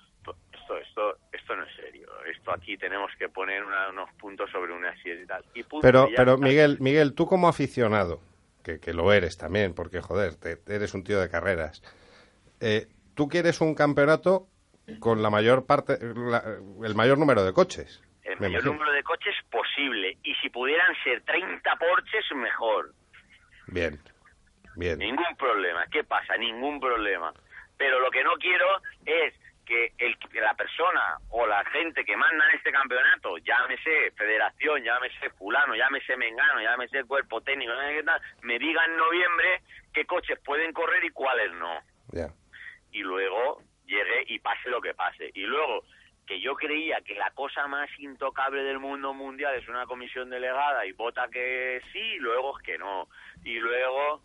esto, 0.65 0.77
esto, 0.79 1.19
esto 1.33 1.57
no 1.57 1.63
es 1.65 1.77
serio. 1.77 2.09
Esto 2.27 2.53
aquí 2.53 2.77
tenemos 2.77 3.11
que 3.19 3.29
poner 3.29 3.63
una- 3.65 3.91
unos 3.91 4.11
puntos 4.15 4.51
sobre 4.51 4.73
una 4.73 4.95
silla 5.03 5.15
y 5.23 5.27
tal. 5.27 5.45
Y 5.55 5.63
punto, 5.63 5.87
Pero, 5.87 6.09
y 6.11 6.15
pero. 6.15 6.39
Miguel, 6.39 6.79
Miguel, 6.81 7.15
tú 7.15 7.27
como 7.27 7.49
aficionado, 7.49 8.21
que, 8.63 8.81
que 8.81 8.93
lo 8.95 9.13
eres 9.13 9.37
también, 9.37 9.75
porque 9.75 10.01
joder, 10.01 10.35
te- 10.37 10.59
eres 10.69 10.95
un 10.95 11.05
tío 11.05 11.21
de 11.21 11.29
carreras, 11.31 11.83
eh, 12.61 12.87
tú 13.15 13.29
quieres 13.29 13.61
un 13.61 13.75
campeonato 13.75 14.49
con 15.01 15.23
la 15.23 15.31
mayor 15.31 15.67
parte, 15.67 15.99
la- 16.15 16.45
el 16.85 16.95
mayor 16.95 17.19
número 17.19 17.45
de 17.45 17.53
coches. 17.53 18.03
el 18.25 18.37
mayor 18.41 18.53
imagino. 18.63 18.73
número 18.73 18.93
de 18.93 19.03
coches 19.03 19.35
posible. 19.51 20.17
Y 20.23 20.35
si 20.37 20.49
pudieran 20.49 20.95
ser 21.05 21.23
30 21.25 21.77
Porsches, 21.77 22.25
mejor. 22.35 22.93
Bien, 23.67 24.01
bien. 24.77 24.99
Ningún 24.99 25.37
problema. 25.39 25.87
¿Qué 25.91 26.05
pasa? 26.05 26.37
Ningún 26.39 26.81
problema. 26.81 27.33
Pero 27.77 28.01
lo 28.01 28.11
que 28.11 28.25
no 28.25 28.33
quiero 28.39 28.67
es 29.05 29.35
que, 29.65 29.93
el, 29.99 30.17
la 30.35 30.55
persona 30.55 31.19
o 31.31 31.47
la 31.47 31.65
gente 31.67 32.05
que 32.05 32.17
manda 32.17 32.45
en 32.49 32.57
este 32.57 32.73
campeonato, 32.73 33.39
llámese 33.39 34.11
federación, 34.17 34.83
llámese 34.83 35.31
fulano, 35.31 35.75
llámese 35.75 36.17
mengano, 36.17 36.61
llámese 36.61 37.05
cuerpo 37.05 37.41
técnico, 37.41 37.73
no 37.73 37.81
sé 37.81 37.95
qué 37.95 38.03
tal, 38.03 38.21
me 38.43 38.59
diga 38.59 38.85
en 38.85 38.97
noviembre 38.97 39.63
qué 39.93 40.05
coches 40.05 40.39
pueden 40.45 40.73
correr 40.73 41.05
y 41.05 41.11
cuáles 41.11 41.53
no. 41.53 41.81
Y 42.93 43.01
luego 43.01 43.63
llegue 43.87 44.25
y 44.29 44.39
pase 44.39 44.69
lo 44.71 44.81
que 44.81 44.95
pase. 44.95 45.31
Y 45.35 45.43
luego 45.43 45.85
que 46.27 46.41
yo 46.41 46.55
creía 46.55 47.01
que 47.03 47.15
la 47.15 47.31
cosa 47.33 47.67
más 47.67 47.89
intocable 47.99 48.63
del 48.63 48.79
mundo 48.79 49.13
mundial 49.13 49.55
es 49.57 49.69
una 49.69 49.87
comisión 49.87 50.31
delegada 50.31 50.87
y 50.87 50.93
vota 50.93 51.29
que 51.29 51.83
sí, 51.93 51.99
y 51.99 52.19
luego 52.19 52.59
es 52.59 52.65
que 52.65 52.79
no. 52.79 53.09
Y 53.45 53.59
luego 53.59 54.23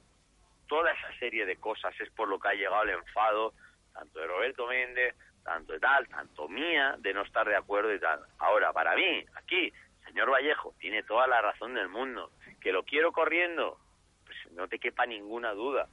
toda 0.68 0.92
esa 0.92 1.18
serie 1.20 1.46
de 1.46 1.58
cosas 1.58 1.94
es 2.00 2.10
por 2.12 2.28
lo 2.30 2.40
que 2.40 2.50
ha 2.50 2.54
llegado 2.54 2.84
el 2.84 2.92
enfado, 2.92 3.54
tanto 3.94 4.20
de 4.20 4.28
Roberto 4.28 4.68
Méndez, 4.68 5.16
tanto 5.50 5.74
de 5.74 5.80
tal, 5.80 6.08
tanto 6.08 6.48
mía, 6.48 6.96
de 7.00 7.12
no 7.12 7.24
estar 7.24 7.48
de 7.48 7.56
acuerdo 7.56 7.92
y 7.92 8.00
tal. 8.00 8.20
Ahora, 8.38 8.72
para 8.72 8.96
mí, 8.96 9.26
aquí, 9.34 9.74
señor 10.06 10.30
Vallejo, 10.30 10.76
tiene 10.80 11.02
toda 11.02 11.26
la 11.26 11.42
razón 11.42 11.74
del 11.74 11.90
mundo. 11.90 12.32
Que 12.62 12.72
lo 12.72 12.84
quiero 12.84 13.12
corriendo, 13.12 13.80
pues 14.26 14.38
no 14.52 14.68
te 14.68 14.78
quepa 14.78 15.08
ninguna 15.08 15.54
duda. 15.54 15.88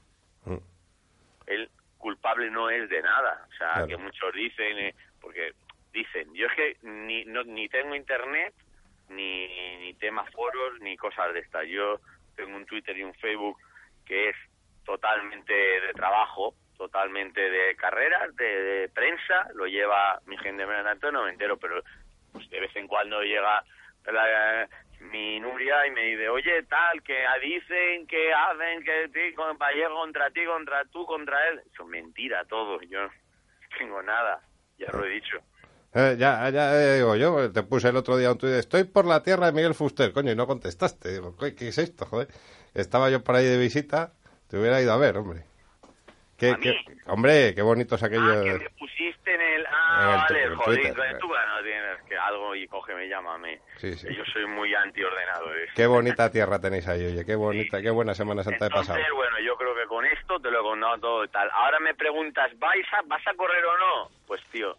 Mm. 0.44 0.56
Él 1.46 1.70
culpable 1.96 2.50
no 2.50 2.68
es 2.68 2.90
de 2.90 3.00
nada. 3.00 3.46
O 3.48 3.52
sea, 3.56 3.72
Claro. 3.72 3.86
que 3.88 3.96
muchos 3.96 4.32
dicen, 4.34 4.78
eh, 4.78 4.94
porque 5.22 5.52
dicen, 5.90 6.34
yo 6.34 6.46
es 6.48 6.52
que 6.54 6.76
ni, 6.82 7.24
no, 7.24 7.42
ni 7.44 7.66
tengo 7.70 7.94
internet, 7.94 8.52
ni, 9.08 9.46
ni 9.78 9.94
temas 9.94 10.30
foros, 10.32 10.78
ni 10.80 10.98
cosas 10.98 11.32
de 11.32 11.40
estas. 11.40 11.66
Yo 11.66 11.98
tengo 12.36 12.54
un 12.56 12.66
Twitter 12.66 12.94
y 12.98 13.04
un 13.04 13.14
Facebook 13.14 13.56
que 14.04 14.28
es 14.28 14.36
totalmente 14.84 15.52
de 15.54 15.92
trabajo, 15.94 16.54
totalmente 16.76 17.40
de 17.40 17.76
carreras, 17.76 18.34
de, 18.36 18.90
prensa, 18.94 19.48
lo 19.54 19.66
lleva 19.66 20.20
mi 20.26 20.36
gente 20.38 20.64
de 20.66 21.12
no 21.12 21.24
me 21.24 21.30
entero, 21.30 21.56
pero 21.56 21.82
pues, 22.32 22.48
de 22.50 22.60
vez 22.60 22.74
en 22.76 22.86
cuando 22.86 23.22
llega 23.22 23.64
la- 24.06 24.68
mi 25.00 25.38
Nuria 25.40 25.86
y 25.86 25.90
me 25.90 26.02
dice, 26.02 26.28
oye, 26.28 26.62
tal, 26.64 27.02
que 27.02 27.24
dicen, 27.42 28.06
que 28.06 28.32
hacen, 28.32 28.82
que 28.82 29.08
ti, 29.12 29.34
con 29.34 29.56
Vallejo 29.58 29.94
contra 29.94 30.30
ti, 30.30 30.44
contra 30.44 30.84
tú, 30.86 31.04
contra 31.04 31.48
él. 31.48 31.60
Eso 31.72 31.82
es 31.82 31.88
mentira 31.88 32.44
todo, 32.44 32.80
yo 32.82 33.02
no 33.02 33.10
tengo 33.78 34.02
nada, 34.02 34.40
ya 34.78 34.90
lo 34.92 35.04
he 35.04 35.10
dicho. 35.10 35.38
Eh, 35.94 36.16
ya, 36.18 36.48
ya 36.50 36.74
eh, 36.74 36.96
digo 36.96 37.16
yo, 37.16 37.50
te 37.52 37.62
puse 37.62 37.88
el 37.88 37.96
otro 37.96 38.16
día 38.16 38.32
un 38.32 38.38
tuit, 38.38 38.52
estoy 38.52 38.84
por 38.84 39.06
la 39.06 39.22
tierra 39.22 39.46
de 39.46 39.52
Miguel 39.52 39.74
Fuster, 39.74 40.12
coño, 40.12 40.32
y 40.32 40.36
no 40.36 40.46
contestaste. 40.46 41.12
Digo, 41.12 41.36
¿qué, 41.36 41.54
es 41.68 41.78
esto? 41.78 42.06
Estaba 42.74 43.08
yo 43.10 43.24
por 43.24 43.34
ahí 43.34 43.46
de 43.46 43.58
visita, 43.58 44.12
te 44.48 44.58
hubiera 44.58 44.80
ido 44.80 44.92
a 44.92 44.98
ver, 44.98 45.16
hombre. 45.16 45.44
Qué, 46.38 46.50
¿A 46.50 46.56
mí? 46.58 46.62
qué- 46.62 46.76
hombre, 47.06 47.54
qué 47.54 47.62
bonito 47.62 47.94
es 47.94 48.02
aquello. 48.02 48.40
Ah, 48.40 48.42
que 48.44 48.58
me 48.58 48.70
pusiste 48.70 49.34
en 49.34 49.40
el... 49.40 49.60
En 49.62 49.66
Ah, 49.70 50.26
el 50.28 50.34
vale, 50.34 50.44
en 50.44 50.54
joder, 50.56 50.80
Twitter, 50.82 51.18
tú 51.18 51.28
no 51.28 51.62
tienes 51.62 52.02
que 52.08 52.16
algo 52.16 52.54
y 52.54 52.66
cógeme, 52.68 53.08
llámame. 53.08 53.60
Sí, 53.78 53.94
sí. 53.94 54.08
Yo 54.14 54.22
soy 54.26 54.46
muy 54.46 54.74
antiordenado. 54.74 55.48
de 55.50 55.64
eso. 55.64 55.72
Qué 55.74 55.86
bonita 55.86 56.30
tierra 56.30 56.60
tenéis 56.60 56.86
ahí, 56.88 57.06
oye, 57.06 57.24
qué 57.24 57.34
bonita, 57.36 57.80
qué 57.80 57.88
buena 57.90 58.14
Semana 58.14 58.42
Santa 58.42 58.66
he 58.66 58.70
pasado. 58.70 58.98
Entonces, 58.98 59.14
bueno, 59.14 59.38
yo 59.40 59.56
creo 59.56 59.74
que 59.74 59.86
con 59.86 60.04
esto 60.04 60.38
te 60.40 60.50
lo 60.50 60.60
he 60.60 60.62
contado 60.62 60.98
todo 60.98 61.24
y 61.24 61.28
tal. 61.28 61.48
Ahora 61.54 61.80
me 61.80 61.94
preguntas, 61.94 62.50
¿vais 62.58 62.86
a, 62.92 63.00
¿vas 63.06 63.26
a 63.26 63.34
correr 63.34 63.64
o 63.64 63.78
no? 63.78 64.10
Pues, 64.26 64.42
tío, 64.52 64.76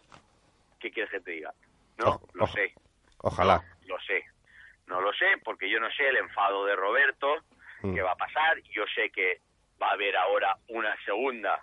¿qué 0.78 0.90
quieres 0.92 1.10
que 1.10 1.20
te 1.20 1.32
diga? 1.32 1.52
No, 1.98 2.20
lo 2.34 2.46
sé, 2.46 2.72
Ojalá. 3.18 3.60
lo 3.86 3.98
sé. 4.00 4.22
No 4.86 5.00
lo 5.00 5.12
sé 5.12 5.26
porque 5.44 5.68
yo 5.68 5.80
no 5.80 5.90
sé 5.90 6.08
el 6.08 6.16
enfado 6.18 6.64
de 6.66 6.76
Roberto, 6.76 7.34
Mm. 7.82 7.94
qué 7.94 8.02
va 8.02 8.12
a 8.12 8.16
pasar. 8.16 8.58
Yo 8.72 8.84
sé 8.94 9.10
que 9.10 9.40
va 9.82 9.90
a 9.90 9.92
haber 9.92 10.16
ahora 10.16 10.56
una 10.68 10.96
segunda, 11.04 11.60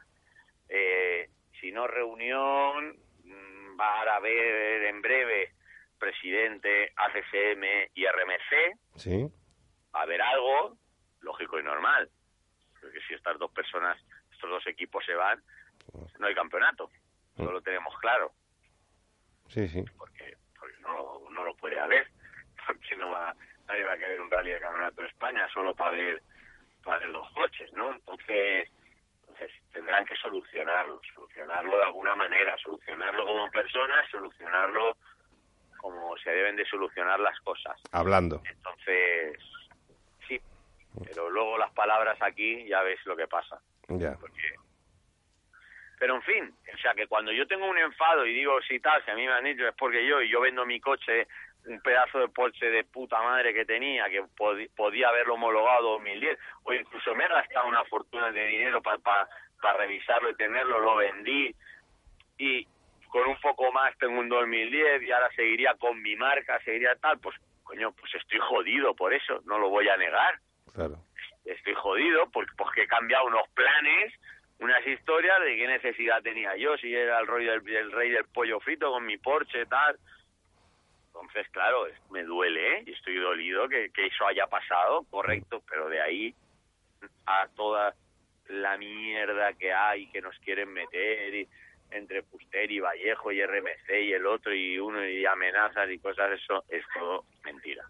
eh, 0.70 1.30
si 1.60 1.72
no 1.72 1.88
reunión, 1.88 2.98
mm, 3.24 3.80
va 3.80 4.02
a 4.02 4.16
haber 4.16 4.84
en 4.86 5.02
breve 5.02 5.54
presidente 6.00 6.92
ACCM 6.96 7.90
y 7.94 8.06
RMC, 8.06 8.78
Sí. 8.98 9.28
va 9.94 10.00
a 10.00 10.04
haber 10.04 10.22
algo 10.22 10.78
lógico 11.22 11.60
y 11.60 11.64
normal. 11.64 12.10
Porque 12.82 13.00
si 13.08 13.14
estas 13.14 13.38
dos 13.40 13.52
personas, 13.52 13.98
estos 14.32 14.50
dos 14.50 14.68
equipos 14.68 15.04
se 15.06 15.14
van, 15.16 15.42
no 16.20 16.28
hay 16.28 16.36
campeonato. 16.36 16.90
Eso 17.38 17.52
lo 17.52 17.62
tenemos 17.62 17.98
claro. 18.00 18.32
Sí, 19.50 19.68
sí. 19.68 19.84
Porque, 19.98 20.38
porque 20.60 20.78
no, 20.82 21.22
no 21.32 21.44
lo 21.44 21.56
puede 21.56 21.80
haber. 21.80 22.08
Porque 22.68 22.96
no 22.96 23.12
va, 23.12 23.36
nadie 23.68 23.84
va 23.84 23.94
a 23.94 23.98
querer 23.98 24.20
un 24.20 24.32
rally 24.32 24.50
de 24.52 24.60
campeonato 24.60 25.02
de 25.04 25.08
España 25.08 25.48
solo 25.54 25.76
para 25.76 25.92
ver, 25.92 26.24
para 26.86 27.06
los 27.08 27.30
coches, 27.32 27.74
¿no? 27.74 27.92
Entonces, 27.92 28.70
entonces 29.22 29.52
tendrán 29.74 30.06
que 30.06 30.16
solucionarlo, 30.16 31.02
solucionarlo 31.14 31.76
de 31.76 31.84
alguna 31.84 32.16
manera, 32.16 32.56
solucionarlo 32.60 33.26
como 33.26 33.52
personas, 33.52 34.10
solucionarlo 34.10 34.96
como 35.78 36.16
se 36.18 36.30
deben 36.30 36.56
de 36.56 36.66
solucionar 36.66 37.20
las 37.20 37.38
cosas. 37.42 37.80
Hablando. 37.92 38.42
Entonces, 38.50 39.38
sí, 40.28 40.40
pero 41.06 41.30
luego 41.30 41.58
las 41.58 41.72
palabras 41.74 42.18
aquí 42.22 42.66
ya 42.68 42.82
ves 42.84 43.00
lo 43.06 43.18
que 43.18 43.28
pasa. 43.28 43.60
Ya. 43.90 44.16
Porque... 44.16 44.56
Pero 46.00 46.16
en 46.16 46.22
fin, 46.24 46.56
o 46.74 46.78
sea 46.78 46.94
que 46.94 47.08
cuando 47.08 47.32
yo 47.32 47.48
tengo 47.48 47.68
un 47.68 47.78
enfado 47.78 48.26
y 48.26 48.34
digo 48.34 48.62
si 48.62 48.80
tal, 48.80 49.04
si 49.06 49.12
a 49.12 49.16
mí 49.16 49.26
me 49.26 49.34
han 49.34 49.44
dicho 49.44 49.68
es 49.68 49.76
porque 49.76 50.06
yo 50.06 50.22
y 50.22 50.30
yo 50.30 50.42
vendo 50.42 50.66
mi 50.66 50.80
coche, 50.80 51.28
un 51.68 51.80
pedazo 51.82 52.20
de 52.20 52.28
Porsche 52.30 52.70
de 52.70 52.84
puta 52.84 53.22
madre 53.22 53.54
que 53.54 53.66
tenía, 53.66 54.10
que 54.10 54.24
podía 54.76 55.10
haberlo 55.10 55.36
homologado 55.36 55.94
2010, 55.94 56.38
o 56.64 56.74
incluso 56.74 57.16
me 57.16 57.26
he 57.26 57.28
gastado 57.28 57.68
una 57.68 57.84
fortuna 57.86 58.32
de 58.32 58.48
dinero 58.48 58.82
para 58.82 59.28
revisarlo 59.78 60.30
y 60.30 60.36
tenerlo, 60.36 60.80
lo 60.80 60.96
vendí 60.98 61.56
y 62.38 62.68
con 63.08 63.28
un 63.28 63.40
poco 63.40 63.72
más 63.72 63.98
tengo 63.98 64.20
un 64.20 64.30
2010 64.30 65.04
y 65.04 65.12
ahora 65.12 65.30
seguiría 65.36 65.74
con 65.76 66.02
mi 66.02 66.16
marca, 66.16 66.60
seguiría 66.64 66.96
tal, 66.98 67.18
pues 67.20 67.36
coño, 67.64 67.92
pues 67.94 68.14
estoy 68.16 68.40
jodido 68.40 68.94
por 68.96 69.14
eso, 69.14 69.42
no 69.46 69.58
lo 69.58 69.70
voy 69.70 69.90
a 69.90 69.98
negar 69.98 70.40
Claro. 70.74 70.98
estoy 71.46 71.74
jodido 71.74 72.30
porque, 72.32 72.52
porque 72.58 72.84
he 72.84 72.88
cambiado 72.88 73.26
unos 73.26 73.48
planes, 73.56 74.14
unas 74.60 74.86
historias 74.86 75.40
de 75.42 75.56
qué 75.56 75.68
necesidad 75.68 76.22
tenía 76.22 76.56
yo, 76.58 76.78
si 76.78 76.94
era 76.94 77.20
el 77.20 77.28
rey 77.28 77.46
del, 77.46 77.68
el 77.68 77.92
rey 77.92 78.12
del 78.12 78.26
pollo 78.26 78.60
frito 78.60 78.92
con 78.92 79.06
mi 79.06 79.18
Porsche, 79.18 79.66
tal. 79.66 79.98
Entonces, 81.16 81.48
claro, 81.52 81.86
me 82.12 82.24
duele, 82.24 82.78
¿eh? 82.78 82.84
Y 82.86 82.92
estoy 82.92 83.16
dolido 83.16 83.70
que, 83.70 83.90
que 83.92 84.08
eso 84.08 84.28
haya 84.28 84.48
pasado, 84.48 85.06
correcto, 85.10 85.64
pero 85.70 85.88
de 85.88 86.02
ahí 86.02 86.36
a 87.26 87.48
toda 87.56 87.96
la 88.50 88.78
mierda 88.78 89.54
que 89.54 89.72
hay 89.72 90.08
que 90.08 90.22
nos 90.22 90.38
quieren 90.40 90.74
meter 90.74 91.34
y, 91.34 91.48
entre 91.92 92.22
Puster 92.24 92.70
y 92.70 92.80
Vallejo 92.80 93.32
y 93.32 93.46
RMC 93.46 93.90
y 94.04 94.14
el 94.14 94.26
otro 94.26 94.54
y 94.54 94.78
uno 94.78 95.08
y 95.08 95.26
amenazas 95.26 95.90
y 95.90 96.00
cosas, 96.00 96.32
eso 96.34 96.66
es 96.68 96.84
todo 96.94 97.24
mentira. 97.46 97.86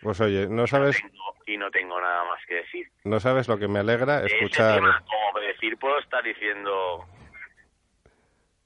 Pues 0.00 0.20
oye, 0.20 0.48
no 0.48 0.66
sabes, 0.66 1.00
Tengo 1.00 1.36
y 1.46 1.56
no 1.56 1.70
tengo 1.70 2.00
nada 2.00 2.24
más 2.24 2.44
que 2.46 2.56
decir. 2.56 2.88
No 3.04 3.20
sabes 3.20 3.46
lo 3.46 3.56
que 3.56 3.68
me 3.68 3.78
alegra 3.78 4.24
escuchar. 4.24 4.76
tema, 4.76 5.00
como 5.06 5.40
decir, 5.40 5.76
puedo 5.78 5.98
estar 6.00 6.24
diciendo 6.24 7.06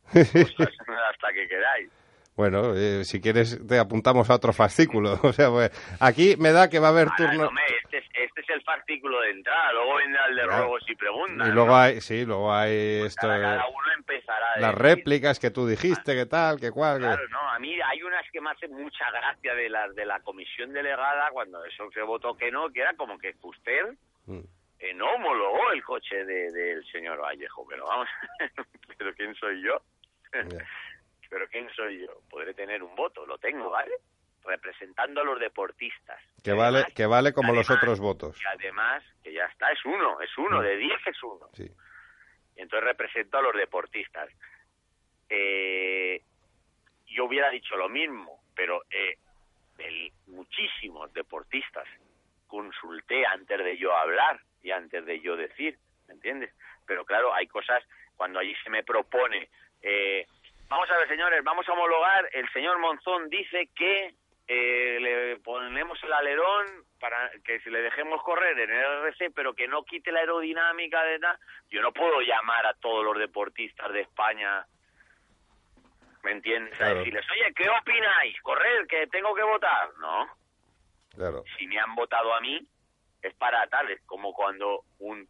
cosas 0.13 0.75
hasta 1.11 1.33
que 1.35 1.47
queráis. 1.47 1.91
Bueno, 2.37 2.75
eh, 2.77 3.05
si 3.05 3.21
quieres 3.21 3.67
te 3.67 3.79
apuntamos 3.79 4.29
a 4.31 4.35
otro 4.35 4.53
fascículo. 4.53 5.19
O 5.25 5.33
sea, 5.33 5.49
pues 5.51 5.71
aquí 6.01 6.37
me 6.39 6.53
da 6.53 6.69
que 6.69 6.79
va 6.79 6.89
a 6.89 6.91
haber 6.91 7.09
turno. 7.17 7.51
este, 7.83 7.99
es, 7.99 8.05
este 8.13 8.41
es 8.43 8.51
el 8.51 8.63
fascículo 8.63 9.21
de 9.23 9.31
entrada, 9.31 9.73
luego 9.73 9.97
vendrá 9.97 10.27
el 10.27 10.37
de 10.37 10.43
Claro. 10.43 10.59
ruegos 10.65 10.83
y 10.89 10.95
preguntas. 10.95 11.49
Y 11.49 11.53
luego 11.53 11.69
¿no? 11.69 11.77
hay, 11.79 12.01
sí, 12.01 12.25
luego 12.27 12.53
hay 12.55 13.03
esto, 13.07 13.27
Cada, 13.27 13.37
de 13.37 13.43
cada 13.43 13.67
uno 13.69 13.87
empezará 13.97 14.53
a 14.55 14.61
las 14.61 14.71
decir. 14.73 14.83
réplicas 14.83 15.39
que 15.41 15.51
tú 15.51 15.67
dijiste, 15.67 16.15
que 16.15 16.27
tal, 16.27 16.61
que 16.61 16.71
cual. 16.71 16.99
que- 16.99 17.05
Claro, 17.07 17.29
no, 17.31 17.41
a 17.51 17.59
mí 17.59 17.75
hay 17.81 18.03
unas 18.03 18.25
que 18.31 18.41
me 18.41 18.51
hacen 18.51 18.73
mucha 18.73 19.11
gracia 19.11 19.55
de 19.55 19.69
la, 19.71 19.89
de 19.89 20.05
la 20.05 20.21
comisión 20.21 20.73
delegada 20.73 21.31
cuando 21.33 21.65
eso 21.65 21.91
se 21.93 22.03
votó 22.03 22.37
que 22.37 22.51
no, 22.51 22.69
que 22.71 22.81
era 22.81 22.95
como 22.95 23.19
que 23.19 23.35
usted 23.43 23.95
Mm. 24.27 24.41
eh, 24.81 24.93
no 24.95 25.07
homologó 25.15 25.71
el 25.73 25.83
coche 25.85 26.25
de- 26.25 26.51
del 26.53 26.85
señor 26.93 27.19
Vallejo, 27.21 27.65
pero 27.69 27.87
vamos, 27.87 28.09
pero 28.99 29.15
¿quién 29.15 29.35
soy 29.37 29.63
yo? 29.63 29.81
Ya. 30.35 30.65
Pero 31.31 31.49
¿quién 31.49 31.69
soy 31.75 32.01
yo? 32.01 32.21
Podré 32.31 32.55
tener 32.55 32.83
un 32.83 32.95
voto, 32.95 33.25
lo 33.27 33.39
tengo, 33.39 33.71
¿vale? 33.71 33.93
Representando 34.45 35.21
a 35.21 35.25
los 35.25 35.41
deportistas. 35.41 36.21
Que 36.45 36.53
vale, 36.53 36.79
además- 36.79 36.95
que 36.95 37.07
vale 37.07 37.33
como 37.33 37.53
los 37.53 37.69
otros 37.71 37.99
votos. 38.01 38.41
Y 38.41 38.45
además, 38.47 39.03
que 39.23 39.33
ya 39.33 39.45
está, 39.47 39.71
es 39.73 39.85
uno, 39.85 40.21
es 40.21 40.37
uno, 40.39 40.59
Mm. 40.61 40.63
de 40.63 40.77
diez 40.77 41.07
es 41.07 41.23
uno. 41.23 41.49
Sí. 41.55 41.69
Y 42.57 42.61
entonces 42.63 42.85
represento 42.89 43.39
a 43.39 43.43
los 43.43 43.55
deportistas. 43.55 44.29
Eh, 45.29 46.23
yo 47.07 47.25
hubiera 47.25 47.51
dicho 47.51 47.77
lo 47.77 47.89
mismo, 47.89 48.41
pero 48.55 48.83
eh, 48.91 49.17
el- 49.79 50.13
muchísimos 50.29 51.13
deportistas 51.13 51.87
consulté 52.47 53.27
antes 53.27 53.59
de 53.59 53.77
yo 53.77 53.95
hablar 53.97 54.41
y 54.63 54.71
antes 54.71 55.05
de 55.05 55.21
yo 55.21 55.37
decir, 55.37 55.77
¿me 56.07 56.15
entiendes? 56.15 56.55
Pero 56.87 57.05
claro, 57.05 57.35
hay 57.35 57.47
cosas 57.49 57.83
cuando 58.17 58.39
allí 58.39 58.55
se 58.63 58.71
me 58.71 58.85
propone, 58.85 59.49
eh, 59.83 60.27
vamos 60.69 60.91
a 60.91 60.99
ver 60.99 61.09
señores, 61.09 61.43
vamos 61.45 61.69
a 61.69 61.73
homologar, 61.73 62.29
el 62.33 62.49
señor 62.53 62.79
Monzón 62.79 63.29
dice 63.29 63.69
que 63.75 64.15
eh, 64.49 64.99
le 65.01 65.37
ponemos 65.39 66.03
el 66.05 66.13
alerón 66.13 66.67
para 67.01 67.31
que 67.45 67.61
si 67.61 67.71
le 67.71 67.83
dejemos 67.83 68.23
correr 68.23 68.59
en 68.59 68.71
el 68.71 68.85
RC, 69.07 69.31
pero 69.35 69.55
que 69.55 69.67
no 69.69 69.85
quite 69.85 70.13
la 70.13 70.21
aerodinámica 70.21 71.03
de 71.03 71.19
nada. 71.19 71.39
Yo 71.69 71.83
no 71.83 71.93
puedo 71.93 72.21
llamar 72.21 72.67
a 72.67 72.75
todos 72.75 73.05
los 73.05 73.19
deportistas 73.19 73.93
de 73.93 74.03
España, 74.03 74.65
¿me 76.23 76.33
entiendes? 76.33 76.81
A 76.81 76.95
decirles, 76.95 77.27
oye, 77.31 77.53
¿qué 77.55 77.69
opináis? 77.69 78.41
¿Correr? 78.43 78.87
¿Que 78.87 79.07
tengo 79.09 79.35
que 79.35 79.43
votar? 79.43 79.91
No. 79.99 80.27
Claro. 81.15 81.43
Si 81.59 81.67
me 81.67 81.79
han 81.79 81.95
votado 81.95 82.35
a 82.35 82.41
mí, 82.41 82.61
es 83.23 83.35
para 83.35 83.67
tal, 83.67 83.91
es 83.91 84.01
como 84.07 84.33
cuando 84.33 84.85
un, 85.01 85.29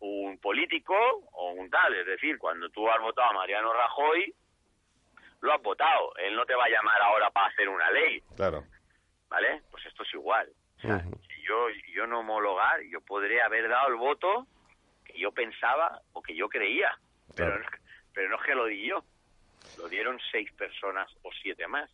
un 0.00 0.38
político 0.38 0.94
o 1.32 1.52
un 1.52 1.68
tal, 1.68 1.94
es 1.94 2.06
decir, 2.06 2.38
cuando 2.38 2.68
tú 2.70 2.88
has 2.88 3.00
votado 3.00 3.30
a 3.30 3.34
Mariano 3.34 3.72
Rajoy, 3.72 4.34
lo 5.40 5.52
has 5.54 5.62
votado. 5.62 6.14
Él 6.16 6.34
no 6.36 6.44
te 6.46 6.54
va 6.54 6.64
a 6.64 6.68
llamar 6.68 7.00
ahora 7.02 7.30
para 7.30 7.48
hacer 7.48 7.68
una 7.68 7.90
ley, 7.90 8.20
Claro. 8.36 8.64
¿vale? 9.28 9.62
Pues 9.70 9.84
esto 9.86 10.02
es 10.02 10.14
igual. 10.14 10.48
O 10.78 10.80
sea, 10.80 10.96
Ujú. 10.96 11.18
si 11.28 11.42
yo, 11.42 11.68
yo 11.94 12.06
no 12.06 12.20
homologar, 12.20 12.80
yo 12.90 13.00
podría 13.00 13.46
haber 13.46 13.68
dado 13.68 13.88
el 13.88 13.96
voto 13.96 14.46
que 15.04 15.18
yo 15.18 15.32
pensaba 15.32 16.00
o 16.12 16.22
que 16.22 16.34
yo 16.34 16.48
creía, 16.48 16.96
pero, 17.34 17.58
no- 17.58 17.66
pero 18.12 18.28
no 18.28 18.36
es 18.36 18.42
que 18.42 18.54
lo 18.54 18.66
di 18.66 18.86
yo. 18.88 19.04
Lo 19.78 19.88
dieron 19.88 20.18
seis 20.30 20.50
personas 20.52 21.10
o 21.22 21.30
siete 21.42 21.66
más. 21.66 21.90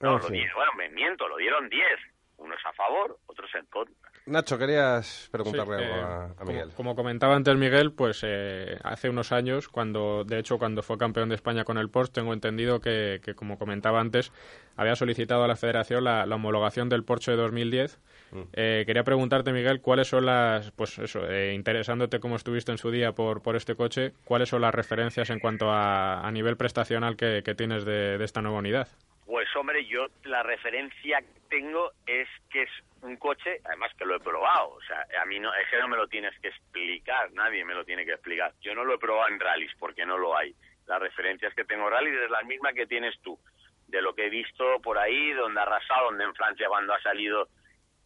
No, 0.00 0.12
lo 0.18 0.20
fin. 0.24 0.32
dieron, 0.34 0.54
bueno, 0.56 0.72
me 0.74 0.88
miento, 0.90 1.26
lo 1.28 1.36
dieron 1.36 1.68
diez. 1.68 1.98
Unos 2.38 2.60
a 2.66 2.72
favor, 2.74 3.18
otros 3.26 3.52
en 3.54 3.64
contra. 3.66 4.10
Nacho, 4.26 4.58
querías 4.58 5.28
preguntarle 5.30 5.78
Sí, 5.78 5.84
algo 5.84 5.96
eh, 5.96 6.02
a, 6.02 6.24
a 6.24 6.28
como- 6.34 6.50
Miguel. 6.50 6.70
Como, 6.76 6.96
comentaba 6.96 7.36
antes 7.36 7.54
Miguel, 7.56 7.92
pues 7.92 8.22
eh, 8.26 8.76
hace 8.82 9.08
unos 9.08 9.30
años, 9.30 9.68
cuando 9.68 10.24
de 10.24 10.40
hecho 10.40 10.58
cuando 10.58 10.82
fue 10.82 10.98
campeón 10.98 11.28
de 11.28 11.36
España 11.36 11.62
con 11.62 11.78
el 11.78 11.88
Porsche, 11.90 12.14
tengo 12.14 12.32
entendido 12.32 12.80
que, 12.80 13.20
que, 13.22 13.34
como 13.34 13.56
comentaba 13.56 14.00
antes, 14.00 14.32
había 14.76 14.96
solicitado 14.96 15.44
a 15.44 15.48
la 15.48 15.54
Federación 15.54 16.02
la, 16.02 16.26
la 16.26 16.34
homologación 16.34 16.88
del 16.88 17.04
Porsche 17.04 17.30
de 17.30 17.36
2010. 17.36 18.00
Mm. 18.32 18.40
Eh, 18.54 18.82
quería 18.84 19.04
preguntarte, 19.04 19.52
Miguel, 19.52 19.80
cuáles 19.80 20.08
son 20.08 20.26
las, 20.26 20.72
pues 20.72 20.98
eso, 20.98 21.20
eh, 21.30 21.54
interesándote 21.54 22.18
como 22.18 22.34
estuviste 22.34 22.72
en 22.72 22.78
su 22.78 22.90
día 22.90 23.12
por, 23.12 23.42
por 23.42 23.54
este 23.54 23.76
coche, 23.76 24.12
cuáles 24.24 24.48
son 24.48 24.60
las 24.62 24.74
referencias 24.74 25.30
en 25.30 25.38
cuanto 25.38 25.70
a, 25.70 26.26
a 26.26 26.30
nivel 26.32 26.56
prestacional 26.56 27.16
que, 27.16 27.42
que 27.44 27.54
tienes 27.54 27.84
de, 27.84 28.18
de 28.18 28.24
esta 28.24 28.42
nueva 28.42 28.58
unidad. 28.58 28.88
Pues 29.24 29.46
hombre, 29.56 29.84
yo 29.86 30.06
la 30.24 30.42
referencia 30.42 31.20
que 31.20 31.40
tengo 31.48 31.90
es 32.06 32.28
que 32.50 32.62
es 32.62 32.70
un 33.06 33.16
coche, 33.16 33.60
además 33.64 33.92
que 33.96 34.04
lo 34.04 34.16
he 34.16 34.20
probado, 34.20 34.70
o 34.70 34.82
sea, 34.82 35.06
a 35.20 35.24
mí 35.24 35.38
no, 35.38 35.54
es 35.54 35.68
que 35.70 35.78
no 35.78 35.88
me 35.88 35.96
lo 35.96 36.08
tienes 36.08 36.38
que 36.40 36.48
explicar, 36.48 37.32
nadie 37.32 37.64
me 37.64 37.74
lo 37.74 37.84
tiene 37.84 38.04
que 38.04 38.12
explicar. 38.12 38.52
Yo 38.60 38.74
no 38.74 38.84
lo 38.84 38.94
he 38.94 38.98
probado 38.98 39.28
en 39.28 39.40
rallies 39.40 39.72
porque 39.78 40.04
no 40.04 40.18
lo 40.18 40.36
hay. 40.36 40.54
Las 40.86 41.00
referencias 41.00 41.54
que 41.54 41.64
tengo 41.64 41.86
en 41.86 41.92
rallies 41.92 42.20
es 42.22 42.30
la 42.30 42.42
misma 42.42 42.72
que 42.72 42.86
tienes 42.86 43.18
tú, 43.22 43.38
de 43.88 44.02
lo 44.02 44.14
que 44.14 44.26
he 44.26 44.30
visto 44.30 44.80
por 44.82 44.98
ahí, 44.98 45.32
donde 45.32 45.60
ha 45.60 45.62
arrasado, 45.62 46.06
donde 46.06 46.24
en 46.24 46.34
Francia 46.34 46.68
cuando 46.68 46.94
ha 46.94 47.00
salido 47.00 47.48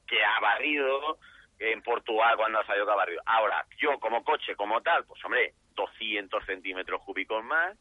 que 0.06 0.22
ha 0.22 0.40
barrido, 0.40 1.18
en 1.60 1.82
Portugal 1.82 2.36
cuando 2.36 2.59
ha 2.59 2.66
salido 2.66 2.86
que 2.86 2.93
ha 2.93 2.97
barrido. 2.97 3.22
Ahora, 3.27 3.64
yo 3.78 3.98
como 4.01 4.24
coche, 4.24 4.56
como 4.56 4.81
tal, 4.81 5.05
pues 5.05 5.22
hombre, 5.24 5.55
200 5.74 6.44
centímetros 6.44 7.02
cúbicos 7.02 7.44
más, 7.44 7.77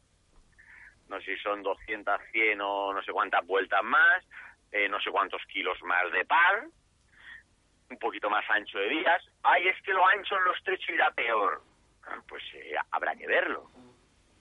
no 1.08 1.18
sé 1.20 1.36
si 1.36 1.42
son 1.42 1.62
200, 1.62 2.20
100 2.30 2.60
o 2.60 2.92
no 2.92 3.02
sé 3.02 3.12
cuántas 3.12 3.44
vueltas 3.46 3.82
más, 3.82 4.24
eh, 4.70 4.88
no 4.88 5.00
sé 5.00 5.10
cuántos 5.10 5.42
kilos 5.46 5.82
más 5.82 6.10
de 6.12 6.24
par, 6.24 6.66
un 7.90 7.98
poquito 7.98 8.30
más 8.30 8.48
ancho 8.50 8.78
de 8.78 8.88
vías. 8.88 9.22
Ay, 9.42 9.68
es 9.68 9.80
que 9.82 9.92
lo 9.92 10.06
ancho 10.06 10.36
en 10.36 10.44
lo 10.44 10.54
estrecho 10.54 10.92
irá 10.92 11.10
peor. 11.10 11.60
Ah, 12.06 12.18
Pues 12.28 12.42
eh, 12.54 12.74
habrá 12.92 13.14
que 13.16 13.26
verlo. 13.26 13.70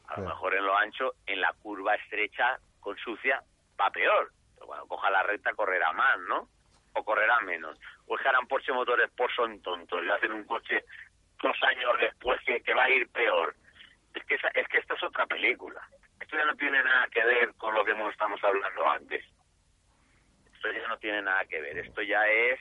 A 0.07 0.19
lo 0.19 0.27
mejor 0.29 0.55
en 0.55 0.65
lo 0.65 0.75
ancho, 0.77 1.13
en 1.25 1.41
la 1.41 1.53
curva 1.61 1.95
estrecha 1.95 2.57
con 2.79 2.97
sucia, 2.97 3.43
va 3.79 3.89
peor. 3.91 4.31
Pero 4.55 4.67
cuando 4.67 4.87
coja 4.87 5.09
la 5.09 5.23
recta 5.23 5.53
correrá 5.53 5.91
más, 5.93 6.19
¿no? 6.21 6.47
O 6.93 7.03
correrá 7.03 7.39
menos. 7.41 7.77
O 8.07 8.15
es 8.15 8.21
que 8.21 8.27
harán 8.29 8.47
Porsche 8.47 8.71
Motores 8.73 9.09
por 9.11 9.31
son 9.35 9.61
tontos 9.61 10.03
y 10.03 10.09
hacen 10.09 10.31
un 10.31 10.43
coche 10.45 10.83
dos 11.41 11.55
años 11.63 11.91
después 11.99 12.39
que, 12.45 12.61
que 12.61 12.73
va 12.73 12.83
a 12.85 12.89
ir 12.89 13.07
peor. 13.09 13.55
Es 14.13 14.23
que, 14.25 14.35
esa- 14.35 14.49
es 14.55 14.67
que 14.67 14.79
esto 14.79 14.95
es 14.95 15.03
otra 15.03 15.25
película. 15.27 15.81
Esto 16.19 16.37
ya 16.37 16.45
no 16.45 16.55
tiene 16.55 16.83
nada 16.83 17.07
que 17.07 17.23
ver 17.23 17.53
con 17.55 17.73
lo 17.75 17.85
que 17.85 17.91
estamos 18.09 18.43
hablando 18.43 18.89
antes. 18.89 19.23
Esto 20.53 20.71
ya 20.71 20.87
no 20.87 20.97
tiene 20.97 21.21
nada 21.21 21.45
que 21.45 21.61
ver. 21.61 21.77
Esto 21.77 22.01
ya 22.01 22.27
es 22.27 22.59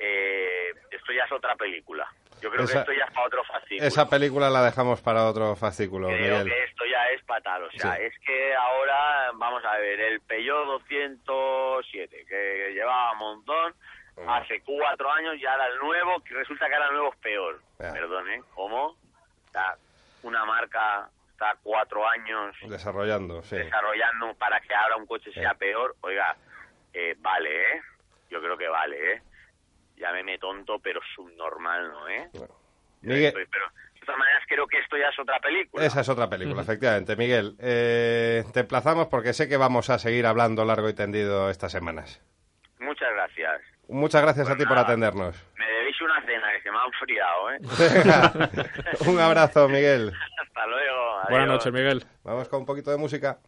eh, 0.00 0.72
esto 0.90 1.12
ya 1.12 1.24
es 1.24 1.32
otra 1.32 1.54
película. 1.56 2.08
Yo 2.40 2.50
creo 2.50 2.64
Esa- 2.64 2.72
que 2.72 2.78
esto 2.80 2.92
ya 2.92 3.04
es 3.04 3.10
para 3.12 3.26
otro 3.26 3.44
fascículo. 3.44 3.86
Esa 3.86 4.08
película 4.08 4.48
la 4.50 4.62
dejamos 4.64 5.00
para 5.02 5.26
otro 5.26 5.54
fascículo, 5.56 6.08
Creo 6.08 6.38
Miguel. 6.38 6.48
que 6.48 6.64
esto 6.64 6.84
ya 6.90 7.06
es 7.10 7.22
fatal. 7.26 7.64
O 7.64 7.70
sea, 7.72 7.96
Sí. 7.96 8.02
es 8.04 8.18
que 8.20 8.54
ahora, 8.54 9.30
vamos 9.34 9.62
a 9.64 9.76
ver, 9.76 10.00
el 10.00 10.20
Peugeot 10.22 10.64
207, 10.66 12.24
que 12.26 12.72
llevaba 12.72 13.12
un 13.12 13.18
montón, 13.18 13.74
hace 14.26 14.60
cuatro 14.62 15.10
años 15.12 15.36
y 15.38 15.46
ahora 15.46 15.66
el 15.66 15.78
nuevo, 15.78 16.20
que 16.24 16.34
resulta 16.34 16.66
que 16.68 16.74
ahora 16.74 16.86
el 16.88 16.92
nuevo 16.94 17.12
es 17.12 17.18
peor. 17.20 17.60
Perdón, 17.78 18.28
¿eh? 18.30 18.42
¿Cómo? 18.54 18.96
Está 19.46 19.76
una 20.22 20.44
marca 20.44 21.08
está 21.32 21.56
cuatro 21.62 22.06
años 22.06 22.54
Desarrollando, 22.68 23.42
sí. 23.42 23.56
desarrollando 23.56 24.34
para 24.34 24.60
que 24.60 24.74
ahora 24.74 24.96
un 24.96 25.06
coche 25.06 25.32
sea 25.32 25.54
peor. 25.54 25.94
Oiga, 26.02 26.36
eh, 26.92 27.14
vale, 27.18 27.76
¿eh? 27.76 27.80
Yo 28.28 28.40
creo 28.42 28.58
que 28.58 28.68
vale, 28.68 29.12
¿eh? 29.14 29.22
Llámeme 30.00 30.38
tonto, 30.38 30.78
pero 30.82 31.00
subnormal, 31.14 31.90
¿no, 31.92 32.08
eh? 32.08 32.30
Miguel, 33.02 33.26
Estoy- 33.26 33.46
pero 33.50 33.66
de 33.94 34.00
todas 34.06 34.18
maneras 34.18 34.42
creo 34.48 34.66
que 34.66 34.78
esto 34.78 34.96
ya 34.96 35.08
es 35.08 35.18
otra 35.18 35.38
película. 35.40 35.84
esa 35.84 36.00
es 36.00 36.08
otra 36.08 36.28
película, 36.28 36.62
efectivamente. 36.62 37.16
Miguel, 37.16 37.54
eh, 37.60 38.44
te 38.52 38.60
emplazamos 38.60 39.08
porque 39.08 39.32
sé 39.34 39.48
que 39.48 39.56
vamos 39.58 39.90
a 39.90 39.98
seguir 39.98 40.26
hablando 40.26 40.64
largo 40.64 40.88
y 40.88 40.94
tendido 40.94 41.50
estas 41.50 41.72
semanas. 41.72 42.22
Muchas 42.78 43.12
gracias. 43.12 43.60
Muchas 43.88 44.22
gracias 44.22 44.48
a 44.48 44.56
ti 44.56 44.64
por 44.64 44.78
atendernos. 44.78 45.36
Me 45.58 45.66
debéis 45.66 46.00
una 46.00 46.20
cena 46.24 46.46
que 46.56 46.62
se 46.62 46.70
me 46.70 46.78
ha 46.78 46.84
enfriado, 46.86 47.50
¿eh? 47.52 47.58
Un 49.10 49.18
abrazo, 49.20 49.68
Miguel. 49.68 50.12
Hasta 50.42 50.66
luego. 50.66 51.20
Buenas 51.28 51.48
noches, 51.48 51.72
Miguel. 51.72 52.04
Vamos 52.24 52.48
con 52.48 52.60
un 52.60 52.66
poquito 52.66 52.90
de 52.90 52.96
música. 52.96 53.38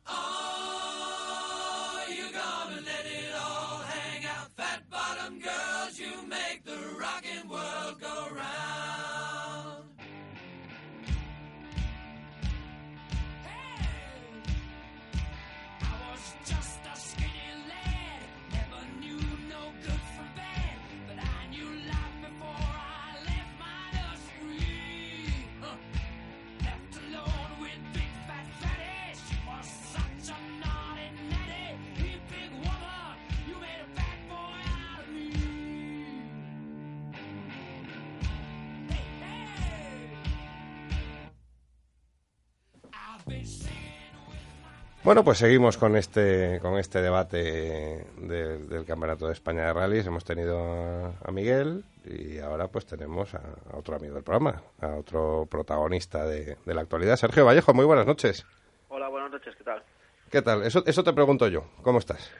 Bueno, 45.05 45.25
pues 45.25 45.39
seguimos 45.39 45.77
con 45.79 45.97
este 45.97 46.61
con 46.63 46.79
este 46.79 47.03
debate 47.03 47.39
de- 47.39 48.59
del 48.59 48.85
Campeonato 48.85 49.27
de 49.27 49.33
España 49.33 49.67
de 49.67 49.73
Rallys. 49.73 50.07
Hemos 50.07 50.25
tenido 50.25 50.59
a, 50.61 51.13
a 51.25 51.33
Miguel 51.33 51.83
y 52.05 52.39
ahora 52.39 52.69
pues 52.69 52.87
tenemos 52.87 53.35
a, 53.35 53.39
a 53.73 53.77
otro 53.77 53.97
amigo 53.97 54.15
del 54.15 54.23
programa, 54.23 54.63
a 54.81 54.95
otro 54.95 55.47
protagonista 55.51 56.25
de, 56.25 56.57
de 56.65 56.75
la 56.75 56.83
actualidad. 56.83 57.17
Sergio 57.17 57.45
Vallejo, 57.45 57.75
muy 57.75 57.85
buenas 57.85 58.07
noches. 58.07 58.47
Hola, 58.89 59.09
buenas 59.09 59.33
noches, 59.33 59.57
¿qué 59.57 59.65
tal? 59.65 59.83
¿Qué 60.31 60.41
tal? 60.41 60.63
Eso, 60.63 60.85
eso 60.87 61.03
te 61.03 61.13
pregunto 61.13 61.49
yo. 61.49 61.65
¿Cómo 61.83 61.99
estás? 61.99 62.33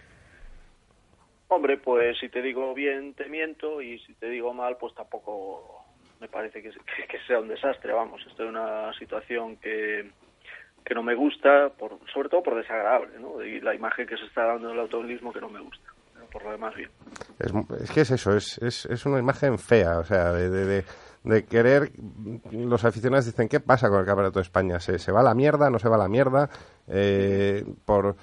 Hombre, 1.49 1.79
pues 1.79 2.17
si 2.21 2.29
te 2.29 2.43
digo 2.43 2.73
bien 2.75 3.15
te 3.15 3.27
miento 3.29 3.83
y 3.83 3.99
si 4.07 4.15
te 4.15 4.27
digo 4.29 4.55
mal 4.55 4.77
pues 4.79 4.95
tampoco 4.95 5.85
me 6.21 6.29
parece 6.29 6.63
que, 6.63 6.71
que- 6.71 7.07
que 7.09 7.19
sea 7.27 7.41
un 7.41 7.49
desastre, 7.49 7.93
vamos, 7.93 8.25
estoy 8.29 8.47
en 8.47 8.57
una 8.57 8.93
situación 8.97 9.57
que, 9.57 10.13
que 10.85 10.95
no 10.95 11.03
me 11.03 11.15
gusta, 11.15 11.71
por, 11.79 11.99
sobre 12.13 12.29
todo 12.29 12.43
por 12.43 12.57
desagradable, 12.57 13.19
¿no? 13.19 13.43
Y 13.43 13.61
la 13.61 13.75
imagen 13.75 14.07
que 14.07 14.17
se 14.17 14.25
está 14.25 14.45
dando 14.47 14.69
del 14.69 14.81
automovilismo 14.81 15.33
que 15.33 15.41
no 15.41 15.49
me 15.49 15.61
gusta, 15.61 15.85
pero 16.15 16.27
por 16.27 16.45
lo 16.45 16.51
demás 16.53 16.75
bien. 16.75 16.91
Es, 17.39 17.53
es 17.83 17.91
que 17.91 18.01
es 18.03 18.11
eso, 18.11 18.37
es, 18.37 18.59
es, 18.59 18.87
es 18.87 19.07
una 19.07 19.19
imagen 19.19 19.59
fea, 19.59 19.99
o 19.99 20.05
sea, 20.05 20.33
de, 20.33 20.51
de, 20.51 20.65
de- 20.65 20.85
de 21.25 21.45
querer... 21.45 21.93
Los 22.51 22.85
aficionados 22.85 23.27
dicen, 23.27 23.49
¿qué 23.49 23.61
pasa 23.61 23.89
con 23.89 24.01
el 24.01 24.07
Campeonato 24.07 24.41
de 24.41 24.43
España? 24.43 24.81
¿Se, 24.81 24.99
se 24.99 25.13
va 25.13 25.21
a 25.21 25.23
la 25.23 25.35
mierda? 25.35 25.71
¿No 25.71 25.79
se 25.79 25.89
va 25.89 25.95
a 25.95 25.99
la 26.01 26.09
mierda? 26.09 26.51
Eh, 26.89 27.65
por 27.85 28.17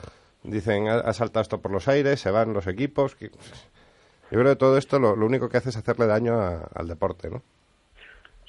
Dicen, 0.43 0.87
ha, 0.89 1.13
saltado 1.13 1.41
esto 1.41 1.61
por 1.61 1.71
los 1.71 1.87
aires, 1.87 2.19
se 2.19 2.29
van 2.29 2.51
los 2.53 2.67
equipos. 2.67 3.15
que- 3.15 3.29
Yo 3.29 4.39
creo 4.39 4.45
que 4.51 4.55
todo 4.57 4.77
esto 4.77 4.99
lo, 4.99 5.15
lo 5.15 5.25
único 5.25 5.47
que 5.47 5.55
hace 5.57 5.69
es 5.69 5.77
hacerle 5.77 6.07
daño 6.07 6.41
a- 6.41 6.67
al 6.75 6.87
deporte, 6.89 7.29
¿no? 7.29 7.41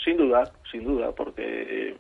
Sin 0.05 0.17
duda, 0.17 0.51
sin 0.71 0.83
duda, 0.85 1.13
porque 1.13 1.91
eh, 1.91 1.99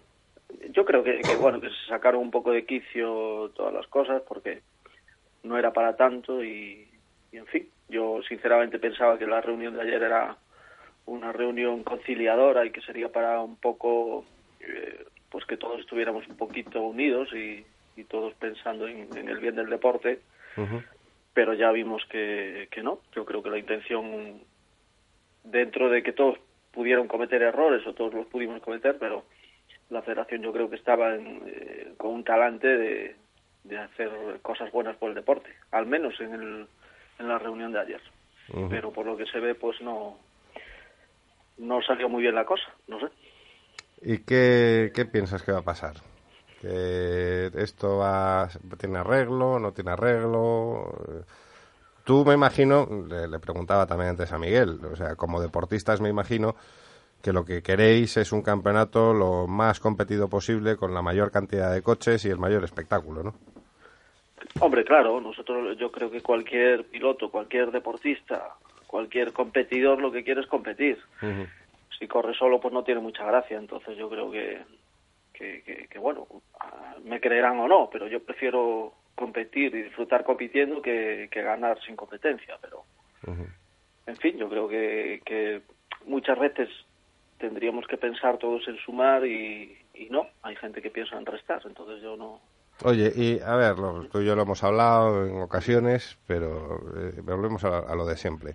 yo 0.73 0.85
creo 0.85 1.03
que, 1.03 1.21
que, 1.21 1.37
bueno 1.37 1.61
que 1.61 1.69
se 1.69 1.87
sacaron 1.89 2.23
un 2.23 2.31
poco 2.31 2.53
de 2.53 2.65
quicio 2.65 3.51
todas 3.55 3.73
las 3.73 3.87
cosas 3.87 4.23
porque 4.27 4.63
no 5.43 5.59
era 5.59 5.73
para 5.73 5.97
tanto 5.97 6.45
y, 6.45 6.89
y, 7.33 7.37
en 7.37 7.47
fin, 7.47 7.69
yo 7.89 8.21
sinceramente 8.29 8.79
pensaba 8.79 9.19
que 9.19 9.27
la 9.27 9.41
reunión 9.41 9.75
de 9.75 9.83
ayer 9.83 10.03
era 10.03 10.37
una 11.07 11.33
reunión 11.33 11.83
conciliadora 11.83 12.65
y 12.65 12.71
que 12.71 12.83
sería 12.83 13.11
para 13.11 13.41
un 13.41 13.57
poco 13.57 14.25
eh, 14.61 15.05
pues 15.31 15.45
que 15.47 15.57
todos 15.57 15.81
estuviéramos 15.81 16.27
un 16.29 16.37
poquito 16.37 16.83
unidos 16.83 17.33
y, 17.33 17.65
y 17.97 18.05
todos 18.05 18.35
pensando 18.35 18.87
en, 18.87 19.09
en 19.17 19.29
el 19.29 19.39
bien 19.39 19.57
del 19.57 19.71
deporte 19.71 20.21
pero 21.33 21.55
ya 21.55 21.71
vimos 21.71 22.05
que, 22.07 22.69
que 22.71 22.83
no. 22.83 23.01
Yo 23.15 23.25
creo 23.25 23.43
que 23.43 23.51
la 23.51 23.59
intención, 23.59 24.41
dentro 25.45 25.89
de 25.89 26.03
que 26.03 26.13
todos 26.13 26.39
pudieron 26.73 27.09
cometer 27.09 27.43
errores 27.43 27.87
o 27.87 27.95
todos 27.95 28.15
los 28.15 28.27
pudimos 28.27 28.61
cometer, 28.63 28.97
pero 28.99 29.25
la 29.91 30.03
federación 30.03 30.43
yo 30.43 30.53
creo 30.53 30.71
que 30.71 30.77
estaba 30.77 31.15
en, 31.15 31.43
eh, 31.47 31.95
con 31.97 32.13
un 32.13 32.25
talante 32.25 32.67
de, 32.67 33.17
de 33.65 33.79
hacer 33.79 34.11
cosas 34.43 34.71
buenas 34.73 34.97
por 34.97 35.11
el 35.11 35.15
deporte, 35.15 35.51
al 35.73 35.87
menos 35.87 36.19
en, 36.21 36.33
el, 36.33 36.67
en 37.19 37.29
la 37.29 37.39
reunión 37.39 37.73
de 37.73 37.81
ayer. 37.81 38.01
Pero 38.69 38.91
por 38.91 39.07
lo 39.07 39.17
que 39.17 39.27
se 39.27 39.39
ve, 39.39 39.55
pues 39.55 39.81
no, 39.81 40.19
no 41.59 41.81
salió 41.83 42.09
muy 42.09 42.23
bien 42.23 42.35
la 42.35 42.45
cosa, 42.45 42.67
no 42.89 42.99
sé. 42.99 43.07
¿Y 44.03 44.19
qué, 44.25 44.91
qué 44.93 45.05
piensas 45.05 45.45
que 45.45 45.53
va 45.53 45.59
a 45.59 45.63
pasar? 45.63 45.95
¿Que 46.61 47.51
esto 47.55 47.99
va, 47.99 48.49
tiene 48.77 48.99
arreglo, 48.99 49.61
no 49.61 49.71
tiene 49.73 49.93
arreglo? 49.93 51.25
Tú 52.03 52.25
me 52.25 52.35
imagino, 52.35 52.89
le, 53.09 53.29
le 53.29 53.39
preguntaba 53.39 53.87
también 53.87 54.11
antes 54.11 54.33
a 54.33 54.39
Miguel, 54.39 54.81
o 54.85 54.97
sea, 54.97 55.15
como 55.15 55.41
deportistas 55.41 56.01
me 56.01 56.09
imagino 56.09 56.57
que 57.23 57.33
lo 57.33 57.45
que 57.45 57.63
queréis 57.63 58.17
es 58.17 58.33
un 58.33 58.43
campeonato 58.43 59.13
lo 59.13 59.47
más 59.47 59.79
competido 59.81 60.29
posible, 60.29 60.77
con 60.77 60.95
la 60.95 61.03
mayor 61.03 61.31
cantidad 61.31 61.73
de 61.73 61.83
coches 61.83 62.25
y 62.25 62.29
el 62.31 62.39
mayor 62.39 62.65
espectáculo, 62.65 63.23
¿no? 63.23 63.35
Hombre, 64.61 64.85
claro, 64.85 65.21
nosotros 65.21 65.77
yo 65.79 65.91
creo 65.93 66.11
que 66.11 66.23
cualquier 66.23 66.85
piloto, 66.87 67.31
cualquier 67.31 67.71
deportista, 67.71 68.55
cualquier 68.87 69.33
competidor 69.33 70.01
lo 70.01 70.11
que 70.11 70.25
quiere 70.25 70.41
es 70.41 70.47
competir. 70.47 70.99
Si 71.99 72.09
corre 72.09 72.35
solo 72.35 72.61
pues 72.61 72.73
no 72.73 72.83
tiene 72.83 73.01
mucha 73.01 73.25
gracia, 73.25 73.59
entonces 73.59 73.97
yo 73.97 74.09
creo 74.09 74.31
que, 74.31 74.63
que, 75.35 75.63
que- 75.63 75.87
que, 75.89 75.99
bueno, 75.99 76.27
me 77.05 77.21
creerán 77.21 77.59
o 77.61 77.69
no, 77.69 77.89
pero 77.93 78.09
yo 78.09 78.23
prefiero 78.23 78.95
competir 79.15 79.75
y 79.75 79.83
disfrutar 79.83 80.25
compitiendo 80.25 80.81
que, 80.81 81.29
que 81.31 81.43
ganar 81.43 81.79
sin 81.83 81.95
competencia, 81.97 82.57
pero 82.61 82.83
en 84.07 84.17
fin, 84.17 84.39
yo 84.39 84.49
creo 84.49 84.67
que, 84.67 85.21
que 85.25 85.61
muchas 86.07 86.39
veces 86.39 86.69
tendríamos 87.41 87.87
que 87.89 87.97
pensar 87.97 88.39
todos 88.39 88.67
en 88.69 88.77
sumar 88.79 89.27
y, 89.27 89.77
y 89.95 90.09
no, 90.11 90.29
hay 90.43 90.55
gente 90.57 90.81
que 90.81 90.91
piensa 90.91 91.17
en 91.19 91.27
restar, 91.27 91.61
entonces 91.65 92.01
yo 92.03 92.17
no, 92.17 92.41
Oye, 92.85 93.13
y 93.15 93.39
a 93.41 93.57
ver, 93.57 93.79
lo- 93.79 94.07
tú 94.09 94.21
y 94.21 94.27
yo 94.27 94.35
lo 94.37 94.43
hemos 94.43 94.63
hablado 94.65 95.27
en 95.27 95.41
ocasiones, 95.43 96.19
pero 96.27 96.79
eh, 96.97 97.21
volvemos 97.23 97.63
a, 97.65 97.81
a 97.81 97.95
lo 97.95 98.07
de 98.07 98.17
siempre. 98.17 98.55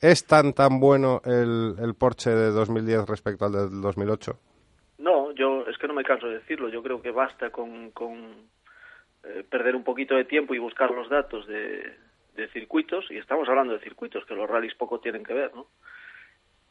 ¿Es 0.00 0.26
tan 0.26 0.52
tan 0.54 0.80
bueno 0.80 1.20
el, 1.24 1.76
el 1.80 1.94
Porsche 1.94 2.30
de 2.30 2.50
2010 2.50 3.06
respecto 3.08 3.44
al 3.44 3.52
del 3.52 3.80
2008? 3.80 4.32
No, 4.98 5.30
yo 5.32 5.64
es 5.68 5.78
que 5.78 5.86
no 5.86 5.94
me 5.94 6.02
canso 6.02 6.26
de 6.26 6.38
decirlo. 6.40 6.68
Yo 6.68 6.82
creo 6.82 7.00
que 7.00 7.12
basta 7.12 7.50
con, 7.50 7.92
con 7.92 8.34
eh, 9.22 9.44
perder 9.48 9.76
un 9.76 9.84
poquito 9.84 10.16
de 10.16 10.24
tiempo 10.24 10.54
y 10.54 10.58
buscar 10.58 10.90
los 10.90 11.08
datos 11.08 11.46
de, 11.46 11.94
de 12.34 12.48
circuitos. 12.48 13.08
Y 13.12 13.18
estamos 13.18 13.48
hablando 13.48 13.74
de 13.74 13.78
circuitos, 13.78 14.24
que 14.26 14.34
los 14.34 14.50
rallies 14.50 14.74
poco 14.74 14.98
tienen 14.98 15.22
que 15.22 15.34
ver, 15.34 15.54
¿no? 15.54 15.68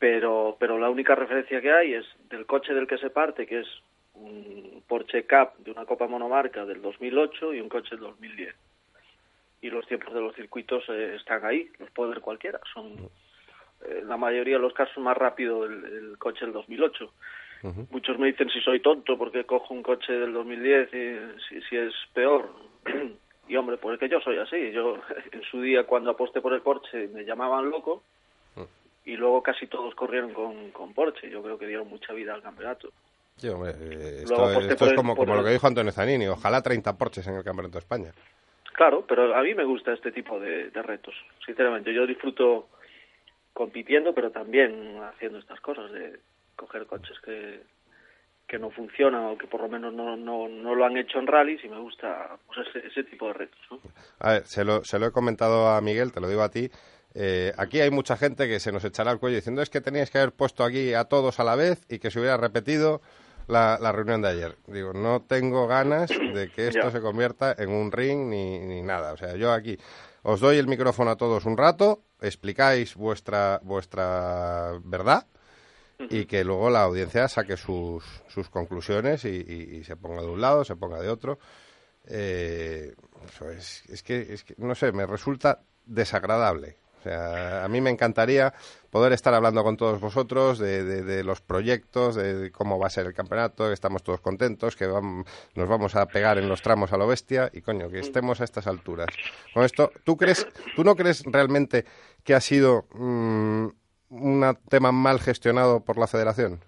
Pero, 0.02 0.58
pero 0.60 0.80
la 0.80 0.90
única 0.90 1.14
referencia 1.14 1.62
que 1.62 1.72
hay 1.72 1.94
es 1.94 2.06
del 2.28 2.48
coche 2.48 2.74
del 2.74 2.88
que 2.88 2.98
se 2.98 3.12
parte, 3.12 3.46
que 3.46 3.60
es 3.60 3.68
un 4.16 4.82
Porsche 4.88 5.28
Cup 5.28 5.64
de 5.64 5.70
una 5.70 5.86
Copa 5.86 6.08
Monomarca 6.08 6.66
del 6.66 6.82
2008 6.82 7.54
y 7.54 7.62
un 7.62 7.70
coche 7.70 7.92
del 7.92 8.00
2010. 8.00 8.56
Y 9.62 9.70
los 9.70 9.86
tiempos 9.86 10.12
de 10.12 10.22
los 10.22 10.34
circuitos 10.34 10.84
eh, 10.90 11.14
están 11.18 11.46
ahí, 11.46 11.70
los 11.78 11.92
puede 11.92 12.14
ver 12.14 12.22
cualquiera. 12.22 12.60
Son 12.74 12.94
eh, 13.86 14.00
en 14.02 14.08
la 14.08 14.18
mayoría 14.18 14.56
de 14.56 14.64
los 14.64 14.74
casos 14.74 14.98
más 15.04 15.16
rápido 15.16 15.66
el, 15.66 15.86
el 15.86 16.18
coche 16.18 16.46
del 16.46 16.54
2008. 16.54 17.14
Muchos 17.92 18.18
me 18.18 18.26
dicen 18.26 18.50
si 18.50 18.60
soy 18.60 18.80
tonto 18.80 19.20
porque 19.20 19.44
cojo 19.44 19.72
un 19.72 19.84
coche 19.84 20.14
del 20.14 20.34
2010 20.34 20.94
y 20.96 21.42
si, 21.48 21.62
si 21.70 21.78
es 21.78 21.94
peor. 22.12 22.50
Y 23.48 23.58
hombre, 23.58 23.76
pues 23.78 23.96
es 23.96 24.00
que 24.00 24.08
yo 24.08 24.22
soy 24.22 24.38
así. 24.38 24.72
Yo 24.72 24.98
en 25.32 25.44
su 25.44 25.62
día 25.62 25.84
cuando 25.84 26.10
aposté 26.10 26.42
por 26.42 26.54
el 26.54 26.62
Porsche 26.62 27.10
me 27.10 27.24
llamaban 27.24 27.70
loco 27.70 28.02
y 29.06 29.16
luego 29.16 29.42
casi 29.42 29.68
todos 29.68 29.96
corrieron 29.96 30.34
con, 30.34 30.72
con 30.72 30.94
Porsche. 30.94 31.30
Yo 31.30 31.42
creo 31.42 31.58
que 31.58 31.68
dieron 31.68 31.88
mucha 31.88 32.14
vida 32.14 32.34
al 32.34 32.42
campeonato. 32.42 32.90
Sí, 33.38 33.48
hombre, 33.50 33.72
eh, 33.80 34.24
Luego 34.28 34.52
esto, 34.52 34.86
es 34.86 34.92
el- 34.92 34.96
como, 34.96 35.16
lo 35.16 35.44
que 35.44 35.50
dijo 35.52 35.66
Antonio 35.68 35.92
Zanini. 35.92 36.28
Ojalá 36.28 36.62
30 36.62 36.98
Porsches 36.98 37.26
en 37.28 37.36
el 37.36 37.44
Campeonato 37.44 37.74
de 37.74 37.80
España. 37.80 38.12
Claro, 38.74 39.04
pero 39.08 39.36
a 39.36 39.42
mí 39.42 39.54
me 39.56 39.64
gusta 39.64 39.94
este 39.94 40.12
tipo 40.12 40.40
de, 40.40 40.70
de 40.70 40.82
retos. 40.82 41.16
Sinceramente, 41.46 41.94
yo 41.94 42.06
disfruto 42.06 42.70
compitiendo, 43.54 44.14
pero 44.14 44.32
también 44.32 44.98
haciendo 45.04 45.40
estas 45.40 45.60
cosas 45.62 45.92
de 45.92 46.20
coger 46.56 46.86
coches 46.86 47.20
que, 47.24 47.62
que 48.48 48.60
no 48.60 48.70
funcionan 48.72 49.26
o 49.26 49.38
que 49.38 49.48
por 49.48 49.62
lo 49.62 49.68
menos 49.70 49.94
no, 49.94 50.16
no, 50.16 50.48
no 50.48 50.76
lo 50.76 50.86
han 50.86 50.98
hecho 50.98 51.20
en 51.20 51.28
rallies 51.28 51.64
y 51.64 51.70
me 51.70 51.80
gusta 51.80 52.38
pues, 52.48 52.68
ese, 52.68 52.88
ese 52.88 53.04
tipo 53.04 53.28
de 53.28 53.34
retos. 53.34 53.60
¿no? 53.72 53.80
A 54.20 54.34
ver, 54.34 54.48
se 54.48 54.64
lo, 54.64 54.84
se 54.84 55.00
lo 55.00 55.08
he 55.08 55.12
comentado 55.12 55.70
a 55.70 55.82
Miguel, 55.82 56.12
te 56.12 56.22
lo 56.22 56.30
digo 56.30 56.44
a 56.44 56.50
ti. 56.52 56.70
Eh, 57.14 57.52
aquí 57.58 57.82
hay 57.82 57.92
mucha 57.92 58.16
gente 58.18 58.48
que 58.48 58.60
se 58.60 58.72
nos 58.72 58.84
echará 58.86 59.12
al 59.12 59.20
cuello 59.20 59.36
diciendo 59.36 59.62
es 59.62 59.70
que 59.70 59.82
teníais 59.82 60.10
que 60.10 60.18
haber 60.20 60.32
puesto 60.34 60.64
aquí 60.64 60.94
a 60.94 61.04
todos 61.06 61.40
a 61.40 61.44
la 61.44 61.56
vez 61.56 61.86
y 61.90 62.00
que 62.00 62.10
se 62.12 62.20
hubiera 62.20 62.38
repetido 62.38 63.02
la, 63.48 63.78
la 63.82 63.92
reunión 63.92 64.22
de 64.22 64.30
ayer. 64.30 64.58
Digo, 64.68 64.94
no 64.94 65.22
tengo 65.24 65.68
ganas 65.68 66.10
de 66.10 66.50
que 66.56 66.68
esto 66.68 66.90
se 66.92 67.02
convierta 67.02 67.54
en 67.58 67.70
un 67.70 67.92
ring 67.92 68.30
ni, 68.30 68.60
ni 68.60 68.82
nada. 68.82 69.12
O 69.14 69.18
sea, 69.18 69.36
yo 69.36 69.52
aquí 69.52 69.78
os 70.24 70.40
doy 70.40 70.58
el 70.58 70.68
micrófono 70.68 71.12
a 71.12 71.18
todos 71.18 71.46
un 71.46 71.58
rato, 71.58 72.04
explicáis 72.22 72.96
vuestra, 72.96 73.60
vuestra 73.64 74.80
verdad 74.86 75.26
y 76.10 76.26
que 76.26 76.44
luego 76.44 76.70
la 76.70 76.84
audiencia 76.84 77.28
saque 77.28 77.58
sus, 77.58 78.04
sus 78.28 78.50
conclusiones 78.50 79.26
y, 79.26 79.30
y- 79.30 79.76
y 79.80 79.84
se 79.84 79.96
ponga 79.98 80.22
de 80.22 80.28
un 80.30 80.40
lado, 80.42 80.64
se 80.64 80.76
ponga 80.76 81.00
de 81.02 81.10
otro. 81.10 81.38
Eh, 82.08 82.94
eso 83.28 83.50
es, 83.52 83.84
es 83.90 84.02
que, 84.02 84.34
es 84.34 84.44
que, 84.44 84.56
no 84.58 84.74
sé, 84.76 84.92
me 84.92 85.06
resulta 85.06 85.62
desagradable. 85.86 86.78
O 87.02 87.04
sea, 87.04 87.66
a 87.66 87.68
mí 87.68 87.82
me 87.82 87.90
encantaría 87.90 88.54
poder 88.92 89.12
estar 89.12 89.34
hablando 89.34 89.64
con 89.64 89.76
todos 89.76 90.00
vosotros 90.00 90.60
de, 90.60 90.84
de- 90.84 91.02
de 91.02 91.24
los 91.24 91.42
proyectos, 91.42 92.14
de, 92.16 92.52
cómo 92.52 92.78
va 92.78 92.86
a 92.88 92.90
ser 92.92 93.08
el 93.08 93.16
campeonato, 93.16 93.66
que 93.68 93.74
estamos 93.74 94.04
todos 94.04 94.22
contentos, 94.22 94.76
que 94.76 94.86
nos 94.86 95.68
vamos 95.70 95.96
a 95.96 96.06
pegar 96.06 96.38
en 96.38 96.48
los 96.48 96.62
tramos 96.62 96.94
a 96.94 96.98
lo 96.98 97.08
bestia 97.08 97.50
y 97.54 97.62
coño, 97.62 97.90
que 97.90 97.98
estemos 98.00 98.40
a 98.40 98.44
estas 98.44 98.68
alturas. 98.68 99.08
Con 99.54 99.64
esto, 99.64 99.92
¿tú 100.04 100.16
crees, 100.16 100.48
tú 100.76 100.84
no 100.84 100.96
crees 100.96 101.24
realmente 101.26 101.86
que 102.24 102.36
ha 102.36 102.40
sido 102.40 102.86
mm, 102.94 103.66
un 104.12 104.58
tema 104.70 104.92
mal 104.92 105.20
gestionado 105.20 105.84
por 105.84 105.98
la 105.98 106.06
Federación? 106.06 106.60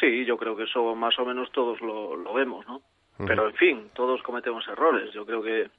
Sí, 0.00 0.26
yo 0.26 0.36
creo 0.36 0.56
que 0.56 0.64
eso 0.64 0.94
más 0.94 1.18
o 1.18 1.24
menos 1.24 1.50
todos 1.52 1.80
lo, 1.80 2.16
lo 2.16 2.34
vemos, 2.34 2.66
¿no? 2.66 2.82
Pero 3.26 3.48
en 3.48 3.54
fin, 3.54 3.90
todos 3.94 4.20
cometemos 4.22 4.66
errores. 4.66 5.14
Yo 5.14 5.24
creo 5.24 5.40
que 5.40 5.70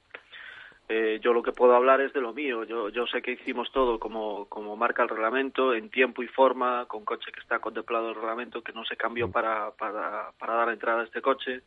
eh, 0.88 1.18
yo 1.22 1.32
lo 1.32 1.42
que 1.42 1.52
puedo 1.52 1.74
hablar 1.74 2.00
es 2.00 2.12
de 2.12 2.20
lo 2.20 2.32
mío. 2.32 2.64
Yo, 2.64 2.88
yo 2.90 3.06
sé 3.06 3.20
que 3.22 3.32
hicimos 3.32 3.70
todo 3.72 3.98
como, 3.98 4.46
como 4.48 4.76
marca 4.76 5.02
el 5.02 5.08
reglamento, 5.08 5.74
en 5.74 5.90
tiempo 5.90 6.22
y 6.22 6.28
forma, 6.28 6.86
con 6.86 7.04
coche 7.04 7.32
que 7.32 7.40
está 7.40 7.58
contemplado 7.58 8.10
el 8.10 8.14
reglamento, 8.14 8.62
que 8.62 8.72
no 8.72 8.84
se 8.84 8.96
cambió 8.96 9.30
para, 9.32 9.70
para, 9.72 10.30
para 10.38 10.54
dar 10.54 10.68
entrada 10.70 11.00
a 11.00 11.04
este 11.04 11.20
coche. 11.22 11.62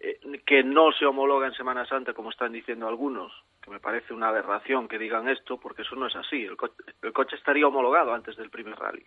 eh, 0.00 0.20
que 0.46 0.62
no 0.62 0.92
se 0.92 1.04
homologa 1.06 1.48
en 1.48 1.54
Semana 1.54 1.84
Santa, 1.84 2.12
como 2.14 2.30
están 2.30 2.52
diciendo 2.52 2.86
algunos, 2.86 3.32
que 3.60 3.70
me 3.70 3.80
parece 3.80 4.14
una 4.14 4.28
aberración 4.28 4.86
que 4.86 4.96
digan 4.98 5.28
esto, 5.28 5.58
porque 5.58 5.82
eso 5.82 5.96
no 5.96 6.06
es 6.06 6.14
así. 6.14 6.44
El, 6.44 6.56
co- 6.56 6.70
el 7.02 7.12
coche 7.12 7.34
estaría 7.34 7.66
homologado 7.66 8.14
antes 8.14 8.36
del 8.36 8.48
primer 8.50 8.76
rally 8.78 9.04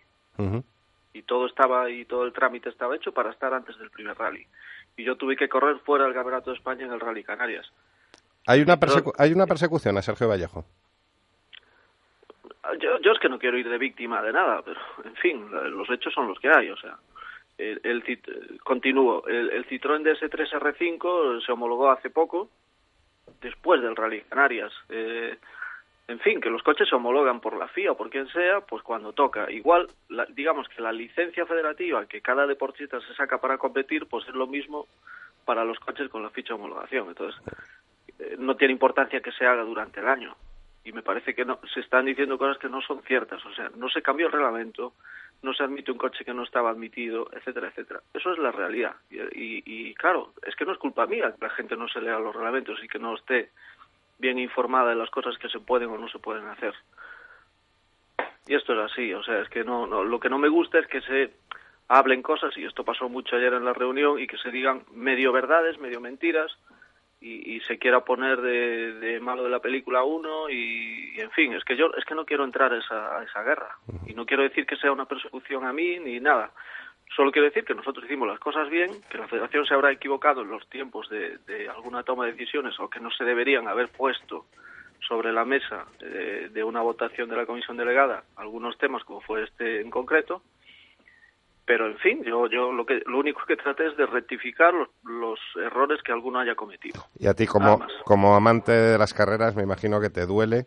y 1.14 1.22
todo 1.22 1.46
estaba 1.46 1.88
y 1.90 2.04
todo 2.04 2.24
el 2.24 2.32
trámite 2.34 2.68
estaba 2.68 2.94
hecho 2.96 3.12
para 3.12 3.30
estar 3.30 3.54
antes 3.54 3.78
del 3.78 3.90
primer 3.90 4.16
rally. 4.18 4.46
Y 4.96 5.04
yo 5.04 5.16
tuve 5.16 5.36
que 5.36 5.48
correr 5.48 5.78
fuera 5.78 6.04
del 6.04 6.12
Campeonato 6.14 6.50
de 6.50 6.56
España 6.58 6.84
en 6.84 6.92
el 6.92 7.00
Rally 7.00 7.24
Canarias. 7.24 7.70
Hay 8.46 8.60
una, 8.60 8.78
persecu- 8.78 9.14
hay 9.18 9.32
una 9.32 9.46
persecución 9.46 9.96
a 9.98 10.02
Sergio 10.02 10.28
Vallejo. 10.28 10.64
Yo, 12.80 12.98
yo 13.00 13.12
es 13.12 13.18
que 13.18 13.28
no 13.28 13.38
quiero 13.38 13.58
ir 13.58 13.68
de 13.68 13.78
víctima 13.78 14.22
de 14.22 14.32
nada, 14.32 14.62
pero 14.64 14.80
en 15.04 15.14
fin, 15.16 15.50
los 15.50 15.88
hechos 15.90 16.12
son 16.14 16.28
los 16.28 16.38
que 16.38 16.48
hay, 16.48 16.70
o 16.70 16.76
sea. 16.76 16.96
El, 17.58 17.80
el 17.84 18.02
continúo, 18.64 19.24
el, 19.26 19.50
el 19.50 19.66
Citroën 19.68 20.02
DS3 20.02 20.50
R5 20.58 21.44
se 21.44 21.52
homologó 21.52 21.90
hace 21.90 22.08
poco, 22.10 22.48
después 23.40 23.82
del 23.82 23.94
Rally 23.94 24.22
Canarias. 24.22 24.72
Eh, 24.88 25.36
en 26.08 26.18
fin, 26.20 26.40
que 26.40 26.50
los 26.50 26.62
coches 26.62 26.88
se 26.88 26.94
homologan 26.94 27.40
por 27.40 27.56
la 27.56 27.68
FIA 27.68 27.92
o 27.92 27.96
por 27.96 28.10
quien 28.10 28.26
sea, 28.28 28.60
pues 28.62 28.82
cuando 28.82 29.12
toca. 29.12 29.50
Igual, 29.50 29.88
la- 30.08 30.26
digamos 30.26 30.68
que 30.68 30.82
la 30.82 30.92
licencia 30.92 31.46
federativa 31.46 32.06
que 32.06 32.20
cada 32.22 32.46
deportista 32.46 33.00
se 33.00 33.14
saca 33.14 33.38
para 33.38 33.58
competir, 33.58 34.06
pues 34.06 34.26
es 34.28 34.34
lo 34.34 34.46
mismo 34.46 34.86
para 35.44 35.64
los 35.64 35.78
coches 35.78 36.08
con 36.08 36.22
la 36.22 36.30
ficha 36.30 36.54
de 36.54 36.60
homologación. 36.60 37.08
Entonces, 37.08 37.40
no 38.38 38.56
tiene 38.56 38.72
importancia 38.72 39.20
que 39.20 39.32
se 39.32 39.46
haga 39.46 39.62
durante 39.64 40.00
el 40.00 40.08
año. 40.08 40.34
Y 40.84 40.92
me 40.92 41.02
parece 41.02 41.34
que 41.34 41.44
no, 41.44 41.60
se 41.72 41.80
están 41.80 42.06
diciendo 42.06 42.38
cosas 42.38 42.58
que 42.58 42.68
no 42.68 42.80
son 42.82 43.02
ciertas. 43.02 43.44
O 43.46 43.54
sea, 43.54 43.70
no 43.76 43.88
se 43.88 44.02
cambió 44.02 44.26
el 44.26 44.32
reglamento, 44.32 44.94
no 45.42 45.54
se 45.54 45.62
admite 45.62 45.92
un 45.92 45.98
coche 45.98 46.24
que 46.24 46.34
no 46.34 46.42
estaba 46.42 46.70
admitido, 46.70 47.28
etcétera, 47.32 47.68
etcétera. 47.68 48.00
Eso 48.12 48.32
es 48.32 48.38
la 48.38 48.50
realidad. 48.50 48.94
Y, 49.10 49.18
y- 49.20 49.62
y, 49.64 49.94
claro, 49.94 50.32
es 50.44 50.56
que 50.56 50.64
no 50.64 50.72
es 50.72 50.78
culpa 50.78 51.06
mía 51.06 51.32
que 51.38 51.44
la 51.46 51.50
gente 51.52 51.76
no 51.76 51.88
se 51.88 52.00
lea 52.00 52.18
los 52.18 52.34
reglamentos 52.34 52.82
y 52.82 52.88
que 52.88 52.98
no 52.98 53.14
esté 53.14 53.50
bien 54.18 54.38
informada 54.38 54.90
de 54.90 54.96
las 54.96 55.10
cosas 55.10 55.36
que 55.38 55.48
se 55.48 55.60
pueden 55.60 55.88
o 55.90 55.98
no 55.98 56.08
se 56.08 56.18
pueden 56.18 56.46
hacer. 56.46 56.74
Y 58.46 58.54
esto 58.54 58.72
es 58.72 58.90
así, 58.92 59.12
o 59.14 59.22
sea, 59.22 59.40
es 59.40 59.48
que 59.48 59.62
no, 59.64 59.86
no 59.86 60.02
lo 60.04 60.18
que 60.18 60.28
no 60.28 60.38
me 60.38 60.48
gusta 60.48 60.78
es 60.80 60.86
que 60.88 61.00
se 61.02 61.32
hablen 61.88 62.22
cosas, 62.22 62.56
y 62.56 62.64
esto 62.64 62.84
pasó 62.84 63.08
mucho 63.08 63.36
ayer 63.36 63.52
en 63.52 63.64
la 63.64 63.72
reunión, 63.72 64.18
y 64.18 64.26
que 64.26 64.38
se 64.38 64.50
digan 64.50 64.82
medio 64.92 65.30
verdades, 65.32 65.78
medio 65.78 66.00
mentiras, 66.00 66.50
y, 67.22 67.54
y 67.56 67.60
se 67.60 67.78
quiera 67.78 68.04
poner 68.04 68.40
de, 68.40 68.94
de 68.94 69.20
malo 69.20 69.44
de 69.44 69.50
la 69.50 69.60
película 69.60 70.02
uno, 70.02 70.50
y, 70.50 71.12
y, 71.16 71.20
en 71.20 71.30
fin, 71.30 71.52
es 71.54 71.64
que 71.64 71.76
yo 71.76 71.90
es 71.96 72.04
que 72.04 72.14
no 72.14 72.26
quiero 72.26 72.44
entrar 72.44 72.72
a 72.72 72.78
esa, 72.78 73.18
a 73.18 73.22
esa 73.22 73.42
guerra, 73.42 73.78
y 74.06 74.14
no 74.14 74.26
quiero 74.26 74.42
decir 74.42 74.66
que 74.66 74.76
sea 74.76 74.92
una 74.92 75.06
persecución 75.06 75.64
a 75.64 75.72
mí 75.72 75.98
ni 76.00 76.20
nada. 76.20 76.50
Solo 77.14 77.30
quiero 77.30 77.46
decir 77.46 77.64
que 77.64 77.74
nosotros 77.74 78.06
hicimos 78.06 78.26
las 78.26 78.40
cosas 78.40 78.70
bien, 78.70 78.90
que 79.10 79.18
la 79.18 79.28
Federación 79.28 79.66
se 79.66 79.74
habrá 79.74 79.92
equivocado 79.92 80.42
en 80.42 80.48
los 80.48 80.66
tiempos 80.68 81.08
de, 81.10 81.38
de 81.46 81.68
alguna 81.68 82.02
toma 82.02 82.24
de 82.24 82.32
decisiones 82.32 82.78
o 82.80 82.88
que 82.88 83.00
no 83.00 83.10
se 83.10 83.24
deberían 83.24 83.68
haber 83.68 83.88
puesto 83.88 84.46
sobre 85.06 85.32
la 85.32 85.44
mesa 85.44 85.84
de 85.98 86.64
una 86.64 86.80
votación 86.80 87.28
de 87.28 87.36
la 87.36 87.44
comisión 87.44 87.76
delegada 87.76 88.22
algunos 88.36 88.78
temas 88.78 89.02
como 89.02 89.20
fue 89.20 89.42
este 89.42 89.80
en 89.80 89.90
concreto 89.90 90.42
pero 91.72 91.86
en 91.86 91.96
fin 91.96 92.22
yo 92.22 92.48
yo 92.48 92.70
lo 92.70 92.84
que 92.84 93.00
lo 93.06 93.18
único 93.18 93.46
que 93.46 93.56
traté 93.56 93.86
es 93.86 93.96
de 93.96 94.04
rectificar 94.04 94.74
los, 94.74 94.90
los 95.04 95.40
errores 95.56 96.02
que 96.02 96.12
alguno 96.12 96.38
haya 96.38 96.54
cometido. 96.54 97.02
Y 97.18 97.26
a 97.28 97.32
ti, 97.32 97.46
como, 97.46 97.80
como 98.04 98.36
amante 98.36 98.72
de 98.72 98.98
las 98.98 99.14
carreras, 99.14 99.56
me 99.56 99.62
imagino 99.62 99.98
que 99.98 100.10
te 100.10 100.26
duele 100.26 100.66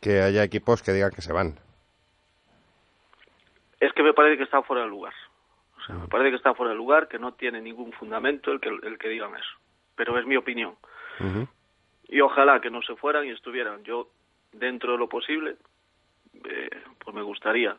que 0.00 0.22
haya 0.22 0.42
equipos 0.42 0.82
que 0.82 0.90
digan 0.90 1.12
que 1.12 1.22
se 1.22 1.32
van. 1.32 1.54
es 3.78 3.92
que 3.92 4.02
me 4.02 4.12
parece 4.12 4.38
que 4.38 4.42
está 4.42 4.60
fuera 4.62 4.82
de 4.82 4.88
lugar. 4.88 5.14
O 5.78 5.86
sea 5.86 5.94
me 5.94 6.08
parece 6.08 6.30
que 6.30 6.36
está 6.38 6.52
fuera 6.52 6.72
de 6.72 6.76
lugar 6.76 7.06
que 7.06 7.20
no 7.20 7.32
tiene 7.34 7.60
ningún 7.60 7.92
fundamento 7.92 8.50
el 8.50 8.58
que 8.58 8.70
el 8.70 8.98
que 8.98 9.08
digan 9.08 9.32
eso. 9.36 9.56
Pero 9.94 10.18
es 10.18 10.26
mi 10.26 10.34
opinión. 10.34 10.74
Y 12.08 12.20
ojalá 12.22 12.60
que 12.60 12.70
no 12.70 12.82
se 12.82 12.96
fueran 12.96 13.24
y 13.24 13.30
estuvieran. 13.30 13.84
Yo 13.84 14.08
dentro 14.50 14.90
de 14.90 14.98
lo 14.98 15.08
posible 15.08 15.58
eh, 16.42 16.70
pues 16.98 17.14
me 17.14 17.22
gustaría 17.22 17.76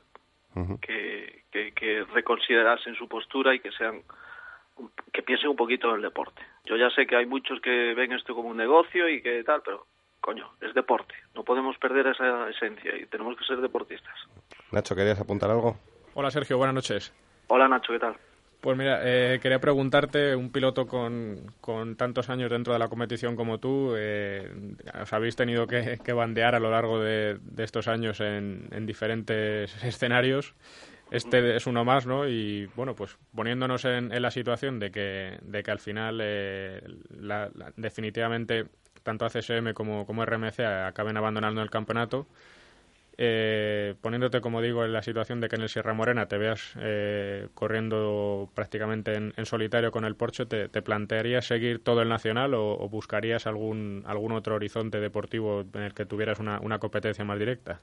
Que, 0.82 1.44
que, 1.52 1.72
que 1.72 2.03
reconsiderasen 2.14 2.95
su 2.95 3.07
postura 3.07 3.56
y 3.56 3.60
que 3.60 3.72
sean 3.72 4.02
que 5.14 5.22
piensen 5.22 5.49
un 5.49 5.56
poquito 5.56 5.90
en 5.90 5.98
el 5.98 6.02
deporte. 6.02 6.41
Yo 6.65 6.76
ya 6.76 6.90
sé 6.90 7.06
que 7.06 7.15
hay 7.15 7.26
muchos 7.26 7.60
que 7.61 7.94
ven 7.94 8.11
esto 8.14 8.34
como 8.36 8.49
un 8.49 8.57
negocio 8.57 9.07
y 9.07 9.22
que 9.22 9.44
tal, 9.44 9.61
pero 9.64 9.86
coño, 10.19 10.52
es 10.61 10.73
deporte. 10.73 11.14
No 11.36 11.44
podemos 11.44 11.78
perder 11.78 12.07
esa 12.07 12.49
esencia 12.49 12.95
y 12.98 13.06
tenemos 13.06 13.38
que 13.38 13.45
ser 13.45 13.57
deportistas. 13.57 14.15
Nacho, 14.72 14.95
¿querías 14.95 15.19
apuntar 15.19 15.49
algo? 15.49 15.78
Hola 16.14 16.32
Sergio, 16.32 16.57
buenas 16.57 16.76
noches. 16.76 17.14
Hola 17.48 17.68
Nacho, 17.68 17.94
¿qué 17.94 17.99
tal? 17.99 18.15
Pues 18.62 18.78
mira, 18.78 19.00
eh, 19.04 19.40
quería 19.42 19.60
preguntarte, 19.60 20.36
un 20.36 20.52
piloto 20.52 20.86
con, 20.86 21.52
con 21.62 21.96
tantos 21.96 22.30
años 22.30 22.52
dentro 22.52 22.74
de 22.74 22.80
la 22.80 22.90
competición 22.90 23.36
como 23.36 23.60
tú, 23.60 23.96
eh, 23.98 24.52
os 25.02 25.12
habéis 25.14 25.36
tenido 25.36 25.66
que, 25.66 26.00
que 26.04 26.14
bandear 26.14 26.54
a 26.54 26.60
lo 26.60 26.70
largo 26.70 27.00
de, 27.00 27.40
de 27.42 27.64
estos 27.64 27.88
años 27.88 28.20
en, 28.22 28.68
en 28.72 28.86
diferentes 28.86 29.76
escenarios. 29.84 30.54
Este 31.10 31.56
es 31.56 31.66
uno 31.68 31.84
más, 31.84 32.06
¿no? 32.06 32.28
Y 32.28 32.68
bueno, 32.76 32.96
pues 32.96 33.18
poniéndonos 33.36 33.84
en, 33.86 34.14
en 34.14 34.22
la 34.22 34.32
situación 34.32 34.80
de 34.80 34.92
que, 34.92 35.40
de 35.42 35.64
que 35.64 35.72
al 35.72 35.80
final 35.80 36.20
eh, 36.22 36.82
definitivamente 37.78 38.68
tanto 39.04 39.26
ACSM 39.26 39.74
como, 39.74 40.06
como 40.06 40.24
RMC 40.24 40.60
acaben 40.60 41.18
abandonando 41.18 41.62
el 41.64 41.72
campeonato, 41.72 42.28
eh, 43.23 43.93
poniéndote, 44.02 44.41
como 44.41 44.64
digo, 44.64 44.84
en 44.84 44.93
la 44.93 45.03
situación 45.03 45.41
de 45.41 45.48
que 45.48 45.56
en 45.56 45.61
el 45.61 45.69
Sierra 45.69 45.93
Morena 45.93 46.26
te 46.27 46.39
veas 46.39 46.76
eh, 46.80 47.49
corriendo 47.53 48.49
prácticamente 48.56 49.14
en, 49.14 49.45
solitario 49.45 49.91
con 49.91 50.06
el 50.06 50.15
Porsche, 50.15 50.48
¿te, 50.48 50.69
te 50.69 50.81
plantearías 50.81 51.45
seguir 51.45 51.84
todo 51.84 52.02
el 52.02 52.10
nacional 52.10 52.56
o, 52.56 52.89
buscarías 52.89 53.45
algún, 53.45 54.03
algún 54.07 54.31
otro 54.31 54.56
horizonte 54.56 54.99
deportivo 54.99 55.61
en 55.76 55.84
el 55.84 55.93
que 55.93 56.07
tuvieras 56.07 56.39
una, 56.39 56.60
una 56.61 56.80
competencia 56.80 57.23
más 57.23 57.38
directa? 57.38 57.80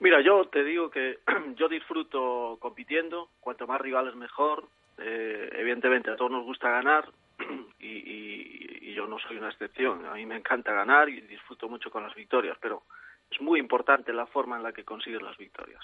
Mira, 0.00 0.20
yo 0.20 0.46
te 0.46 0.64
digo 0.64 0.90
que 0.90 1.20
yo 1.56 1.68
disfruto 1.68 2.56
compitiendo, 2.58 3.30
cuanto 3.38 3.68
más 3.68 3.80
rivales 3.80 4.16
mejor. 4.16 4.64
Eh, 4.98 5.48
evidentemente 5.52 6.10
a 6.10 6.16
todos 6.16 6.32
nos 6.32 6.44
gusta 6.44 6.70
ganar 6.70 7.08
y, 7.78 7.86
y- 7.86 8.78
y 8.82 8.94
yo 8.94 9.06
no 9.06 9.20
soy 9.20 9.36
una 9.36 9.50
excepción. 9.50 10.04
A 10.06 10.14
mí 10.14 10.26
me 10.26 10.36
encanta 10.36 10.72
ganar 10.72 11.08
y 11.08 11.20
disfruto 11.20 11.68
mucho 11.68 11.90
con 11.90 12.02
las 12.02 12.14
victorias, 12.16 12.58
pero 12.60 12.82
es 13.30 13.40
muy 13.40 13.58
importante 13.60 14.12
la 14.12 14.26
forma 14.26 14.56
en 14.56 14.62
la 14.62 14.72
que 14.72 14.84
consigues 14.84 15.22
las 15.22 15.36
victorias. 15.36 15.82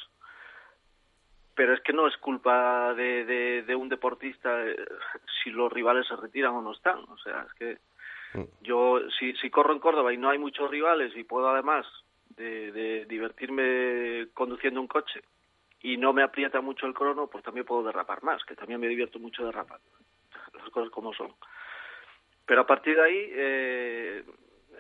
Pero 1.55 1.75
es 1.75 1.81
que 1.83 1.93
no 1.93 2.07
es 2.07 2.17
culpa 2.17 2.95
de, 2.95 3.25
de- 3.25 3.63
de 3.63 3.75
un 3.75 3.89
deportista 3.89 4.65
eh, 4.67 4.77
si 5.43 5.51
los 5.51 5.71
rivales 5.73 6.07
se 6.07 6.17
retiran 6.17 6.55
o 6.55 6.63
no 6.63 6.73
están. 6.73 6.99
O 7.09 7.19
sea, 7.19 7.47
es 7.47 7.53
que 7.55 7.79
yo 8.63 9.01
si, 9.19 9.35
si 9.35 9.51
corro 9.51 9.75
en 9.75 9.79
Córdoba 9.79 10.13
y 10.13 10.17
no 10.17 10.31
hay 10.31 10.39
muchos 10.39 10.71
rivales 10.71 11.15
y 11.15 11.25
puedo 11.25 11.51
además 11.51 11.87
de, 12.37 12.73
de 12.73 13.05
divertirme 13.05 14.29
conduciendo 14.33 14.81
un 14.81 14.87
coche 14.87 15.21
y 15.83 15.99
no 15.99 16.15
me 16.15 16.23
aprieta 16.23 16.63
mucho 16.63 16.87
el 16.87 16.95
crono, 16.95 17.27
pues 17.27 17.45
también 17.45 17.67
puedo 17.67 17.83
derrapar 17.83 18.23
más, 18.23 18.43
que 18.45 18.55
también 18.55 18.81
me 18.81 18.89
divierto 18.89 19.19
mucho 19.19 19.45
derrapando. 19.45 19.85
Las 20.55 20.71
cosas 20.71 20.91
como 20.91 21.13
son. 21.13 21.35
Pero 22.47 22.63
a 22.63 22.67
partir 22.67 22.97
de 22.97 23.03
ahí, 23.03 23.29
eh, 23.33 24.25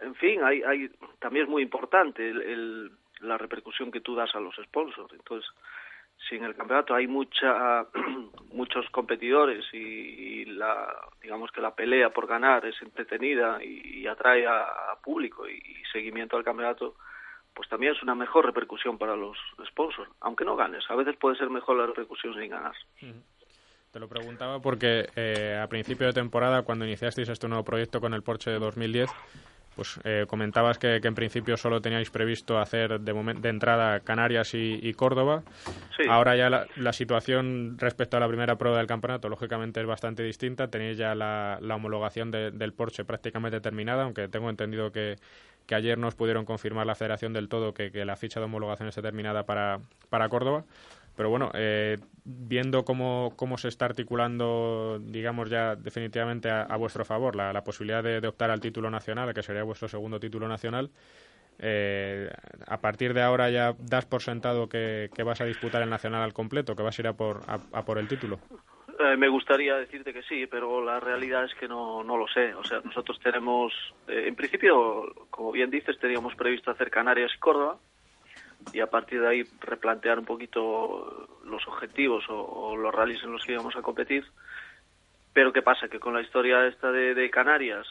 en 0.02 0.14
fin, 0.16 0.42
hay, 0.42 0.62
hay, 0.62 0.90
también 1.18 1.44
es 1.44 1.50
muy 1.50 1.62
importante 1.62 2.28
el, 2.28 2.90
la 3.20 3.38
repercusión 3.38 3.90
que 3.90 4.00
tú 4.00 4.14
das 4.14 4.34
a 4.34 4.40
los 4.40 4.54
sponsors. 4.56 5.12
Entonces, 5.12 5.48
si 6.28 6.36
en 6.36 6.44
el 6.44 6.54
campeonato 6.54 6.94
hay 6.94 7.06
mucha 7.06 7.86
muchos 8.52 8.88
competidores 8.90 9.64
y, 9.72 10.44
la 10.44 10.92
digamos 11.22 11.50
que 11.52 11.60
la 11.60 11.74
pelea 11.74 12.10
por 12.10 12.26
ganar 12.26 12.66
es 12.66 12.80
entretenida 12.82 13.62
y, 13.62 14.06
atrae 14.06 14.46
a, 14.46 14.92
a 14.92 15.00
público 15.02 15.48
y, 15.48 15.54
y 15.54 15.84
seguimiento 15.92 16.36
al 16.36 16.44
campeonato 16.44 16.96
pues 17.54 17.68
también 17.68 17.94
es 17.94 18.02
una 18.02 18.14
mejor 18.14 18.46
repercusión 18.46 18.98
para 18.98 19.14
los 19.14 19.36
sponsors. 19.68 20.10
Aunque 20.20 20.44
no 20.44 20.56
ganes 20.56 20.84
a 20.88 20.96
veces 20.96 21.16
puede 21.16 21.36
ser 21.36 21.50
mejor 21.50 21.76
la 21.76 21.86
repercusión 21.86 22.34
sin 22.34 22.50
ganar. 22.50 22.74
Te 23.92 24.00
lo 24.00 24.08
preguntaba 24.08 24.60
porque 24.60 25.06
eh, 25.16 25.60
a 25.62 25.68
principio 25.68 26.06
de 26.06 26.14
temporada, 26.14 26.62
cuando 26.62 26.86
iniciasteis 26.86 27.28
este 27.28 27.46
nuevo 27.46 27.62
proyecto 27.62 28.00
con 28.00 28.14
el 28.14 28.22
Porsche 28.22 28.50
de 28.50 28.58
2010, 28.58 29.10
pues 29.74 29.98
eh, 30.04 30.26
comentabas 30.28 30.78
que, 30.78 31.00
que 31.00 31.08
en 31.08 31.14
principio 31.14 31.56
solo 31.56 31.80
teníais 31.80 32.10
previsto 32.10 32.58
hacer 32.58 33.00
de, 33.00 33.14
momen- 33.14 33.40
de 33.40 33.48
entrada 33.48 34.00
Canarias 34.00 34.54
y, 34.54 34.78
y 34.82 34.92
Córdoba. 34.94 35.42
Sí. 35.96 36.04
Ahora 36.08 36.36
ya 36.36 36.50
la, 36.50 36.66
la 36.76 36.92
situación 36.92 37.76
respecto 37.78 38.16
a 38.16 38.20
la 38.20 38.28
primera 38.28 38.56
prueba 38.56 38.78
del 38.78 38.86
campeonato, 38.86 39.28
lógicamente, 39.28 39.80
es 39.80 39.86
bastante 39.86 40.22
distinta. 40.22 40.68
Tenéis 40.68 40.98
ya 40.98 41.14
la, 41.14 41.58
la 41.60 41.76
homologación 41.76 42.30
de- 42.30 42.50
del 42.50 42.72
Porsche 42.72 43.04
prácticamente 43.04 43.60
terminada, 43.60 44.02
aunque 44.04 44.28
tengo 44.28 44.50
entendido 44.50 44.92
que, 44.92 45.16
que 45.66 45.74
ayer 45.74 45.96
nos 45.96 46.14
pudieron 46.14 46.44
confirmar 46.44 46.86
la 46.86 46.94
Federación 46.94 47.32
del 47.32 47.48
todo 47.48 47.72
que, 47.72 47.90
que 47.90 48.04
la 48.04 48.16
ficha 48.16 48.40
de 48.40 48.46
homologación 48.46 48.88
está 48.88 49.00
terminada 49.02 49.44
para, 49.44 49.80
para 50.10 50.28
Córdoba. 50.28 50.64
Pero 51.16 51.28
bueno, 51.30 51.51
eh, 51.55 51.98
viendo 52.24 52.84
cómo, 52.84 53.32
cómo 53.36 53.59
se 53.59 53.68
está 53.68 53.84
articulando, 53.86 54.98
digamos 55.01 55.51
ya 55.51 55.76
definitivamente 55.76 56.51
a, 56.51 56.76
vuestro 56.76 57.05
favor, 57.05 57.36
la, 57.36 57.52
la 57.52 57.64
posibilidad 57.64 58.02
de, 58.02 58.20
de 58.20 58.28
optar 58.28 58.51
al 58.51 58.60
título 58.60 58.90
nacional, 58.90 59.34
que 59.34 59.43
sería 59.43 59.62
vuestro 59.62 59.89
segundo 59.89 60.18
título 60.18 60.48
nacional, 60.48 60.90
eh, 61.59 62.30
a 62.66 62.80
partir 62.80 63.12
de 63.12 63.22
ahora 63.22 63.51
ya 63.51 63.74
das 63.78 64.06
por 64.06 64.22
sentado 64.22 64.68
que, 64.68 65.10
que 65.14 65.22
vas 65.22 65.40
a 65.40 65.44
disputar 65.44 65.82
el 65.82 65.90
nacional 65.90 66.22
al 66.22 66.32
completo, 66.32 66.74
que 66.74 66.82
vas 66.82 66.98
a 66.98 67.02
ir 67.02 67.09
a 67.09 67.12
por, 67.12 67.43
a, 67.47 67.59
a 67.72 67.84
por 67.84 67.98
el 67.98 68.09
título. 68.09 68.39
Eh, 68.98 69.16
me 69.16 69.28
gustaría 69.28 69.76
decirte 69.76 70.12
que 70.12 70.22
sí, 70.22 70.47
pero 70.47 70.84
la 70.84 71.01
realidad 71.01 71.44
es 71.44 71.55
que 71.55 71.68
no, 71.68 72.02
no 72.05 72.16
lo 72.16 72.26
sé. 72.28 72.55
O 72.55 72.64
sea, 72.64 72.80
nosotros 72.84 73.18
tenemos, 73.20 73.72
eh, 74.09 74.24
en 74.26 74.34
principio, 74.34 75.12
como 75.30 75.52
bien 75.52 75.70
dices, 75.70 75.98
teníamos 75.98 76.34
previsto 76.34 76.70
hacer 76.70 76.90
Canarias 76.90 77.32
y 77.34 77.39
Córdoba 77.39 77.78
y 78.72 78.80
a 78.80 78.86
partir 78.89 79.20
de 79.20 79.28
ahí 79.28 79.43
replantear 79.60 80.18
un 80.18 80.24
poquito 80.24 81.28
los 81.44 81.66
objetivos 81.68 82.24
o, 82.28 82.34
o 82.40 82.76
los 82.76 82.94
rallies 82.94 83.22
en 83.24 83.32
los 83.32 83.44
que 83.44 83.52
íbamos 83.52 83.76
a 83.76 83.82
competir. 83.82 84.24
Pero 85.32 85.52
¿qué 85.52 85.62
pasa? 85.62 85.89
Que 85.89 85.98
con 86.01 86.12
la 86.14 86.20
historia 86.20 86.66
esta 86.66 86.93
de, 86.93 87.14
de 87.14 87.30
Canarias 87.30 87.86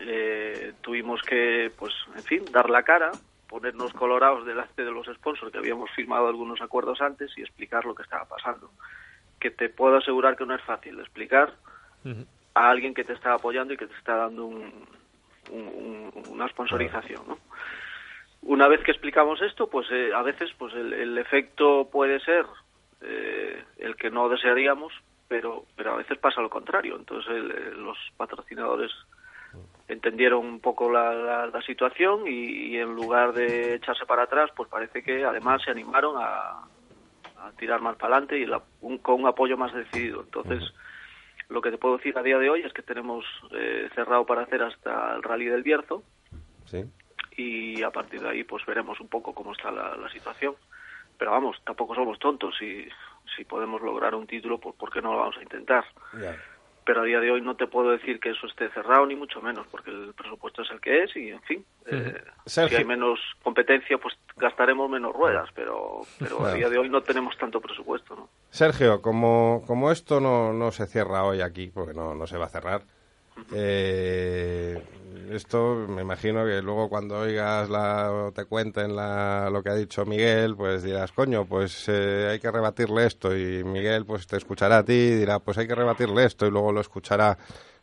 eh, 0.00 0.72
tuvimos 0.82 1.22
que, 1.22 1.72
pues, 1.78 1.92
en 2.16 2.22
fin, 2.22 2.44
dar 2.52 2.68
la 2.70 2.82
cara, 2.82 3.10
ponernos 3.48 3.92
colorados 3.92 4.46
delante 4.46 4.84
de 4.84 4.90
los 4.90 5.06
sponsors 5.06 5.50
que 5.52 5.58
habíamos 5.58 5.90
firmado 5.92 6.28
algunos 6.28 6.60
acuerdos 6.60 7.00
antes 7.00 7.30
y 7.36 7.42
explicar 7.42 7.84
lo 7.84 7.94
que 7.94 8.02
estaba 8.02 8.24
pasando. 8.26 8.70
Que 9.38 9.50
te 9.50 9.68
puedo 9.70 9.96
asegurar 9.96 10.36
que 10.36 10.46
no 10.46 10.54
es 10.54 10.62
fácil 10.62 10.98
explicar 11.00 11.52
a 12.54 12.70
alguien 12.70 12.94
que 12.94 13.04
te 13.04 13.12
está 13.14 13.34
apoyando 13.34 13.74
y 13.74 13.76
que 13.76 13.86
te 13.86 13.96
está 13.96 14.16
dando 14.16 14.46
un- 14.46 14.86
un- 15.50 16.12
un- 16.14 16.22
una 16.30 16.48
sponsorización, 16.48 17.22
¿no? 17.26 17.38
Una 18.42 18.68
vez 18.68 18.82
que 18.82 18.90
explicamos 18.90 19.40
esto, 19.42 19.68
pues 19.68 19.86
eh, 19.90 20.12
a 20.14 20.22
veces 20.22 20.50
pues 20.58 20.72
el, 20.74 20.92
el 20.92 21.18
efecto 21.18 21.88
puede 21.90 22.20
ser 22.20 22.46
eh, 23.02 23.62
el 23.78 23.96
que 23.96 24.10
no 24.10 24.28
desearíamos, 24.28 24.92
pero 25.28 25.66
pero 25.76 25.92
a 25.92 25.96
veces 25.96 26.18
pasa 26.18 26.40
lo 26.40 26.48
contrario. 26.50 26.96
Entonces 26.96 27.30
el- 27.30 27.50
el- 27.50 27.84
los 27.84 27.98
patrocinadores 28.16 28.90
entendieron 29.88 30.46
un 30.46 30.60
poco 30.60 30.90
la, 30.90 31.12
la- 31.14 31.46
la 31.48 31.62
situación 31.62 32.26
y, 32.26 32.68
y 32.70 32.76
en 32.78 32.94
lugar 32.94 33.32
de 33.32 33.74
echarse 33.74 34.06
para 34.06 34.22
atrás, 34.22 34.50
pues 34.56 34.68
parece 34.68 35.02
que 35.02 35.24
además 35.24 35.62
se 35.64 35.70
animaron 35.70 36.16
a, 36.18 36.62
a 37.36 37.52
tirar 37.58 37.80
más 37.80 37.96
para 37.96 38.14
adelante 38.14 38.38
y 38.38 38.46
la- 38.46 38.62
un- 38.80 38.98
con 38.98 39.20
un 39.20 39.26
apoyo 39.26 39.56
más 39.56 39.74
decidido. 39.74 40.20
Entonces, 40.22 40.62
lo 41.48 41.60
que 41.60 41.70
te 41.72 41.78
puedo 41.78 41.96
decir 41.96 42.16
a 42.16 42.22
día 42.22 42.38
de 42.38 42.48
hoy 42.48 42.62
es 42.62 42.72
que 42.72 42.82
tenemos 42.82 43.24
eh, 43.52 43.88
cerrado 43.94 44.24
para 44.24 44.42
hacer 44.42 44.62
hasta 44.62 45.14
el 45.16 45.22
rally 45.22 45.46
del 45.46 45.62
Bierzo 45.62 46.02
Sí. 46.66 46.84
Y 47.40 47.82
a 47.82 47.90
partir 47.90 48.20
de 48.20 48.28
ahí 48.28 48.44
pues 48.44 48.64
veremos 48.66 49.00
un 49.00 49.08
poco 49.08 49.34
cómo 49.34 49.52
está 49.52 49.70
la, 49.70 49.96
la 49.96 50.10
situación. 50.10 50.54
Pero 51.18 51.32
vamos, 51.32 51.56
tampoco 51.64 51.94
somos 51.94 52.18
tontos 52.18 52.54
y 52.62 52.88
si 53.36 53.44
podemos 53.44 53.80
lograr 53.82 54.14
un 54.14 54.26
título, 54.26 54.58
pues 54.58 54.74
¿por 54.76 54.90
qué 54.90 55.02
no 55.02 55.12
lo 55.12 55.18
vamos 55.18 55.36
a 55.36 55.42
intentar? 55.42 55.84
Pero 56.84 57.02
a 57.02 57.04
día 57.04 57.20
de 57.20 57.30
hoy 57.30 57.42
no 57.42 57.56
te 57.56 57.66
puedo 57.66 57.90
decir 57.90 58.18
que 58.18 58.30
eso 58.30 58.46
esté 58.46 58.70
cerrado, 58.70 59.06
ni 59.06 59.14
mucho 59.14 59.40
menos, 59.42 59.66
porque 59.70 59.90
el 59.90 60.14
presupuesto 60.14 60.62
es 60.62 60.70
el 60.70 60.80
que 60.80 61.04
es 61.04 61.14
y, 61.14 61.28
en 61.28 61.42
fin, 61.42 61.64
eh, 61.86 62.24
si 62.46 62.60
hay 62.60 62.84
menos 62.84 63.20
competencia, 63.42 63.98
pues 63.98 64.14
gastaremos 64.36 64.90
menos 64.90 65.14
ruedas, 65.14 65.50
pero, 65.54 66.00
pero 66.18 66.44
a 66.44 66.54
día 66.54 66.70
de 66.70 66.78
hoy 66.78 66.88
no 66.88 67.02
tenemos 67.02 67.36
tanto 67.36 67.60
presupuesto, 67.60 68.16
¿no? 68.16 68.28
Sergio, 68.48 69.02
como, 69.02 69.62
como 69.66 69.92
esto 69.92 70.20
no, 70.20 70.54
no 70.54 70.72
se 70.72 70.86
cierra 70.86 71.22
hoy 71.24 71.42
aquí, 71.42 71.70
porque 71.72 71.92
no, 71.92 72.14
no 72.14 72.26
se 72.26 72.38
va 72.38 72.46
a 72.46 72.48
cerrar, 72.48 72.82
eh, 73.52 74.82
esto 75.30 75.86
me 75.88 76.02
imagino 76.02 76.44
que 76.44 76.60
luego 76.60 76.88
cuando 76.88 77.20
oigas 77.20 77.68
la, 77.70 78.10
o 78.10 78.32
te 78.32 78.44
cuenten 78.44 78.96
la, 78.96 79.48
lo 79.50 79.62
que 79.62 79.70
ha 79.70 79.74
dicho 79.74 80.04
Miguel, 80.04 80.56
pues 80.56 80.82
dirás, 80.82 81.12
coño, 81.12 81.44
pues 81.46 81.88
eh, 81.88 82.28
hay 82.30 82.40
que 82.40 82.50
rebatirle 82.50 83.06
esto 83.06 83.36
y 83.36 83.62
Miguel 83.64 84.04
pues 84.04 84.26
te 84.26 84.36
escuchará 84.36 84.78
a 84.78 84.84
ti 84.84 84.92
y 84.92 85.14
dirá, 85.14 85.38
pues 85.38 85.58
hay 85.58 85.66
que 85.66 85.74
rebatirle 85.74 86.24
esto 86.24 86.46
y 86.46 86.50
luego 86.50 86.72
lo 86.72 86.80
escuchará. 86.80 87.38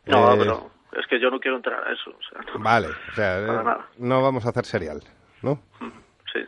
No, 0.06 0.34
eh, 0.34 0.36
pero 0.38 0.70
es 0.92 1.06
que 1.06 1.20
yo 1.20 1.30
no 1.30 1.40
quiero 1.40 1.56
entrar 1.56 1.82
a 1.86 1.92
eso, 1.92 2.10
o 2.10 2.22
sea, 2.22 2.40
no. 2.52 2.62
Vale, 2.62 2.88
o 2.88 3.14
sea, 3.14 3.38
eh, 3.38 3.84
no 3.98 4.22
vamos 4.22 4.44
a 4.46 4.50
hacer 4.50 4.64
serial, 4.64 5.02
¿no? 5.42 5.60
Sí. 6.32 6.40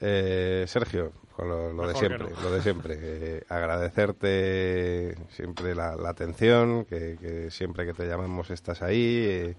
Eh, 0.00 0.64
Sergio, 0.66 1.12
con 1.36 1.48
lo, 1.48 1.72
lo 1.72 1.86
de 1.86 1.94
siempre, 1.94 2.30
no. 2.30 2.42
lo 2.42 2.50
de 2.50 2.60
siempre, 2.62 2.94
eh, 3.00 3.42
agradecerte 3.48 5.14
siempre 5.28 5.74
la, 5.74 5.94
la 5.96 6.10
atención, 6.10 6.84
que, 6.86 7.16
que 7.20 7.50
siempre 7.50 7.84
que 7.86 7.92
te 7.92 8.06
llamamos 8.06 8.50
estás 8.50 8.82
ahí. 8.82 9.24
eh, 9.28 9.54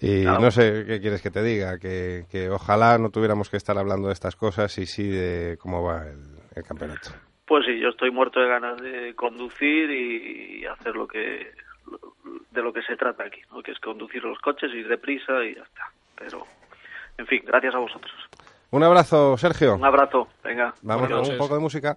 y 0.00 0.22
Claro. 0.22 0.40
no 0.40 0.50
sé 0.52 0.84
qué 0.86 1.00
quieres 1.00 1.20
que 1.20 1.30
te 1.30 1.42
diga, 1.42 1.78
que, 1.78 2.24
que 2.30 2.48
ojalá 2.48 2.96
no 2.98 3.10
tuviéramos 3.10 3.50
que 3.50 3.56
estar 3.56 3.76
hablando 3.76 4.06
de 4.06 4.14
estas 4.14 4.36
cosas 4.36 4.78
y 4.78 4.86
sí 4.86 5.08
de 5.08 5.58
cómo 5.60 5.82
va 5.82 6.06
el, 6.06 6.20
el 6.54 6.62
campeonato. 6.62 7.10
Pues 7.44 7.66
sí, 7.66 7.78
yo 7.80 7.88
estoy 7.88 8.10
muerto 8.12 8.38
de 8.40 8.48
ganas 8.48 8.80
de 8.80 9.14
conducir 9.16 9.90
y, 9.90 10.60
y 10.60 10.64
hacer 10.66 10.94
lo 10.94 11.08
que 11.08 11.50
de 12.52 12.62
lo 12.62 12.72
que 12.72 12.82
se 12.82 12.96
trata 12.96 13.24
aquí, 13.24 13.40
¿no? 13.50 13.60
que 13.62 13.72
es 13.72 13.80
conducir 13.80 14.22
los 14.22 14.38
coches, 14.38 14.72
ir 14.72 14.86
deprisa 14.86 15.44
y 15.44 15.56
ya 15.56 15.62
está. 15.62 15.90
Pero, 16.16 16.46
en 17.18 17.26
fin, 17.26 17.42
gracias 17.44 17.74
a 17.74 17.78
vosotros. 17.78 18.12
Un 18.72 18.82
abrazo, 18.84 19.36
Sergio. 19.36 19.74
Un 19.74 19.84
abrazo, 19.84 20.28
venga. 20.44 20.74
Vamos 20.82 21.08
con 21.08 21.30
un 21.30 21.38
poco 21.38 21.54
de 21.54 21.60
música. 21.60 21.96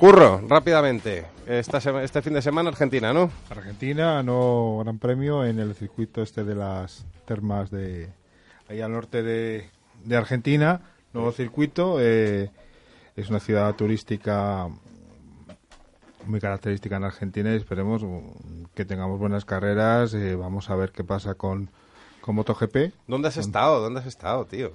Curro, 0.00 0.40
rápidamente. 0.48 1.26
Esta 1.46 1.76
este 2.02 2.22
fin 2.22 2.32
de 2.32 2.40
semana 2.40 2.70
Argentina, 2.70 3.12
¿no? 3.12 3.30
Argentina, 3.50 4.22
no 4.22 4.78
Gran 4.78 4.98
Premio 4.98 5.44
en 5.44 5.58
el 5.58 5.74
circuito 5.74 6.22
este 6.22 6.42
de 6.42 6.54
las 6.54 7.04
termas 7.26 7.70
de 7.70 8.08
ahí 8.70 8.80
al 8.80 8.92
norte 8.92 9.22
de, 9.22 9.68
de 10.02 10.16
Argentina, 10.16 10.80
nuevo 11.12 11.32
circuito, 11.32 11.98
eh, 12.00 12.50
es 13.14 13.28
una 13.28 13.40
ciudad 13.40 13.74
turística 13.74 14.68
muy 16.24 16.40
característica 16.40 16.96
en 16.96 17.04
Argentina 17.04 17.52
y 17.52 17.56
esperemos 17.56 18.02
mm, 18.02 18.64
que 18.74 18.86
tengamos 18.86 19.18
buenas 19.18 19.44
carreras, 19.44 20.14
eh, 20.14 20.34
vamos 20.34 20.70
a 20.70 20.76
ver 20.76 20.92
qué 20.92 21.04
pasa 21.04 21.34
con, 21.34 21.68
con 22.22 22.36
MotoGP. 22.36 22.94
¿Dónde 23.06 23.28
has 23.28 23.36
estado? 23.36 23.82
¿Dónde 23.82 24.00
has 24.00 24.06
estado, 24.06 24.46
tío? 24.46 24.72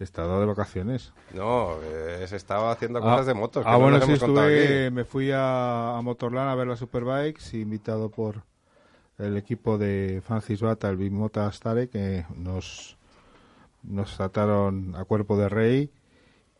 Estado 0.00 0.38
de 0.40 0.46
vacaciones. 0.46 1.12
No, 1.34 1.72
eh, 1.82 2.20
has 2.24 2.32
estado 2.32 2.68
haciendo 2.70 2.98
Ah, 3.00 3.02
cosas 3.02 3.26
de 3.26 3.34
motos. 3.34 3.64
que 3.64 3.68
Ah, 3.68 3.72
no 3.74 3.80
bueno, 3.80 4.00
sí, 4.00 4.12
estuve, 4.12 4.90
me 4.90 5.04
fui 5.04 5.30
a, 5.32 5.96
a 5.96 6.02
Motorland 6.02 6.50
a 6.50 6.54
ver 6.54 6.66
las 6.68 6.78
Superbikes, 6.78 7.56
invitado 7.58 8.10
por 8.10 8.42
el 9.18 9.36
equipo 9.36 9.78
de 9.78 10.22
Francis 10.24 10.60
Bata, 10.62 10.88
el 10.88 10.96
Big 10.96 11.10
Mota 11.12 11.50
Stare, 11.50 11.88
que 11.88 12.24
nos, 12.36 12.96
nos 13.82 14.16
trataron 14.16 14.94
a 14.96 15.04
cuerpo 15.04 15.36
de 15.36 15.48
rey 15.48 15.90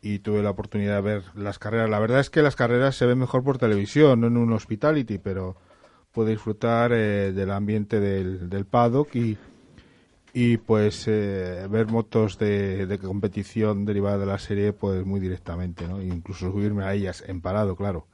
y 0.02 0.18
tuve 0.20 0.42
la 0.42 0.50
oportunidad 0.50 0.96
de 0.96 1.00
ver 1.02 1.22
las 1.34 1.58
carreras. 1.58 1.88
La 1.90 1.98
verdad 2.00 2.20
es 2.20 2.30
que 2.30 2.42
las 2.42 2.56
carreras 2.56 2.96
se 2.96 3.06
ven 3.06 3.18
mejor 3.18 3.44
por 3.44 3.58
televisión, 3.58 4.20
no 4.20 4.26
en 4.26 4.36
un 4.36 4.52
hospitality, 4.52 5.18
pero 5.18 5.56
pude 6.12 6.30
disfrutar 6.32 6.90
eh, 6.92 7.32
del 7.32 7.50
ambiente 7.52 8.00
del, 8.00 8.48
del 8.50 8.64
paddock 8.64 9.14
y, 9.14 9.36
y 10.34 10.56
pues 10.58 11.04
eh, 11.08 11.66
ver 11.70 11.86
motos 11.86 12.38
de, 12.38 12.86
de 12.86 12.98
competición 12.98 13.84
derivada 13.84 14.18
de 14.18 14.26
la 14.26 14.38
serie 14.38 14.72
pues 14.72 15.04
muy 15.06 15.20
directamente, 15.20 15.88
¿no? 15.88 16.02
Incluso 16.02 16.50
subirme 16.50 16.84
a 16.84 16.94
ellas 16.94 17.24
en 17.26 17.40
parado, 17.40 17.76
claro. 17.76 18.06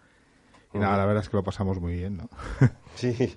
Y 0.73 0.79
nada, 0.79 0.97
la 0.99 1.07
verdad 1.07 1.23
es 1.23 1.29
que 1.29 1.37
lo 1.37 1.45
pasamos 1.45 1.81
muy 1.81 1.95
bien, 1.95 2.17
¿no? 2.17 2.29
Sí. 2.97 3.37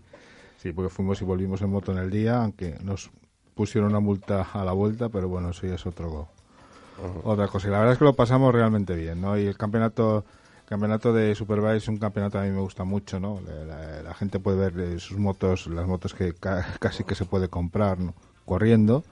Sí, 0.58 0.72
porque 0.72 0.90
fuimos 0.90 1.22
y 1.22 1.26
volvimos 1.26 1.62
en 1.62 1.70
moto 1.70 1.92
en 1.92 2.00
el 2.00 2.10
día, 2.10 2.42
aunque 2.44 2.78
nos 2.84 3.12
pusieron 3.54 3.92
una 3.92 4.00
multa 4.00 4.42
a 4.54 4.66
la 4.66 4.72
vuelta, 4.72 5.10
pero 5.10 5.28
bueno, 5.30 5.50
eso 5.52 5.68
ya 5.68 5.76
es 5.76 5.86
otro 5.86 6.30
otra 7.24 7.48
cosa. 7.48 7.68
Y 7.68 7.72
la 7.72 7.78
verdad 7.80 7.94
es 7.94 8.00
que 8.00 8.06
lo 8.06 8.14
pasamos 8.16 8.54
realmente 8.54 8.96
bien, 8.96 9.22
¿no? 9.22 9.38
Y 9.38 9.46
el 9.46 9.58
campeonato 9.58 10.26
campeonato 10.66 11.14
de 11.14 11.34
Superbike 11.36 11.78
es 11.78 11.88
un 11.88 11.98
campeonato 11.98 12.40
que 12.40 12.46
a 12.46 12.50
mí 12.50 12.54
me 12.56 12.60
gusta 12.62 12.84
mucho, 12.84 13.20
¿no? 13.20 13.40
La, 13.46 13.64
la- 13.66 14.02
la 14.04 14.14
gente 14.16 14.40
puede 14.40 14.58
ver 14.70 14.80
eh, 14.80 15.00
sus 15.00 15.18
motos, 15.18 15.68
las 15.68 15.88
motos 15.88 16.14
que 16.14 16.34
ca- 16.34 16.66
casi 16.80 17.04
que 17.04 17.16
se 17.16 17.26
puede 17.26 17.48
comprar, 17.50 18.00
¿no? 18.00 18.14
Corriendo. 18.48 19.04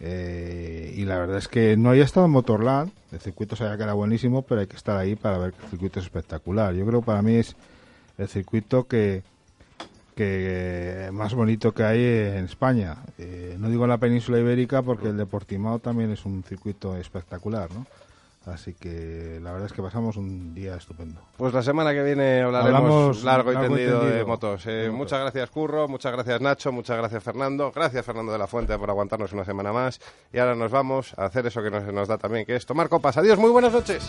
Eh, 0.00 0.94
y 0.96 1.04
la 1.04 1.18
verdad 1.18 1.36
es 1.36 1.46
que 1.46 1.76
no 1.76 1.90
había 1.90 2.04
estado 2.04 2.26
en 2.26 2.32
Motorland, 2.32 2.90
el 3.12 3.20
circuito 3.20 3.54
sabía 3.54 3.76
que 3.76 3.82
era 3.82 3.92
buenísimo, 3.92 4.42
pero 4.42 4.62
hay 4.62 4.66
que 4.66 4.76
estar 4.76 4.96
ahí 4.96 5.14
para 5.14 5.38
ver 5.38 5.52
que 5.52 5.62
el 5.62 5.70
circuito 5.70 6.00
es 6.00 6.06
espectacular. 6.06 6.74
Yo 6.74 6.86
creo 6.86 7.00
que 7.00 7.06
para 7.06 7.22
mí 7.22 7.34
es 7.34 7.54
el 8.16 8.28
circuito 8.28 8.86
que, 8.86 9.22
que 10.14 11.10
más 11.12 11.34
bonito 11.34 11.72
que 11.72 11.84
hay 11.84 12.02
en 12.02 12.46
España. 12.46 12.96
Eh, 13.18 13.56
no 13.58 13.68
digo 13.68 13.84
en 13.84 13.90
la 13.90 13.98
península 13.98 14.38
ibérica 14.38 14.80
porque 14.82 15.08
el 15.08 15.18
de 15.18 15.26
Portimao 15.26 15.78
también 15.78 16.10
es 16.10 16.24
un 16.24 16.42
circuito 16.42 16.96
espectacular, 16.96 17.70
¿no? 17.72 17.86
Así 18.46 18.74
que 18.74 19.40
la 19.42 19.50
verdad 19.50 19.66
es 19.66 19.72
que 19.72 19.82
pasamos 19.82 20.16
un 20.16 20.54
día 20.54 20.76
estupendo. 20.76 21.20
Pues 21.36 21.52
la 21.52 21.62
semana 21.62 21.92
que 21.92 22.02
viene 22.02 22.42
hablaremos 22.42 22.76
Hablamos 22.76 23.24
largo 23.24 23.50
y 23.50 23.54
largo 23.54 23.74
y 23.74 23.76
tendido, 23.76 23.98
de 24.00 24.06
tendido. 24.06 24.26
motos. 24.28 24.66
Eh, 24.66 24.70
De 24.70 24.84
motos. 24.90 24.98
Muchas 24.98 25.20
gracias 25.20 25.50
Curro, 25.50 25.88
muchas 25.88 26.12
gracias 26.12 26.40
Nacho, 26.40 26.70
muchas 26.72 26.96
gracias 26.96 27.22
Fernando, 27.24 27.72
gracias 27.74 28.06
Fernando 28.06 28.30
de 28.32 28.38
la 28.38 28.46
Fuente 28.46 28.78
por 28.78 28.88
aguantarnos 28.88 29.32
una 29.32 29.44
semana 29.44 29.72
más. 29.72 30.00
Y 30.32 30.38
ahora 30.38 30.54
nos 30.54 30.70
vamos 30.70 31.12
a 31.18 31.24
hacer 31.24 31.44
eso 31.46 31.60
que 31.62 31.70
nos, 31.70 31.84
nos 31.92 32.06
da 32.06 32.18
también, 32.18 32.46
que 32.46 32.54
es 32.54 32.64
tomar 32.66 32.88
copas. 32.88 33.16
Adiós, 33.16 33.36
muy 33.38 33.50
buenas 33.50 33.72
noches. 33.72 34.08